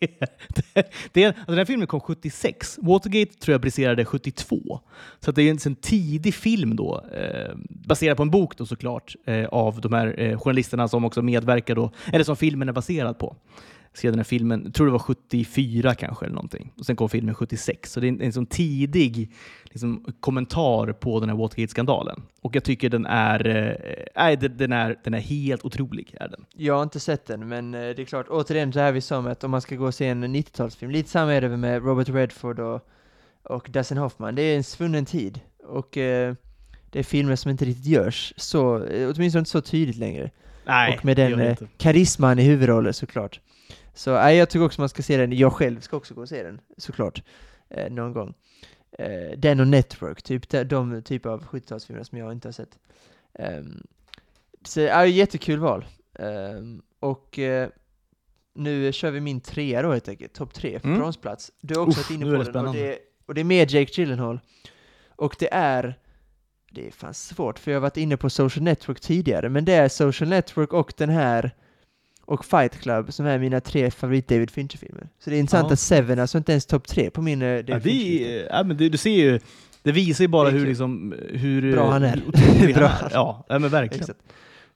det 0.74 0.92
det, 1.12 1.24
alltså 1.24 1.44
den 1.46 1.58
här 1.58 1.64
filmen 1.64 1.86
kom 1.86 2.00
76. 2.00 2.78
Watergate 2.82 3.34
tror 3.34 3.52
jag 3.52 3.60
briserade 3.60 4.04
72. 4.04 4.80
Så 5.20 5.30
att 5.30 5.36
det 5.36 5.42
är 5.42 5.50
en, 5.50 5.58
en 5.66 5.74
tidig 5.74 6.34
film 6.34 6.76
då, 6.76 7.04
eh, 7.12 7.54
baserad 7.70 8.16
på 8.16 8.22
en 8.22 8.30
bok 8.30 8.56
då 8.56 8.66
såklart, 8.66 9.14
eh, 9.26 9.44
av 9.44 9.80
de 9.80 9.92
här 9.92 10.20
eh, 10.20 10.38
journalisterna 10.38 10.88
som 10.88 11.04
också 11.04 11.22
medverkar 11.22 11.74
då, 11.74 11.90
eller 12.12 12.24
som 12.24 12.36
filmen 12.36 12.68
är 12.68 12.72
baserad 12.72 13.18
på. 13.18 13.36
Skrev 13.92 14.12
den 14.12 14.18
här 14.18 14.24
filmen, 14.24 14.62
jag 14.64 14.74
tror 14.74 14.86
det 14.86 14.92
var 14.92 14.98
74 14.98 15.94
kanske 15.94 16.24
eller 16.24 16.34
någonting. 16.34 16.72
Och 16.78 16.86
sen 16.86 16.96
kom 16.96 17.08
filmen 17.08 17.34
76. 17.34 17.92
Så 17.92 18.00
det 18.00 18.06
är 18.06 18.08
en, 18.08 18.20
en 18.20 18.32
sån 18.32 18.46
tidig 18.46 19.32
liksom, 19.64 20.04
kommentar 20.20 20.92
på 20.92 21.20
den 21.20 21.28
här 21.28 21.36
Watergate-skandalen. 21.36 22.22
Och 22.40 22.56
jag 22.56 22.64
tycker 22.64 22.88
den 22.88 23.06
är, 23.06 24.08
nej, 24.16 24.36
den, 24.36 24.72
är, 24.72 24.96
den 25.04 25.14
är 25.14 25.18
helt 25.18 25.64
otrolig. 25.64 26.14
Är 26.20 26.28
den. 26.28 26.44
Jag 26.56 26.74
har 26.74 26.82
inte 26.82 27.00
sett 27.00 27.26
den, 27.26 27.48
men 27.48 27.74
eh, 27.74 27.80
det 27.80 28.02
är 28.02 28.04
klart, 28.04 28.26
återigen 28.28 28.70
det 28.70 28.80
här 28.80 28.92
vi 28.92 29.00
sa 29.00 29.20
med 29.20 29.32
att 29.32 29.44
om 29.44 29.50
man 29.50 29.60
ska 29.60 29.76
gå 29.76 29.86
och 29.86 29.94
se 29.94 30.06
en 30.06 30.36
90-talsfilm, 30.36 30.90
lite 30.90 31.10
samma 31.10 31.34
är 31.34 31.40
det 31.40 31.56
med 31.56 31.84
Robert 31.84 32.08
Redford 32.08 32.58
och, 32.58 32.88
och 33.42 33.68
Dustin 33.70 33.98
Hoffman, 33.98 34.34
det 34.34 34.42
är 34.42 34.56
en 34.56 34.64
svunnen 34.64 35.04
tid. 35.04 35.40
Och 35.64 35.96
eh, 35.96 36.34
det 36.90 36.98
är 36.98 37.02
filmer 37.02 37.36
som 37.36 37.50
inte 37.50 37.64
riktigt 37.64 37.86
görs, 37.86 38.34
så, 38.36 38.84
eh, 38.84 39.10
åtminstone 39.14 39.38
inte 39.40 39.50
så 39.50 39.60
tydligt 39.60 39.96
längre. 39.96 40.30
Nej, 40.66 40.96
och 40.98 41.04
med 41.04 41.16
den 41.16 41.40
eh, 41.40 41.56
karisman 41.78 42.38
i 42.38 42.42
huvudrollen 42.42 42.94
såklart. 42.94 43.40
Så 43.94 44.12
nej, 44.14 44.36
jag 44.36 44.50
tycker 44.50 44.64
också 44.64 44.80
man 44.80 44.88
ska 44.88 45.02
se 45.02 45.16
den, 45.16 45.32
jag 45.32 45.52
själv 45.52 45.80
ska 45.80 45.96
också 45.96 46.14
gå 46.14 46.20
och 46.20 46.28
se 46.28 46.42
den, 46.42 46.60
såklart, 46.76 47.22
eh, 47.68 47.90
någon 47.92 48.12
gång. 48.12 48.34
Eh, 48.98 49.38
den 49.38 49.60
och 49.60 49.68
Network, 49.68 50.22
typ 50.22 50.48
de, 50.48 50.64
de 50.64 51.02
typer 51.02 51.30
av 51.30 51.44
70-talsfilmer 51.44 52.02
som 52.02 52.18
jag 52.18 52.32
inte 52.32 52.48
har 52.48 52.52
sett. 52.52 52.78
Um, 53.38 53.86
så 54.64 54.80
ja, 54.80 55.06
jättekul 55.06 55.58
val. 55.58 55.84
Ehm, 56.18 56.82
och 57.00 57.38
eh, 57.38 57.68
nu 58.54 58.92
kör 58.92 59.10
vi 59.10 59.20
min 59.20 59.40
trea 59.40 59.82
då 59.82 59.92
helt 59.92 60.08
enkelt, 60.08 60.32
topp 60.32 60.54
tre, 60.54 60.80
Mm. 60.84 60.98
bronsplats. 60.98 61.52
Du 61.60 61.74
har 61.74 61.86
också 61.86 62.00
Uff, 62.00 62.10
varit 62.10 62.20
inne 62.22 62.30
på 62.30 62.42
det 62.42 62.52
den, 62.52 62.66
och 62.66 62.74
det, 62.74 62.98
och 63.26 63.34
det 63.34 63.40
är 63.40 63.44
med 63.44 63.70
Jake 63.70 63.92
Gyllenhaal. 64.00 64.40
Och 65.16 65.36
det 65.38 65.48
är, 65.54 65.98
det 66.70 66.86
är 66.86 66.90
fan 66.90 67.14
svårt, 67.14 67.58
för 67.58 67.70
jag 67.70 67.76
har 67.76 67.82
varit 67.82 67.96
inne 67.96 68.16
på 68.16 68.30
Social 68.30 68.62
Network 68.64 69.00
tidigare, 69.00 69.48
men 69.48 69.64
det 69.64 69.72
är 69.72 69.88
Social 69.88 70.28
Network 70.28 70.72
och 70.72 70.92
den 70.96 71.10
här 71.10 71.54
och 72.30 72.44
Fight 72.44 72.80
Club 72.80 73.12
som 73.12 73.26
är 73.26 73.38
mina 73.38 73.60
tre 73.60 73.90
favorit 73.90 74.28
David 74.28 74.50
Fincher-filmer. 74.50 75.08
Så 75.18 75.30
det 75.30 75.36
är 75.36 75.40
intressant 75.40 75.68
Ja. 75.68 75.72
att 75.72 75.78
Seven 75.80 76.18
alltså 76.18 76.38
inte 76.38 76.52
ens 76.52 76.66
topp 76.66 76.88
tre 76.88 77.10
på 77.10 77.22
min 77.22 77.42
eh, 77.42 77.64
David 77.64 77.70
Ja, 77.70 77.78
det, 77.78 78.46
ja, 78.50 78.62
men 78.64 78.76
det, 78.76 78.88
du 78.88 78.98
ser 78.98 79.10
ju, 79.10 79.40
det 79.82 79.92
visar 79.92 80.24
ju 80.24 80.28
bara 80.28 80.48
hur, 80.50 80.66
liksom, 80.66 81.14
hur 81.30 81.72
Bra 81.72 81.90
han 81.90 82.02
är. 82.02 82.16
hur 82.16 82.28
otrolig 82.28 82.74
Bra. 82.78 82.86
han 82.86 83.06
är. 83.10 83.14
Ja, 83.14 83.44
ja, 83.48 83.58
men 83.58 83.70
verkligen. 83.70 84.00
Exakt. 84.02 84.20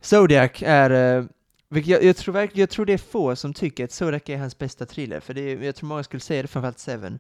Zodiac 0.00 0.50
är, 0.62 1.16
eh, 1.18 1.24
vilket 1.68 1.90
jag, 1.90 2.04
jag, 2.04 2.16
tror 2.16 2.48
jag 2.52 2.70
tror 2.70 2.86
det 2.86 2.92
är 2.92 2.98
få 2.98 3.36
som 3.36 3.54
tycker 3.54 3.84
att 3.84 3.92
Zodiac 3.92 4.22
är 4.26 4.36
hans 4.38 4.58
bästa 4.58 4.86
thriller, 4.86 5.20
för 5.20 5.34
det 5.34 5.40
är, 5.40 5.62
jag 5.62 5.74
tror 5.74 5.88
många 5.88 6.02
skulle 6.02 6.20
säga 6.20 6.42
det, 6.42 6.48
framförallt 6.48 6.78
Seven. 6.78 7.18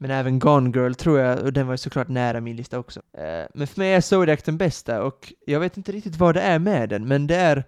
Men 0.00 0.10
även 0.10 0.38
Gone 0.38 0.70
Girl 0.78 0.92
tror 0.92 1.18
jag, 1.20 1.38
och 1.42 1.52
den 1.52 1.66
var 1.66 1.74
ju 1.74 1.78
såklart 1.78 2.08
nära 2.08 2.40
min 2.40 2.56
lista 2.56 2.78
också. 2.78 3.00
Eh, 3.18 3.46
men 3.54 3.66
för 3.66 3.80
mig 3.80 3.92
är 3.94 4.00
Zodiac 4.00 4.42
den 4.42 4.56
bästa, 4.56 5.02
och 5.02 5.32
jag 5.46 5.60
vet 5.60 5.76
inte 5.76 5.92
riktigt 5.92 6.16
vad 6.16 6.34
det 6.34 6.40
är 6.40 6.58
med 6.58 6.88
den, 6.88 7.08
men 7.08 7.26
det 7.26 7.36
är 7.36 7.64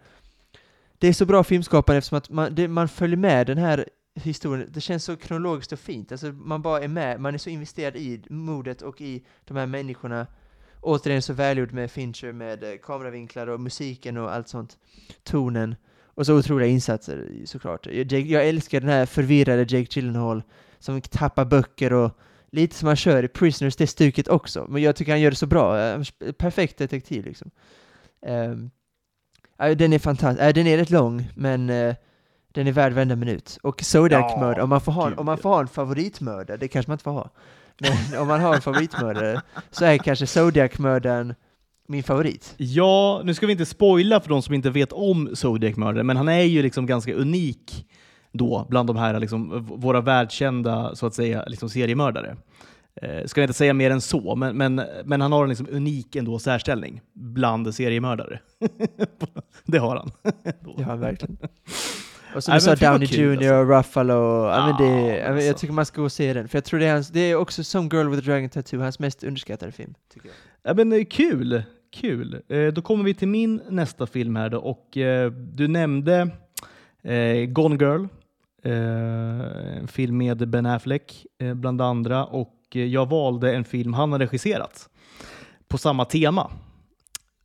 det 1.01 1.09
är 1.09 1.13
så 1.13 1.27
bra 1.27 1.45
filmskapande 1.45 1.99
eftersom 1.99 2.19
att 2.19 2.31
man, 2.31 2.55
det, 2.55 2.69
man 2.69 2.89
följer 2.89 3.17
med 3.17 3.47
den 3.47 3.59
här 3.59 3.89
historien, 4.15 4.69
det 4.73 4.81
känns 4.81 5.05
så 5.05 5.17
kronologiskt 5.17 5.73
och 5.73 5.79
fint, 5.79 6.13
alltså 6.13 6.27
man 6.27 6.63
bara 6.63 6.81
är 6.81 6.89
med, 6.89 7.21
man 7.21 7.35
är 7.35 7.39
så 7.39 7.51
investerad 7.51 7.97
i 7.97 8.23
modet 8.31 8.83
och 8.83 9.01
i 9.01 9.25
de 9.45 9.57
här 9.57 9.67
människorna. 9.67 10.27
Återigen 10.83 11.23
så 11.23 11.33
välgjord 11.33 11.73
med 11.73 11.91
Fincher, 11.91 12.33
med 12.33 12.65
eh, 12.65 12.77
kameravinklar 12.83 13.47
och 13.47 13.61
musiken 13.61 14.17
och 14.17 14.35
allt 14.35 14.49
sånt. 14.49 14.79
Tonen. 15.23 15.77
Och 16.05 16.27
så 16.27 16.39
otroliga 16.39 16.69
insatser 16.69 17.29
såklart. 17.45 17.87
Jag, 17.87 18.13
jag 18.13 18.49
älskar 18.49 18.81
den 18.81 18.91
här 18.91 19.07
förvirrade 19.07 19.63
Jake 19.63 19.89
Gyllenhaal 19.91 20.43
som 20.79 21.01
tappar 21.01 21.45
böcker 21.45 21.93
och 21.93 22.19
lite 22.51 22.75
som 22.75 22.87
han 22.87 22.97
kör 22.97 23.23
i 23.23 23.29
Prisoners, 23.29 23.77
det 23.77 23.87
stuket 23.87 24.29
också. 24.29 24.67
Men 24.69 24.83
jag 24.83 24.97
tycker 24.97 25.13
han 25.13 25.21
gör 25.21 25.31
det 25.31 25.37
så 25.37 25.47
bra. 25.47 25.75
Perfekt 26.39 26.79
detektiv 26.79 27.25
liksom. 27.25 27.51
Um, 28.27 28.71
den 29.69 29.93
är 29.93 29.99
fantastisk. 29.99 30.43
Äh, 30.43 30.53
den 30.53 30.67
är 30.67 30.77
rätt 30.77 30.91
lång, 30.91 31.29
men 31.35 31.71
eh, 31.71 31.95
den 32.53 32.67
är 32.67 32.73
värd 32.73 32.93
varenda 32.93 33.17
minut. 33.17 33.59
Och 33.63 33.83
Zodiac-mördare, 33.83 34.59
Ja, 34.59 34.63
om, 34.63 34.69
man 34.71 34.81
får 34.81 34.93
ha, 34.93 35.13
om 35.17 35.27
man 35.27 35.39
får 35.39 35.51
ha 35.51 35.61
en 35.61 35.69
favoritmördare, 35.69 36.57
det 36.57 36.69
kanske 36.69 36.91
man 36.91 36.95
inte 36.95 37.05
får 37.05 37.11
ha. 37.11 37.31
Men 37.79 38.21
om 38.21 38.29
man 38.29 38.41
har 38.41 38.55
en 38.55 38.61
favoritmördare 38.61 39.41
så 39.71 39.85
är 39.85 39.99
kanske 39.99 40.27
Zodiac-mördaren 40.27 41.35
min 41.89 42.03
favorit. 42.03 42.55
Ja, 42.57 43.21
nu 43.25 43.35
ska 43.35 43.47
vi 43.47 43.53
inte 43.53 43.67
spoila 43.67 44.21
för 44.21 44.29
de 44.29 44.43
som 44.43 44.55
inte 44.55 44.71
vet 44.71 44.93
om 44.93 45.37
Zodiac-mördaren, 45.37 46.07
men 46.07 46.17
han 46.17 46.29
är 46.29 46.43
ju 46.43 46.63
liksom 46.63 46.87
ganska 46.87 47.15
unik 47.15 47.87
då 48.33 48.67
bland 48.69 48.89
de 48.89 48.97
här 48.97 49.21
liksom, 49.21 49.67
våra 49.67 50.01
världskända 50.01 50.95
så 50.95 51.07
att 51.07 51.15
säga, 51.15 51.45
liksom 51.47 51.69
seriemördare. 51.69 52.37
Eh, 52.95 53.26
ska 53.26 53.41
jag 53.41 53.45
inte 53.45 53.59
säga 53.59 53.74
mer 53.74 53.91
än 53.91 54.01
så, 54.01 54.36
men, 54.36 54.57
men, 54.57 54.82
men 55.05 55.20
han 55.20 55.32
har 55.32 55.43
en 55.43 55.49
liksom 55.49 55.68
unik 55.70 56.16
ändå 56.16 56.38
särställning 56.38 57.01
bland 57.12 57.74
seriemördare. 57.74 58.41
det 59.64 59.78
har 59.78 59.97
han. 59.97 60.11
Ja, 60.78 60.97
verkligen. 60.97 61.38
Och 62.34 62.45
som 62.45 62.55
du 62.55 62.61
sa, 62.61 62.74
Downey 62.74 63.09
Jr. 63.09 63.53
och 63.53 63.68
Ruffalo, 63.68 64.47
ja, 64.49 64.66
men 64.66 64.86
det, 64.86 65.16
jag 65.16 65.36
alltså. 65.36 65.55
tycker 65.55 65.74
man 65.74 65.86
ska 65.86 66.01
gå 66.01 66.05
och 66.05 66.12
se 66.12 66.32
den, 66.32 66.49
för 66.49 66.57
jag 66.57 66.64
tror 66.64 66.80
det 66.80 66.86
är 66.86 66.93
hans, 66.93 67.09
det 67.09 67.20
är 67.20 67.34
också 67.34 67.64
som 67.64 67.88
Girl 67.88 68.09
with 68.09 68.18
a 68.18 68.32
Dragon 68.32 68.49
Tattoo, 68.49 68.80
hans 68.80 68.99
mest 68.99 69.24
underskattade 69.24 69.72
film. 69.72 69.95
Tycker 70.12 70.28
jag. 70.28 70.36
Ja, 70.62 70.74
men, 70.74 70.93
eh, 70.93 71.05
kul! 71.05 71.62
kul. 71.91 72.43
Eh, 72.49 72.66
då 72.66 72.82
kommer 72.82 73.05
vi 73.05 73.14
till 73.14 73.28
min 73.28 73.61
nästa 73.68 74.07
film 74.07 74.36
här 74.36 74.49
då, 74.49 74.59
och 74.59 74.97
eh, 74.97 75.30
du 75.30 75.68
nämnde 75.68 76.30
eh, 77.03 77.45
Gone 77.45 77.76
Girl, 77.76 78.05
eh, 78.62 79.78
en 79.78 79.88
film 79.88 80.16
med 80.16 80.49
Ben 80.49 80.66
Affleck 80.66 81.26
bland 81.55 81.80
andra 81.80 82.24
och 82.24 82.55
eh, 82.77 82.85
jag 82.85 83.09
valde 83.09 83.55
en 83.55 83.64
film 83.64 83.95
han 83.95 84.12
har 84.12 84.18
regisserat 84.18 84.89
på 85.68 85.79
samma 85.79 86.05
tema 86.05 86.51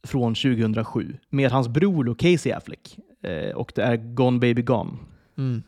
från 0.03 0.35
2007 0.35 1.17
med 1.29 1.51
hans 1.51 1.67
bror 1.67 2.03
då, 2.03 2.15
Casey 2.15 2.51
Affleck 2.51 2.97
eh, 3.23 3.55
och 3.55 3.71
det 3.75 3.83
är 3.83 3.95
Gone 3.95 4.39
Baby 4.39 4.61
Gone. 4.61 4.91
Mm. 5.37 5.63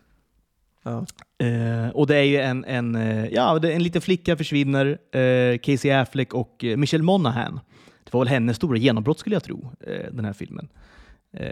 Ja. 0.83 1.05
Eh, 1.45 1.89
och 1.89 2.07
det 2.07 2.15
är 2.15 2.23
ju 2.23 2.37
en, 2.37 2.65
en, 2.65 2.95
eh, 2.95 3.25
ja, 3.25 3.59
en 3.63 3.83
liten 3.83 4.01
flicka 4.01 4.37
försvinner, 4.37 4.97
eh, 5.17 5.57
Casey 5.57 5.91
Affleck 5.91 6.33
och 6.33 6.65
Michelle 6.77 7.03
Monaghan. 7.03 7.59
Det 8.03 8.13
var 8.13 8.21
väl 8.21 8.27
hennes 8.27 8.57
stora 8.57 8.77
genombrott 8.77 9.19
skulle 9.19 9.35
jag 9.35 9.43
tro, 9.43 9.71
eh, 9.79 10.11
den 10.11 10.25
här 10.25 10.33
filmen. 10.33 10.69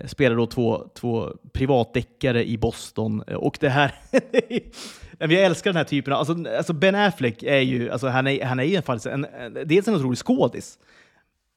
Spelar 0.05 0.35
då 0.35 0.47
två, 0.47 0.87
två 0.93 1.29
privatdeckare 1.53 2.49
i 2.49 2.57
Boston 2.57 3.21
och 3.21 3.57
det 3.59 3.69
här... 3.69 3.95
Men 5.19 5.31
jag 5.31 5.43
älskar 5.43 5.69
den 5.71 5.77
här 5.77 5.83
typen 5.83 6.13
av... 6.13 6.19
Alltså, 6.19 6.35
alltså 6.57 6.73
Ben 6.73 6.95
Affleck 6.95 7.43
är 7.43 7.59
ju, 7.59 7.89
alltså 7.89 8.07
han 8.07 8.27
är, 8.27 8.45
han 8.45 8.59
är 8.59 8.63
ju 8.63 8.81
en, 9.05 9.25
en, 9.25 9.67
dels 9.67 9.87
en 9.87 9.95
otrolig 9.95 10.17
skådis, 10.17 10.79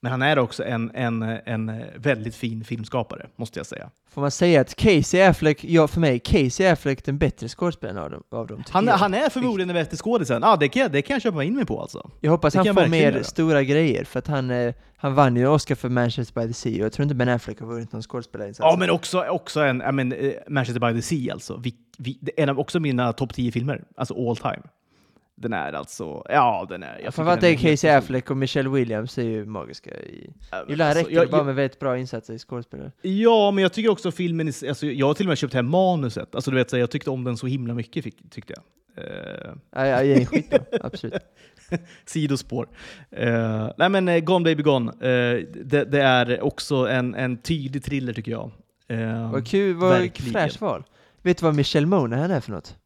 men 0.00 0.10
han 0.10 0.22
är 0.22 0.38
också 0.38 0.64
en, 0.64 0.90
en, 0.94 1.22
en 1.22 1.82
väldigt 1.96 2.34
fin 2.34 2.64
filmskapare, 2.64 3.26
måste 3.36 3.58
jag 3.58 3.66
säga. 3.66 3.90
Får 4.10 4.20
man 4.20 4.30
säga 4.30 4.60
att 4.60 4.74
Casey 4.74 5.22
Affleck, 5.22 5.64
ja 5.64 5.88
för 5.88 6.00
mig, 6.00 6.18
Casey 6.18 6.66
Affleck 6.66 7.04
den 7.04 7.18
bättre 7.18 7.48
skådespelaren 7.48 7.98
av 7.98 8.10
dem, 8.10 8.22
av 8.30 8.46
dem 8.46 8.64
Han, 8.70 8.88
han 8.88 9.14
är 9.14 9.30
förmodligen 9.30 9.68
den 9.68 9.74
bästa 9.74 9.96
skådisen. 9.96 10.44
Ah, 10.44 10.56
det, 10.56 10.68
kan, 10.68 10.92
det 10.92 11.02
kan 11.02 11.14
jag 11.14 11.22
köpa 11.22 11.44
in 11.44 11.56
mig 11.56 11.66
på 11.66 11.80
alltså. 11.80 12.10
Jag 12.20 12.30
hoppas 12.30 12.52
det 12.52 12.58
han 12.58 12.74
får 12.74 12.86
mer 12.86 13.12
göra. 13.12 13.24
stora 13.24 13.62
grejer, 13.62 14.04
för 14.04 14.18
att 14.18 14.26
han, 14.26 14.50
eh, 14.50 14.74
han 14.96 15.14
vann 15.14 15.36
ju 15.36 15.46
Oscar 15.46 15.74
för 15.74 15.88
Manchester 15.88 16.40
by 16.40 16.46
the 16.48 16.54
Sea, 16.54 16.72
och 16.72 16.78
jag 16.78 16.92
tror 16.92 17.02
inte 17.02 17.14
Ben 17.14 17.28
Affleck 17.28 17.60
har 17.60 17.66
vunnit 17.66 17.92
någon 17.92 18.02
skådespelarinsats. 18.02 18.72
Ja, 18.72 18.76
men 18.78 18.90
också, 18.90 19.24
också 19.24 19.60
en, 19.60 19.82
I 19.82 19.92
mean, 19.92 20.12
eh, 20.12 20.32
Manchester 20.48 20.92
by 20.92 21.00
the 21.00 21.02
Sea 21.02 21.32
alltså. 21.32 21.56
Vi, 21.56 21.74
vi, 21.98 22.18
en 22.36 22.48
av 22.48 22.58
också 22.58 22.80
mina 22.80 23.12
topp 23.12 23.34
10 23.34 23.52
filmer, 23.52 23.84
alltså 23.96 24.28
all 24.28 24.36
time. 24.36 24.62
Den 25.40 25.52
är 25.52 25.72
alltså, 25.72 26.22
ja 26.28 26.66
den 26.68 26.82
är... 26.82 27.00
jag 27.04 27.14
Framförallt 27.14 27.42
är 27.42 27.54
Casey. 27.54 27.90
Affleck 27.90 28.30
och 28.30 28.36
Michelle 28.36 28.68
Williams 28.68 29.18
är 29.18 29.22
ju 29.22 29.44
magiska. 29.46 29.90
I... 29.90 30.30
Ja, 30.50 30.64
Ibland 30.68 30.88
alltså, 30.90 31.04
räcker 31.04 31.16
jag- 31.16 31.26
det 31.26 31.30
bara 31.30 31.36
jag- 31.38 31.46
med 31.46 31.54
väldigt 31.54 31.78
bra 31.78 31.98
insatser 31.98 32.34
i 32.34 32.38
skådespelare. 32.38 32.92
Ja, 33.02 33.50
men 33.50 33.62
jag 33.62 33.72
tycker 33.72 33.90
också 33.90 34.10
filmen, 34.12 34.48
är- 34.48 34.68
alltså, 34.68 34.86
jag 34.86 35.06
har 35.06 35.14
till 35.14 35.26
och 35.26 35.28
med 35.28 35.38
köpt 35.38 35.54
hem 35.54 35.66
manuset. 35.70 36.34
Alltså, 36.34 36.50
du 36.50 36.56
vet, 36.56 36.70
så 36.70 36.78
jag 36.78 36.90
tyckte 36.90 37.10
om 37.10 37.24
den 37.24 37.36
så 37.36 37.46
himla 37.46 37.74
mycket, 37.74 38.04
fick, 38.04 38.30
tyckte 38.30 38.52
jag. 38.56 38.62
Eh, 39.04 39.52
Ja, 39.74 39.86
ja, 39.86 40.02
det 40.02 40.14
är 40.22 40.24
skitbra, 40.24 40.58
absolut. 40.82 41.22
sidospår. 42.06 42.68
Eh, 43.10 43.70
nej 43.78 43.88
men 43.88 44.08
eh, 44.08 44.18
Gone 44.20 44.44
Baby 44.44 44.62
Gone, 44.62 44.90
eh, 44.92 45.44
det, 45.64 45.84
det 45.84 46.02
är 46.02 46.40
också 46.44 46.76
en, 46.88 47.14
en 47.14 47.36
tydlig 47.36 47.84
thriller 47.84 48.12
tycker 48.12 48.32
jag. 48.32 48.50
Eh, 48.88 49.32
Vad 49.32 49.46
kul, 49.48 49.74
vad 49.76 50.10
fräscht 50.16 50.60
val. 50.60 50.84
Vet 51.22 51.38
du 51.38 51.44
vad 51.44 51.54
Michelle 51.54 51.86
Monaghan 51.86 52.30
är 52.30 52.40
för 52.40 52.50
något? 52.50 52.76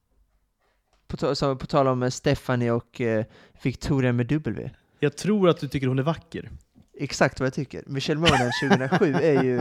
På, 1.17 1.35
så, 1.35 1.57
på 1.57 1.67
tal 1.67 1.87
om 1.87 2.03
eh, 2.03 2.11
Stephanie 2.11 2.71
och 2.71 3.01
eh, 3.01 3.25
Victoria 3.63 4.13
med 4.13 4.27
W. 4.27 4.71
Jag 5.01 5.17
tror 5.17 5.49
att 5.49 5.61
du 5.61 5.69
tycker 5.69 5.87
hon 5.87 5.99
är 5.99 6.03
vacker. 6.03 6.51
Exakt 6.99 7.41
vad 7.41 7.47
jag 7.47 7.55
tycker. 7.55 7.83
Michelle 7.87 8.21
Monaghan 8.21 8.51
2007 8.63 9.15
är 9.15 9.43
ju 9.43 9.61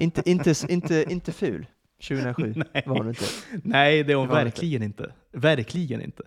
inte, 0.00 0.30
inte, 0.30 0.54
inte, 0.68 1.04
inte 1.08 1.32
ful. 1.32 1.66
2007 2.08 2.54
Nej. 2.72 2.82
var 2.86 2.96
hon 2.96 3.08
inte. 3.08 3.24
Nej, 3.62 4.02
det 4.02 4.12
är 4.12 4.16
hon 4.16 4.28
Det 4.28 4.34
verkligen 4.34 4.82
inte. 4.82 5.12
Verkligen 5.32 6.00
inte. 6.00 6.22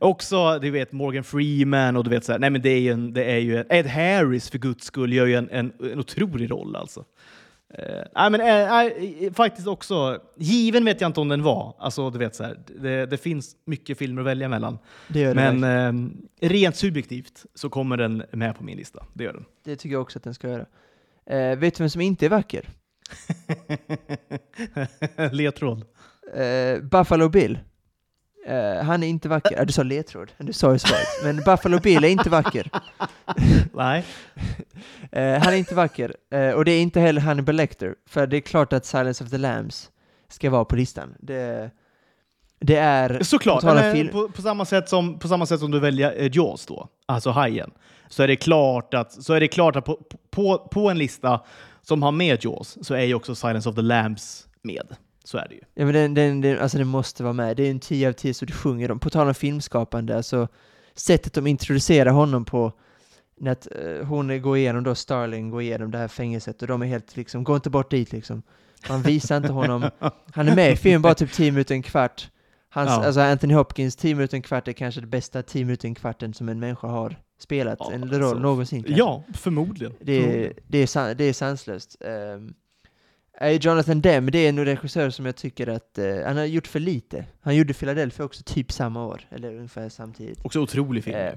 Också, 0.00 0.58
du 0.58 0.70
vet, 0.70 0.92
Morgan 0.92 1.24
Freeman 1.24 1.96
och 1.96 2.04
du 2.04 2.10
vet 2.10 2.24
så 2.24 2.32
här, 2.32 2.38
nej 2.38 2.50
men 2.50 2.62
det 2.62 2.70
är 2.70 2.80
ju 2.80 2.92
en, 2.92 3.12
det 3.12 3.24
är 3.24 3.38
ju 3.38 3.56
en, 3.56 3.66
Ed 3.70 3.86
Harris 3.86 4.50
för 4.50 4.58
guds 4.58 4.84
skull 4.84 5.12
gör 5.12 5.26
ju 5.26 5.34
en, 5.34 5.48
en, 5.50 5.72
en 5.92 5.98
otrolig 5.98 6.50
roll 6.50 6.76
alltså. 6.76 7.04
Eh, 7.74 8.02
nej 8.14 8.30
men 8.30 8.40
eh, 8.40 9.32
faktiskt 9.32 9.68
också, 9.68 10.18
given 10.36 10.84
vet 10.84 11.00
jag 11.00 11.08
inte 11.08 11.20
om 11.20 11.28
den 11.28 11.42
var. 11.42 11.74
Alltså 11.78 12.10
du 12.10 12.18
vet 12.18 12.34
så 12.34 12.44
här, 12.44 12.58
det, 12.80 13.06
det 13.06 13.16
finns 13.16 13.56
mycket 13.64 13.98
filmer 13.98 14.22
att 14.22 14.26
välja 14.26 14.48
mellan. 14.48 14.78
Det 15.08 15.26
det 15.26 15.34
Men 15.34 15.64
eh, 16.40 16.48
rent 16.48 16.76
subjektivt 16.76 17.46
så 17.54 17.70
kommer 17.70 17.96
den 17.96 18.22
med 18.32 18.56
på 18.56 18.64
min 18.64 18.76
lista. 18.76 19.06
Det 19.14 19.24
gör 19.24 19.32
den. 19.32 19.44
Det 19.64 19.76
tycker 19.76 19.92
jag 19.92 20.02
också 20.02 20.18
att 20.18 20.24
den 20.24 20.34
ska 20.34 20.48
göra. 20.48 20.66
Eh, 21.26 21.58
vet 21.58 21.74
du 21.74 21.82
vem 21.82 21.90
som 21.90 22.00
inte 22.00 22.26
är 22.26 22.30
vacker? 22.30 22.68
Ledtråd. 25.32 25.84
Eh, 26.34 26.82
Buffalo 26.82 27.28
Bill. 27.28 27.58
Eh, 28.46 28.84
han 28.84 29.02
är 29.02 29.06
inte 29.06 29.28
vacker. 29.28 29.56
Ja, 29.56 29.64
du 29.64 29.72
sa 29.72 29.82
ledtråd. 29.82 30.32
Du 30.38 30.52
sa 30.52 30.72
ju 30.72 30.78
svaret. 30.78 31.06
Men 31.24 31.36
Buffalo 31.36 31.80
Bill 31.80 32.04
är 32.04 32.08
inte 32.08 32.30
vacker. 32.30 32.70
Nej. 33.74 34.04
Eh, 35.12 35.38
han 35.42 35.52
är 35.52 35.56
inte 35.56 35.74
vacker. 35.74 36.16
Eh, 36.30 36.50
och 36.50 36.64
det 36.64 36.72
är 36.72 36.82
inte 36.82 37.00
heller 37.00 37.20
Hannibal 37.20 37.54
Lecter. 37.54 37.94
För 38.08 38.26
det 38.26 38.36
är 38.36 38.40
klart 38.40 38.72
att 38.72 38.86
Silence 38.86 39.24
of 39.24 39.30
the 39.30 39.38
Lambs 39.38 39.90
ska 40.28 40.50
vara 40.50 40.64
på 40.64 40.76
listan. 40.76 41.14
Det, 41.18 41.70
det 42.60 42.76
är... 42.76 43.22
Såklart, 43.22 43.62
men 43.62 44.08
på, 44.08 44.28
på, 44.28 44.42
samma 44.42 44.64
sätt 44.64 44.88
som, 44.88 45.18
på 45.18 45.28
samma 45.28 45.46
sätt 45.46 45.60
som 45.60 45.70
du 45.70 45.80
väljer 45.80 46.14
eh, 46.16 46.30
Jaws 46.32 46.66
då, 46.66 46.88
alltså 47.06 47.30
Hajen, 47.30 47.70
så 48.08 48.22
är 48.22 48.28
det 48.28 48.36
klart 48.36 48.94
att, 48.94 49.12
så 49.12 49.34
är 49.34 49.40
det 49.40 49.48
klart 49.48 49.76
att 49.76 49.84
på, 49.84 49.98
på, 50.30 50.58
på 50.58 50.90
en 50.90 50.98
lista 50.98 51.40
som 51.82 52.02
har 52.02 52.12
med 52.12 52.44
Jaws 52.44 52.78
så 52.82 52.94
är 52.94 53.04
ju 53.04 53.14
också 53.14 53.34
Silence 53.34 53.68
of 53.68 53.74
the 53.74 53.82
Lambs 53.82 54.46
med. 54.62 54.96
Så 55.30 55.38
är 55.38 55.46
det 55.48 55.54
ju. 55.54 55.60
Ja 55.74 55.84
men 55.84 55.94
den, 55.94 56.14
den, 56.14 56.40
den, 56.40 56.58
alltså 56.58 56.78
den 56.78 56.86
måste 56.86 57.22
vara 57.22 57.32
med. 57.32 57.56
Det 57.56 57.62
är 57.66 57.70
en 57.70 57.80
10 57.80 58.08
av 58.08 58.12
10 58.12 58.34
så 58.34 58.44
du 58.44 58.52
sjunger 58.52 58.88
dem. 58.88 58.98
På 58.98 59.10
tal 59.10 59.28
om 59.28 59.34
filmskapande, 59.34 60.16
alltså 60.16 60.48
sättet 60.94 61.32
de 61.32 61.46
introducerar 61.46 62.10
honom 62.10 62.44
på, 62.44 62.72
när 63.40 63.52
att, 63.52 63.68
eh, 63.70 64.06
hon 64.06 64.42
går 64.42 64.56
igenom 64.56 64.84
då, 64.84 64.94
Starling 64.94 65.50
går 65.50 65.62
igenom 65.62 65.90
det 65.90 65.98
här 65.98 66.08
fängelset 66.08 66.62
och 66.62 66.68
de 66.68 66.82
är 66.82 66.86
helt 66.86 67.16
liksom, 67.16 67.44
gå 67.44 67.56
inte 67.56 67.70
bort 67.70 67.90
dit 67.90 68.12
liksom. 68.12 68.42
Man 68.88 69.02
visar 69.02 69.36
inte 69.36 69.52
honom. 69.52 69.90
Han 70.34 70.48
är 70.48 70.56
med 70.56 70.72
i 70.72 70.76
filmen 70.76 71.02
bara 71.02 71.14
typ 71.14 71.32
10 71.32 71.50
minuter, 71.50 71.74
en 71.74 71.82
kvart. 71.82 72.30
Hans, 72.68 72.90
Ja. 72.90 73.04
Alltså 73.04 73.20
Anthony 73.20 73.54
Hopkins, 73.54 73.96
10 73.96 74.14
minuter, 74.14 74.36
en 74.36 74.42
kvart 74.42 74.68
är 74.68 74.72
kanske 74.72 75.00
det 75.00 75.06
bästa 75.06 75.42
10 75.42 75.64
minuter, 75.64 75.88
en 75.88 75.94
kvarten 75.94 76.34
som 76.34 76.48
en 76.48 76.60
människa 76.60 76.88
har 76.88 77.16
spelat 77.40 77.78
Ja, 77.80 77.92
en 77.92 78.10
roll 78.10 78.22
alltså, 78.22 78.38
någonsin. 78.38 78.82
kanske. 78.82 78.98
Ja, 78.98 79.24
förmodligen. 79.34 79.94
Det 80.00 80.12
är, 80.12 80.52
det 80.68 80.96
är, 80.96 81.14
det 81.14 81.24
är 81.24 81.32
sanslöst. 81.32 81.96
Um, 82.00 82.54
Jonathan 83.48 84.00
Demme, 84.00 84.30
det 84.30 84.38
är 84.38 84.48
en 84.48 84.64
regissör 84.64 85.10
som 85.10 85.26
jag 85.26 85.36
tycker 85.36 85.66
att 85.66 85.98
eh, 85.98 86.26
han 86.26 86.36
har 86.36 86.44
gjort 86.44 86.66
för 86.66 86.80
lite. 86.80 87.24
Han 87.40 87.56
gjorde 87.56 87.74
Philadelphia 87.74 88.26
också 88.26 88.42
typ 88.46 88.72
samma 88.72 89.06
år, 89.06 89.20
eller 89.30 89.54
ungefär 89.54 89.88
samtidigt. 89.88 90.44
Också 90.44 90.60
otrolig 90.60 91.04
film. 91.04 91.16
Eh, 91.16 91.32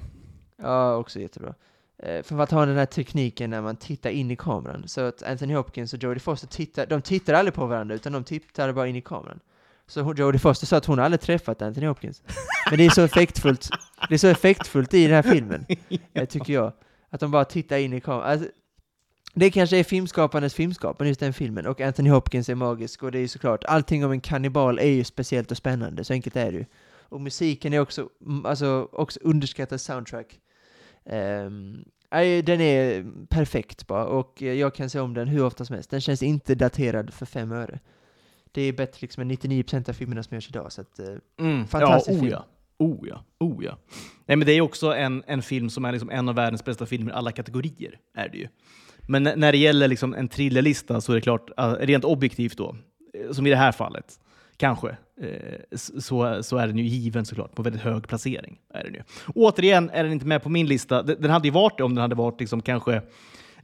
ja, 0.62 0.96
också 0.96 1.20
jättebra. 1.20 1.54
Eh, 1.98 2.24
för 2.24 2.40
att 2.40 2.52
ha 2.52 2.66
den 2.66 2.78
här 2.78 2.86
tekniken 2.86 3.50
när 3.50 3.62
man 3.62 3.76
tittar 3.76 4.10
in 4.10 4.32
i 4.32 4.36
kameran. 4.36 4.88
Så 4.88 5.02
att 5.02 5.24
Anthony 5.24 5.56
Hopkins 5.56 5.94
och 5.94 6.04
Jodie 6.04 6.20
Foster 6.20 6.48
tittar, 6.48 6.86
de 6.86 7.02
tittar 7.02 7.34
aldrig 7.34 7.54
på 7.54 7.66
varandra, 7.66 7.96
utan 7.96 8.14
de 8.14 8.24
tittar 8.24 8.72
bara 8.72 8.88
in 8.88 8.96
i 8.96 9.02
kameran. 9.02 9.40
Så 9.88 10.14
Jodie 10.18 10.40
Foster 10.40 10.68
sa 10.68 10.78
att 10.78 10.86
hon 10.86 11.00
aldrig 11.00 11.22
träffat 11.22 11.62
Anthony 11.62 11.88
Hopkins. 11.88 12.22
Men 12.70 12.78
det 12.78 12.86
är 12.86 12.90
så 12.90 13.02
effektfullt, 13.06 13.70
det 14.10 14.14
är 14.14 14.20
så 14.20 14.28
effektfullt 14.28 14.94
i 14.94 15.08
den 15.08 15.16
här 15.16 15.34
filmen, 15.34 15.66
eh, 16.14 16.26
tycker 16.26 16.54
jag. 16.54 16.74
Att 17.10 17.20
de 17.20 17.32
bara 17.32 17.46
tittar 17.46 17.78
in 17.78 17.94
i 17.94 18.02
kameran. 18.02 18.30
Alltså, 18.30 18.48
det 19.34 19.52
kanske 19.52 19.78
är 19.78 19.84
filmskaparnas 19.84 20.54
filmskapande, 20.54 21.10
just 21.10 21.20
den 21.20 21.34
filmen. 21.34 21.66
Och 21.68 21.82
Anthony 21.82 22.10
Hopkins 22.10 22.50
är 22.50 22.56
magisk, 22.56 23.04
och 23.04 23.12
det 23.12 23.18
är 23.18 23.22
ju 23.22 23.28
såklart, 23.28 23.64
allting 23.64 24.06
om 24.06 24.12
en 24.12 24.22
kannibal 24.22 24.80
är 24.80 24.88
ju 24.88 25.04
speciellt 25.04 25.52
och 25.52 25.58
spännande, 25.58 26.04
så 26.04 26.14
enkelt 26.14 26.36
är 26.36 26.52
det 26.52 26.58
ju. 26.58 26.66
Och 27.10 27.22
musiken 27.22 27.74
är 27.74 27.80
också, 27.80 28.10
mm, 28.26 28.46
alltså, 28.46 28.88
också 28.92 29.20
underskattad 29.24 29.82
soundtrack. 29.82 30.40
Um, 31.06 31.86
den 32.44 32.62
är 32.62 33.06
perfekt 33.30 33.88
bara, 33.88 34.06
och 34.06 34.42
jag 34.42 34.76
kan 34.76 34.90
se 34.90 35.00
om 35.00 35.14
den 35.14 35.28
hur 35.28 35.46
ofta 35.46 35.66
som 35.66 35.74
helst. 35.74 35.90
Den 35.90 36.02
känns 36.02 36.24
inte 36.24 36.56
daterad 36.56 37.14
för 37.14 37.26
fem 37.26 37.52
öre. 37.52 37.80
Det 38.52 38.62
är 38.62 38.74
bättre 38.74 38.98
liksom 39.02 39.22
än 39.22 39.32
99% 39.32 39.90
av 39.90 39.94
filmerna 39.94 40.24
som 40.24 40.36
görs 40.36 40.50
idag, 40.50 40.72
så 40.72 40.82
att, 40.82 41.00
eh, 41.00 41.06
Mm. 41.40 41.68
Fantastisk 41.68 42.10
ja, 42.10 42.16
oh 42.16 42.20
film. 42.20 42.32
ja. 42.32 42.46
Oh 42.78 43.08
ja, 43.08 43.24
oh 43.40 43.66
ja. 43.66 43.78
Nej, 44.26 44.38
men 44.38 44.46
det 44.48 44.52
är 44.54 44.62
också 44.62 44.94
en, 44.96 45.24
en 45.28 45.42
film 45.42 45.70
som 45.70 45.86
är 45.86 45.92
liksom 45.92 46.10
en 46.10 46.30
av 46.30 46.36
världens 46.36 46.66
bästa 46.66 46.86
filmer 46.86 47.12
i 47.12 47.16
alla 47.16 47.32
kategorier. 47.32 48.00
är 48.14 48.30
det 48.30 48.38
ju. 48.38 48.48
Men 49.08 49.24
när 49.24 49.52
det 49.52 49.58
gäller 49.58 49.88
liksom 49.88 50.14
en 50.14 50.28
thrillerlista 50.28 51.02
så 51.02 51.12
är 51.12 51.16
det 51.16 51.22
klart, 51.22 51.50
uh, 51.60 51.74
rent 51.80 52.04
objektivt 52.04 52.58
då, 52.58 52.76
eh, 53.14 53.32
som 53.32 53.48
i 53.48 53.50
det 53.50 53.56
här 53.56 53.72
fallet, 53.72 54.20
kanske, 54.58 54.90
eh, 55.22 55.78
så, 55.78 56.44
så 56.44 56.58
är 56.58 56.68
den 56.68 56.78
ju 56.78 56.84
given 56.84 57.26
såklart, 57.26 57.56
på 57.56 57.64
väldigt 57.64 57.82
hög 57.82 58.08
placering. 58.08 58.60
Är 58.74 58.84
den 58.84 58.94
ju. 58.94 59.02
Återigen 59.36 59.90
är 59.90 60.04
den 60.04 60.14
inte 60.14 60.26
med 60.26 60.44
på 60.44 60.50
min 60.50 60.68
lista. 60.68 61.04
Den, 61.04 61.32
hade 61.32 61.48
ju 61.48 61.52
varit 61.52 61.78
det 61.78 61.84
om 61.84 61.96
den 61.96 62.02
hade 62.02 62.16
varit 62.16 62.40
liksom 62.40 62.62
kanske, 62.62 63.02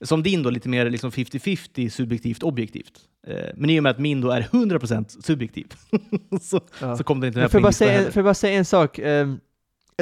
som 0.01 0.23
din 0.23 0.43
då, 0.43 0.49
lite 0.49 0.69
mer 0.69 0.89
liksom 0.89 1.11
50-50 1.11 1.89
subjektivt 1.89 2.43
objektivt. 2.43 2.93
Eh, 3.27 3.49
men 3.55 3.69
i 3.69 3.79
och 3.79 3.83
med 3.83 3.89
att 3.89 3.99
min 3.99 4.21
då 4.21 4.31
är 4.31 4.41
100% 4.41 5.21
subjektiv 5.21 5.67
så, 6.41 6.61
ja. 6.81 6.97
så 6.97 7.03
kom 7.03 7.19
den 7.19 7.27
inte 7.27 7.39
med 7.39 7.51
på 7.51 7.57
min 7.57 7.63
bara 7.63 7.69
lista 7.69 7.85
säga, 7.85 8.03
får 8.03 8.15
jag 8.15 8.25
bara 8.25 8.33
säga 8.33 8.57
en 8.57 8.65
sak? 8.65 8.99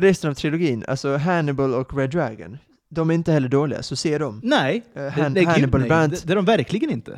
resten 0.02 0.30
av 0.30 0.34
trilogin, 0.34 0.84
alltså 0.88 1.18
Hannibal 1.18 1.74
och 1.74 1.98
Red 1.98 2.10
Dragon, 2.10 2.58
de 2.90 3.10
är 3.10 3.14
inte 3.14 3.32
heller 3.32 3.50
dåliga, 3.50 3.84
så 3.84 3.96
se 3.96 4.18
dem. 4.18 4.40
Nej, 4.44 4.84
det, 4.94 5.10
Han- 5.10 5.34
det, 5.34 5.40
gud, 5.40 5.50
Hannibal 5.50 5.82
nej. 5.82 5.90
Brandt- 5.90 6.10
Det, 6.22 6.28
det 6.28 6.34
är 6.34 6.36
de 6.36 6.46
verkligen 6.46 6.90
inte. 6.90 7.12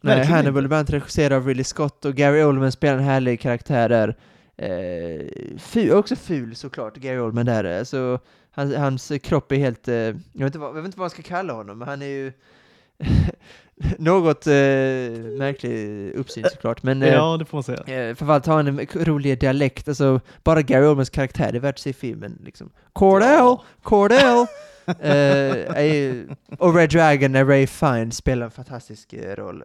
Nej, 0.00 0.16
Verkligen 0.16 0.36
Hannibal 0.36 0.64
inte. 0.64 0.76
annat 0.76 0.90
regisserad 0.90 1.32
av 1.32 1.46
Ridley 1.46 1.64
Scott 1.64 2.04
och 2.04 2.14
Gary 2.14 2.42
Oldman 2.42 2.72
spelar 2.72 2.98
en 2.98 3.04
härlig 3.04 3.40
karaktär 3.40 3.88
där. 3.88 4.16
Eh, 4.58 5.26
ful, 5.58 5.92
också 5.92 6.16
ful 6.16 6.56
såklart, 6.56 6.96
Gary 6.96 7.18
Oldman 7.18 7.46
där. 7.46 7.78
Alltså, 7.78 8.18
hans, 8.50 8.74
hans 8.76 9.12
kropp 9.22 9.52
är 9.52 9.56
helt, 9.56 9.88
eh, 9.88 9.94
jag, 9.94 10.12
vet 10.32 10.42
inte 10.46 10.58
vad, 10.58 10.68
jag 10.68 10.74
vet 10.74 10.84
inte 10.84 10.98
vad 10.98 11.04
man 11.04 11.10
ska 11.10 11.22
kalla 11.22 11.52
honom, 11.52 11.78
men 11.78 11.88
han 11.88 12.02
är 12.02 12.06
ju 12.06 12.32
något 13.98 14.46
eh, 14.46 14.52
märklig 15.38 16.10
uppsyn 16.14 16.44
såklart. 16.52 16.82
Men 16.82 17.02
eh, 17.02 17.12
Ja, 17.12 17.36
det 17.36 17.44
får 17.44 17.56
man 17.56 17.62
säga. 17.62 18.08
Eh, 18.08 18.14
framförallt 18.14 18.46
har 18.46 18.56
han 18.56 18.66
en 18.66 18.86
rolig 19.04 19.40
dialekt, 19.40 19.88
alltså 19.88 20.20
bara 20.44 20.62
Gary 20.62 20.86
Oldmans 20.86 21.10
karaktär, 21.10 21.52
det 21.52 21.58
är 21.58 21.60
värt 21.60 21.74
att 21.74 21.78
se 21.80 21.92
filmen 21.92 22.38
liksom. 22.44 22.70
Cordell! 22.92 23.56
Cordell! 23.82 24.46
ju- 25.82 26.28
och 26.58 26.74
Red 26.74 26.90
Dragon 26.90 27.32
när 27.32 27.44
Ray 27.44 27.66
Fiennes 27.66 28.16
spelar 28.16 28.44
en 28.44 28.50
fantastisk 28.50 29.12
eh, 29.12 29.36
roll. 29.36 29.62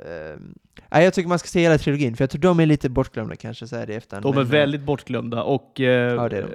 Nej, 0.91 1.03
jag 1.03 1.13
tycker 1.13 1.29
man 1.29 1.39
ska 1.39 1.47
se 1.47 1.59
hela 1.61 1.77
trilogin, 1.77 2.15
för 2.15 2.23
jag 2.23 2.29
tror 2.29 2.41
de 2.41 2.59
är 2.59 2.65
lite 2.65 2.89
bortglömda 2.89 3.35
kanske 3.35 3.67
så 3.67 3.75
här 3.75 3.89
i 3.89 3.95
efterhand. 3.95 4.23
De 4.23 4.33
är 4.33 4.35
men, 4.35 4.47
väldigt 4.51 4.81
bortglömda 4.81 5.43
och 5.43 5.81
eh, 5.81 6.15
Ja, 6.15 6.29
det 6.29 6.45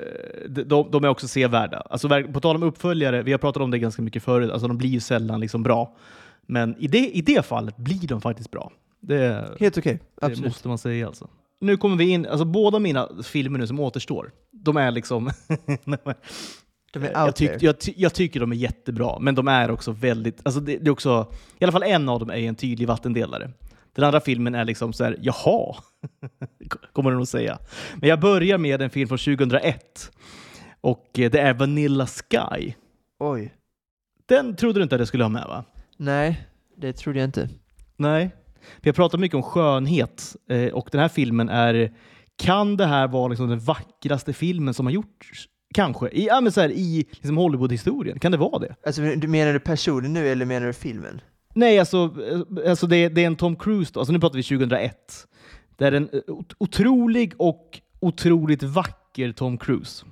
de. 0.49 0.63
De, 0.63 0.91
de 0.91 1.05
är 1.05 1.09
också 1.09 1.29
sevärda. 1.29 1.79
Alltså, 1.79 2.09
på 2.33 2.41
tal 2.41 2.57
om 2.57 2.63
uppföljare, 2.63 3.23
vi 3.23 3.33
har 3.33 3.39
pratat 3.39 3.63
om 3.63 3.71
det 3.71 3.79
ganska 3.79 4.03
mycket 4.03 4.23
förut, 4.23 4.51
alltså, 4.51 4.69
de 4.69 4.79
blir 4.79 4.91
ju 4.91 5.01
sällan 5.01 5.41
liksom 5.41 5.63
bra. 5.63 5.97
Men 6.47 6.77
i 6.79 6.87
det, 6.87 7.11
i 7.17 7.21
det 7.21 7.47
fallet 7.47 7.77
blir 7.77 8.09
de 8.09 8.21
faktiskt 8.21 8.51
bra. 8.51 8.73
Det, 9.01 9.49
Helt 9.61 9.79
okej, 9.79 10.01
det 10.21 10.27
absolut. 10.27 10.45
måste 10.45 10.69
man 10.69 10.79
säga 10.79 11.07
alltså. 11.07 11.29
Nu 11.61 11.77
kommer 11.77 11.97
vi 11.97 12.09
in, 12.09 12.27
alltså 12.27 12.45
båda 12.45 12.79
mina 12.79 13.09
filmer 13.25 13.59
nu 13.59 13.67
som 13.67 13.81
återstår, 13.81 14.31
de 14.53 14.77
är 14.77 14.91
liksom... 14.91 15.31
Är 16.95 17.11
jag, 17.13 17.37
tyck, 17.37 17.51
jag, 17.61 17.77
jag 17.97 18.15
tycker 18.15 18.41
de 18.41 18.53
är 18.53 18.57
jättebra, 18.57 19.19
men 19.19 19.35
de 19.35 19.49
är 19.49 19.71
också 19.71 19.93
väldigt... 19.93 20.41
Alltså 20.43 20.61
det, 20.61 20.79
det 20.79 20.87
är 20.87 20.91
också, 20.91 21.33
I 21.59 21.65
alla 21.65 21.73
fall 21.73 21.83
en 21.83 22.09
av 22.09 22.21
dem 22.21 22.31
är 22.31 22.37
en 22.37 22.55
tydlig 22.55 22.89
vattendelare. 22.89 23.51
Den 23.93 24.05
andra 24.05 24.21
filmen 24.21 24.55
är 24.55 24.65
liksom 24.65 24.93
så 24.93 25.05
här, 25.05 25.17
jaha, 25.21 25.77
kommer 26.93 27.11
den 27.11 27.23
att 27.23 27.29
säga. 27.29 27.59
Men 27.95 28.09
jag 28.09 28.21
börjar 28.21 28.59
med 28.59 28.83
en 28.83 28.91
film 28.91 29.09
från 29.09 29.19
2001 29.19 30.13
och 30.81 31.19
eh, 31.19 31.31
det 31.31 31.41
är 31.41 31.55
Vanilla 31.55 32.07
Sky. 32.07 32.73
Oj. 33.19 33.55
Den 34.27 34.57
trodde 34.57 34.79
du 34.79 34.83
inte 34.83 34.95
att 34.95 35.01
jag 35.01 35.09
skulle 35.09 35.25
ha 35.25 35.29
med 35.29 35.45
va? 35.49 35.65
Nej, 35.97 36.47
det 36.77 36.93
trodde 36.93 37.19
jag 37.19 37.29
inte. 37.29 37.49
Nej. 37.97 38.31
Vi 38.81 38.91
har 38.91 38.95
pratat 38.95 39.21
mycket 39.21 39.35
om 39.35 39.43
skönhet 39.43 40.37
eh, 40.51 40.73
och 40.73 40.89
den 40.93 41.01
här 41.01 41.09
filmen 41.09 41.49
är... 41.49 41.93
Kan 42.39 42.77
det 42.77 42.87
här 42.87 43.09
vara 43.09 43.29
liksom 43.29 43.49
den 43.49 43.59
vackraste 43.59 44.33
filmen 44.33 44.75
som 44.75 44.87
har 44.87 44.93
gjorts 44.93 45.49
Kanske. 45.75 46.09
I, 46.09 46.27
ja, 46.27 46.41
men 46.41 46.53
så 46.53 46.61
här, 46.61 46.69
i 46.71 47.07
liksom 47.11 47.37
Hollywood-historien. 47.37 48.19
Kan 48.19 48.33
det 48.33 48.39
vara 48.39 48.59
det? 48.59 48.75
Alltså, 48.87 49.03
du 49.03 49.29
menar 49.29 49.53
du 49.53 49.61
personen 49.61 50.13
nu 50.13 50.29
eller 50.29 50.47
menar 50.47 50.67
du 50.67 50.73
filmen? 50.73 51.21
Nej, 51.55 51.79
alltså, 51.79 52.15
eh, 52.63 52.71
alltså 52.71 52.87
det, 52.87 53.09
det 53.09 53.23
är 53.23 53.27
en 53.27 53.37
Tom 53.37 53.57
Cruise 53.57 53.91
då. 53.95 54.01
Alltså 54.01 54.13
nu 54.13 54.21
pratar 54.21 54.37
vi 54.37 54.43
2001. 54.43 55.27
Det 55.77 55.87
är 55.87 55.93
en 55.93 56.09
eh, 56.13 56.21
ot- 56.27 56.55
otrolig 56.59 57.33
och 57.39 57.81
otroligt 58.01 58.63
vacker 58.63 59.33
Tom 59.33 59.59
Cruise. 59.59 60.07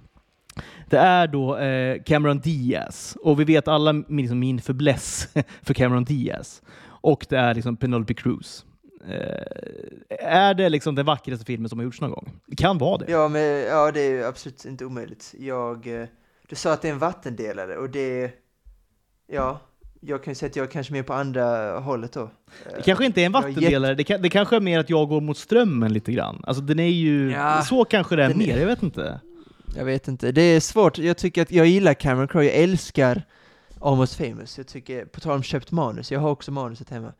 Det 0.90 0.98
är 0.98 1.26
då 1.26 1.57
eh, 1.57 2.02
Cameron 2.02 2.38
Diaz 2.40 3.16
och 3.22 3.40
vi 3.40 3.44
vet 3.44 3.68
alla 3.68 3.92
min, 3.92 4.05
liksom, 4.16 4.38
min 4.38 4.61
fäbless 4.61 5.28
för 5.62 5.74
Cameron 5.74 6.05
Diaz. 6.05 6.62
Och 6.86 7.26
det 7.28 7.36
är 7.38 7.55
liksom 7.55 7.76
Penelope 7.76 8.14
Cruz. 8.14 8.64
Eh, 9.09 10.28
är 10.28 10.55
det 10.55 10.68
liksom 10.68 10.94
den 10.94 11.07
vackraste 11.07 11.44
filmen 11.44 11.68
som 11.68 11.78
har 11.78 11.84
gjorts 11.84 12.00
någon 12.00 12.11
gång? 12.11 12.40
Det 12.46 12.57
kan 12.57 12.78
vara 12.78 12.98
det. 12.98 13.12
Ja, 13.12 13.28
men, 13.28 13.42
ja, 13.42 13.90
det 13.92 14.00
är 14.00 14.24
absolut 14.26 14.64
inte 14.64 14.84
omöjligt. 14.84 15.34
Jag, 15.38 15.86
eh, 15.86 16.07
du 16.48 16.57
sa 16.57 16.72
att 16.72 16.82
det 16.82 16.88
är 16.88 16.92
en 16.92 16.98
vattendelare 16.98 17.76
och 17.76 17.90
det... 17.90 18.30
Ja, 19.26 19.61
jag 20.00 20.24
kan 20.24 20.30
ju 20.30 20.34
säga 20.34 20.50
att 20.50 20.57
jag 20.57 20.66
är 20.66 20.70
kanske 20.70 20.92
mer 20.92 21.02
på 21.02 21.12
andra 21.12 21.78
hållet 21.78 22.12
då. 22.12 22.30
Det 22.76 22.82
kanske 22.82 23.05
inte 23.05 23.22
är 23.22 23.26
en 23.26 23.34
är 23.34 23.42
vattendelare, 23.42 23.94
det, 23.94 24.05
kan, 24.05 24.22
det 24.22 24.28
kanske 24.28 24.57
är 24.57 24.61
mer 24.61 24.78
att 24.78 24.90
jag 24.90 25.09
går 25.09 25.20
mot 25.20 25.38
strömmen 25.38 25.92
lite 25.92 26.12
grann. 26.12 26.44
Alltså 26.46 26.62
den 26.62 26.78
är 26.78 26.88
ju... 26.88 27.30
Ja, 27.30 27.62
så 27.62 27.84
kanske 27.84 28.16
det 28.16 28.24
är 28.24 28.28
den 28.28 28.40
är- 28.40 28.46
mer, 28.46 28.59
jag 28.59 28.66
vet 28.66 28.82
inte. 28.82 29.20
Jag 29.76 29.84
vet 29.84 30.09
inte, 30.09 30.32
det 30.32 30.42
är 30.42 30.61
svårt. 30.61 30.98
Jag 30.98 31.16
tycker 31.16 31.42
att 31.42 31.50
jag 31.50 31.66
gillar 31.66 31.94
Cameron 31.94 32.28
Crowe, 32.28 32.44
jag 32.44 32.55
älskar 32.55 33.22
Almost 33.80 34.16
famous. 34.16 34.59
Jag 34.59 34.66
tycker, 34.66 35.05
på 35.05 35.20
tal 35.20 35.32
om 35.32 35.42
köpt 35.42 35.70
manus, 35.70 36.12
jag 36.12 36.20
har 36.20 36.30
också 36.30 36.52
manuset 36.52 36.90
hemma. 36.90 37.12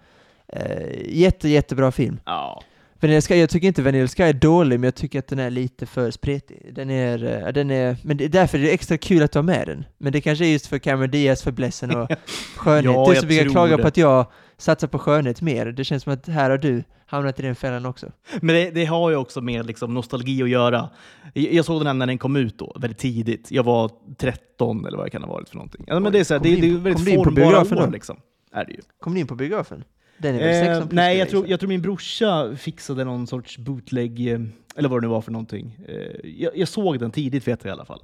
Eh, 0.49 1.17
jätte, 1.19 1.49
jättebra 1.49 1.93
film. 1.93 2.21
Ja. 2.25 2.63
Vanilla 3.01 3.21
Sky, 3.21 3.35
jag 3.35 3.51
tycker 3.51 3.69
inte 3.69 3.83
Vanilla 3.83 4.09
Sky 4.09 4.23
är 4.23 4.33
dålig, 4.33 4.81
men 4.81 4.85
jag 4.85 4.95
tycker 4.95 5.19
att 5.19 5.27
den 5.27 5.39
är 5.39 5.51
lite 5.51 5.87
för 5.87 6.11
spretig. 6.11 6.71
Den 6.75 6.91
är, 6.91 7.47
eh, 7.47 7.53
den 7.53 7.71
är, 7.71 7.97
men 8.03 8.17
det 8.17 8.25
är 8.25 8.29
därför 8.29 8.59
det 8.59 8.71
är 8.71 8.75
extra 8.75 8.99
kul 8.99 9.23
att 9.23 9.33
du 9.33 9.39
har 9.39 9.45
med 9.45 9.67
den. 9.67 9.85
Men 9.99 10.13
det 10.13 10.21
kanske 10.21 10.45
är 10.45 10.49
just 10.49 10.67
för 10.67 10.79
Cameron 10.79 11.11
Diaz 11.11 11.43
förblessen 11.43 11.97
och 11.97 12.11
skönhet. 12.57 12.95
Ja, 12.95 13.07
du 13.09 13.17
som 13.17 13.29
brukar 13.29 13.51
klaga 13.51 13.77
det. 13.77 13.83
på 13.83 13.89
att 13.89 13.97
jag 13.97 14.27
satsar 14.57 14.89
på 14.89 14.99
skönhet 14.99 15.43
mer. 15.43 15.67
Det 15.67 15.85
känns 15.85 16.03
som 16.03 16.13
att 16.13 16.29
här 16.29 16.51
har 16.51 16.59
du 16.59 16.85
hamnat 17.07 17.41
i 17.41 17.43
den 17.43 17.55
fällan 17.55 17.87
också. 17.87 18.13
Men 18.41 18.55
det, 18.55 18.71
det 18.71 18.85
har 18.85 19.11
ju 19.11 19.17
också 19.17 19.41
med 19.41 19.67
liksom 19.67 19.95
nostalgi 19.95 20.43
att 20.43 20.49
göra. 20.49 20.91
Jag, 21.33 21.65
såg 21.65 21.81
den 21.81 21.87
här 21.87 21.95
när 21.95 22.07
den 22.07 22.19
kom 22.19 22.37
ut 22.37 22.59
då, 22.59 22.77
väldigt 22.81 22.99
tidigt. 22.99 23.51
Jag 23.51 23.63
var 23.63 23.91
13 24.19 24.87
eller 24.87 24.97
vad 24.97 25.07
det 25.07 25.11
kan 25.11 25.23
ha 25.23 25.33
varit 25.33 25.49
för 25.49 25.57
någonting. 25.57 25.85
Ja, 25.87 26.01
men 26.01 26.13
det 26.13 26.21
är, 26.21 26.25
så 26.25 26.35
här, 26.35 26.41
det, 26.41 26.57
det 26.57 26.71
är 26.71 26.75
väldigt 26.75 27.15
formbara 27.15 27.61
år 27.61 27.91
liksom. 27.91 28.17
Är 28.53 28.65
det 28.65 28.73
ju. 28.73 28.81
Kom 29.01 29.15
ni 29.15 29.21
in 29.21 29.27
på 29.27 29.35
biografen? 29.35 29.85
Den 30.19 30.35
är 30.35 30.39
väl 30.39 30.55
16 30.67 30.73
Eh, 30.83 30.89
plus? 30.89 30.93
nej, 30.93 31.07
skulle 31.07 31.19
jag 31.19 31.29
tror, 31.29 31.49
jag 31.49 31.61
tror 31.61 31.69
min 31.69 31.83
brorsa 31.83 32.57
fixade 32.57 33.05
någon 33.05 33.27
sorts 33.27 33.59
bootleg, 33.59 34.33
eh, 34.33 34.41
eller 34.77 34.89
vad 34.89 34.99
det 35.03 35.07
nu 35.07 35.11
var 35.11 35.21
för 35.21 35.33
någonting. 35.33 35.79
Eh, 35.89 36.31
jag, 36.31 36.57
jag 36.57 36.69
såg 36.69 36.99
den 36.99 37.11
tidigt 37.11 37.49
vet 37.49 37.65
jag 37.65 37.71
i 37.71 37.73
alla 37.73 37.85
fall. 37.85 38.03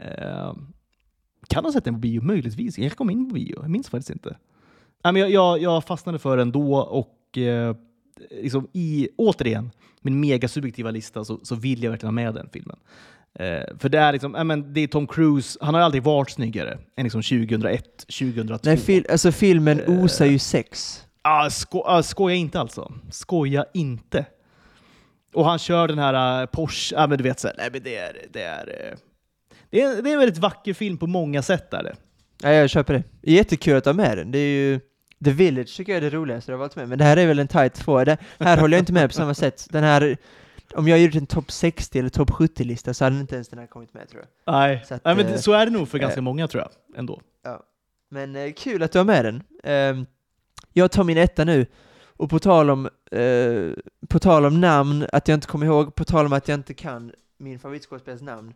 Eh, 0.00 0.54
kan 1.48 1.64
ha 1.64 1.72
sett 1.72 1.84
den 1.84 1.94
på 1.94 2.00
bio, 2.00 2.20
möjligtvis. 2.22 2.78
Jag 2.78 2.96
kom 2.96 3.10
in 3.10 3.28
på 3.28 3.34
bio, 3.34 3.58
jag 3.62 3.70
minns 3.70 3.88
faktiskt 3.88 4.10
inte. 4.10 4.36
Nej, 5.04 5.12
men 5.12 5.22
jag, 5.22 5.30
jag, 5.30 5.62
jag 5.62 5.84
fastnade 5.84 6.18
för 6.18 6.36
den 6.36 6.52
då 6.52 6.74
och 6.78 7.38
eh, 7.38 7.76
liksom 8.30 8.68
i, 8.72 9.08
återigen, 9.16 9.70
min 10.00 10.20
mega 10.20 10.48
subjektiva 10.48 10.90
lista 10.90 11.24
så, 11.24 11.40
så 11.42 11.54
vill 11.54 11.82
jag 11.82 11.90
verkligen 11.90 12.08
ha 12.08 12.22
med 12.24 12.34
den 12.34 12.48
filmen. 12.52 12.76
Eh, 13.34 13.76
för 13.78 13.88
det 13.88 13.98
är 13.98 14.12
liksom, 14.12 14.32
men 14.32 14.72
det 14.72 14.80
är 14.80 14.86
Tom 14.86 15.06
Cruise, 15.06 15.58
han 15.60 15.74
har 15.74 15.80
aldrig 15.80 16.02
varit 16.02 16.30
snyggare 16.30 16.78
än 16.96 17.04
liksom 17.04 17.22
2001, 17.22 17.84
2002. 17.98 18.58
Nej, 18.64 18.76
fil, 18.76 19.06
alltså 19.10 19.32
filmen 19.32 19.80
osar 19.86 20.26
ju 20.26 20.38
sex. 20.38 21.04
Ah, 21.30 21.50
sko 21.50 21.82
ah, 21.86 22.02
skoja 22.02 22.34
inte 22.36 22.60
alltså. 22.60 22.92
Skoja 23.10 23.64
inte. 23.74 24.26
Och 25.34 25.44
han 25.44 25.58
kör 25.58 25.88
den 25.88 25.98
här 25.98 26.42
uh, 26.42 26.46
Porsche, 26.46 26.94
ah, 26.96 27.06
men 27.06 27.18
du 27.18 27.24
vet 27.24 27.40
så 27.40 27.48
här, 27.48 27.54
nej 27.58 27.68
men 27.72 27.82
det 27.82 27.96
är, 27.96 28.16
det 28.32 28.42
är, 28.42 28.66
eh, 28.68 28.98
det 29.70 29.82
är, 29.82 30.02
det 30.02 30.10
är 30.10 30.12
en 30.12 30.18
väldigt 30.18 30.38
vacker 30.38 30.74
film 30.74 30.98
på 30.98 31.06
många 31.06 31.42
sätt. 31.42 31.74
Är 31.74 31.82
det. 31.82 31.96
Ja, 32.42 32.50
jag 32.52 32.70
köper 32.70 32.94
det. 32.94 33.02
Det 33.20 33.30
är 33.30 33.34
jättekul 33.34 33.76
att 33.76 33.84
ha 33.84 33.92
med 33.92 34.18
den. 34.18 34.30
Det 34.30 34.38
är 34.38 34.48
ju... 34.72 34.80
The 35.24 35.30
Village 35.30 35.76
tycker 35.76 35.92
jag 35.92 35.96
är 35.96 36.10
det 36.10 36.16
roligaste 36.16 36.52
jag 36.52 36.58
har 36.58 36.64
varit 36.64 36.76
med 36.76 36.88
Men 36.88 36.98
det 36.98 37.04
här 37.04 37.16
är 37.16 37.26
väl 37.26 37.38
en 37.38 37.48
tight 37.48 37.74
två. 37.74 38.04
Det, 38.04 38.16
här 38.38 38.58
håller 38.58 38.76
jag 38.76 38.82
inte 38.82 38.92
med 38.92 39.08
på 39.08 39.14
samma 39.14 39.34
sätt. 39.44 39.66
Den 39.70 39.84
här... 39.84 40.16
Om 40.74 40.88
jag 40.88 40.98
gjort 40.98 41.14
en 41.14 41.26
topp 41.26 41.50
60 41.50 41.98
eller 41.98 42.08
topp 42.08 42.30
70-lista 42.30 42.94
så 42.94 43.04
hade 43.04 43.16
inte 43.16 43.34
ens 43.34 43.48
den 43.48 43.58
här 43.58 43.66
kommit 43.66 43.94
med 43.94 44.08
tror 44.08 44.22
jag. 44.22 44.52
Nej, 44.54 44.84
Så 44.88 44.94
att, 44.94 45.04
nej 45.04 45.14
men 45.16 45.26
eh, 45.26 45.32
det- 45.32 45.38
så 45.38 45.52
är 45.52 45.66
det 45.66 45.72
nog 45.72 45.88
för 45.88 45.98
ganska 45.98 46.18
eh, 46.20 46.22
många 46.24 46.48
tror 46.48 46.62
jag. 46.62 46.98
Ändå. 46.98 47.20
Men 48.10 48.36
eh, 48.36 48.52
kul 48.52 48.82
att 48.82 48.92
du 48.92 48.98
har 48.98 49.04
med 49.04 49.24
den. 49.24 49.42
Ehm, 49.64 50.06
jag 50.78 50.90
tar 50.92 51.04
min 51.04 51.18
etta 51.18 51.44
nu. 51.44 51.66
Och 52.16 52.30
på 52.30 52.38
tal 52.38 52.70
om, 52.70 52.86
eh, 53.10 53.72
på 54.08 54.18
tal 54.18 54.44
om 54.46 54.60
namn, 54.60 55.06
att 55.12 55.28
jag 55.28 55.36
inte 55.36 55.46
kommer 55.46 55.66
ihåg, 55.66 55.94
på 55.94 56.04
tal 56.04 56.26
om 56.26 56.32
att 56.32 56.48
jag 56.48 56.54
inte 56.54 56.74
kan 56.74 57.12
min 57.38 57.58
favoritskådespelares 57.58 58.22
namn. 58.22 58.52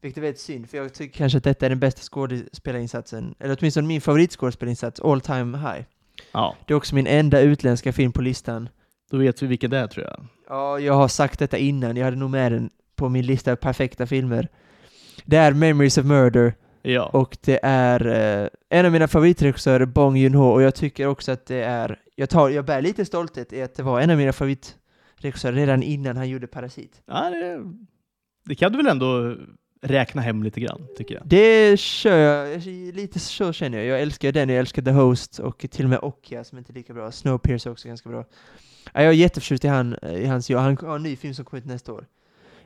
Vilket 0.00 0.18
är 0.18 0.22
väldigt 0.22 0.40
synd, 0.40 0.70
för 0.70 0.78
jag 0.78 0.94
tycker 0.94 1.18
kanske 1.18 1.38
att 1.38 1.44
detta 1.44 1.66
är 1.66 1.70
den 1.70 1.78
bästa 1.80 2.00
skådespelarinsatsen, 2.02 3.34
eller 3.38 3.56
åtminstone 3.60 3.86
min 3.88 4.00
favoritskådespelarinsats, 4.00 5.00
all 5.00 5.20
time 5.20 5.58
high. 5.58 5.84
Ja, 6.32 6.56
Det 6.66 6.72
är 6.72 6.76
också 6.76 6.94
min 6.94 7.06
enda 7.06 7.40
utländska 7.40 7.92
film 7.92 8.12
på 8.12 8.22
listan. 8.22 8.68
då 9.10 9.16
vet 9.16 9.42
vi 9.42 9.46
vilken 9.46 9.70
det 9.70 9.78
är 9.78 9.86
tror 9.86 10.06
jag. 10.06 10.26
Ja, 10.48 10.78
jag 10.78 10.94
har 10.94 11.08
sagt 11.08 11.38
detta 11.38 11.58
innan, 11.58 11.96
jag 11.96 12.04
hade 12.04 12.16
nog 12.16 12.30
med 12.30 12.52
den 12.52 12.70
på 12.96 13.08
min 13.08 13.26
lista 13.26 13.52
av 13.52 13.56
perfekta 13.56 14.06
filmer. 14.06 14.48
Det 15.24 15.36
är 15.36 15.52
Memories 15.52 15.98
of 15.98 16.04
Murder, 16.04 16.54
Ja. 16.82 17.06
och 17.06 17.36
det 17.40 17.60
är 17.62 18.06
eh, 18.06 18.48
en 18.68 18.86
av 18.86 18.92
mina 18.92 19.08
favoritregissörer, 19.08 19.86
Bong 19.86 20.16
Joon-ho, 20.16 20.52
och 20.52 20.62
jag 20.62 20.74
tycker 20.74 21.06
också 21.06 21.32
att 21.32 21.46
det 21.46 21.62
är, 21.64 22.00
jag, 22.14 22.30
tar, 22.30 22.48
jag 22.48 22.64
bär 22.64 22.82
lite 22.82 23.04
stolthet 23.04 23.52
i 23.52 23.62
att 23.62 23.74
det 23.74 23.82
var 23.82 24.00
en 24.00 24.10
av 24.10 24.16
mina 24.16 24.32
favoritregissörer 24.32 25.52
redan 25.52 25.82
innan 25.82 26.16
han 26.16 26.28
gjorde 26.28 26.46
Parasit. 26.46 27.02
Ja, 27.06 27.30
det, 27.30 27.62
det 28.44 28.54
kan 28.54 28.72
du 28.72 28.78
väl 28.78 28.86
ändå 28.86 29.36
räkna 29.82 30.22
hem 30.22 30.42
lite 30.42 30.60
grann, 30.60 30.86
tycker 30.96 31.14
jag. 31.14 31.22
Det 31.26 31.80
kör 31.80 32.18
jag, 32.18 32.66
lite 32.94 33.18
så 33.18 33.52
känner 33.52 33.78
jag. 33.78 33.86
Jag 33.86 34.00
älskar 34.00 34.32
den, 34.32 34.48
jag 34.48 34.58
älskar 34.58 34.82
The 34.82 34.90
Host 34.90 35.38
och 35.38 35.66
till 35.70 35.84
och 35.84 35.90
med 35.90 35.98
Okja 36.02 36.44
som 36.44 36.58
inte 36.58 36.72
är 36.72 36.74
lika 36.74 36.94
bra. 36.94 37.12
Snowpiercer 37.12 37.70
är 37.70 37.72
också 37.72 37.88
ganska 37.88 38.08
bra. 38.08 38.24
Ja, 38.92 39.02
jag 39.02 39.08
är 39.08 39.12
jätteförtjust 39.12 39.64
i, 39.64 39.68
han, 39.68 39.96
i 40.02 40.26
hans, 40.26 40.50
han 40.50 40.76
har 40.76 40.96
en 40.96 41.02
ny 41.02 41.16
film 41.16 41.34
som 41.34 41.44
kommer 41.44 41.60
ut 41.60 41.66
nästa 41.66 41.92
år. 41.92 42.06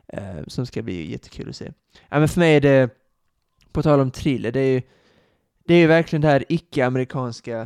Eh, 0.09 0.47
som 0.47 0.67
ska 0.67 0.83
bli 0.83 1.11
jättekul 1.11 1.49
att 1.49 1.57
se. 1.57 1.73
Ja, 2.09 2.19
men 2.19 2.29
för 2.29 2.41
mig 2.41 2.57
är 2.57 2.61
det, 2.61 2.91
på 3.73 3.83
tal 3.83 4.01
om 4.01 4.11
thriller, 4.11 4.53
det 4.53 4.61
är 4.61 4.73
ju 4.73 4.83
det 5.65 5.75
är 5.75 5.79
ju 5.79 5.87
verkligen 5.87 6.21
det 6.21 6.29
här 6.29 6.45
icke-amerikanska 6.49 7.61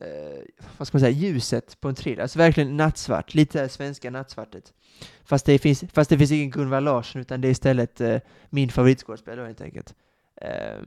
eh, 0.00 0.42
vad 0.78 0.88
ska 0.88 0.96
man 0.96 1.00
säga, 1.00 1.10
ljuset 1.10 1.80
på 1.80 1.88
en 1.88 1.94
thriller. 1.94 2.22
Alltså 2.22 2.38
verkligen 2.38 2.76
nattsvart, 2.76 3.34
lite 3.34 3.58
det 3.58 3.62
här 3.62 3.68
svenska 3.68 4.10
nattsvartet. 4.10 4.72
Fast 5.24 5.46
det 5.46 5.58
finns, 5.58 5.84
fast 5.92 6.10
det 6.10 6.18
finns 6.18 6.32
ingen 6.32 6.50
Gunvald 6.50 6.84
Larsson 6.84 7.20
utan 7.20 7.40
det 7.40 7.48
är 7.48 7.52
istället 7.52 8.00
eh, 8.00 8.18
min 8.50 8.68
favoritskådespelare 8.68 9.46
helt 9.46 9.60
enkelt. 9.60 9.94
Eh, 10.36 10.80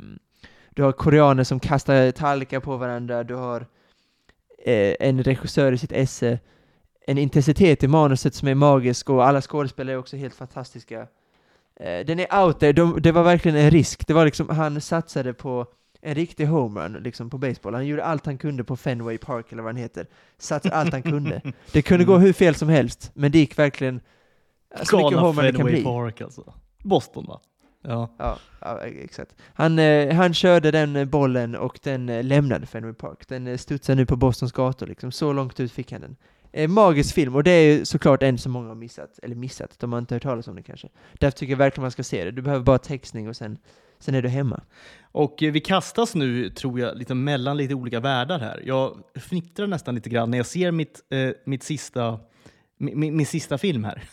du 0.69 0.83
har 0.83 0.91
koreaner 0.91 1.43
som 1.43 1.59
kastar 1.59 2.11
tallrikar 2.11 2.59
på 2.59 2.77
varandra, 2.77 3.23
du 3.23 3.35
har 3.35 3.67
eh, 4.65 4.95
en 4.99 5.23
regissör 5.23 5.71
i 5.71 5.77
sitt 5.77 5.91
esse, 5.91 6.39
en 7.07 7.17
intensitet 7.17 7.83
i 7.83 7.87
manuset 7.87 8.35
som 8.35 8.47
är 8.47 8.55
magisk 8.55 9.09
och 9.09 9.27
alla 9.27 9.41
skådespelare 9.41 9.95
är 9.95 9.99
också 9.99 10.17
helt 10.17 10.35
fantastiska. 10.35 11.07
Eh, 11.79 12.05
den 12.05 12.19
är 12.19 12.43
out 12.43 12.59
there, 12.59 12.73
De, 12.73 13.01
det 13.01 13.11
var 13.11 13.23
verkligen 13.23 13.57
en 13.57 13.71
risk. 13.71 14.07
Det 14.07 14.13
var 14.13 14.25
liksom, 14.25 14.49
han 14.49 14.81
satsade 14.81 15.33
på 15.33 15.65
en 16.01 16.15
riktig 16.15 16.45
homerun 16.45 16.93
liksom 17.03 17.29
på 17.29 17.37
baseball. 17.37 17.73
Han 17.73 17.87
gjorde 17.87 18.03
allt 18.03 18.25
han 18.25 18.37
kunde 18.37 18.63
på 18.63 18.75
Fenway 18.75 19.17
Park 19.17 19.51
eller 19.51 19.63
vad 19.63 19.69
han 19.69 19.81
heter. 19.81 20.07
Satsade 20.37 20.75
allt 20.75 20.91
han 20.91 21.03
kunde. 21.03 21.41
Det 21.71 21.81
kunde 21.81 22.05
gå 22.05 22.17
hur 22.17 22.33
fel 22.33 22.55
som 22.55 22.69
helst, 22.69 23.11
men 23.13 23.31
det 23.31 23.39
gick 23.39 23.59
verkligen 23.59 24.01
så 24.83 24.97
mycket 24.97 25.11
Galna 25.11 25.21
homerun 25.21 25.51
det 25.51 25.57
kan 25.57 25.65
bli. 25.65 25.83
Park 25.83 26.21
alltså. 26.21 26.53
Boston 26.83 27.25
va? 27.25 27.41
Ja. 27.81 28.09
Ja, 28.17 28.37
ja 28.61 28.79
exakt. 28.79 29.35
Han, 29.53 29.79
eh, 29.79 30.15
han 30.15 30.33
körde 30.33 30.71
den 30.71 31.09
bollen 31.09 31.55
och 31.55 31.79
den 31.83 32.09
eh, 32.09 32.23
lämnade 32.23 32.65
Fenway 32.65 32.93
Park. 32.93 33.27
Den 33.27 33.57
studsar 33.57 33.95
nu 33.95 34.05
på 34.05 34.15
Bostons 34.15 34.51
gator, 34.51 34.87
liksom. 34.87 35.11
så 35.11 35.33
långt 35.33 35.59
ut 35.59 35.71
fick 35.71 35.91
han 35.91 36.01
den. 36.01 36.15
Eh, 36.57 36.67
magisk 36.67 37.15
film, 37.15 37.35
och 37.35 37.43
det 37.43 37.51
är 37.51 37.73
ju 37.73 37.85
såklart 37.85 38.23
en 38.23 38.37
som 38.37 38.51
många 38.51 38.67
har 38.67 38.75
missat, 38.75 39.19
eller 39.23 39.35
missat, 39.35 39.79
de 39.79 39.91
har 39.91 39.99
inte 39.99 40.15
hört 40.15 40.23
talas 40.23 40.47
om 40.47 40.55
den 40.55 40.63
kanske. 40.63 40.89
Därför 41.13 41.37
tycker 41.37 41.51
jag 41.51 41.57
verkligen 41.57 41.81
man 41.81 41.91
ska 41.91 42.03
se 42.03 42.25
det. 42.25 42.31
Du 42.31 42.41
behöver 42.41 42.63
bara 42.63 42.77
textning 42.77 43.29
och 43.29 43.35
sen, 43.35 43.57
sen 43.99 44.15
är 44.15 44.21
du 44.21 44.29
hemma. 44.29 44.61
Och 45.11 45.43
eh, 45.43 45.51
vi 45.51 45.59
kastas 45.59 46.15
nu, 46.15 46.49
tror 46.49 46.79
jag, 46.79 46.97
lite 46.97 47.13
mellan 47.13 47.57
lite 47.57 47.73
olika 47.73 47.99
världar 47.99 48.39
här. 48.39 48.61
Jag 48.65 48.97
fnittrar 49.15 49.67
nästan 49.67 49.95
lite 49.95 50.09
grann 50.09 50.31
när 50.31 50.37
jag 50.37 50.45
ser 50.45 50.71
mitt, 50.71 51.01
eh, 51.09 51.29
mitt 51.45 51.63
sista, 51.63 52.19
min, 52.77 53.15
min, 53.17 53.25
sista 53.25 53.57
film 53.57 53.83
här. 53.83 54.03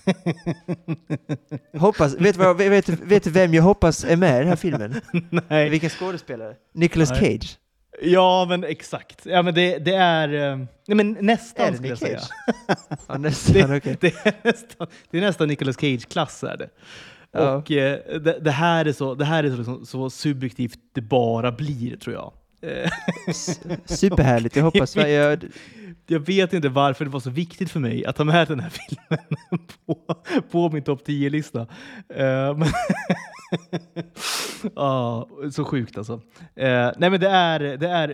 Hoppas, 1.78 2.14
vet, 2.14 2.38
du 2.38 2.68
vet, 2.68 2.88
vet 2.88 3.26
vem 3.26 3.54
jag 3.54 3.62
hoppas 3.62 4.04
är 4.04 4.16
med 4.16 4.36
i 4.36 4.38
den 4.38 4.48
här 4.48 4.56
filmen? 4.56 5.00
Nej. 5.48 5.70
Vilka 5.70 5.88
skådespelare? 5.88 6.56
Nicolas 6.72 7.10
Nej. 7.10 7.20
Cage. 7.20 7.58
Ja, 8.02 8.46
men 8.48 8.64
exakt. 8.64 9.26
Ja, 9.26 9.42
men 9.42 9.54
det, 9.54 9.78
det 9.78 9.94
är... 9.94 10.52
eh, 10.52 10.56
Nej, 10.86 10.96
men 10.96 11.16
nästan 11.20 11.66
Är 11.66 11.70
det 11.70 11.76
skulle 11.76 11.88
jag 11.88 11.98
säga. 11.98 12.20
Ja, 13.08 13.18
nästan, 13.18 13.76
okej. 13.76 13.96
Det 14.00 14.26
är 14.26 14.34
nästan, 14.44 14.86
det 15.10 15.18
är 15.18 15.22
nästan 15.22 15.48
Nicolas 15.48 15.76
Cage-klass 15.76 16.44
är 16.44 16.56
det. 16.56 16.68
Ja. 17.32 17.54
Och 17.54 17.70
eh, 17.70 18.20
det, 18.20 18.38
det 18.40 18.50
här 18.50 18.84
är, 18.84 18.92
så, 18.92 19.14
det 19.14 19.24
här 19.24 19.44
är 19.44 19.50
så, 19.50 19.56
liksom, 19.56 19.86
så 19.86 20.10
subjektivt 20.10 20.78
det 20.94 21.00
bara 21.00 21.52
blir, 21.52 21.96
tror 21.96 22.14
jag. 22.14 22.32
Eh, 22.70 22.90
Superhärligt, 23.86 24.56
jag 24.56 24.64
hoppas... 24.64 24.96
Jag 24.96 25.10
Jag, 25.10 25.44
jag 26.06 26.20
vet 26.20 26.52
inte 26.52 26.68
varför 26.68 27.04
det 27.04 27.10
var 27.10 27.20
så 27.20 27.30
viktigt 27.30 27.70
för 27.70 27.80
mig 27.80 28.06
att 28.06 28.16
ta 28.16 28.24
med 28.24 28.48
den 28.48 28.60
här 28.60 28.70
filmen 28.88 29.26
på, 29.86 29.98
på 30.50 30.70
min 30.70 30.82
topp 30.82 31.02
10-lista. 31.08 31.60
Eh, 32.14 32.58
Ja, 34.74 35.28
så 35.52 35.64
sjukt 35.64 35.98
alltså. 35.98 36.12
Eh, 36.56 36.90
nej 36.96 37.10
men 37.10 37.20
det 37.20 37.28
är, 37.28 37.60
det 37.60 37.88
är 37.88 38.08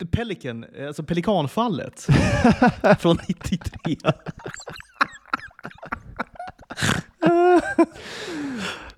eh, 0.00 0.06
Pelican, 0.06 0.64
eh, 0.74 0.86
alltså 0.86 1.02
Pelikanfallet 1.02 2.06
från 2.98 3.18
93. 3.28 3.96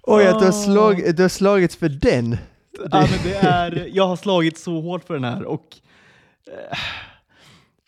Oj, 0.03 0.27
att 0.27 0.39
du 0.39 0.45
har, 0.45 0.49
Ah. 0.49 0.53
slag, 0.53 1.17
du 1.17 1.23
har 1.23 1.29
slagits 1.29 1.77
för 1.77 1.89
den. 1.89 2.37
ja, 2.91 3.09
men 3.11 3.19
det 3.25 3.35
är, 3.37 3.89
jag 3.93 4.07
har 4.07 4.17
slagit 4.17 4.59
så 4.59 4.81
hårt 4.81 5.05
för 5.05 5.15
den 5.15 5.25
här 5.25 5.45
och 5.45 5.77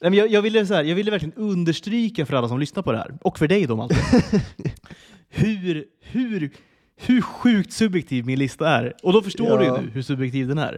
eh, 0.00 0.14
jag, 0.14 0.30
jag, 0.30 0.42
ville 0.42 0.66
så 0.66 0.74
här, 0.74 0.84
jag 0.84 0.94
ville 0.96 1.10
verkligen 1.10 1.34
understryka 1.36 2.26
för 2.26 2.34
alla 2.36 2.48
som 2.48 2.60
lyssnar 2.60 2.82
på 2.82 2.92
det 2.92 2.98
här, 2.98 3.18
och 3.22 3.38
för 3.38 3.48
dig 3.48 3.66
då 3.66 3.76
Malte, 3.76 3.96
hur, 5.28 5.84
hur, 6.00 6.50
hur 6.96 7.20
sjukt 7.20 7.72
subjektiv 7.72 8.26
min 8.26 8.38
lista 8.38 8.68
är. 8.68 8.94
Och 9.02 9.12
då 9.12 9.22
förstår 9.22 9.58
du 9.58 9.64
Ja. 9.64 9.76
ju 9.76 9.82
nu 9.84 9.90
hur 9.90 10.02
subjektiv 10.02 10.48
den 10.48 10.58
är. 10.58 10.72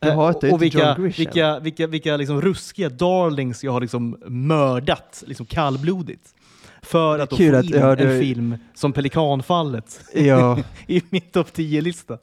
Du 0.00 0.08
Eh, 0.08 0.18
och 0.20 0.28
inte 0.44 0.56
vilka, 0.56 0.94
vilka, 0.98 1.58
vilka, 1.60 1.86
vilka 1.86 2.16
liksom 2.16 2.40
ruskiga 2.40 2.88
darlings 2.88 3.64
jag 3.64 3.72
har 3.72 3.80
liksom 3.80 4.16
mördat 4.26 5.24
liksom 5.26 5.46
kallblodigt. 5.46 6.34
För 6.82 7.18
att 7.18 7.30
få 7.30 7.36
kul 7.36 7.54
att- 7.54 7.64
in 7.64 7.70
ja, 7.74 7.90
en 7.96 8.08
du- 8.08 8.20
film 8.20 8.56
som 8.74 8.92
Pelikanfallet 8.92 10.00
Ja, 10.14 10.58
i 10.86 11.02
min 11.10 11.20
topp 11.22 11.48
10-lista. 11.54 12.18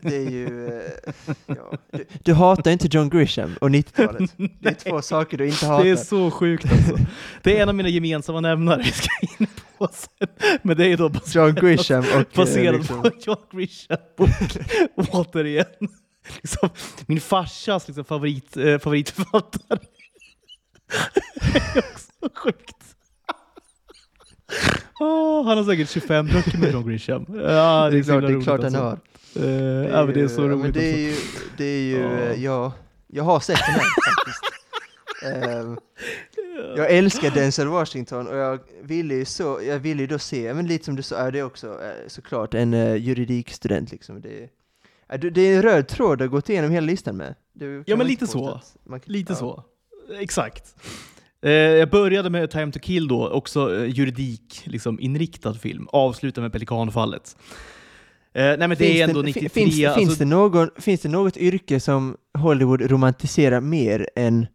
det 0.00 0.16
är 0.16 0.30
ju... 0.30 0.66
eh, 0.68 1.12
Ja. 1.46 1.72
Du, 1.92 2.04
du 2.22 2.34
hatar 2.34 2.70
inte 2.70 2.88
John 2.90 3.10
Grisham 3.10 3.54
och 3.60 3.68
90-talet. 3.68 4.30
Det 4.60 4.68
är 4.68 4.90
två 4.90 5.02
saker 5.02 5.38
du 5.38 5.46
inte 5.46 5.66
hatar. 5.66 5.84
Det 5.84 5.90
är 5.90 5.96
så 5.96 6.30
sjukt 6.30 6.64
alltså. 6.72 6.96
Det 7.42 7.58
är 7.58 7.62
en 7.62 7.68
av 7.68 7.74
mina 7.74 7.88
gemensamma 7.88 8.40
nämnare 8.40 8.82
vi 8.82 8.90
ska 8.92 9.08
in 9.22 9.46
på. 9.46 9.62
Men 10.62 10.76
det 10.76 10.86
är 10.86 10.96
då 10.96 11.08
baserat, 11.08 11.34
John 11.46 11.54
Grisham 11.66 11.98
och... 11.98 12.06
eh, 12.06 12.22
baserat 12.34 12.74
liksom- 12.76 13.02
på 13.02 13.10
John 13.20 13.36
Grisham 13.52 13.98
och 14.96 15.04
återigen 15.14 15.64
liksom, 16.42 16.68
min 17.06 17.20
farsas 17.20 17.88
liksom, 17.88 18.04
favorit, 18.04 18.56
eh, 18.56 18.78
favoritförfattare. 18.78 19.78
det 21.52 21.78
är 21.78 21.84
också 21.92 22.28
sjukt. 22.34 22.76
Åh, 25.00 25.46
han 25.46 25.56
har 25.58 25.64
säkert 25.64 25.90
25 25.90 26.26
böcker 26.26 26.58
med 26.58 26.72
John 26.72 26.88
Grisham. 26.88 27.26
Ja, 27.28 27.90
Det 27.90 27.98
är 27.98 28.02
så 28.02 28.08
klart, 28.10 28.22
himla 28.22 28.28
det 28.28 28.34
är 28.34 28.40
klart 28.42 28.62
han 28.62 28.74
alltså. 28.74 28.80
har. 28.80 28.98
Eh, 29.46 29.88
ja, 29.90 30.04
men 30.04 30.14
det 30.14 30.20
är 30.20 30.28
så 30.28 30.42
ju- 30.42 30.48
roligt. 30.48 30.74
Det 30.74 30.84
är 31.04 31.08
alltså. 31.08 31.34
ju, 31.42 31.48
det 31.56 31.64
är 31.64 31.80
ju 31.82 31.98
Ja. 32.00 32.08
eh, 32.20 32.44
ja, 32.44 32.72
jag 33.06 33.24
har 33.24 33.40
sett 33.40 33.56
den 33.66 33.74
här 33.74 33.82
faktiskt. 34.06 34.44
Ehm, 35.24 35.78
jag 36.76 36.90
älskar 36.90 37.30
Denzel 37.30 37.68
Washington 37.68 38.26
och 38.26 38.36
jag 38.36 38.58
ville 38.82 39.14
ju 39.14 39.24
så, 39.24 39.60
jag 39.66 39.78
ville 39.78 40.00
ju 40.02 40.06
då 40.06 40.18
se, 40.18 40.54
men 40.54 40.66
lite 40.66 40.84
som 40.84 40.96
du 40.96 41.02
sa, 41.02 41.16
är 41.16 41.32
det 41.32 41.42
också 41.42 41.66
eh, 41.66 42.08
såklart 42.08 42.54
en 42.54 42.74
uh, 42.74 42.96
juridikstudent 42.96 43.92
liksom. 43.92 44.20
Det, 44.20 44.48
är- 45.08 45.18
det- 45.30 45.40
är 45.40 45.56
en 45.56 45.62
röd 45.62 45.88
tråd 45.88 46.18
du 46.18 46.24
har 46.24 46.28
gått 46.28 46.48
igenom 46.48 46.70
hela 46.70 46.86
listan 46.86 47.16
med. 47.16 47.34
Ja, 47.86 47.96
men 47.96 48.06
lite 48.06 48.26
så. 48.26 48.60
kan- 48.88 49.00
Lite 49.04 49.32
ja. 49.32 49.36
så. 49.36 49.64
Exakt. 50.20 50.74
Eh, 51.42 51.50
jag 51.52 51.90
började 51.90 52.30
med 52.30 52.50
Time 52.50 52.72
to 52.72 52.78
kill 52.78 53.08
då, 53.08 53.28
också 53.28 53.76
eh, 53.76 53.84
juridik, 53.90 54.62
liksom, 54.64 55.00
inriktad 55.00 55.54
film. 55.54 55.88
Avslutar 55.92 56.42
med 56.42 56.52
Pelikanfallet. 56.52 57.36
Eh, 58.34 58.42
nej 58.44 58.58
men 58.58 58.70
det 58.70 58.76
Finns 58.76 59.00
är 59.00 59.04
ändå 59.04 59.22
det, 59.22 59.26
93. 59.26 59.48
finns, 59.48 59.76
det- 59.76 59.86
alltså, 59.86 60.00
finns, 60.00 60.18
det 60.18 60.24
någon, 60.24 60.70
finns 60.78 61.00
det 61.00 61.08
något 61.08 61.36
yrke 61.36 61.80
som 61.80 62.16
Hollywood 62.38 62.82
romantiserar 62.90 63.60
mer 63.60 64.08
än 64.16 64.46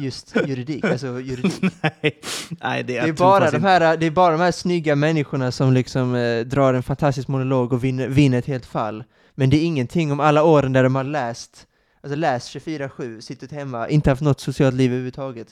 just 0.00 0.36
juridik? 0.46 0.84
Alltså 0.84 1.20
juridik. 1.20 1.62
nej, 1.82 2.20
nej, 2.62 2.82
det, 2.82 2.82
Det 2.82 2.92
jag 2.92 3.08
är, 3.08 3.12
bara 3.12 3.50
de 3.50 3.62
här, 3.64 3.96
det 3.96 4.06
är 4.06 4.10
bara 4.10 4.32
de 4.32 4.40
här 4.40 4.52
snygga 4.52 4.96
människorna 4.96 5.52
som 5.52 5.72
liksom 5.72 6.14
eh, 6.14 6.40
drar 6.40 6.74
en 6.74 6.82
fantastisk 6.82 7.28
monolog 7.28 7.72
och 7.72 7.84
vinner, 7.84 8.08
vinner 8.08 8.38
ett 8.38 8.46
helt 8.46 8.66
fall. 8.66 9.04
Men 9.34 9.50
det 9.50 9.56
är 9.56 9.64
ingenting 9.64 10.12
om 10.12 10.20
alla 10.20 10.42
åren 10.42 10.72
där 10.72 10.82
de 10.82 10.94
har 10.94 11.04
läst, 11.04 11.66
alltså 12.02 12.16
läst 12.16 12.54
24-7, 12.56 13.20
suttit 13.20 13.52
hemma, 13.52 13.88
inte 13.88 14.10
haft 14.10 14.22
något 14.22 14.40
socialt 14.40 14.74
liv 14.74 14.90
överhuvudtaget. 14.90 15.48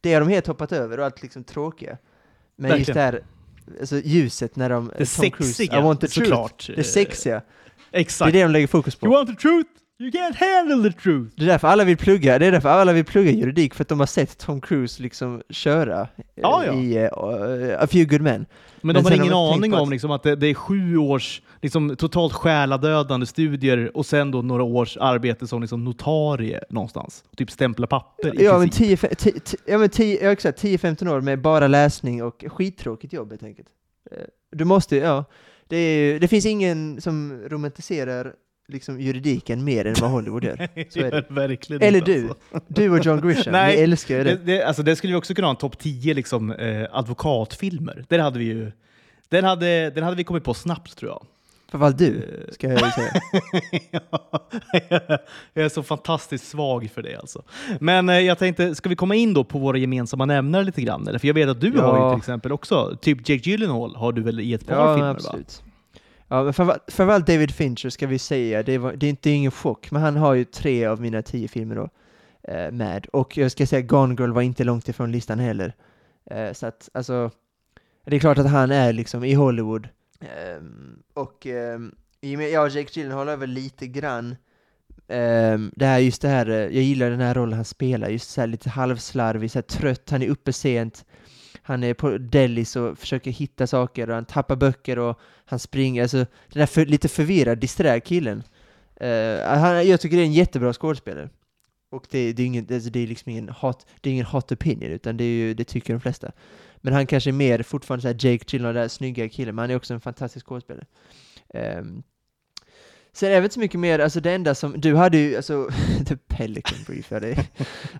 Det 0.00 0.14
har 0.14 0.20
de 0.20 0.28
helt 0.28 0.46
hoppat 0.46 0.72
över 0.72 0.98
och 0.98 1.04
allt 1.04 1.22
liksom 1.22 1.44
tråkiga. 1.44 1.98
Men 2.56 2.78
just 2.78 2.94
det 2.94 3.00
här, 3.00 3.22
alltså 3.80 4.00
ljuset 4.04 4.56
när 4.56 4.70
de... 4.70 4.92
Det 4.98 5.16
Tom 5.16 5.30
Cruise, 5.30 5.54
sexiga, 5.54 5.78
I 5.78 5.82
want 5.82 6.00
the 6.00 6.06
truth. 6.08 6.28
såklart. 6.30 6.70
Det 6.76 6.84
sexiga. 6.84 7.42
Det 7.90 7.96
är 7.96 8.00
Exakt. 8.00 8.32
det 8.32 8.42
de 8.42 8.50
lägger 8.50 8.66
fokus 8.66 8.96
på. 8.96 9.06
You 9.06 9.14
want 9.14 9.28
the 9.28 9.36
truth? 9.36 9.70
You 10.00 10.10
can't 10.10 10.34
handle 10.36 10.90
the 10.90 10.98
truth. 11.00 11.30
Det 11.36 11.42
är 11.44 11.46
därför 11.46 11.68
alla 11.68 11.84
vill 11.84 11.96
plugga, 11.96 12.38
det 12.38 12.46
är 12.46 12.52
därför 12.52 12.68
alla 12.68 12.92
vill 12.92 13.04
plugga 13.04 13.30
juridik, 13.30 13.74
för 13.74 13.84
att 13.84 13.88
de 13.88 13.98
har 14.00 14.06
sett 14.06 14.38
Tom 14.38 14.60
Cruise 14.60 15.02
liksom 15.02 15.42
köra 15.50 16.00
eh, 16.00 16.06
Ja, 16.34 16.64
ja. 16.66 16.74
i 16.74 16.96
eh, 16.96 17.08
A 17.82 17.86
Few 17.90 18.04
Good 18.04 18.20
Men. 18.20 18.40
Men, 18.40 18.46
Men 18.80 18.94
de 18.94 19.02
har 19.02 19.10
sen 19.10 19.18
har 19.18 19.24
ingen 19.24 19.32
tänkt 19.52 19.56
aning 19.58 19.70
på 19.70 19.76
att- 19.76 19.82
om 19.82 19.90
liksom, 19.90 20.10
att 20.10 20.22
det, 20.22 20.36
det 20.36 20.46
är 20.46 20.54
sju 20.54 20.96
års 20.96 21.42
liksom, 21.62 21.96
totalt 21.96 22.32
själadödande 22.32 23.26
studier 23.26 23.96
och 23.96 24.06
sen 24.06 24.30
då 24.30 24.42
några 24.42 24.62
års 24.62 24.96
arbete 24.96 25.46
som 25.46 25.60
liksom, 25.60 25.84
notarie 25.84 26.60
någonstans. 26.70 27.24
Typ 27.36 27.50
stämpla 27.50 27.86
papper 27.86 28.40
i 28.40 28.44
Ja 28.44 28.52
men, 28.58 28.68
princip. 28.68 29.00
10, 29.00 29.08
fe- 29.08 29.14
ti- 29.14 29.40
ti- 29.42 29.56
ja, 29.66 29.78
men 29.78 29.88
10, 29.88 30.24
ja, 30.24 30.30
exakt, 30.32 30.62
10-15 30.62 31.08
år 31.08 31.20
med 31.20 31.40
bara 31.40 31.66
läsning 31.68 32.22
och 32.22 32.44
skittråkigt 32.48 33.12
jobb 33.12 33.30
helt 33.30 33.42
enkelt. 33.42 33.68
Eh, 34.10 34.16
Du 34.52 34.64
måste, 34.64 34.96
ja. 34.96 35.24
Det, 35.68 35.76
är, 35.76 35.98
ju- 36.12 36.18
det 36.18 36.28
finns 36.28 36.46
ingen 36.46 37.00
som 37.00 37.40
romantiserar 37.48 38.34
liksom 38.70 39.00
juridiken 39.00 39.64
mer 39.64 39.84
än 39.86 39.94
vad 40.00 40.10
Hollywood 40.10 40.44
gör. 40.44 40.56
Så 40.90 40.98
är 41.00 41.10
det. 41.78 41.86
Eller 41.86 42.00
du. 42.00 42.28
Alltså. 42.28 42.60
Du 42.68 42.90
och 42.90 43.06
John 43.06 43.20
Grisham, 43.28 43.52
Nej, 43.52 43.76
ni 43.76 43.82
älskar 43.82 44.16
ju 44.18 44.24
Det, 44.24 44.30
det. 44.34 44.44
det, 44.44 44.62
alltså, 44.62 44.82
det 44.82 44.96
skulle 44.96 45.12
vi 45.12 45.18
också 45.18 45.34
kunna 45.34 45.46
ha 45.46 45.50
en 45.50 45.56
topp 45.56 45.78
10 45.78 46.14
liksom, 46.14 46.52
eh, 46.52 46.86
advokatfilmer. 46.92 48.04
Där 48.08 48.18
hade 48.18 48.38
vi 48.38 48.44
ju, 48.44 48.72
den, 49.28 49.44
hade, 49.44 49.90
den 49.90 50.04
hade 50.04 50.16
vi 50.16 50.24
kommit 50.24 50.44
på 50.44 50.54
snabbt 50.54 50.96
tror 50.96 51.10
jag. 51.10 51.26
Framförallt 51.70 51.98
du, 51.98 52.16
Eh, 52.46 52.52
ska 52.52 52.68
jag 52.68 52.80
ju 52.80 52.90
säga. 52.90 53.12
Ja, 53.90 54.48
jag 55.54 55.64
är 55.64 55.68
så 55.68 55.82
fantastiskt 55.82 56.48
svag 56.48 56.90
för 56.94 57.02
det 57.02 57.16
alltså. 57.16 57.42
Men 57.80 58.08
eh, 58.08 58.18
jag 58.18 58.38
tänkte, 58.38 58.74
ska 58.74 58.88
vi 58.88 58.96
komma 58.96 59.14
in 59.14 59.34
då 59.34 59.44
på 59.44 59.58
våra 59.58 59.78
gemensamma 59.78 60.24
nämnare 60.26 60.64
lite 60.64 60.82
grann? 60.82 61.08
Eller? 61.08 61.18
För 61.18 61.26
jag 61.26 61.34
vet 61.34 61.48
att 61.48 61.60
du 61.60 61.72
Ja. 61.76 61.82
har 61.82 62.06
ju 62.06 62.12
till 62.14 62.18
exempel 62.18 62.52
också, 62.52 62.96
typ 63.00 63.28
Jake 63.28 63.50
Gyllenhaal 63.50 63.96
har 63.96 64.12
du 64.12 64.22
väl 64.22 64.40
i 64.40 64.54
ett 64.54 64.66
par 64.66 64.74
Ja, 64.76 64.94
filmer 64.94 65.14
va? 65.14 65.38
Ja, 66.32 66.42
men 66.42 66.52
framförallt 66.52 67.26
David 67.26 67.50
Fincher 67.50 67.88
ska 67.88 68.06
vi 68.06 68.18
säga, 68.18 68.62
det, 68.62 68.78
var, 68.78 68.92
det 68.92 69.06
är 69.06 69.10
inte 69.10 69.30
ingen 69.30 69.50
chock, 69.50 69.90
men 69.90 70.02
han 70.02 70.16
har 70.16 70.34
ju 70.34 70.44
tre 70.44 70.86
av 70.86 71.00
mina 71.00 71.22
tio 71.22 71.48
filmer 71.48 71.74
då 71.76 71.88
eh, 72.52 72.72
med. 72.72 73.06
Och 73.06 73.36
jag 73.36 73.50
ska 73.50 73.66
säga, 73.66 73.82
Gone 73.82 74.14
Girl 74.18 74.32
var 74.32 74.42
inte 74.42 74.64
långt 74.64 74.88
ifrån 74.88 75.12
listan 75.12 75.38
heller. 75.38 75.74
Eh, 76.30 76.52
så 76.52 76.66
att, 76.66 76.88
alltså, 76.94 77.30
det 78.04 78.16
är 78.16 78.20
klart 78.20 78.38
att 78.38 78.50
han 78.50 78.70
är 78.70 78.92
liksom 78.92 79.24
i 79.24 79.34
Hollywood. 79.34 79.88
Eh, 80.20 80.62
och 81.14 81.46
ehm, 81.46 81.94
jag 82.20 82.50
ja, 82.50 82.68
Jake 82.68 83.00
Gyllenhaal 83.00 83.28
är 83.28 83.36
väl 83.36 83.50
lite 83.50 83.86
grann 83.86 84.36
ehm, 85.08 85.72
det 85.76 85.86
här, 85.86 85.98
just 85.98 86.22
det 86.22 86.28
här, 86.28 86.48
eh, 86.50 86.56
jag 86.56 86.82
gillar 86.82 87.10
den 87.10 87.20
här 87.20 87.34
rollen 87.34 87.56
han 87.56 87.64
spelar, 87.64 88.08
just 88.08 88.30
så 88.30 88.40
här 88.40 88.48
lite 88.48 88.70
halvslarvig, 88.70 89.50
så 89.50 89.58
här 89.58 89.62
trött, 89.62 90.10
han 90.10 90.22
är 90.22 90.28
uppe 90.28 90.52
sent, 90.52 91.04
han 91.70 91.84
är 91.84 91.94
på 91.94 92.18
delis 92.18 92.76
och 92.76 92.98
försöker 92.98 93.30
hitta 93.30 93.66
saker 93.66 94.08
och 94.08 94.14
han 94.14 94.24
tappar 94.24 94.56
böcker 94.56 94.98
och 94.98 95.18
han 95.44 95.58
springer, 95.58 96.02
alltså 96.02 96.16
den 96.16 96.26
där 96.60 96.66
för, 96.66 96.86
lite 96.86 97.08
förvirrad, 97.08 97.58
disträ 97.58 98.00
killen. 98.00 98.42
Uh, 99.02 99.42
han, 99.44 99.88
jag 99.88 100.00
tycker 100.00 100.16
det 100.16 100.22
är 100.22 100.26
en 100.26 100.32
jättebra 100.32 100.72
skådespelare. 100.72 101.28
Och 101.90 102.06
det, 102.10 102.32
det 102.32 102.42
är 102.42 102.46
ingen, 102.46 102.66
alltså 102.70 102.90
det 102.90 103.00
är 103.00 103.06
liksom 103.06 103.30
ingen 103.30 103.48
hot, 103.48 103.86
det 104.00 104.10
är 104.10 104.12
ingen 104.12 104.26
hot 104.26 104.52
opinion, 104.52 104.90
utan 104.90 105.16
det, 105.16 105.24
är 105.24 105.28
ju, 105.28 105.54
det 105.54 105.64
tycker 105.64 105.92
de 105.92 106.00
flesta. 106.00 106.32
Men 106.76 106.92
han 106.92 107.06
kanske 107.06 107.30
är 107.30 107.32
mer 107.32 107.62
fortfarande 107.62 108.02
såhär 108.02 108.14
Jake 108.14 108.44
Gyllenhaal, 108.48 108.74
den 108.74 108.82
där 108.82 108.88
snygga 108.88 109.28
killen, 109.28 109.54
men 109.54 109.62
han 109.62 109.70
är 109.70 109.76
också 109.76 109.94
en 109.94 110.00
fantastisk 110.00 110.46
skådespelare. 110.46 110.86
Um, 111.54 112.02
sen 113.12 113.30
är 113.30 113.40
det 113.40 113.44
inte 113.44 113.54
så 113.54 113.60
mycket 113.60 113.80
mer, 113.80 113.98
alltså 113.98 114.20
det 114.20 114.32
enda 114.32 114.54
som, 114.54 114.80
du 114.80 114.96
hade 114.96 115.18
ju, 115.18 115.36
alltså, 115.36 115.70
The 116.06 116.16
Pelican 116.16 116.78
Brief, 116.86 117.10
ja, 117.10 117.20
det, 117.20 117.48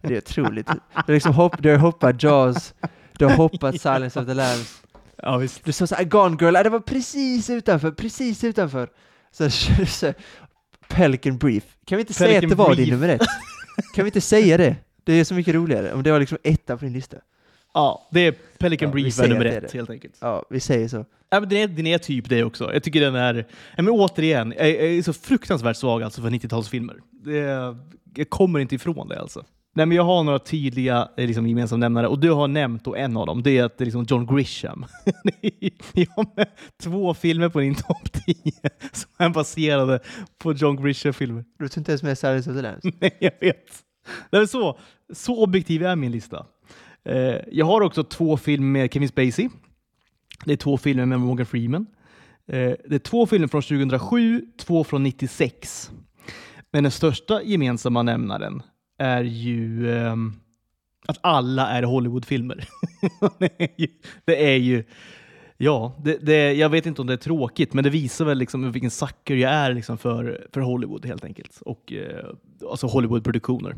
det 0.03 0.15
är 0.15 0.19
otroligt. 0.19 0.69
Du 1.07 1.15
liksom 1.15 1.35
hopp, 1.35 1.63
du 1.63 1.71
har 1.71 1.79
hoppat 1.79 2.23
Jaws, 2.23 2.75
du 3.21 3.27
har 3.27 3.37
hoppat 3.37 3.81
Silence 3.81 4.21
of 4.21 4.27
the 4.27 4.35
Lambs, 4.35 4.83
Ja, 5.23 5.37
visst. 5.39 5.65
du 5.65 5.73
sa 5.73 5.87
såhär, 5.87 6.05
Gone 6.05 6.37
Girl, 6.41 6.55
ja, 6.55 6.63
det 6.63 6.71
var 6.71 6.81
precis 6.81 7.51
utanför, 7.51 7.91
precis 7.91 8.45
utanför. 8.45 8.89
Så, 9.33 9.51
så 9.87 10.13
Pelican 10.89 11.39
Brief, 11.39 11.65
kan 11.87 11.97
vi 11.97 12.01
inte 12.03 12.15
säga 12.15 12.29
att 12.29 12.35
Pelican 12.43 12.51
det 12.51 12.55
var 12.65 12.75
din 12.75 12.89
nummer 12.91 13.09
ett? 13.09 13.21
Kan 13.95 14.05
vi 14.05 14.09
inte 14.09 14.21
säga 14.21 14.57
det? 14.57 14.77
Det 15.05 15.13
är 15.13 15.25
så 15.25 15.35
mycket 15.35 15.55
roligare, 15.55 15.93
om 15.93 16.03
det 16.03 16.13
var 16.13 16.21
liksom 16.21 16.39
etta 16.43 16.77
på 16.77 16.85
din 16.85 16.93
lista. 16.95 17.17
Ja, 17.75 18.09
det 18.13 18.21
är 18.21 18.33
Pelican 18.59 18.89
Ja, 18.89 18.93
Brief 18.93 19.19
är 19.21 19.29
nummer 19.29 19.45
ett 19.45 19.63
det. 19.63 19.79
helt 19.79 19.91
enkelt. 19.91 20.15
Ja, 20.21 20.45
vi 20.51 20.61
säger 20.61 20.89
så. 20.89 21.05
Ja, 21.31 21.41
men 21.41 21.49
den, 21.49 21.59
är, 21.59 21.69
den 21.69 21.87
är 21.87 21.99
typ 21.99 22.29
det 22.29 22.45
också. 22.45 22.73
Jag 22.73 22.83
tycker 22.83 23.01
den 23.01 23.15
är... 23.15 23.35
Ja, 23.77 23.83
men 23.83 23.89
återigen, 23.89 24.55
jag, 24.59 24.69
är 24.69 25.03
så 25.03 25.13
fruktansvärt 25.13 25.77
svag 25.77 26.03
alltså 26.03 26.23
för 26.23 26.31
90-talsfilmer. 26.31 26.97
Det- 27.11 27.77
Jag 28.15 28.31
kommer 28.31 28.59
inte 28.61 28.75
ifrån 28.75 29.09
det 29.09 29.21
alltså. 29.21 29.45
Nej, 29.73 29.87
men 29.87 29.97
jag 29.97 30.05
har 30.05 30.25
några 30.25 30.39
tydliga 30.39 31.09
eh, 31.17 31.27
liksom, 31.27 31.47
gemensamma 31.47 31.81
nämnare 31.81 32.09
och 32.09 32.19
du 32.19 32.31
har 32.31 32.49
nämnt 32.49 32.85
då 32.85 32.95
en 32.95 33.17
av 33.17 33.27
dem. 33.27 33.43
Det 33.43 33.59
är 33.59 33.65
att 33.65 33.79
det 33.79 33.85
liksom 33.85 34.07
John 34.09 34.37
Grisham. 34.37 34.87
jag 35.93 36.07
har 36.17 36.37
med 36.37 36.49
två 36.83 37.15
filmer 37.15 37.49
på 37.49 37.61
din 37.61 37.75
topp 37.75 38.13
10 38.27 38.35
som 38.93 39.11
är 39.19 39.29
baserade 39.29 40.01
på 40.39 40.53
John 40.53 40.83
Grisham-filmer. 40.83 41.45
Du 41.59 41.69
tog 41.69 41.81
inte 41.81 41.93
ens 41.93 42.03
med 42.03 42.45
the 42.45 42.63
Lambs? 42.63 42.85
Nej, 43.01 43.17
jag 43.21 43.33
vet. 43.41 43.85
Det 44.31 44.37
är 44.37 44.47
så, 44.47 44.79
så 45.13 45.43
objektiv 45.43 45.83
är 45.83 45.97
min 45.97 46.13
lista. 46.13 46.47
Eh, 47.05 47.37
jag 47.53 47.67
har 47.67 47.81
också 47.81 48.05
två 48.05 48.37
filmer 48.37 48.69
med 48.69 48.93
Kevin 48.93 49.09
Spacey. 49.09 49.49
Det 50.45 50.53
är 50.53 50.57
två 50.57 50.79
filmer 50.79 51.07
med 51.07 51.21
Morgan 51.21 51.47
Freeman. 51.47 51.87
Eh, 52.47 52.73
det 52.89 52.95
är 52.95 52.99
två 52.99 53.27
filmer 53.27 53.49
från 53.49 53.63
2007, 53.63 54.45
två 54.59 54.85
från 54.85 55.03
96. 55.03 55.91
Men 56.73 56.85
den 56.85 56.93
största 56.93 57.43
gemensamma 57.43 58.03
nämnaren 58.03 58.63
är 59.01 59.23
ju 59.23 59.97
ehm, 59.99 60.33
att 61.07 61.19
alla 61.21 61.69
är 61.69 61.83
Hollywoodfilmer. 61.83 62.65
det, 64.25 64.53
är 64.55 64.57
ju, 64.57 64.85
Ja, 65.57 65.93
det, 65.99 66.19
det, 66.23 66.53
jag 66.53 66.69
vet 66.69 66.87
inte 66.87 67.01
om 67.01 67.07
det 67.07 67.13
är 67.13 67.17
tråkigt, 67.17 67.73
men 67.73 67.85
det 67.85 67.91
visar 67.91 68.25
väl 68.25 68.39
liksom 68.39 68.73
vilken 68.73 68.91
sucker 68.91 69.37
jag 69.37 69.53
är 69.53 69.73
liksom 69.75 69.99
för, 69.99 70.47
för 70.53 70.61
Hollywood 70.61 71.07
helt 71.07 71.25
enkelt. 71.25 71.61
Och, 71.61 71.93
eh, 71.93 72.27
alltså 72.71 72.87
Hollywoodproduktioner. 72.87 73.77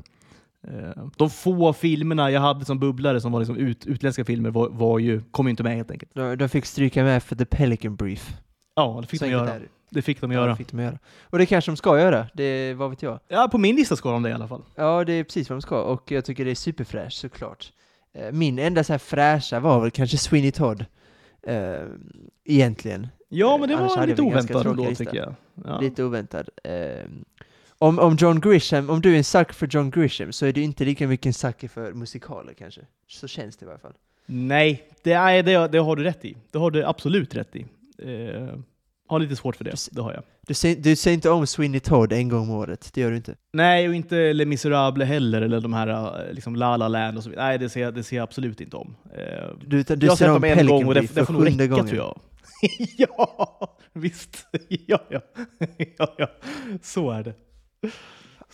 Eh, 0.69 1.05
de 1.17 1.31
få 1.31 1.73
filmerna 1.73 2.31
jag 2.31 2.41
hade 2.41 2.65
som 2.65 2.79
bubblare 2.79 3.21
som 3.21 3.33
var 3.33 3.41
liksom 3.41 3.57
ut, 3.57 3.87
utländska 3.87 4.25
filmer 4.25 4.51
var, 4.51 4.69
var 4.69 4.99
ju, 4.99 5.21
kom 5.31 5.47
ju 5.47 5.51
inte 5.51 5.63
med 5.63 5.77
helt 5.77 5.91
enkelt. 5.91 6.15
De, 6.15 6.37
de 6.37 6.49
fick 6.49 6.65
stryka 6.65 7.05
med 7.05 7.23
för 7.23 7.37
The 7.37 7.45
Pelican 7.45 7.97
Brief. 7.97 8.37
Ja, 8.75 8.99
det 9.01 9.07
fick 9.07 9.19
Så 9.19 9.25
de 9.25 9.31
göra. 9.31 9.53
är 9.55 9.69
det. 9.95 10.03
Fick 10.03 10.21
de 10.21 10.33
Ja, 10.33 10.41
göra. 10.41 10.51
det 10.51 10.57
fick 10.57 10.71
de 10.73 10.81
göra. 10.81 10.99
Och 11.23 11.39
det 11.39 11.47
kanske 11.47 11.71
de 11.71 11.77
ska 11.77 11.99
göra, 12.01 12.27
det 12.35 12.75
vad 12.75 12.91
vet 12.91 13.03
jag. 13.03 13.21
Ja, 13.29 13.49
på 13.53 13.59
min 13.59 13.77
lista 13.77 13.97
ska 13.97 14.11
de 14.13 14.23
det 14.23 14.31
i 14.31 14.33
alla 14.33 14.49
fall. 14.49 14.63
Ja, 14.75 15.05
det 15.05 15.13
är 15.13 15.25
precis 15.25 15.51
vad 15.51 15.57
de 15.57 15.63
ska, 15.63 15.83
och 15.83 16.11
jag 16.11 16.25
tycker 16.25 16.45
det 16.45 16.51
är 16.51 16.55
superfräscht 16.55 17.17
såklart. 17.19 17.73
Eh, 18.15 18.33
Min 18.33 18.59
enda 18.59 18.85
så 18.85 18.93
här 18.93 18.99
fräscha 18.99 19.61
var 19.61 19.81
väl 19.81 19.91
kanske 19.91 20.19
Sweeney 20.19 20.51
Todd. 20.53 20.85
Eh, 21.47 21.81
egentligen. 22.45 23.09
Ja, 23.29 23.57
men 23.59 23.69
det 23.69 23.77
Annars 23.77 23.97
var 23.97 24.07
lite 24.07 24.23
oväntat 24.23 24.67
ändå 24.67 24.95
tycker 24.95 25.17
jag. 25.17 25.35
Ja. 25.65 25.81
Lite 25.81 26.05
oväntad. 26.05 26.49
Eh, 26.65 27.05
om, 27.79 27.99
om 27.99 28.17
John 28.17 28.41
Grisham, 28.41 28.91
om 28.91 29.01
du 29.01 29.13
är 29.15 29.17
en 29.19 29.25
sucker 29.25 29.55
för 29.55 29.67
John 29.71 29.91
Grisham 29.91 30.33
så 30.33 30.47
är 30.47 30.53
du 30.53 30.63
inte 30.63 30.85
lika 30.85 31.09
mycket 31.09 31.27
en 31.27 31.33
sucker 31.35 31.69
för 31.69 31.93
musikaler 31.93 32.53
kanske. 32.55 32.81
Så 33.09 33.29
känns 33.29 33.57
det 33.57 33.67
i 33.67 33.69
alla 33.69 33.79
fall. 33.79 33.93
Nej, 34.27 34.89
det, 35.03 35.13
är, 35.13 35.43
det, 35.43 35.69
det 35.69 35.79
har 35.79 35.97
du 35.97 36.03
rätt 36.03 36.25
i. 36.25 36.37
Det 36.51 36.59
har 36.59 36.71
du 36.71 36.85
absolut 36.85 37.35
rätt 37.35 37.57
i. 37.57 37.67
Eh, 37.99 38.49
har 39.13 39.21
lite 39.21 39.37
svårt 39.37 39.57
för 39.57 39.65
det, 39.65 39.71
Precis. 39.71 39.89
det 39.93 40.03
har 40.03 40.13
jag. 40.13 40.23
Du 40.47 40.55
ser, 40.55 40.77
du 40.77 40.97
ser 40.97 41.13
inte 41.13 41.31
om 41.31 41.47
Sweeney 41.47 41.81
Todd 41.81 42.13
en 42.13 42.29
gång 42.29 42.41
om 42.41 42.51
året, 42.51 42.91
det 42.95 43.01
gör 43.01 43.11
du 43.11 43.17
inte. 43.17 43.35
Nej, 43.53 43.89
och 43.89 43.95
inte 43.95 44.33
Les 44.33 44.47
Misérables 44.47 45.09
heller, 45.09 45.43
eller 45.43 45.61
de 45.61 45.73
här 45.73 45.89
eh, 45.89 46.33
liksom 46.35 46.57
La 46.57 46.77
La 46.77 46.89
Land 46.89 47.17
och 47.17 47.23
så 47.25 47.31
vidare. 47.31 47.47
Nej, 47.47 47.59
det 47.59 47.69
ser, 47.69 47.81
jag- 47.81 47.95
det 47.95 48.03
ser 48.03 48.17
jag 48.17 48.23
absolut 48.25 48.61
inte 48.61 48.77
om. 48.77 48.97
Eh, 49.15 49.23
Du, 49.67 49.83
du 49.83 50.07
jag 50.07 50.11
har 50.13 50.17
ser 50.17 50.25
sett 50.27 50.35
dem 50.35 50.45
en 50.45 50.67
gång 50.67 50.87
och 50.87 50.95
det, 50.95 51.15
det 51.15 51.27
får 51.27 51.33
nog 51.33 51.47
räcka 51.47 51.67
gången. 51.67 51.87
tror 51.87 51.99
jag. 51.99 52.21
ja, 52.99 53.77
visst. 53.93 54.47
ja, 54.69 54.99
ja. 55.11 55.21
ja, 55.99 56.15
ja. 56.19 56.27
Så 56.83 57.11
är 57.11 57.23
det. 57.23 57.35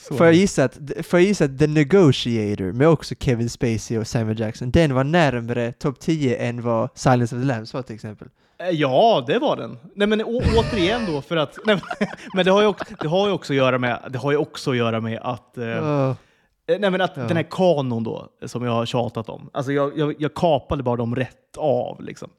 Så 0.09 0.15
Får 0.15 0.27
jag, 0.27 0.35
gissa 0.35 0.65
att, 0.65 0.79
får 1.03 1.19
jag 1.21 1.27
gissa 1.27 1.45
att 1.45 1.59
The 1.59 1.67
Negotiator 1.67 2.73
med 2.73 2.89
också 2.89 3.15
Kevin 3.21 3.51
Spacey 3.51 3.99
och 3.99 4.07
Samuel 4.07 4.39
Jackson, 4.41 4.71
den 4.71 4.95
var 4.95 5.05
närmare 5.05 5.73
topp 5.73 6.01
10 6.01 6.37
än 6.37 6.63
vad 6.63 6.89
Silence 6.95 7.37
of 7.37 7.43
the 7.43 7.47
Lambs 7.47 7.75
var 7.75 7.83
till 7.83 7.95
exempel. 7.95 8.29
Eh, 8.59 8.71
Ja, 8.71 9.25
det 9.27 9.39
var 9.39 9.57
den. 9.57 9.79
Nej, 9.95 10.09
men 10.09 10.23
å, 10.25 10.43
återigen 10.57 11.01
då, 11.07 11.23
för 11.23 11.37
att... 11.37 11.59
Nej, 11.67 11.81
men- 12.35 12.45
det 12.45 12.51
har, 12.51 12.61
ju 12.61 12.67
också, 12.67 12.85
det 13.01 13.09
har 13.09 13.27
ju 13.27 13.33
också 13.33 13.53
att 13.53 13.57
göra 13.57 13.79
med, 13.79 14.01
det 14.11 14.19
har 14.19 14.31
ju 14.31 14.37
också 14.37 14.71
att, 14.71 14.77
göra 14.77 15.01
med 15.01 15.19
att, 15.23 15.59
eh, 15.59 15.67
eh, 15.69 16.15
nej, 16.67 16.91
men 16.91 17.01
att 17.01 17.13
Ja. 17.17 17.23
den 17.23 17.37
här 17.37 17.47
kanon 17.51 18.05
då, 18.05 18.29
som 18.47 18.65
jag 18.65 18.73
har 18.73 18.87
tjatat 18.87 19.29
om, 19.29 19.51
alltså 19.53 19.73
jag, 19.73 19.99
jag, 19.99 20.15
jag 20.19 20.35
kapade 20.35 20.83
bara 20.83 20.97
dem 20.97 21.17
rätt 21.17 21.57
av. 21.57 22.03
Liksom. 22.03 22.31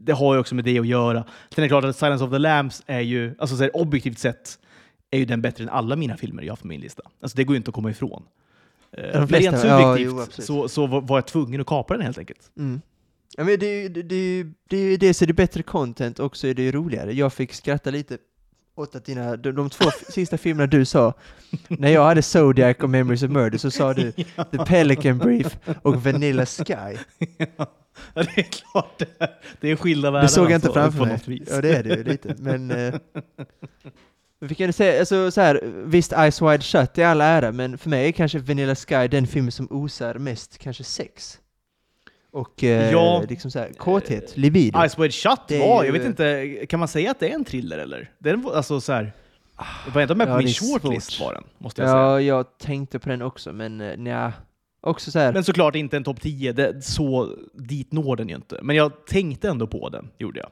Det 0.00 0.12
har 0.12 0.34
ju 0.34 0.40
också 0.40 0.54
med 0.54 0.64
det 0.64 0.78
att 0.78 0.86
göra. 0.86 1.24
Sen 1.50 1.56
är 1.56 1.62
det 1.62 1.68
klart 1.68 1.84
att 1.84 1.96
Silence 1.96 2.24
of 2.24 2.30
the 2.30 2.38
Lambs 2.38 2.82
är 2.86 3.00
ju, 3.00 3.34
alltså 3.38 3.56
så 3.56 3.62
här, 3.62 3.76
objektivt 3.76 4.18
sett, 4.18 4.58
är 5.10 5.18
ju 5.18 5.24
den 5.24 5.42
bättre 5.42 5.64
än 5.64 5.70
alla 5.70 5.96
mina 5.96 6.16
filmer 6.16 6.42
jag 6.42 6.52
har 6.52 6.56
på 6.56 6.66
min 6.66 6.80
lista. 6.80 7.02
Alltså 7.22 7.36
det 7.36 7.44
går 7.44 7.54
ju 7.54 7.56
inte 7.56 7.68
att 7.68 7.74
komma 7.74 7.90
ifrån. 7.90 8.22
Eh, 8.92 9.04
Men 9.12 9.26
rent 9.26 9.44
ja, 9.64 9.78
subjektivt 9.78 10.12
jo, 10.16 10.20
absolut. 10.20 10.46
så, 10.46 10.68
så 10.68 10.86
var 10.86 11.00
var 11.00 11.16
jag 11.16 11.26
tvungen 11.26 11.60
att 11.60 11.66
kapa 11.66 11.94
den 11.94 12.02
helt 12.02 12.18
enkelt. 12.18 12.50
Mm. 12.56 12.80
Ja, 13.38 13.44
men 13.44 13.58
det, 13.58 13.66
är 13.66 13.82
ju- 13.82 13.88
det, 13.88 14.02
det, 14.02 14.46
det, 14.68 14.96
dels 14.96 15.22
är 15.22 15.26
det 15.26 15.32
bättre 15.32 15.62
content 15.62 16.18
och 16.18 16.36
så 16.36 16.46
är 16.46 16.54
det 16.54 16.62
ju 16.62 16.72
roligare. 16.72 17.12
Jag 17.14 17.32
fick 17.32 17.52
skratta 17.52 17.90
lite 17.90 18.18
åt 18.74 18.94
att 18.94 19.04
dina, 19.04 19.36
de, 19.36 19.52
de 19.52 19.70
två 19.70 19.90
sista 20.08 20.38
filmerna 20.38 20.66
du 20.66 20.84
sa, 20.84 21.14
när 21.68 21.88
jag 21.88 22.04
hade 22.04 22.22
Zodiac 22.22 22.76
och 22.82 22.90
Memories 22.90 23.22
of 23.22 23.30
Murder 23.30 23.58
så 23.58 23.70
sa 23.70 23.94
du 23.94 24.12
The 24.50 24.58
Pelican 24.66 25.18
Brief 25.18 25.58
och 25.82 26.02
Vanilla 26.04 26.46
Sky. 26.46 26.96
Ja, 28.14 28.22
det 28.22 28.38
är 28.40 28.42
klart 28.42 28.98
det 28.98 29.08
är. 29.18 29.30
Det 29.60 29.70
är 29.70 29.76
skilda 29.76 30.10
världar 30.10 30.22
Det 30.22 30.28
såg 30.28 30.44
jag 30.44 30.52
inte 30.54 30.66
alltså, 30.66 30.80
framför 30.80 30.98
på 30.98 31.30
mig. 31.30 31.42
Ja 31.50 31.60
det 31.60 31.76
är 31.76 31.82
det 31.82 31.96
ju 31.96 32.04
lite, 32.04 32.34
men... 32.38 32.70
Eh, 32.70 32.94
vi 34.40 34.54
kan 34.54 34.72
säga, 34.72 35.00
alltså 35.00 35.30
så 35.30 35.40
här, 35.40 35.60
visst 35.86 36.12
Eyes 36.12 36.42
Wide 36.42 36.60
Shut 36.62 36.98
är 36.98 37.06
all 37.06 37.20
ära, 37.20 37.52
men 37.52 37.78
för 37.78 37.90
mig 37.90 38.08
är 38.08 38.12
kanske 38.12 38.38
Vanilla 38.38 38.74
Sky 38.74 39.08
den 39.08 39.26
filmen 39.26 39.52
som 39.52 39.68
osar 39.70 40.14
mest 40.14 40.58
kanske 40.58 40.84
sex. 40.84 41.38
Och 42.32 42.64
eh, 42.64 42.92
Ja. 42.92 43.24
liksom 43.28 43.50
så 43.50 43.58
här, 43.58 43.72
kåthet, 43.72 44.36
libido. 44.36 44.78
Ice 44.88 44.98
Wide 44.98 45.12
Shut 45.12 45.38
var, 45.60 45.82
ju- 45.82 45.86
jag 45.88 45.92
vet 45.92 46.04
inte, 46.04 46.66
kan 46.68 46.78
man 46.78 46.88
säga 46.88 47.10
att 47.10 47.20
det 47.20 47.30
är 47.30 47.34
en 47.34 47.44
thriller 47.44 47.78
eller? 47.78 48.10
Den 48.18 48.42
var, 48.42 48.52
alltså 48.54 48.80
så 48.80 48.92
här, 48.92 49.12
var 49.94 50.02
inte 50.02 50.14
med 50.14 50.28
Ja, 50.28 50.32
på 50.32 50.38
min 50.38 50.48
shortlist 50.54 51.20
var 51.20 51.34
den, 51.34 51.44
måste 51.58 51.82
jag 51.82 51.88
säga. 51.90 52.00
Ja, 52.02 52.20
jag 52.20 52.58
tänkte 52.58 52.98
på 52.98 53.08
den 53.08 53.22
också, 53.22 53.52
men 53.52 53.80
uh, 53.80 53.96
nja. 53.96 54.32
Också 54.80 55.10
så 55.10 55.18
här, 55.18 55.32
Men 55.32 55.44
såklart 55.44 55.74
inte 55.74 55.96
en 55.96 56.04
topp 56.04 56.20
10, 56.20 56.52
det, 56.52 56.82
så 56.84 57.36
dit 57.54 57.92
når 57.92 58.16
den 58.16 58.28
ju 58.28 58.34
inte. 58.34 58.58
Men 58.62 58.76
jag 58.76 59.06
tänkte 59.06 59.48
ändå 59.48 59.66
på 59.66 59.88
den, 59.88 60.10
gjorde 60.18 60.40
jag. 60.40 60.50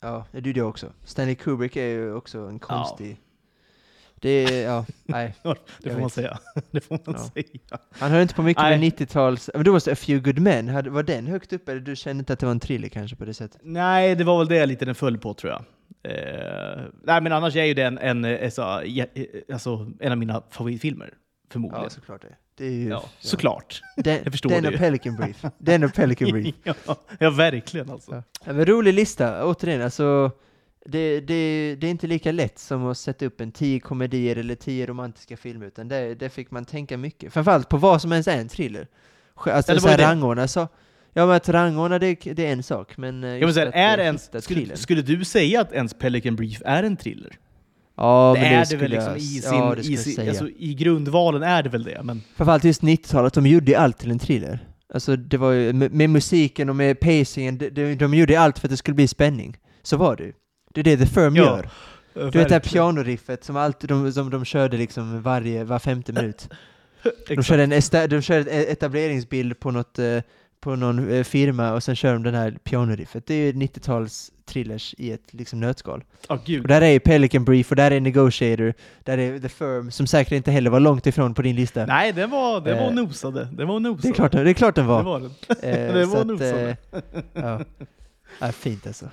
ja, 0.00 0.24
det 0.32 0.46
gjorde 0.46 0.58
jag 0.60 0.68
också. 0.68 0.86
Stanley 1.04 1.34
Kubrick 1.34 1.76
är 1.76 1.86
ju 1.88 2.14
också 2.14 2.38
en 2.38 2.58
konstig... 2.58 3.16
Det 4.20 4.28
är, 4.30 4.64
ja, 4.64 4.86
nej. 5.04 5.34
Det 5.82 5.90
får 5.90 6.00
man 6.00 6.10
säga. 6.10 6.38
Det 6.70 6.80
får 6.80 6.98
man 7.04 7.14
Ja. 7.18 7.30
säga. 7.34 7.78
Han 7.90 8.10
höll 8.10 8.22
inte 8.22 8.34
på 8.34 8.42
mycket 8.42 8.62
Nej. 8.62 8.78
med 8.78 8.92
90-tals... 8.92 9.50
Men 9.54 9.64
då 9.64 9.72
var 9.72 9.82
det 9.84 9.92
A 9.92 9.96
Few 9.96 10.32
Good 10.32 10.38
Men, 10.42 10.92
var 10.92 11.02
den 11.02 11.26
högt 11.26 11.52
upp 11.52 11.68
eller 11.68 11.80
du 11.80 11.96
kände 11.96 12.20
inte 12.20 12.32
att 12.32 12.38
det 12.38 12.46
var 12.46 12.50
en 12.50 12.60
thriller 12.60 12.88
kanske 12.88 13.16
på 13.16 13.24
det 13.24 13.34
sättet? 13.34 13.60
Nej, 13.64 14.14
det 14.14 14.24
var 14.24 14.38
väl 14.38 14.48
det 14.48 14.66
lite 14.66 14.84
den 14.84 14.94
föll 14.94 15.18
på 15.18 15.34
tror 15.34 15.52
jag. 15.52 15.64
Eh, 16.02 16.82
nej, 17.04 17.20
men 17.22 17.32
annars 17.32 17.56
är 17.56 17.64
ju 17.64 17.74
den 17.74 17.98
en, 17.98 18.24
eh, 18.24 18.50
så, 18.50 18.80
eh, 18.80 19.04
alltså, 19.52 19.90
en 20.00 20.12
av 20.12 20.18
mina 20.18 20.42
favoritfilmer. 20.50 21.14
Förmodligen. 21.50 21.82
Ja, 21.84 21.90
såklart 21.90 22.22
det. 22.22 22.34
Det 22.54 22.66
är 22.66 22.70
ju... 22.70 22.88
Ja, 22.88 23.04
såklart. 23.20 23.82
Den, 23.96 24.18
jag 24.24 24.32
förstår 24.32 24.50
den 24.50 24.62
det 24.62 24.68
och. 24.68 24.74
Pelican 24.74 25.16
Brief. 25.16 25.44
Den 25.58 25.84
och 25.84 25.94
Pelican 25.94 26.30
Brief. 26.32 26.54
ja, 26.64 26.74
ja, 27.18 27.30
verkligen 27.30 27.90
alltså. 27.90 28.14
Ja. 28.14 28.22
Ja, 28.46 28.52
men 28.52 28.66
rolig 28.66 28.94
lista, 28.94 29.44
återigen, 29.44 29.82
alltså 29.82 30.30
det, 30.90 31.20
det, 31.20 31.76
det 31.80 31.86
är 31.86 31.90
inte 31.90 32.06
lika 32.06 32.32
lätt 32.32 32.58
som 32.58 32.86
att 32.86 32.98
sätta 32.98 33.26
upp 33.26 33.40
en 33.40 33.52
tio 33.52 33.80
komedier 33.80 34.36
eller 34.36 34.54
tio 34.54 34.86
romantiska 34.86 35.36
filmer, 35.36 35.66
utan 35.66 35.88
det, 35.88 36.14
det 36.14 36.28
fick 36.28 36.50
man 36.50 36.64
tänka 36.64 36.96
mycket. 36.96 37.32
Framförallt 37.32 37.68
på 37.68 37.76
vad 37.76 38.02
som 38.02 38.12
ens 38.12 38.28
är 38.28 38.38
en 38.40 38.48
thriller. 38.48 38.86
Alltså 39.34 39.72
Ja, 39.72 39.80
så 39.80 39.88
här 39.88 39.98
rangordna 39.98 40.48
så, 40.48 40.68
ja 41.12 41.26
men 41.26 41.36
att 41.36 41.48
rangordna 41.48 41.98
det, 41.98 42.14
det 42.14 42.46
är 42.46 42.52
en 42.52 42.62
sak, 42.62 42.96
men 42.96 43.24
eh, 43.24 43.30
Ja, 43.30 43.34
men 43.34 43.40
just 43.40 43.54
så 43.54 43.60
här, 43.60 43.66
att, 43.66 43.74
är 43.74 43.98
eh, 43.98 44.04
ens, 44.04 44.44
skulle, 44.44 44.76
skulle 44.76 45.02
du 45.02 45.24
säga 45.24 45.60
att 45.60 45.72
ens 45.72 45.94
Pelican 45.94 46.36
Brief 46.36 46.62
är 46.64 46.82
en 46.82 46.96
thriller? 46.96 47.38
Ja, 47.96 48.32
det 48.36 48.40
men 48.42 48.52
är 48.52 48.66
det 48.70 48.76
väl 48.76 48.90
liksom 48.90 49.10
jag- 49.12 49.18
i 49.18 49.22
sin, 49.40 49.54
ja, 49.58 49.76
i, 49.76 49.78
jag 49.92 49.98
sin 49.98 50.14
säga. 50.14 50.30
alltså, 50.30 50.48
i 50.48 50.74
grundvalen 50.74 51.42
är 51.42 51.62
det 51.62 51.68
väl 51.68 51.84
det, 51.84 52.00
men 52.02 52.22
Framförallt 52.36 52.64
just 52.64 52.82
90-talet, 52.82 53.34
de 53.34 53.46
gjorde 53.46 53.78
allt 53.78 53.98
till 53.98 54.10
en 54.10 54.18
thriller. 54.18 54.68
Alltså 54.94 55.16
det 55.16 55.36
var 55.36 55.52
ju, 55.52 55.72
med, 55.72 55.92
med 55.92 56.10
musiken 56.10 56.68
och 56.68 56.76
med 56.76 57.00
pacingen, 57.00 57.58
de, 57.58 57.70
de, 57.70 57.94
de 57.94 58.14
gjorde 58.14 58.40
allt 58.40 58.58
för 58.58 58.66
att 58.66 58.70
det 58.70 58.76
skulle 58.76 58.94
bli 58.94 59.08
spänning. 59.08 59.56
Så 59.82 59.96
var 59.96 60.16
det 60.16 60.24
ju. 60.24 60.32
Det 60.82 60.92
är 60.92 60.96
det 60.96 61.06
The 61.06 61.14
Firm 61.14 61.36
Ja, 61.36 61.44
gör. 61.44 61.68
Du 62.14 62.38
vet 62.38 62.48
det 62.48 62.54
här 62.54 62.60
pianoriffet 62.60 63.44
som 63.44 63.56
alltid 63.56 63.90
de, 63.90 64.12
som 64.12 64.30
de 64.30 64.44
körde 64.44 64.76
liksom 64.76 65.22
varje, 65.22 65.64
var 65.64 65.78
femte 65.78 66.12
minut. 66.12 66.48
De 67.28 67.42
körde 67.42 67.62
en 67.62 67.72
esta, 67.72 68.06
de 68.06 68.22
körde 68.22 68.50
en 68.50 68.72
etableringsbild 68.72 69.60
på 69.60 69.70
något, 69.70 69.98
eh, 69.98 70.18
på 70.60 70.76
någon 70.76 71.10
eh, 71.10 71.24
firma 71.24 71.72
och 71.72 71.82
sen 71.82 71.96
kör 71.96 72.12
de 72.12 72.22
den 72.22 72.34
här 72.34 72.58
pianoriffet. 72.64 73.26
Det 73.26 73.34
är 73.34 73.46
ju 73.46 73.52
90-tals 73.52 74.32
thrillers 74.46 74.94
i 74.98 75.12
ett 75.12 75.34
liksom 75.34 75.60
nötskal. 75.60 76.04
Ja, 76.28 76.38
gud. 76.46 76.62
Och 76.62 76.68
där 76.68 76.82
är 76.82 76.90
ju 76.90 77.00
Pelican 77.00 77.44
Brief 77.44 77.70
och 77.70 77.76
där 77.76 77.90
är 77.90 78.00
Negotiator, 78.00 78.74
där 79.04 79.18
är 79.18 79.38
The 79.38 79.48
Firm, 79.48 79.90
som 79.90 80.06
säkert 80.06 80.32
inte 80.32 80.50
heller 80.50 80.70
var 80.70 80.80
långt 80.80 81.06
ifrån 81.06 81.34
på 81.34 81.42
din 81.42 81.56
lista. 81.56 81.86
Nej, 81.86 82.12
det 82.12 82.26
var, 82.26 82.60
det 82.60 82.74
var 82.74 82.80
Eh, 82.88 82.94
nosade. 82.94 83.48
Det 83.52 83.64
var 83.64 83.80
nosade. 83.80 84.02
Det 84.02 84.08
är 84.08 84.14
klart, 84.14 84.32
det 84.32 84.50
är 84.50 84.54
klart 84.54 84.74
den 84.74 84.84
Det 84.84 84.88
var. 84.92 85.02
var 85.04 85.20
den. 85.20 85.30
Eh, 85.62 85.94
det 85.94 86.04
så 86.06 86.10
var 86.10 86.20
att, 86.20 86.26
nosade. 86.26 86.76
eh, 86.92 87.00
ja. 87.32 87.60
ja, 88.38 88.52
fint 88.52 88.86
alltså. 88.86 89.06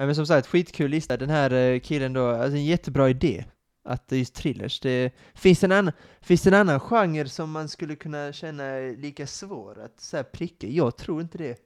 Ja, 0.00 0.06
men 0.06 0.14
som 0.14 0.26
sagt, 0.26 0.46
skitkul 0.46 0.90
lista. 0.90 1.16
Den 1.16 1.30
här 1.30 1.52
eh, 1.52 1.80
killen 1.80 2.12
då, 2.12 2.28
alltså 2.28 2.56
en 2.56 2.64
jättebra 2.64 3.10
idé. 3.10 3.44
Att 3.84 4.08
det 4.08 4.16
är 4.16 4.18
just 4.18 4.34
thrillers. 4.34 4.80
Det, 4.80 5.14
finns, 5.34 5.60
det 5.60 5.66
en 5.66 5.72
annan, 5.72 5.92
finns 6.20 6.42
det 6.42 6.50
en 6.50 6.54
annan 6.54 6.80
genre 6.80 7.28
som 7.28 7.50
man 7.50 7.68
skulle 7.68 7.96
kunna 7.96 8.32
känna 8.32 8.64
är 8.64 8.96
lika 8.96 9.26
svår 9.26 9.80
att 9.84 10.00
så 10.00 10.22
pricka? 10.22 10.66
Jag 10.66 10.96
tror 10.96 11.20
inte 11.20 11.38
det. 11.38 11.56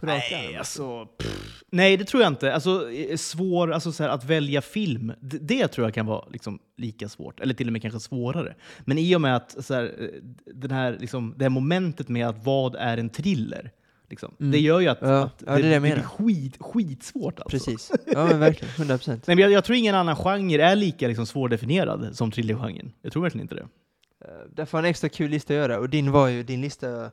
Nej, 0.00 0.56
alltså, 0.56 1.06
pff. 1.06 1.62
nej, 1.70 1.96
det 1.96 2.04
tror 2.04 2.22
jag 2.22 2.32
inte. 2.32 2.54
Alltså, 2.54 2.92
eh, 2.92 3.16
svår, 3.16 3.72
alltså, 3.72 3.92
så 3.92 4.02
här, 4.02 4.10
att 4.10 4.24
välja 4.24 4.62
film, 4.62 5.12
det, 5.20 5.38
det 5.38 5.68
tror 5.68 5.86
jag 5.86 5.94
kan 5.94 6.06
vara 6.06 6.28
liksom, 6.28 6.58
lika 6.76 7.08
svårt. 7.08 7.40
Eller 7.40 7.54
till 7.54 7.66
och 7.66 7.72
med 7.72 7.82
kanske 7.82 8.00
svårare. 8.00 8.54
Men 8.80 8.98
i 8.98 9.16
och 9.16 9.20
med 9.20 9.36
att 9.36 9.64
så 9.64 9.74
här, 9.74 9.84
eh, 9.84 10.08
den 10.54 10.70
här, 10.70 10.96
liksom, 11.00 11.34
det 11.36 11.44
här 11.44 11.50
momentet 11.50 12.08
med 12.08 12.28
att 12.28 12.44
vad 12.44 12.74
är 12.74 12.96
en 12.96 13.08
thriller? 13.08 13.70
Liksom, 14.10 14.34
Mm. 14.40 14.52
Det 14.52 14.58
gör 14.58 14.80
ju 14.80 14.88
att, 14.88 14.98
Ja, 15.00 15.22
att 15.22 15.42
ja, 15.46 15.52
det 15.52 15.58
är 15.58 15.62
det 15.62 15.68
jag 15.68 15.82
blir 15.82 16.02
skit, 16.02 16.56
skitsvårt. 16.60 17.40
Alltså. 17.40 17.70
Precis. 17.70 17.92
Ja 18.06 18.26
men 18.26 18.40
verkligen, 18.40 18.74
100 18.74 18.98
procent. 18.98 19.28
Jag, 19.28 19.40
jag 19.40 19.64
tror 19.64 19.76
ingen 19.78 19.94
annan 19.94 20.16
genre 20.16 20.62
är 20.62 20.76
lika 20.76 21.08
liksom, 21.08 21.26
svårdefinierad 21.26 22.16
som 22.16 22.30
thrillergenren. 22.30 22.92
Jag 23.02 23.12
tror 23.12 23.22
verkligen 23.22 23.44
inte 23.44 23.54
det. 23.54 23.68
Därför 24.54 24.78
har 24.78 24.84
en 24.84 24.90
extra 24.90 25.08
kul 25.08 25.30
lista 25.30 25.54
att 25.54 25.58
göra. 25.58 25.78
Och 25.78 25.90
din 25.90 26.10
var 26.10 26.28
ju, 26.28 26.42
din 26.42 26.60
lista 26.60 27.10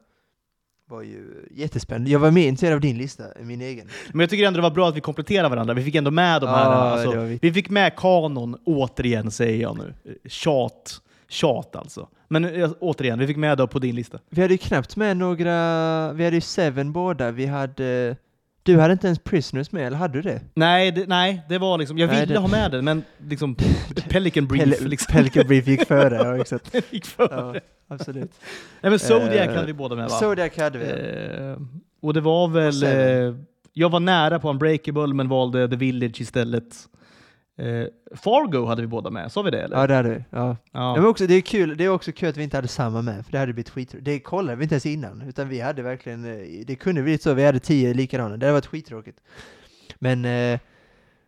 var 0.90 1.02
ju 1.02 1.48
jättespännande. 1.52 2.12
Jag 2.12 2.20
var 2.20 2.32
mer 2.32 2.48
intresserad 2.48 2.74
av 2.74 2.82
din 2.82 2.98
lista 2.98 3.32
än 3.32 3.48
min 3.48 3.62
egen. 3.62 3.88
Men 4.12 4.20
jag 4.20 4.30
tycker 4.30 4.48
ändå 4.48 4.58
det 4.58 4.62
var 4.62 4.72
bra 4.72 4.90
att 4.90 4.96
vi 4.96 5.02
kompletterade 5.02 5.50
varandra. 5.50 5.74
Vi 5.74 5.84
fick 5.84 5.96
ändå 5.96 6.12
med 6.12 6.42
de 6.42 6.48
här. 6.48 6.66
Alltså, 6.72 7.12
det 7.12 7.18
var 7.18 7.26
vi. 7.26 7.40
vi 7.42 7.54
fick 7.54 7.70
med 7.70 7.96
kanon, 7.96 8.58
återigen 8.66 9.32
säger 9.32 9.62
jag 9.62 9.78
nu. 9.78 9.94
Tjat. 10.26 11.02
Tjat 11.30 11.76
alltså. 11.76 12.08
Men 12.28 12.46
eh, 12.46 12.72
återigen, 12.80 13.20
vi 13.20 13.28
fick 13.28 13.38
med 13.38 13.58
det 13.58 13.68
på 13.68 13.80
din 13.80 13.96
lista. 13.96 14.20
Vi 14.30 14.42
hade 14.42 14.54
ju 14.54 14.58
knappt 14.58 14.96
med 14.96 15.18
några, 15.18 16.14
vi 16.14 16.24
hade 16.24 16.36
ju 16.38 16.42
Seven 16.42 16.92
båda, 16.92 17.32
vi 17.32 17.46
hade, 17.46 18.16
du 18.64 18.80
hade 18.80 18.94
inte 18.94 19.08
ens 19.08 19.20
Prisoners 19.20 19.72
med, 19.72 19.88
eller 19.88 19.98
hade 19.98 20.14
du 20.14 20.22
det? 20.22 20.42
Nej, 20.54 20.92
det, 20.92 21.08
nej, 21.08 21.42
det 21.50 21.58
var 21.58 21.78
liksom, 21.78 21.98
jag 21.98 22.08
Nej, 22.08 22.20
ville 22.20 22.34
det- 22.34 22.40
ha 22.40 22.48
med 22.48 22.72
den, 22.72 22.86
men 22.86 23.04
liksom 23.30 23.56
Pelican 24.10 24.48
Brief 24.48 24.64
Pel- 24.64 24.88
liksom. 24.88 25.14
Pelican 25.16 25.48
Brief 25.48 25.68
gick 25.68 25.88
före, 25.88 26.16
ja 26.16 26.38
exakt. 26.42 26.76
gick 26.94 27.06
före. 27.06 27.30
Ja, 27.54 27.96
absolut. 27.96 28.32
Nej 28.82 28.90
men 28.90 29.00
Zodiac 29.00 29.32
Eh, 29.48 29.54
hade 29.56 29.66
vi 29.68 29.74
båda 29.74 29.96
med 29.96 30.04
va? 30.10 30.10
Zodiac 30.10 30.58
hade 30.58 30.78
vi. 30.80 30.86
Eh, 30.86 31.58
och 32.02 32.14
det 32.14 32.22
var 32.22 32.48
väl... 32.48 32.84
Eh, 32.84 33.36
jag 33.74 33.90
var 33.90 34.00
nära 34.00 34.40
på 34.40 34.50
Unbreakable 34.50 35.08
men 35.14 35.30
valde 35.30 35.70
The 35.70 35.76
Village 35.76 36.22
istället. 36.22 36.76
Eh, 37.58 37.88
Fargo 38.16 38.66
hade 38.66 38.82
vi 38.82 38.88
båda 38.88 39.10
med, 39.10 39.32
sa 39.32 39.42
vi 39.42 39.52
det 39.52 39.62
eller? 39.62 39.78
Ja, 39.78 39.88
det 39.88 39.94
hade 39.94 40.10
vi. 40.10 40.24
Ja. 40.30 40.58
Ja. 40.72 40.96
Men 40.96 41.06
också, 41.06 41.28
det, 41.28 41.34
är 41.34 41.42
kul, 41.42 41.78
det 41.78 41.86
är 41.86 41.90
också 41.90 42.12
kul 42.12 42.30
att 42.30 42.38
vi 42.38 42.44
inte 42.44 42.58
hade 42.58 42.68
samma 42.68 43.02
med, 43.02 43.26
för 43.26 43.32
det 43.32 43.40
hade 43.40 43.54
blivit 43.54 43.70
skit. 43.70 43.96
Det 44.02 44.20
kollade 44.20 44.56
vi 44.56 44.64
inte 44.64 44.76
ens 44.76 44.86
innan, 44.86 45.22
utan 45.22 45.50
vi 45.50 45.60
hade 45.60 45.82
verkligen, 45.82 46.26
eh, 46.26 46.66
det 46.68 46.76
kunde 46.76 47.02
blivit 47.02 47.22
så, 47.22 47.34
vi 47.34 47.46
hade 47.46 47.60
tio 47.60 47.94
likadana, 47.94 48.38
det 48.38 48.46
hade 48.46 48.54
varit 48.54 48.66
skittråkigt. 48.66 49.20
Men, 50.00 50.26
eh, 50.26 50.60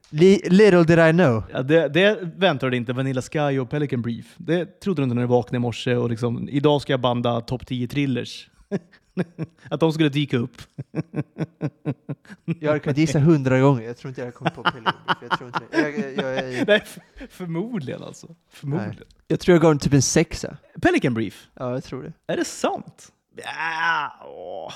li, 0.10 0.42
little 0.50 0.84
did 0.84 1.00
I 1.00 1.12
know. 1.12 1.44
Ja, 1.54 1.62
det, 1.62 1.88
det 1.88 2.20
väntade 2.36 2.78
inte 2.78 2.94
Vanilla 2.94 3.22
Sky 3.22 3.60
och 3.60 3.70
Pelican 3.70 4.02
Brief. 4.02 4.36
Det 4.38 4.80
trodde 4.80 5.02
du 5.02 5.04
inte 5.04 5.16
när 5.16 5.22
du 5.22 5.28
vaknade 5.28 5.58
i 5.58 5.60
morse 5.60 5.96
och 5.96 6.10
liksom, 6.10 6.50
idag 6.50 6.82
ska 6.82 6.94
jag 6.94 7.00
banda 7.00 7.42
topp 7.42 7.68
10 7.68 7.88
thrillers. 7.88 8.50
att 9.70 9.80
de 9.80 9.94
skulle 9.94 10.10
dyka 10.10 10.38
upp. 10.38 10.62
Jag 12.46 12.68
hade 12.68 12.80
kunnat 12.80 12.98
gissa 12.98 13.20
hundra 13.20 13.60
gånger, 13.60 13.82
jag 13.84 13.98
tror 13.98 14.10
inte 14.10 14.22
jag 14.22 14.34
kommit 14.34 14.56
på 14.56 14.62
Brief. 14.62 14.96
Jag 15.30 15.38
tror 15.38 15.48
inte 15.48 15.60
det. 15.72 15.80
Jag, 15.82 16.00
jag, 16.00 16.36
jag, 16.38 16.54
jag, 16.54 16.68
Nej, 16.68 16.82
f- 16.84 17.00
förmodligen 17.30 18.04
alltså. 18.04 18.36
Förmodligen. 18.50 18.96
jag 19.28 19.40
tror 19.40 19.54
jag 19.56 19.62
gav 19.62 19.72
den 19.72 19.80
typ 19.80 19.94
en 19.94 20.02
sexa. 20.02 20.58
Pelican 20.82 21.14
Brief, 21.14 21.48
Ja, 21.54 21.72
jag 21.74 21.84
tror 21.84 22.04
det. 22.04 22.34
är 22.34 22.38
det 22.38 22.46
sant? 22.46 23.12
Ja, 23.36 24.12
åh. 24.28 24.74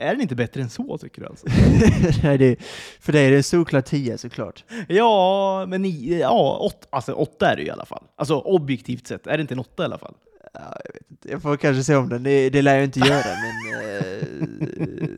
Är 0.00 0.12
den 0.12 0.20
inte 0.20 0.34
bättre 0.34 0.62
än 0.62 0.70
så 0.70 0.98
tycker 0.98 1.22
du 1.22 1.28
alltså? 1.28 1.46
Nej, 2.22 2.38
det, 2.38 2.56
för 3.00 3.12
dig 3.12 3.26
är 3.26 3.30
det 3.30 3.36
en 3.36 3.42
solklar 3.42 3.80
tia 3.80 4.18
såklart. 4.18 4.64
Ja, 4.88 5.66
men 5.68 5.84
i, 5.84 6.18
ja, 6.20 6.58
åt, 6.60 6.86
alltså, 6.90 7.12
åtta 7.12 7.50
är 7.52 7.56
det 7.56 7.62
ju 7.62 7.68
i 7.68 7.70
alla 7.70 7.86
fall. 7.86 8.04
Alltså 8.16 8.38
objektivt 8.40 9.06
sett, 9.06 9.26
är 9.26 9.36
det 9.36 9.40
inte 9.40 9.54
en 9.54 9.58
åtta 9.58 9.82
i 9.82 9.86
alla 9.86 9.98
fall? 9.98 10.14
Ja, 10.58 10.76
jag 10.84 10.92
vet 10.92 11.10
inte. 11.10 11.30
Jag 11.30 11.42
får 11.42 11.56
kanske 11.56 11.84
se 11.84 11.96
om 11.96 12.08
den, 12.08 12.22
det, 12.22 12.50
det 12.50 12.62
lär 12.62 12.74
jag 12.74 12.84
inte 12.84 13.00
göra, 13.00 13.24
men 13.42 13.80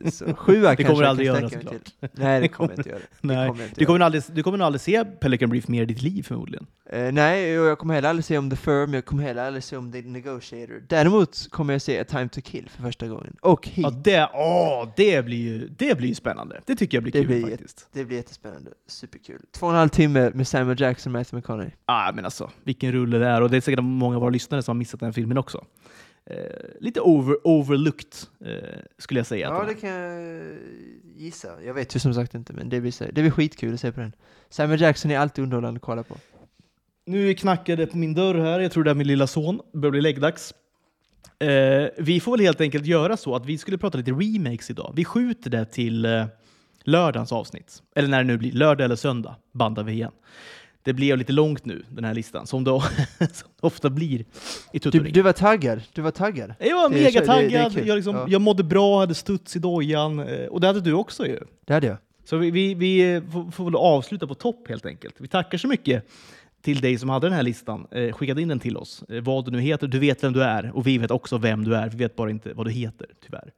eh, 0.03 0.11
så, 0.11 0.33
sjua 0.35 0.75
Det 0.75 0.83
kommer 0.83 1.01
du 1.01 1.07
aldrig 1.07 1.27
göra 1.27 1.49
såklart. 1.49 1.93
Nej, 2.13 2.41
det 2.41 2.47
kommer 2.47 2.69
jag 2.69 2.79
inte 2.79 2.89
göra. 2.89 2.99
Det 2.99 3.27
Nej. 3.27 3.49
kommer 3.49 3.63
inte 3.63 3.75
Du 3.79 3.85
kommer, 3.85 3.99
göra. 3.99 4.05
aldrig, 4.05 4.23
du 4.33 4.43
kommer 4.43 4.57
nog 4.57 4.65
aldrig 4.65 4.81
se 4.81 5.05
Pelican 5.05 5.49
Brief 5.49 5.67
mer 5.67 5.81
i 5.81 5.85
ditt 5.85 6.01
liv 6.01 6.23
förmodligen. 6.23 6.67
Eh, 6.91 7.11
nej, 7.11 7.59
och 7.59 7.65
jag 7.65 7.79
kommer 7.79 7.93
heller 7.93 8.09
aldrig 8.09 8.25
se 8.25 8.37
om 8.37 8.49
The 8.49 8.55
Firm, 8.55 8.93
jag 8.93 9.05
kommer 9.05 9.23
heller 9.23 9.43
aldrig 9.47 9.63
se 9.63 9.77
om 9.77 9.91
The 9.91 10.01
Negotiator. 10.01 10.83
Däremot 10.87 11.47
kommer 11.49 11.73
jag 11.73 11.81
se 11.81 11.99
A 11.99 12.03
Time 12.09 12.29
To 12.29 12.41
Kill 12.41 12.69
för 12.69 12.83
första 12.83 13.07
gången. 13.07 13.35
Och 13.41 13.67
Heat. 13.67 13.93
Ja, 13.93 14.01
det, 14.03 14.29
åh, 14.33 14.89
det, 14.95 15.25
blir 15.25 15.37
ju, 15.37 15.67
det 15.67 15.97
blir 15.97 16.13
spännande. 16.15 16.61
Det 16.65 16.75
tycker 16.75 16.97
jag 16.97 17.03
blir 17.03 17.13
Det 17.13 17.19
kul 17.19 17.27
blir 17.27 17.41
faktiskt. 17.41 17.87
Det 17.93 18.05
blir 18.05 18.17
jättespännande. 18.17 18.71
Superkul. 18.87 19.39
Två 19.51 19.65
och 19.65 19.71
en 19.71 19.77
halv 19.77 19.89
timme 19.89 20.31
med 20.33 20.47
Samuel 20.47 20.81
Jackson 20.81 21.15
och 21.15 21.19
Matthew 21.19 21.37
McConaughey. 21.37 21.71
Ah, 21.85 22.11
men 22.11 22.25
alltså, 22.25 22.49
vilken 22.63 22.91
rulle 22.91 23.17
det 23.17 23.27
är. 23.27 23.41
Och 23.41 23.49
det 23.49 23.57
är 23.57 23.61
säkert 23.61 23.83
många 23.83 24.15
av 24.15 24.21
våra 24.21 24.29
lyssnare 24.31 24.61
som 24.63 24.75
har 24.75 24.79
missat 24.79 24.99
den 24.99 25.13
filmen 25.13 25.28
också. 25.37 25.65
Eh, 26.25 26.35
lite 26.79 27.01
over, 27.01 27.47
overlooked, 27.47 28.13
eh, 28.45 28.79
skulle 28.97 29.19
jag 29.19 29.27
säga. 29.27 29.47
Ja, 29.47 29.65
det 29.67 29.73
kan 29.73 29.89
jag 29.89 30.43
gissa. 31.15 31.63
Jag 31.63 31.73
vet 31.73 31.95
ju 31.95 31.99
som 31.99 32.13
sagt 32.13 32.35
inte, 32.35 32.53
men 32.53 32.69
det 32.69 32.81
blir, 32.81 33.11
det 33.11 33.21
blir 33.21 33.31
skitkul 33.31 33.73
att 33.73 33.79
se 33.79 33.91
på 33.91 33.99
den. 33.99 34.13
Samuel 34.49 34.81
Jackson 34.81 35.11
är 35.11 35.19
alltid 35.19 35.43
underhållande 35.43 35.77
att 35.77 35.83
kolla 35.83 36.03
på. 36.03 36.15
Nu 37.05 37.33
knackar 37.33 37.75
det 37.77 37.87
på 37.87 37.97
min 37.97 38.13
dörr 38.13 38.35
här. 38.35 38.59
Jag 38.59 38.71
tror 38.71 38.83
det 38.83 38.91
är 38.91 38.95
min 38.95 39.07
lilla 39.07 39.27
son. 39.27 39.61
Det 39.71 39.77
börjar 39.77 39.91
bli 39.91 40.01
läggdags. 40.01 40.53
Eh, 41.39 41.87
vi 41.97 42.19
får 42.19 42.31
väl 42.31 42.45
helt 42.45 42.61
enkelt 42.61 42.85
göra 42.85 43.17
så 43.17 43.35
att 43.35 43.45
vi 43.45 43.57
skulle 43.57 43.77
prata 43.77 43.97
lite 43.97 44.11
remakes 44.11 44.69
idag. 44.69 44.93
Vi 44.95 45.05
skjuter 45.05 45.49
det 45.49 45.65
till 45.65 46.05
eh, 46.05 46.25
lördagens 46.83 47.31
avsnitt. 47.31 47.83
Eller 47.95 48.07
när 48.07 48.17
det 48.17 48.23
nu 48.23 48.37
blir. 48.37 48.51
Lördag 48.51 48.85
eller 48.85 48.95
söndag 48.95 49.35
bandar 49.51 49.83
vi 49.83 49.91
igen. 49.91 50.11
Det 50.83 50.93
blev 50.93 51.17
lite 51.17 51.31
långt 51.33 51.65
nu, 51.65 51.83
den 51.89 52.03
här 52.03 52.13
listan, 52.13 52.47
som 52.47 52.63
det, 52.63 52.71
som 53.19 53.49
det 53.61 53.67
ofta 53.67 53.89
blir 53.89 54.25
i 54.73 54.79
Du, 54.79 54.99
du 54.99 55.21
var 55.21 55.33
taggad. 55.33 55.81
Du 55.93 56.01
var 56.01 56.11
taggad. 56.11 56.53
Jag 56.59 56.75
var 56.75 56.89
Det 56.89 56.95
är- 56.99 57.03
mega 57.03 57.19
det- 57.19 57.25
det 57.25 57.31
är 57.31 57.49
taggad, 57.49 57.73
kul. 57.75 57.87
jag, 57.87 57.95
liksom, 57.95 58.15
Ja. 58.15 58.25
jag 58.29 58.41
mådde 58.41 58.63
bra, 58.63 58.99
hade 58.99 59.15
studs 59.15 59.55
i 59.55 59.59
dojan. 59.59 60.19
eh, 60.19 60.45
Och 60.47 60.61
det 60.61 60.67
hade 60.67 60.81
du 60.81 60.93
också 60.93 61.27
ju. 61.27 61.39
Det 61.65 61.73
hade 61.73 61.87
jag. 61.87 61.97
Så 62.25 62.37
vi, 62.37 62.51
vi, 62.51 62.73
vi 62.73 63.13
eh, 63.15 63.23
får, 63.31 63.51
får 63.51 63.65
väl 63.65 63.75
avsluta 63.75 64.27
på 64.27 64.33
topp 64.35 64.67
helt 64.69 64.85
enkelt. 64.85 65.15
Vi 65.17 65.27
tackar 65.27 65.57
så 65.57 65.67
mycket 65.67 66.05
till 66.61 66.81
dig 66.81 66.97
som 66.97 67.09
hade 67.09 67.25
den 67.27 67.33
här 67.33 67.43
listan. 67.43 67.87
Eh, 67.91 68.11
skickade 68.13 68.41
in 68.41 68.47
den 68.47 68.59
till 68.59 68.77
oss. 68.77 69.03
Eh, 69.09 69.21
vad 69.23 69.45
du 69.45 69.51
nu 69.51 69.59
heter, 69.61 69.87
du 69.87 69.99
vet 69.99 70.23
vem 70.23 70.33
du 70.33 70.43
är 70.43 70.71
och 70.75 70.87
vi 70.87 70.97
vet 70.97 71.11
också 71.11 71.37
vem 71.37 71.63
du 71.63 71.75
är. 71.75 71.89
Vi 71.89 71.97
vet 71.97 72.15
bara 72.15 72.29
inte 72.29 72.53
vad 72.53 72.65
du 72.67 72.71
heter, 72.71 73.07
tyvärr. 73.25 73.51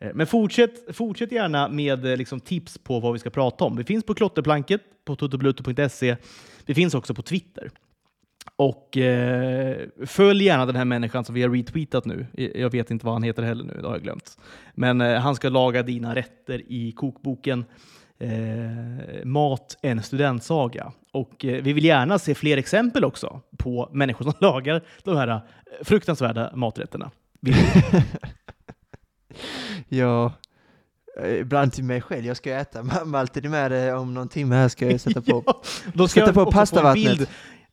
Eh, 0.00 0.10
men 0.14 0.26
fortsätt, 0.26 0.96
fortsätt 0.96 1.32
gärna 1.32 1.68
med 1.68 2.18
liksom, 2.18 2.40
tips 2.40 2.78
på 2.78 3.00
vad 3.00 3.12
vi 3.12 3.18
ska 3.18 3.30
prata 3.30 3.64
om. 3.64 3.76
Vi 3.76 3.84
finns 3.84 4.04
på 4.04 4.14
klotterplanket 4.14 4.80
på 5.04 5.16
tuttoblutto.se. 5.16 6.16
Vi 6.66 6.74
finns 6.74 6.94
också 6.94 7.14
på 7.14 7.22
Twitter. 7.22 7.70
Och 8.56 8.96
eh, 8.96 9.88
följ 10.06 10.44
gärna 10.44 10.66
den 10.66 10.76
här 10.76 10.84
människan 10.84 11.24
som 11.24 11.34
vi 11.34 11.42
har 11.42 11.50
retweetat 11.50 12.04
nu. 12.04 12.26
Jag 12.54 12.70
vet 12.70 12.90
inte 12.90 13.06
vad 13.06 13.14
han 13.14 13.22
heter 13.22 13.42
heller 13.42 13.64
nu, 13.64 13.78
det 13.80 13.86
har 13.86 13.94
jag 13.94 14.02
glömt. 14.02 14.38
Men 14.74 15.00
eh, 15.00 15.20
han 15.20 15.34
ska 15.34 15.48
laga 15.48 15.82
dina 15.82 16.14
rätter 16.14 16.62
i 16.72 16.92
kokboken 16.92 17.64
eh, 18.18 19.24
Mat 19.24 19.78
en 19.82 20.02
studentsaga. 20.02 20.92
Och 21.12 21.44
eh, 21.44 21.62
vi 21.62 21.72
vill 21.72 21.84
gärna 21.84 22.18
se 22.18 22.34
fler 22.34 22.56
exempel 22.56 23.04
också 23.04 23.40
på 23.58 23.90
människor 23.92 24.24
som 24.24 24.34
lagar 24.40 24.82
de 25.04 25.16
här 25.16 25.28
eh, 25.28 25.40
fruktansvärda 25.82 26.52
maträtterna. 26.54 27.10
Ja, 29.88 30.32
ibland 31.40 31.72
till 31.72 31.84
mig 31.84 32.00
själv. 32.00 32.26
Jag 32.26 32.36
ska 32.36 32.54
äta 32.54 32.82
Ma- 32.82 33.04
Malte 33.04 33.40
di 33.40 33.48
Mare 33.48 33.92
om 33.94 34.14
någon 34.14 34.28
timme 34.28 34.54
här 34.54 34.68
ska 34.68 34.90
jag 34.90 35.00
sätta 35.00 35.22
på. 35.22 35.42
Ja, 35.46 35.62
då 35.94 36.08
ska 36.08 36.20
Sätta 36.20 36.32
på 36.44 36.52
pastavattnet. 36.52 37.28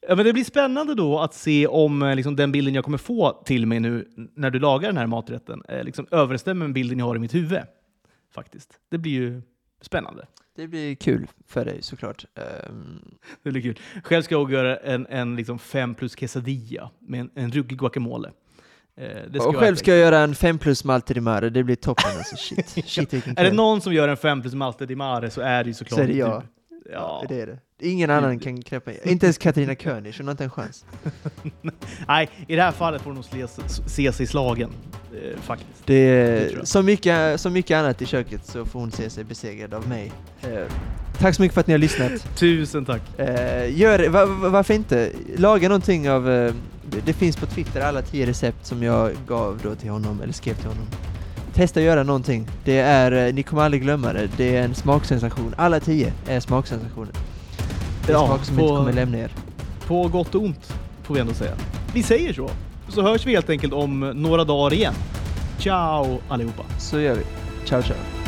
Ja, 0.08 0.16
men 0.16 0.26
det 0.26 0.34
blir 0.34 0.44
spännande 0.44 0.96
då 0.96 1.20
att 1.20 1.34
se 1.34 1.68
om 1.68 2.02
eh, 2.02 2.16
liksom, 2.16 2.36
den 2.36 2.52
bilden 2.52 2.74
jag 2.76 2.84
kommer 2.86 2.98
få 2.98 3.42
till 3.46 3.66
mig 3.66 3.80
nu 3.80 4.08
när 4.36 4.50
du 4.50 4.60
lagar 4.60 4.90
den 4.90 4.98
här 4.98 5.08
maträtten 5.08 5.62
eh, 5.70 5.84
liksom, 5.84 6.08
överensstämmer 6.12 6.66
med 6.68 6.74
bilden 6.74 7.00
jag 7.00 7.06
har 7.06 7.16
i 7.16 7.20
mitt 7.20 7.36
huvud. 7.36 7.60
Faktiskt. 8.34 8.74
Det 8.92 8.98
blir 8.98 9.12
ju 9.12 9.42
spännande. 9.82 10.28
Det 10.56 10.68
blir 10.68 10.96
kul 10.96 11.28
för 11.48 11.66
dig 11.66 11.82
såklart. 11.82 12.26
Ehm, 12.36 13.00
Det 13.44 13.52
blir 13.52 13.62
kul. 13.62 13.80
Själv 14.04 14.22
ska 14.24 14.36
jag 14.36 14.52
göra 14.52 14.78
en, 14.78 15.08
en 15.10 15.36
liksom 15.36 15.60
fem 15.60 15.96
plus 15.96 16.16
quesadilla 16.16 16.90
med 17.00 17.20
en, 17.20 17.30
en 17.36 17.52
ruggig 17.52 17.80
guacamole. 17.80 18.32
Eh, 19.00 19.42
och 19.48 19.56
själv 19.56 19.76
ska 19.76 19.92
jag 19.92 20.00
göra 20.00 20.20
en 20.20 20.36
5 20.36 20.58
plus 20.58 20.84
Malte 20.84 21.14
di 21.14 21.20
Mare. 21.20 21.50
Det 21.50 21.64
blir 21.64 21.76
toppen 21.76 22.06
alltså. 22.18 22.36
Shit, 22.36 22.70
shit 22.86 23.14
vilken 23.14 23.38
Är 23.38 23.44
det 23.44 23.52
någon 23.52 23.82
som 23.82 23.94
gör 23.94 24.08
en 24.08 24.18
fem 24.18 24.42
plus 24.42 24.54
malte 24.54 24.86
di 24.86 24.96
mare 24.96 25.30
så 25.30 25.42
är 25.42 25.64
det 25.64 25.68
ju 25.68 25.74
såklart 25.74 25.98
Så 25.98 26.04
är 26.04 26.08
det 26.08 26.14
jag. 26.14 26.42
du. 26.86 26.92
Ja. 26.94 27.24
Det 27.30 27.42
är 27.42 27.48
det. 27.48 27.58
Ingen 27.82 28.10
annan 28.10 28.40
kan 28.40 28.62
knäppa 28.62 28.92
Inte 29.04 29.26
ens 29.26 29.38
Katarina 29.38 29.76
König, 29.76 30.14
hon 30.18 30.28
har 30.28 30.32
inte 30.32 30.44
en 30.44 30.50
chans. 30.50 30.86
Nej, 32.08 32.30
i 32.48 32.56
det 32.56 32.62
här 32.62 32.72
fallet 32.72 33.02
får 33.02 33.10
du 33.10 33.16
nog 33.16 33.24
ses, 33.26 33.82
se 33.94 34.12
sig 34.12 34.28
slagen. 34.28 34.70
Eh, 35.14 35.40
faktiskt. 35.42 35.86
Det 35.86 36.20
Det 36.60 36.66
som, 36.68 36.86
mycket, 36.86 37.40
som 37.42 37.54
mycket 37.54 37.78
annat 37.78 38.02
i 38.02 38.06
köket 38.06 38.46
så 38.46 38.66
får 38.66 38.80
hon 38.80 38.92
se 38.92 39.10
sig 39.10 39.24
besegrad 39.24 39.74
av 39.74 39.88
mig. 39.88 40.12
Eh, 40.42 40.50
tack 41.20 41.36
så 41.36 41.42
mycket 41.42 41.54
för 41.54 41.62
att 41.62 41.68
ni 41.68 41.74
har 41.74 41.80
lyssnat. 41.80 42.38
Tusen 42.38 42.86
tack. 42.86 43.20
Eh, 43.20 43.80
gör, 43.80 44.10
va, 44.10 44.26
va- 44.26 44.50
varför 44.50 44.74
inte? 44.74 45.12
Laga 45.38 45.68
någonting 45.70 46.10
av... 46.10 46.54
Det, 47.06 47.14
finns 47.14 47.36
på 47.38 47.46
Twitter 47.46 47.82
alla 47.82 48.02
tio 48.02 48.26
recept 48.26 48.66
som 48.66 48.84
jag 48.84 49.12
gav 49.28 49.60
då 49.64 49.76
till 49.76 49.90
honom, 49.90 50.22
eller 50.22 50.34
skrev 50.34 50.54
till 50.56 50.68
honom. 50.68 50.86
Testa 51.54 51.80
att 51.80 51.86
göra 51.86 52.04
någonting. 52.04 52.48
Det 52.66 52.78
är, 52.80 53.28
eh, 53.28 53.34
ni 53.34 53.44
kommer 53.44 53.64
aldrig 53.64 53.82
glömma 53.84 54.14
det. 54.14 54.30
Det 54.38 54.56
är 54.58 54.64
en 54.64 54.76
smaksensation. 54.76 55.54
Alla 55.58 55.80
tio 55.80 56.14
är 56.28 56.40
smaksensationer. 56.40 57.12
Det 58.06 58.12
är 58.12 58.16
Ja, 58.16 58.26
smaker 58.28 58.46
som 58.46 58.56
på- 58.56 58.62
inte 58.62 58.76
kommer 58.76 58.94
lämna 58.94 59.18
er. 59.18 59.32
På 59.88 60.08
gott 60.08 60.36
och 60.36 60.44
ont, 60.44 60.74
får 61.04 61.14
vi 61.14 61.20
ändå 61.20 61.34
säga. 61.34 61.52
Vi 61.94 62.04
säger 62.04 62.34
så. 62.34 62.50
Så 62.88 63.02
hörs 63.02 63.26
vi 63.26 63.32
helt 63.32 63.50
enkelt 63.50 63.74
om 63.74 64.00
några 64.00 64.44
dagar 64.44 64.74
igen. 64.74 64.94
Ciao 65.58 66.20
allihopa. 66.30 66.64
Så 66.80 67.00
gör 67.00 67.16
vi. 67.16 67.24
Ciao 67.66 67.82
ciao. 67.84 68.19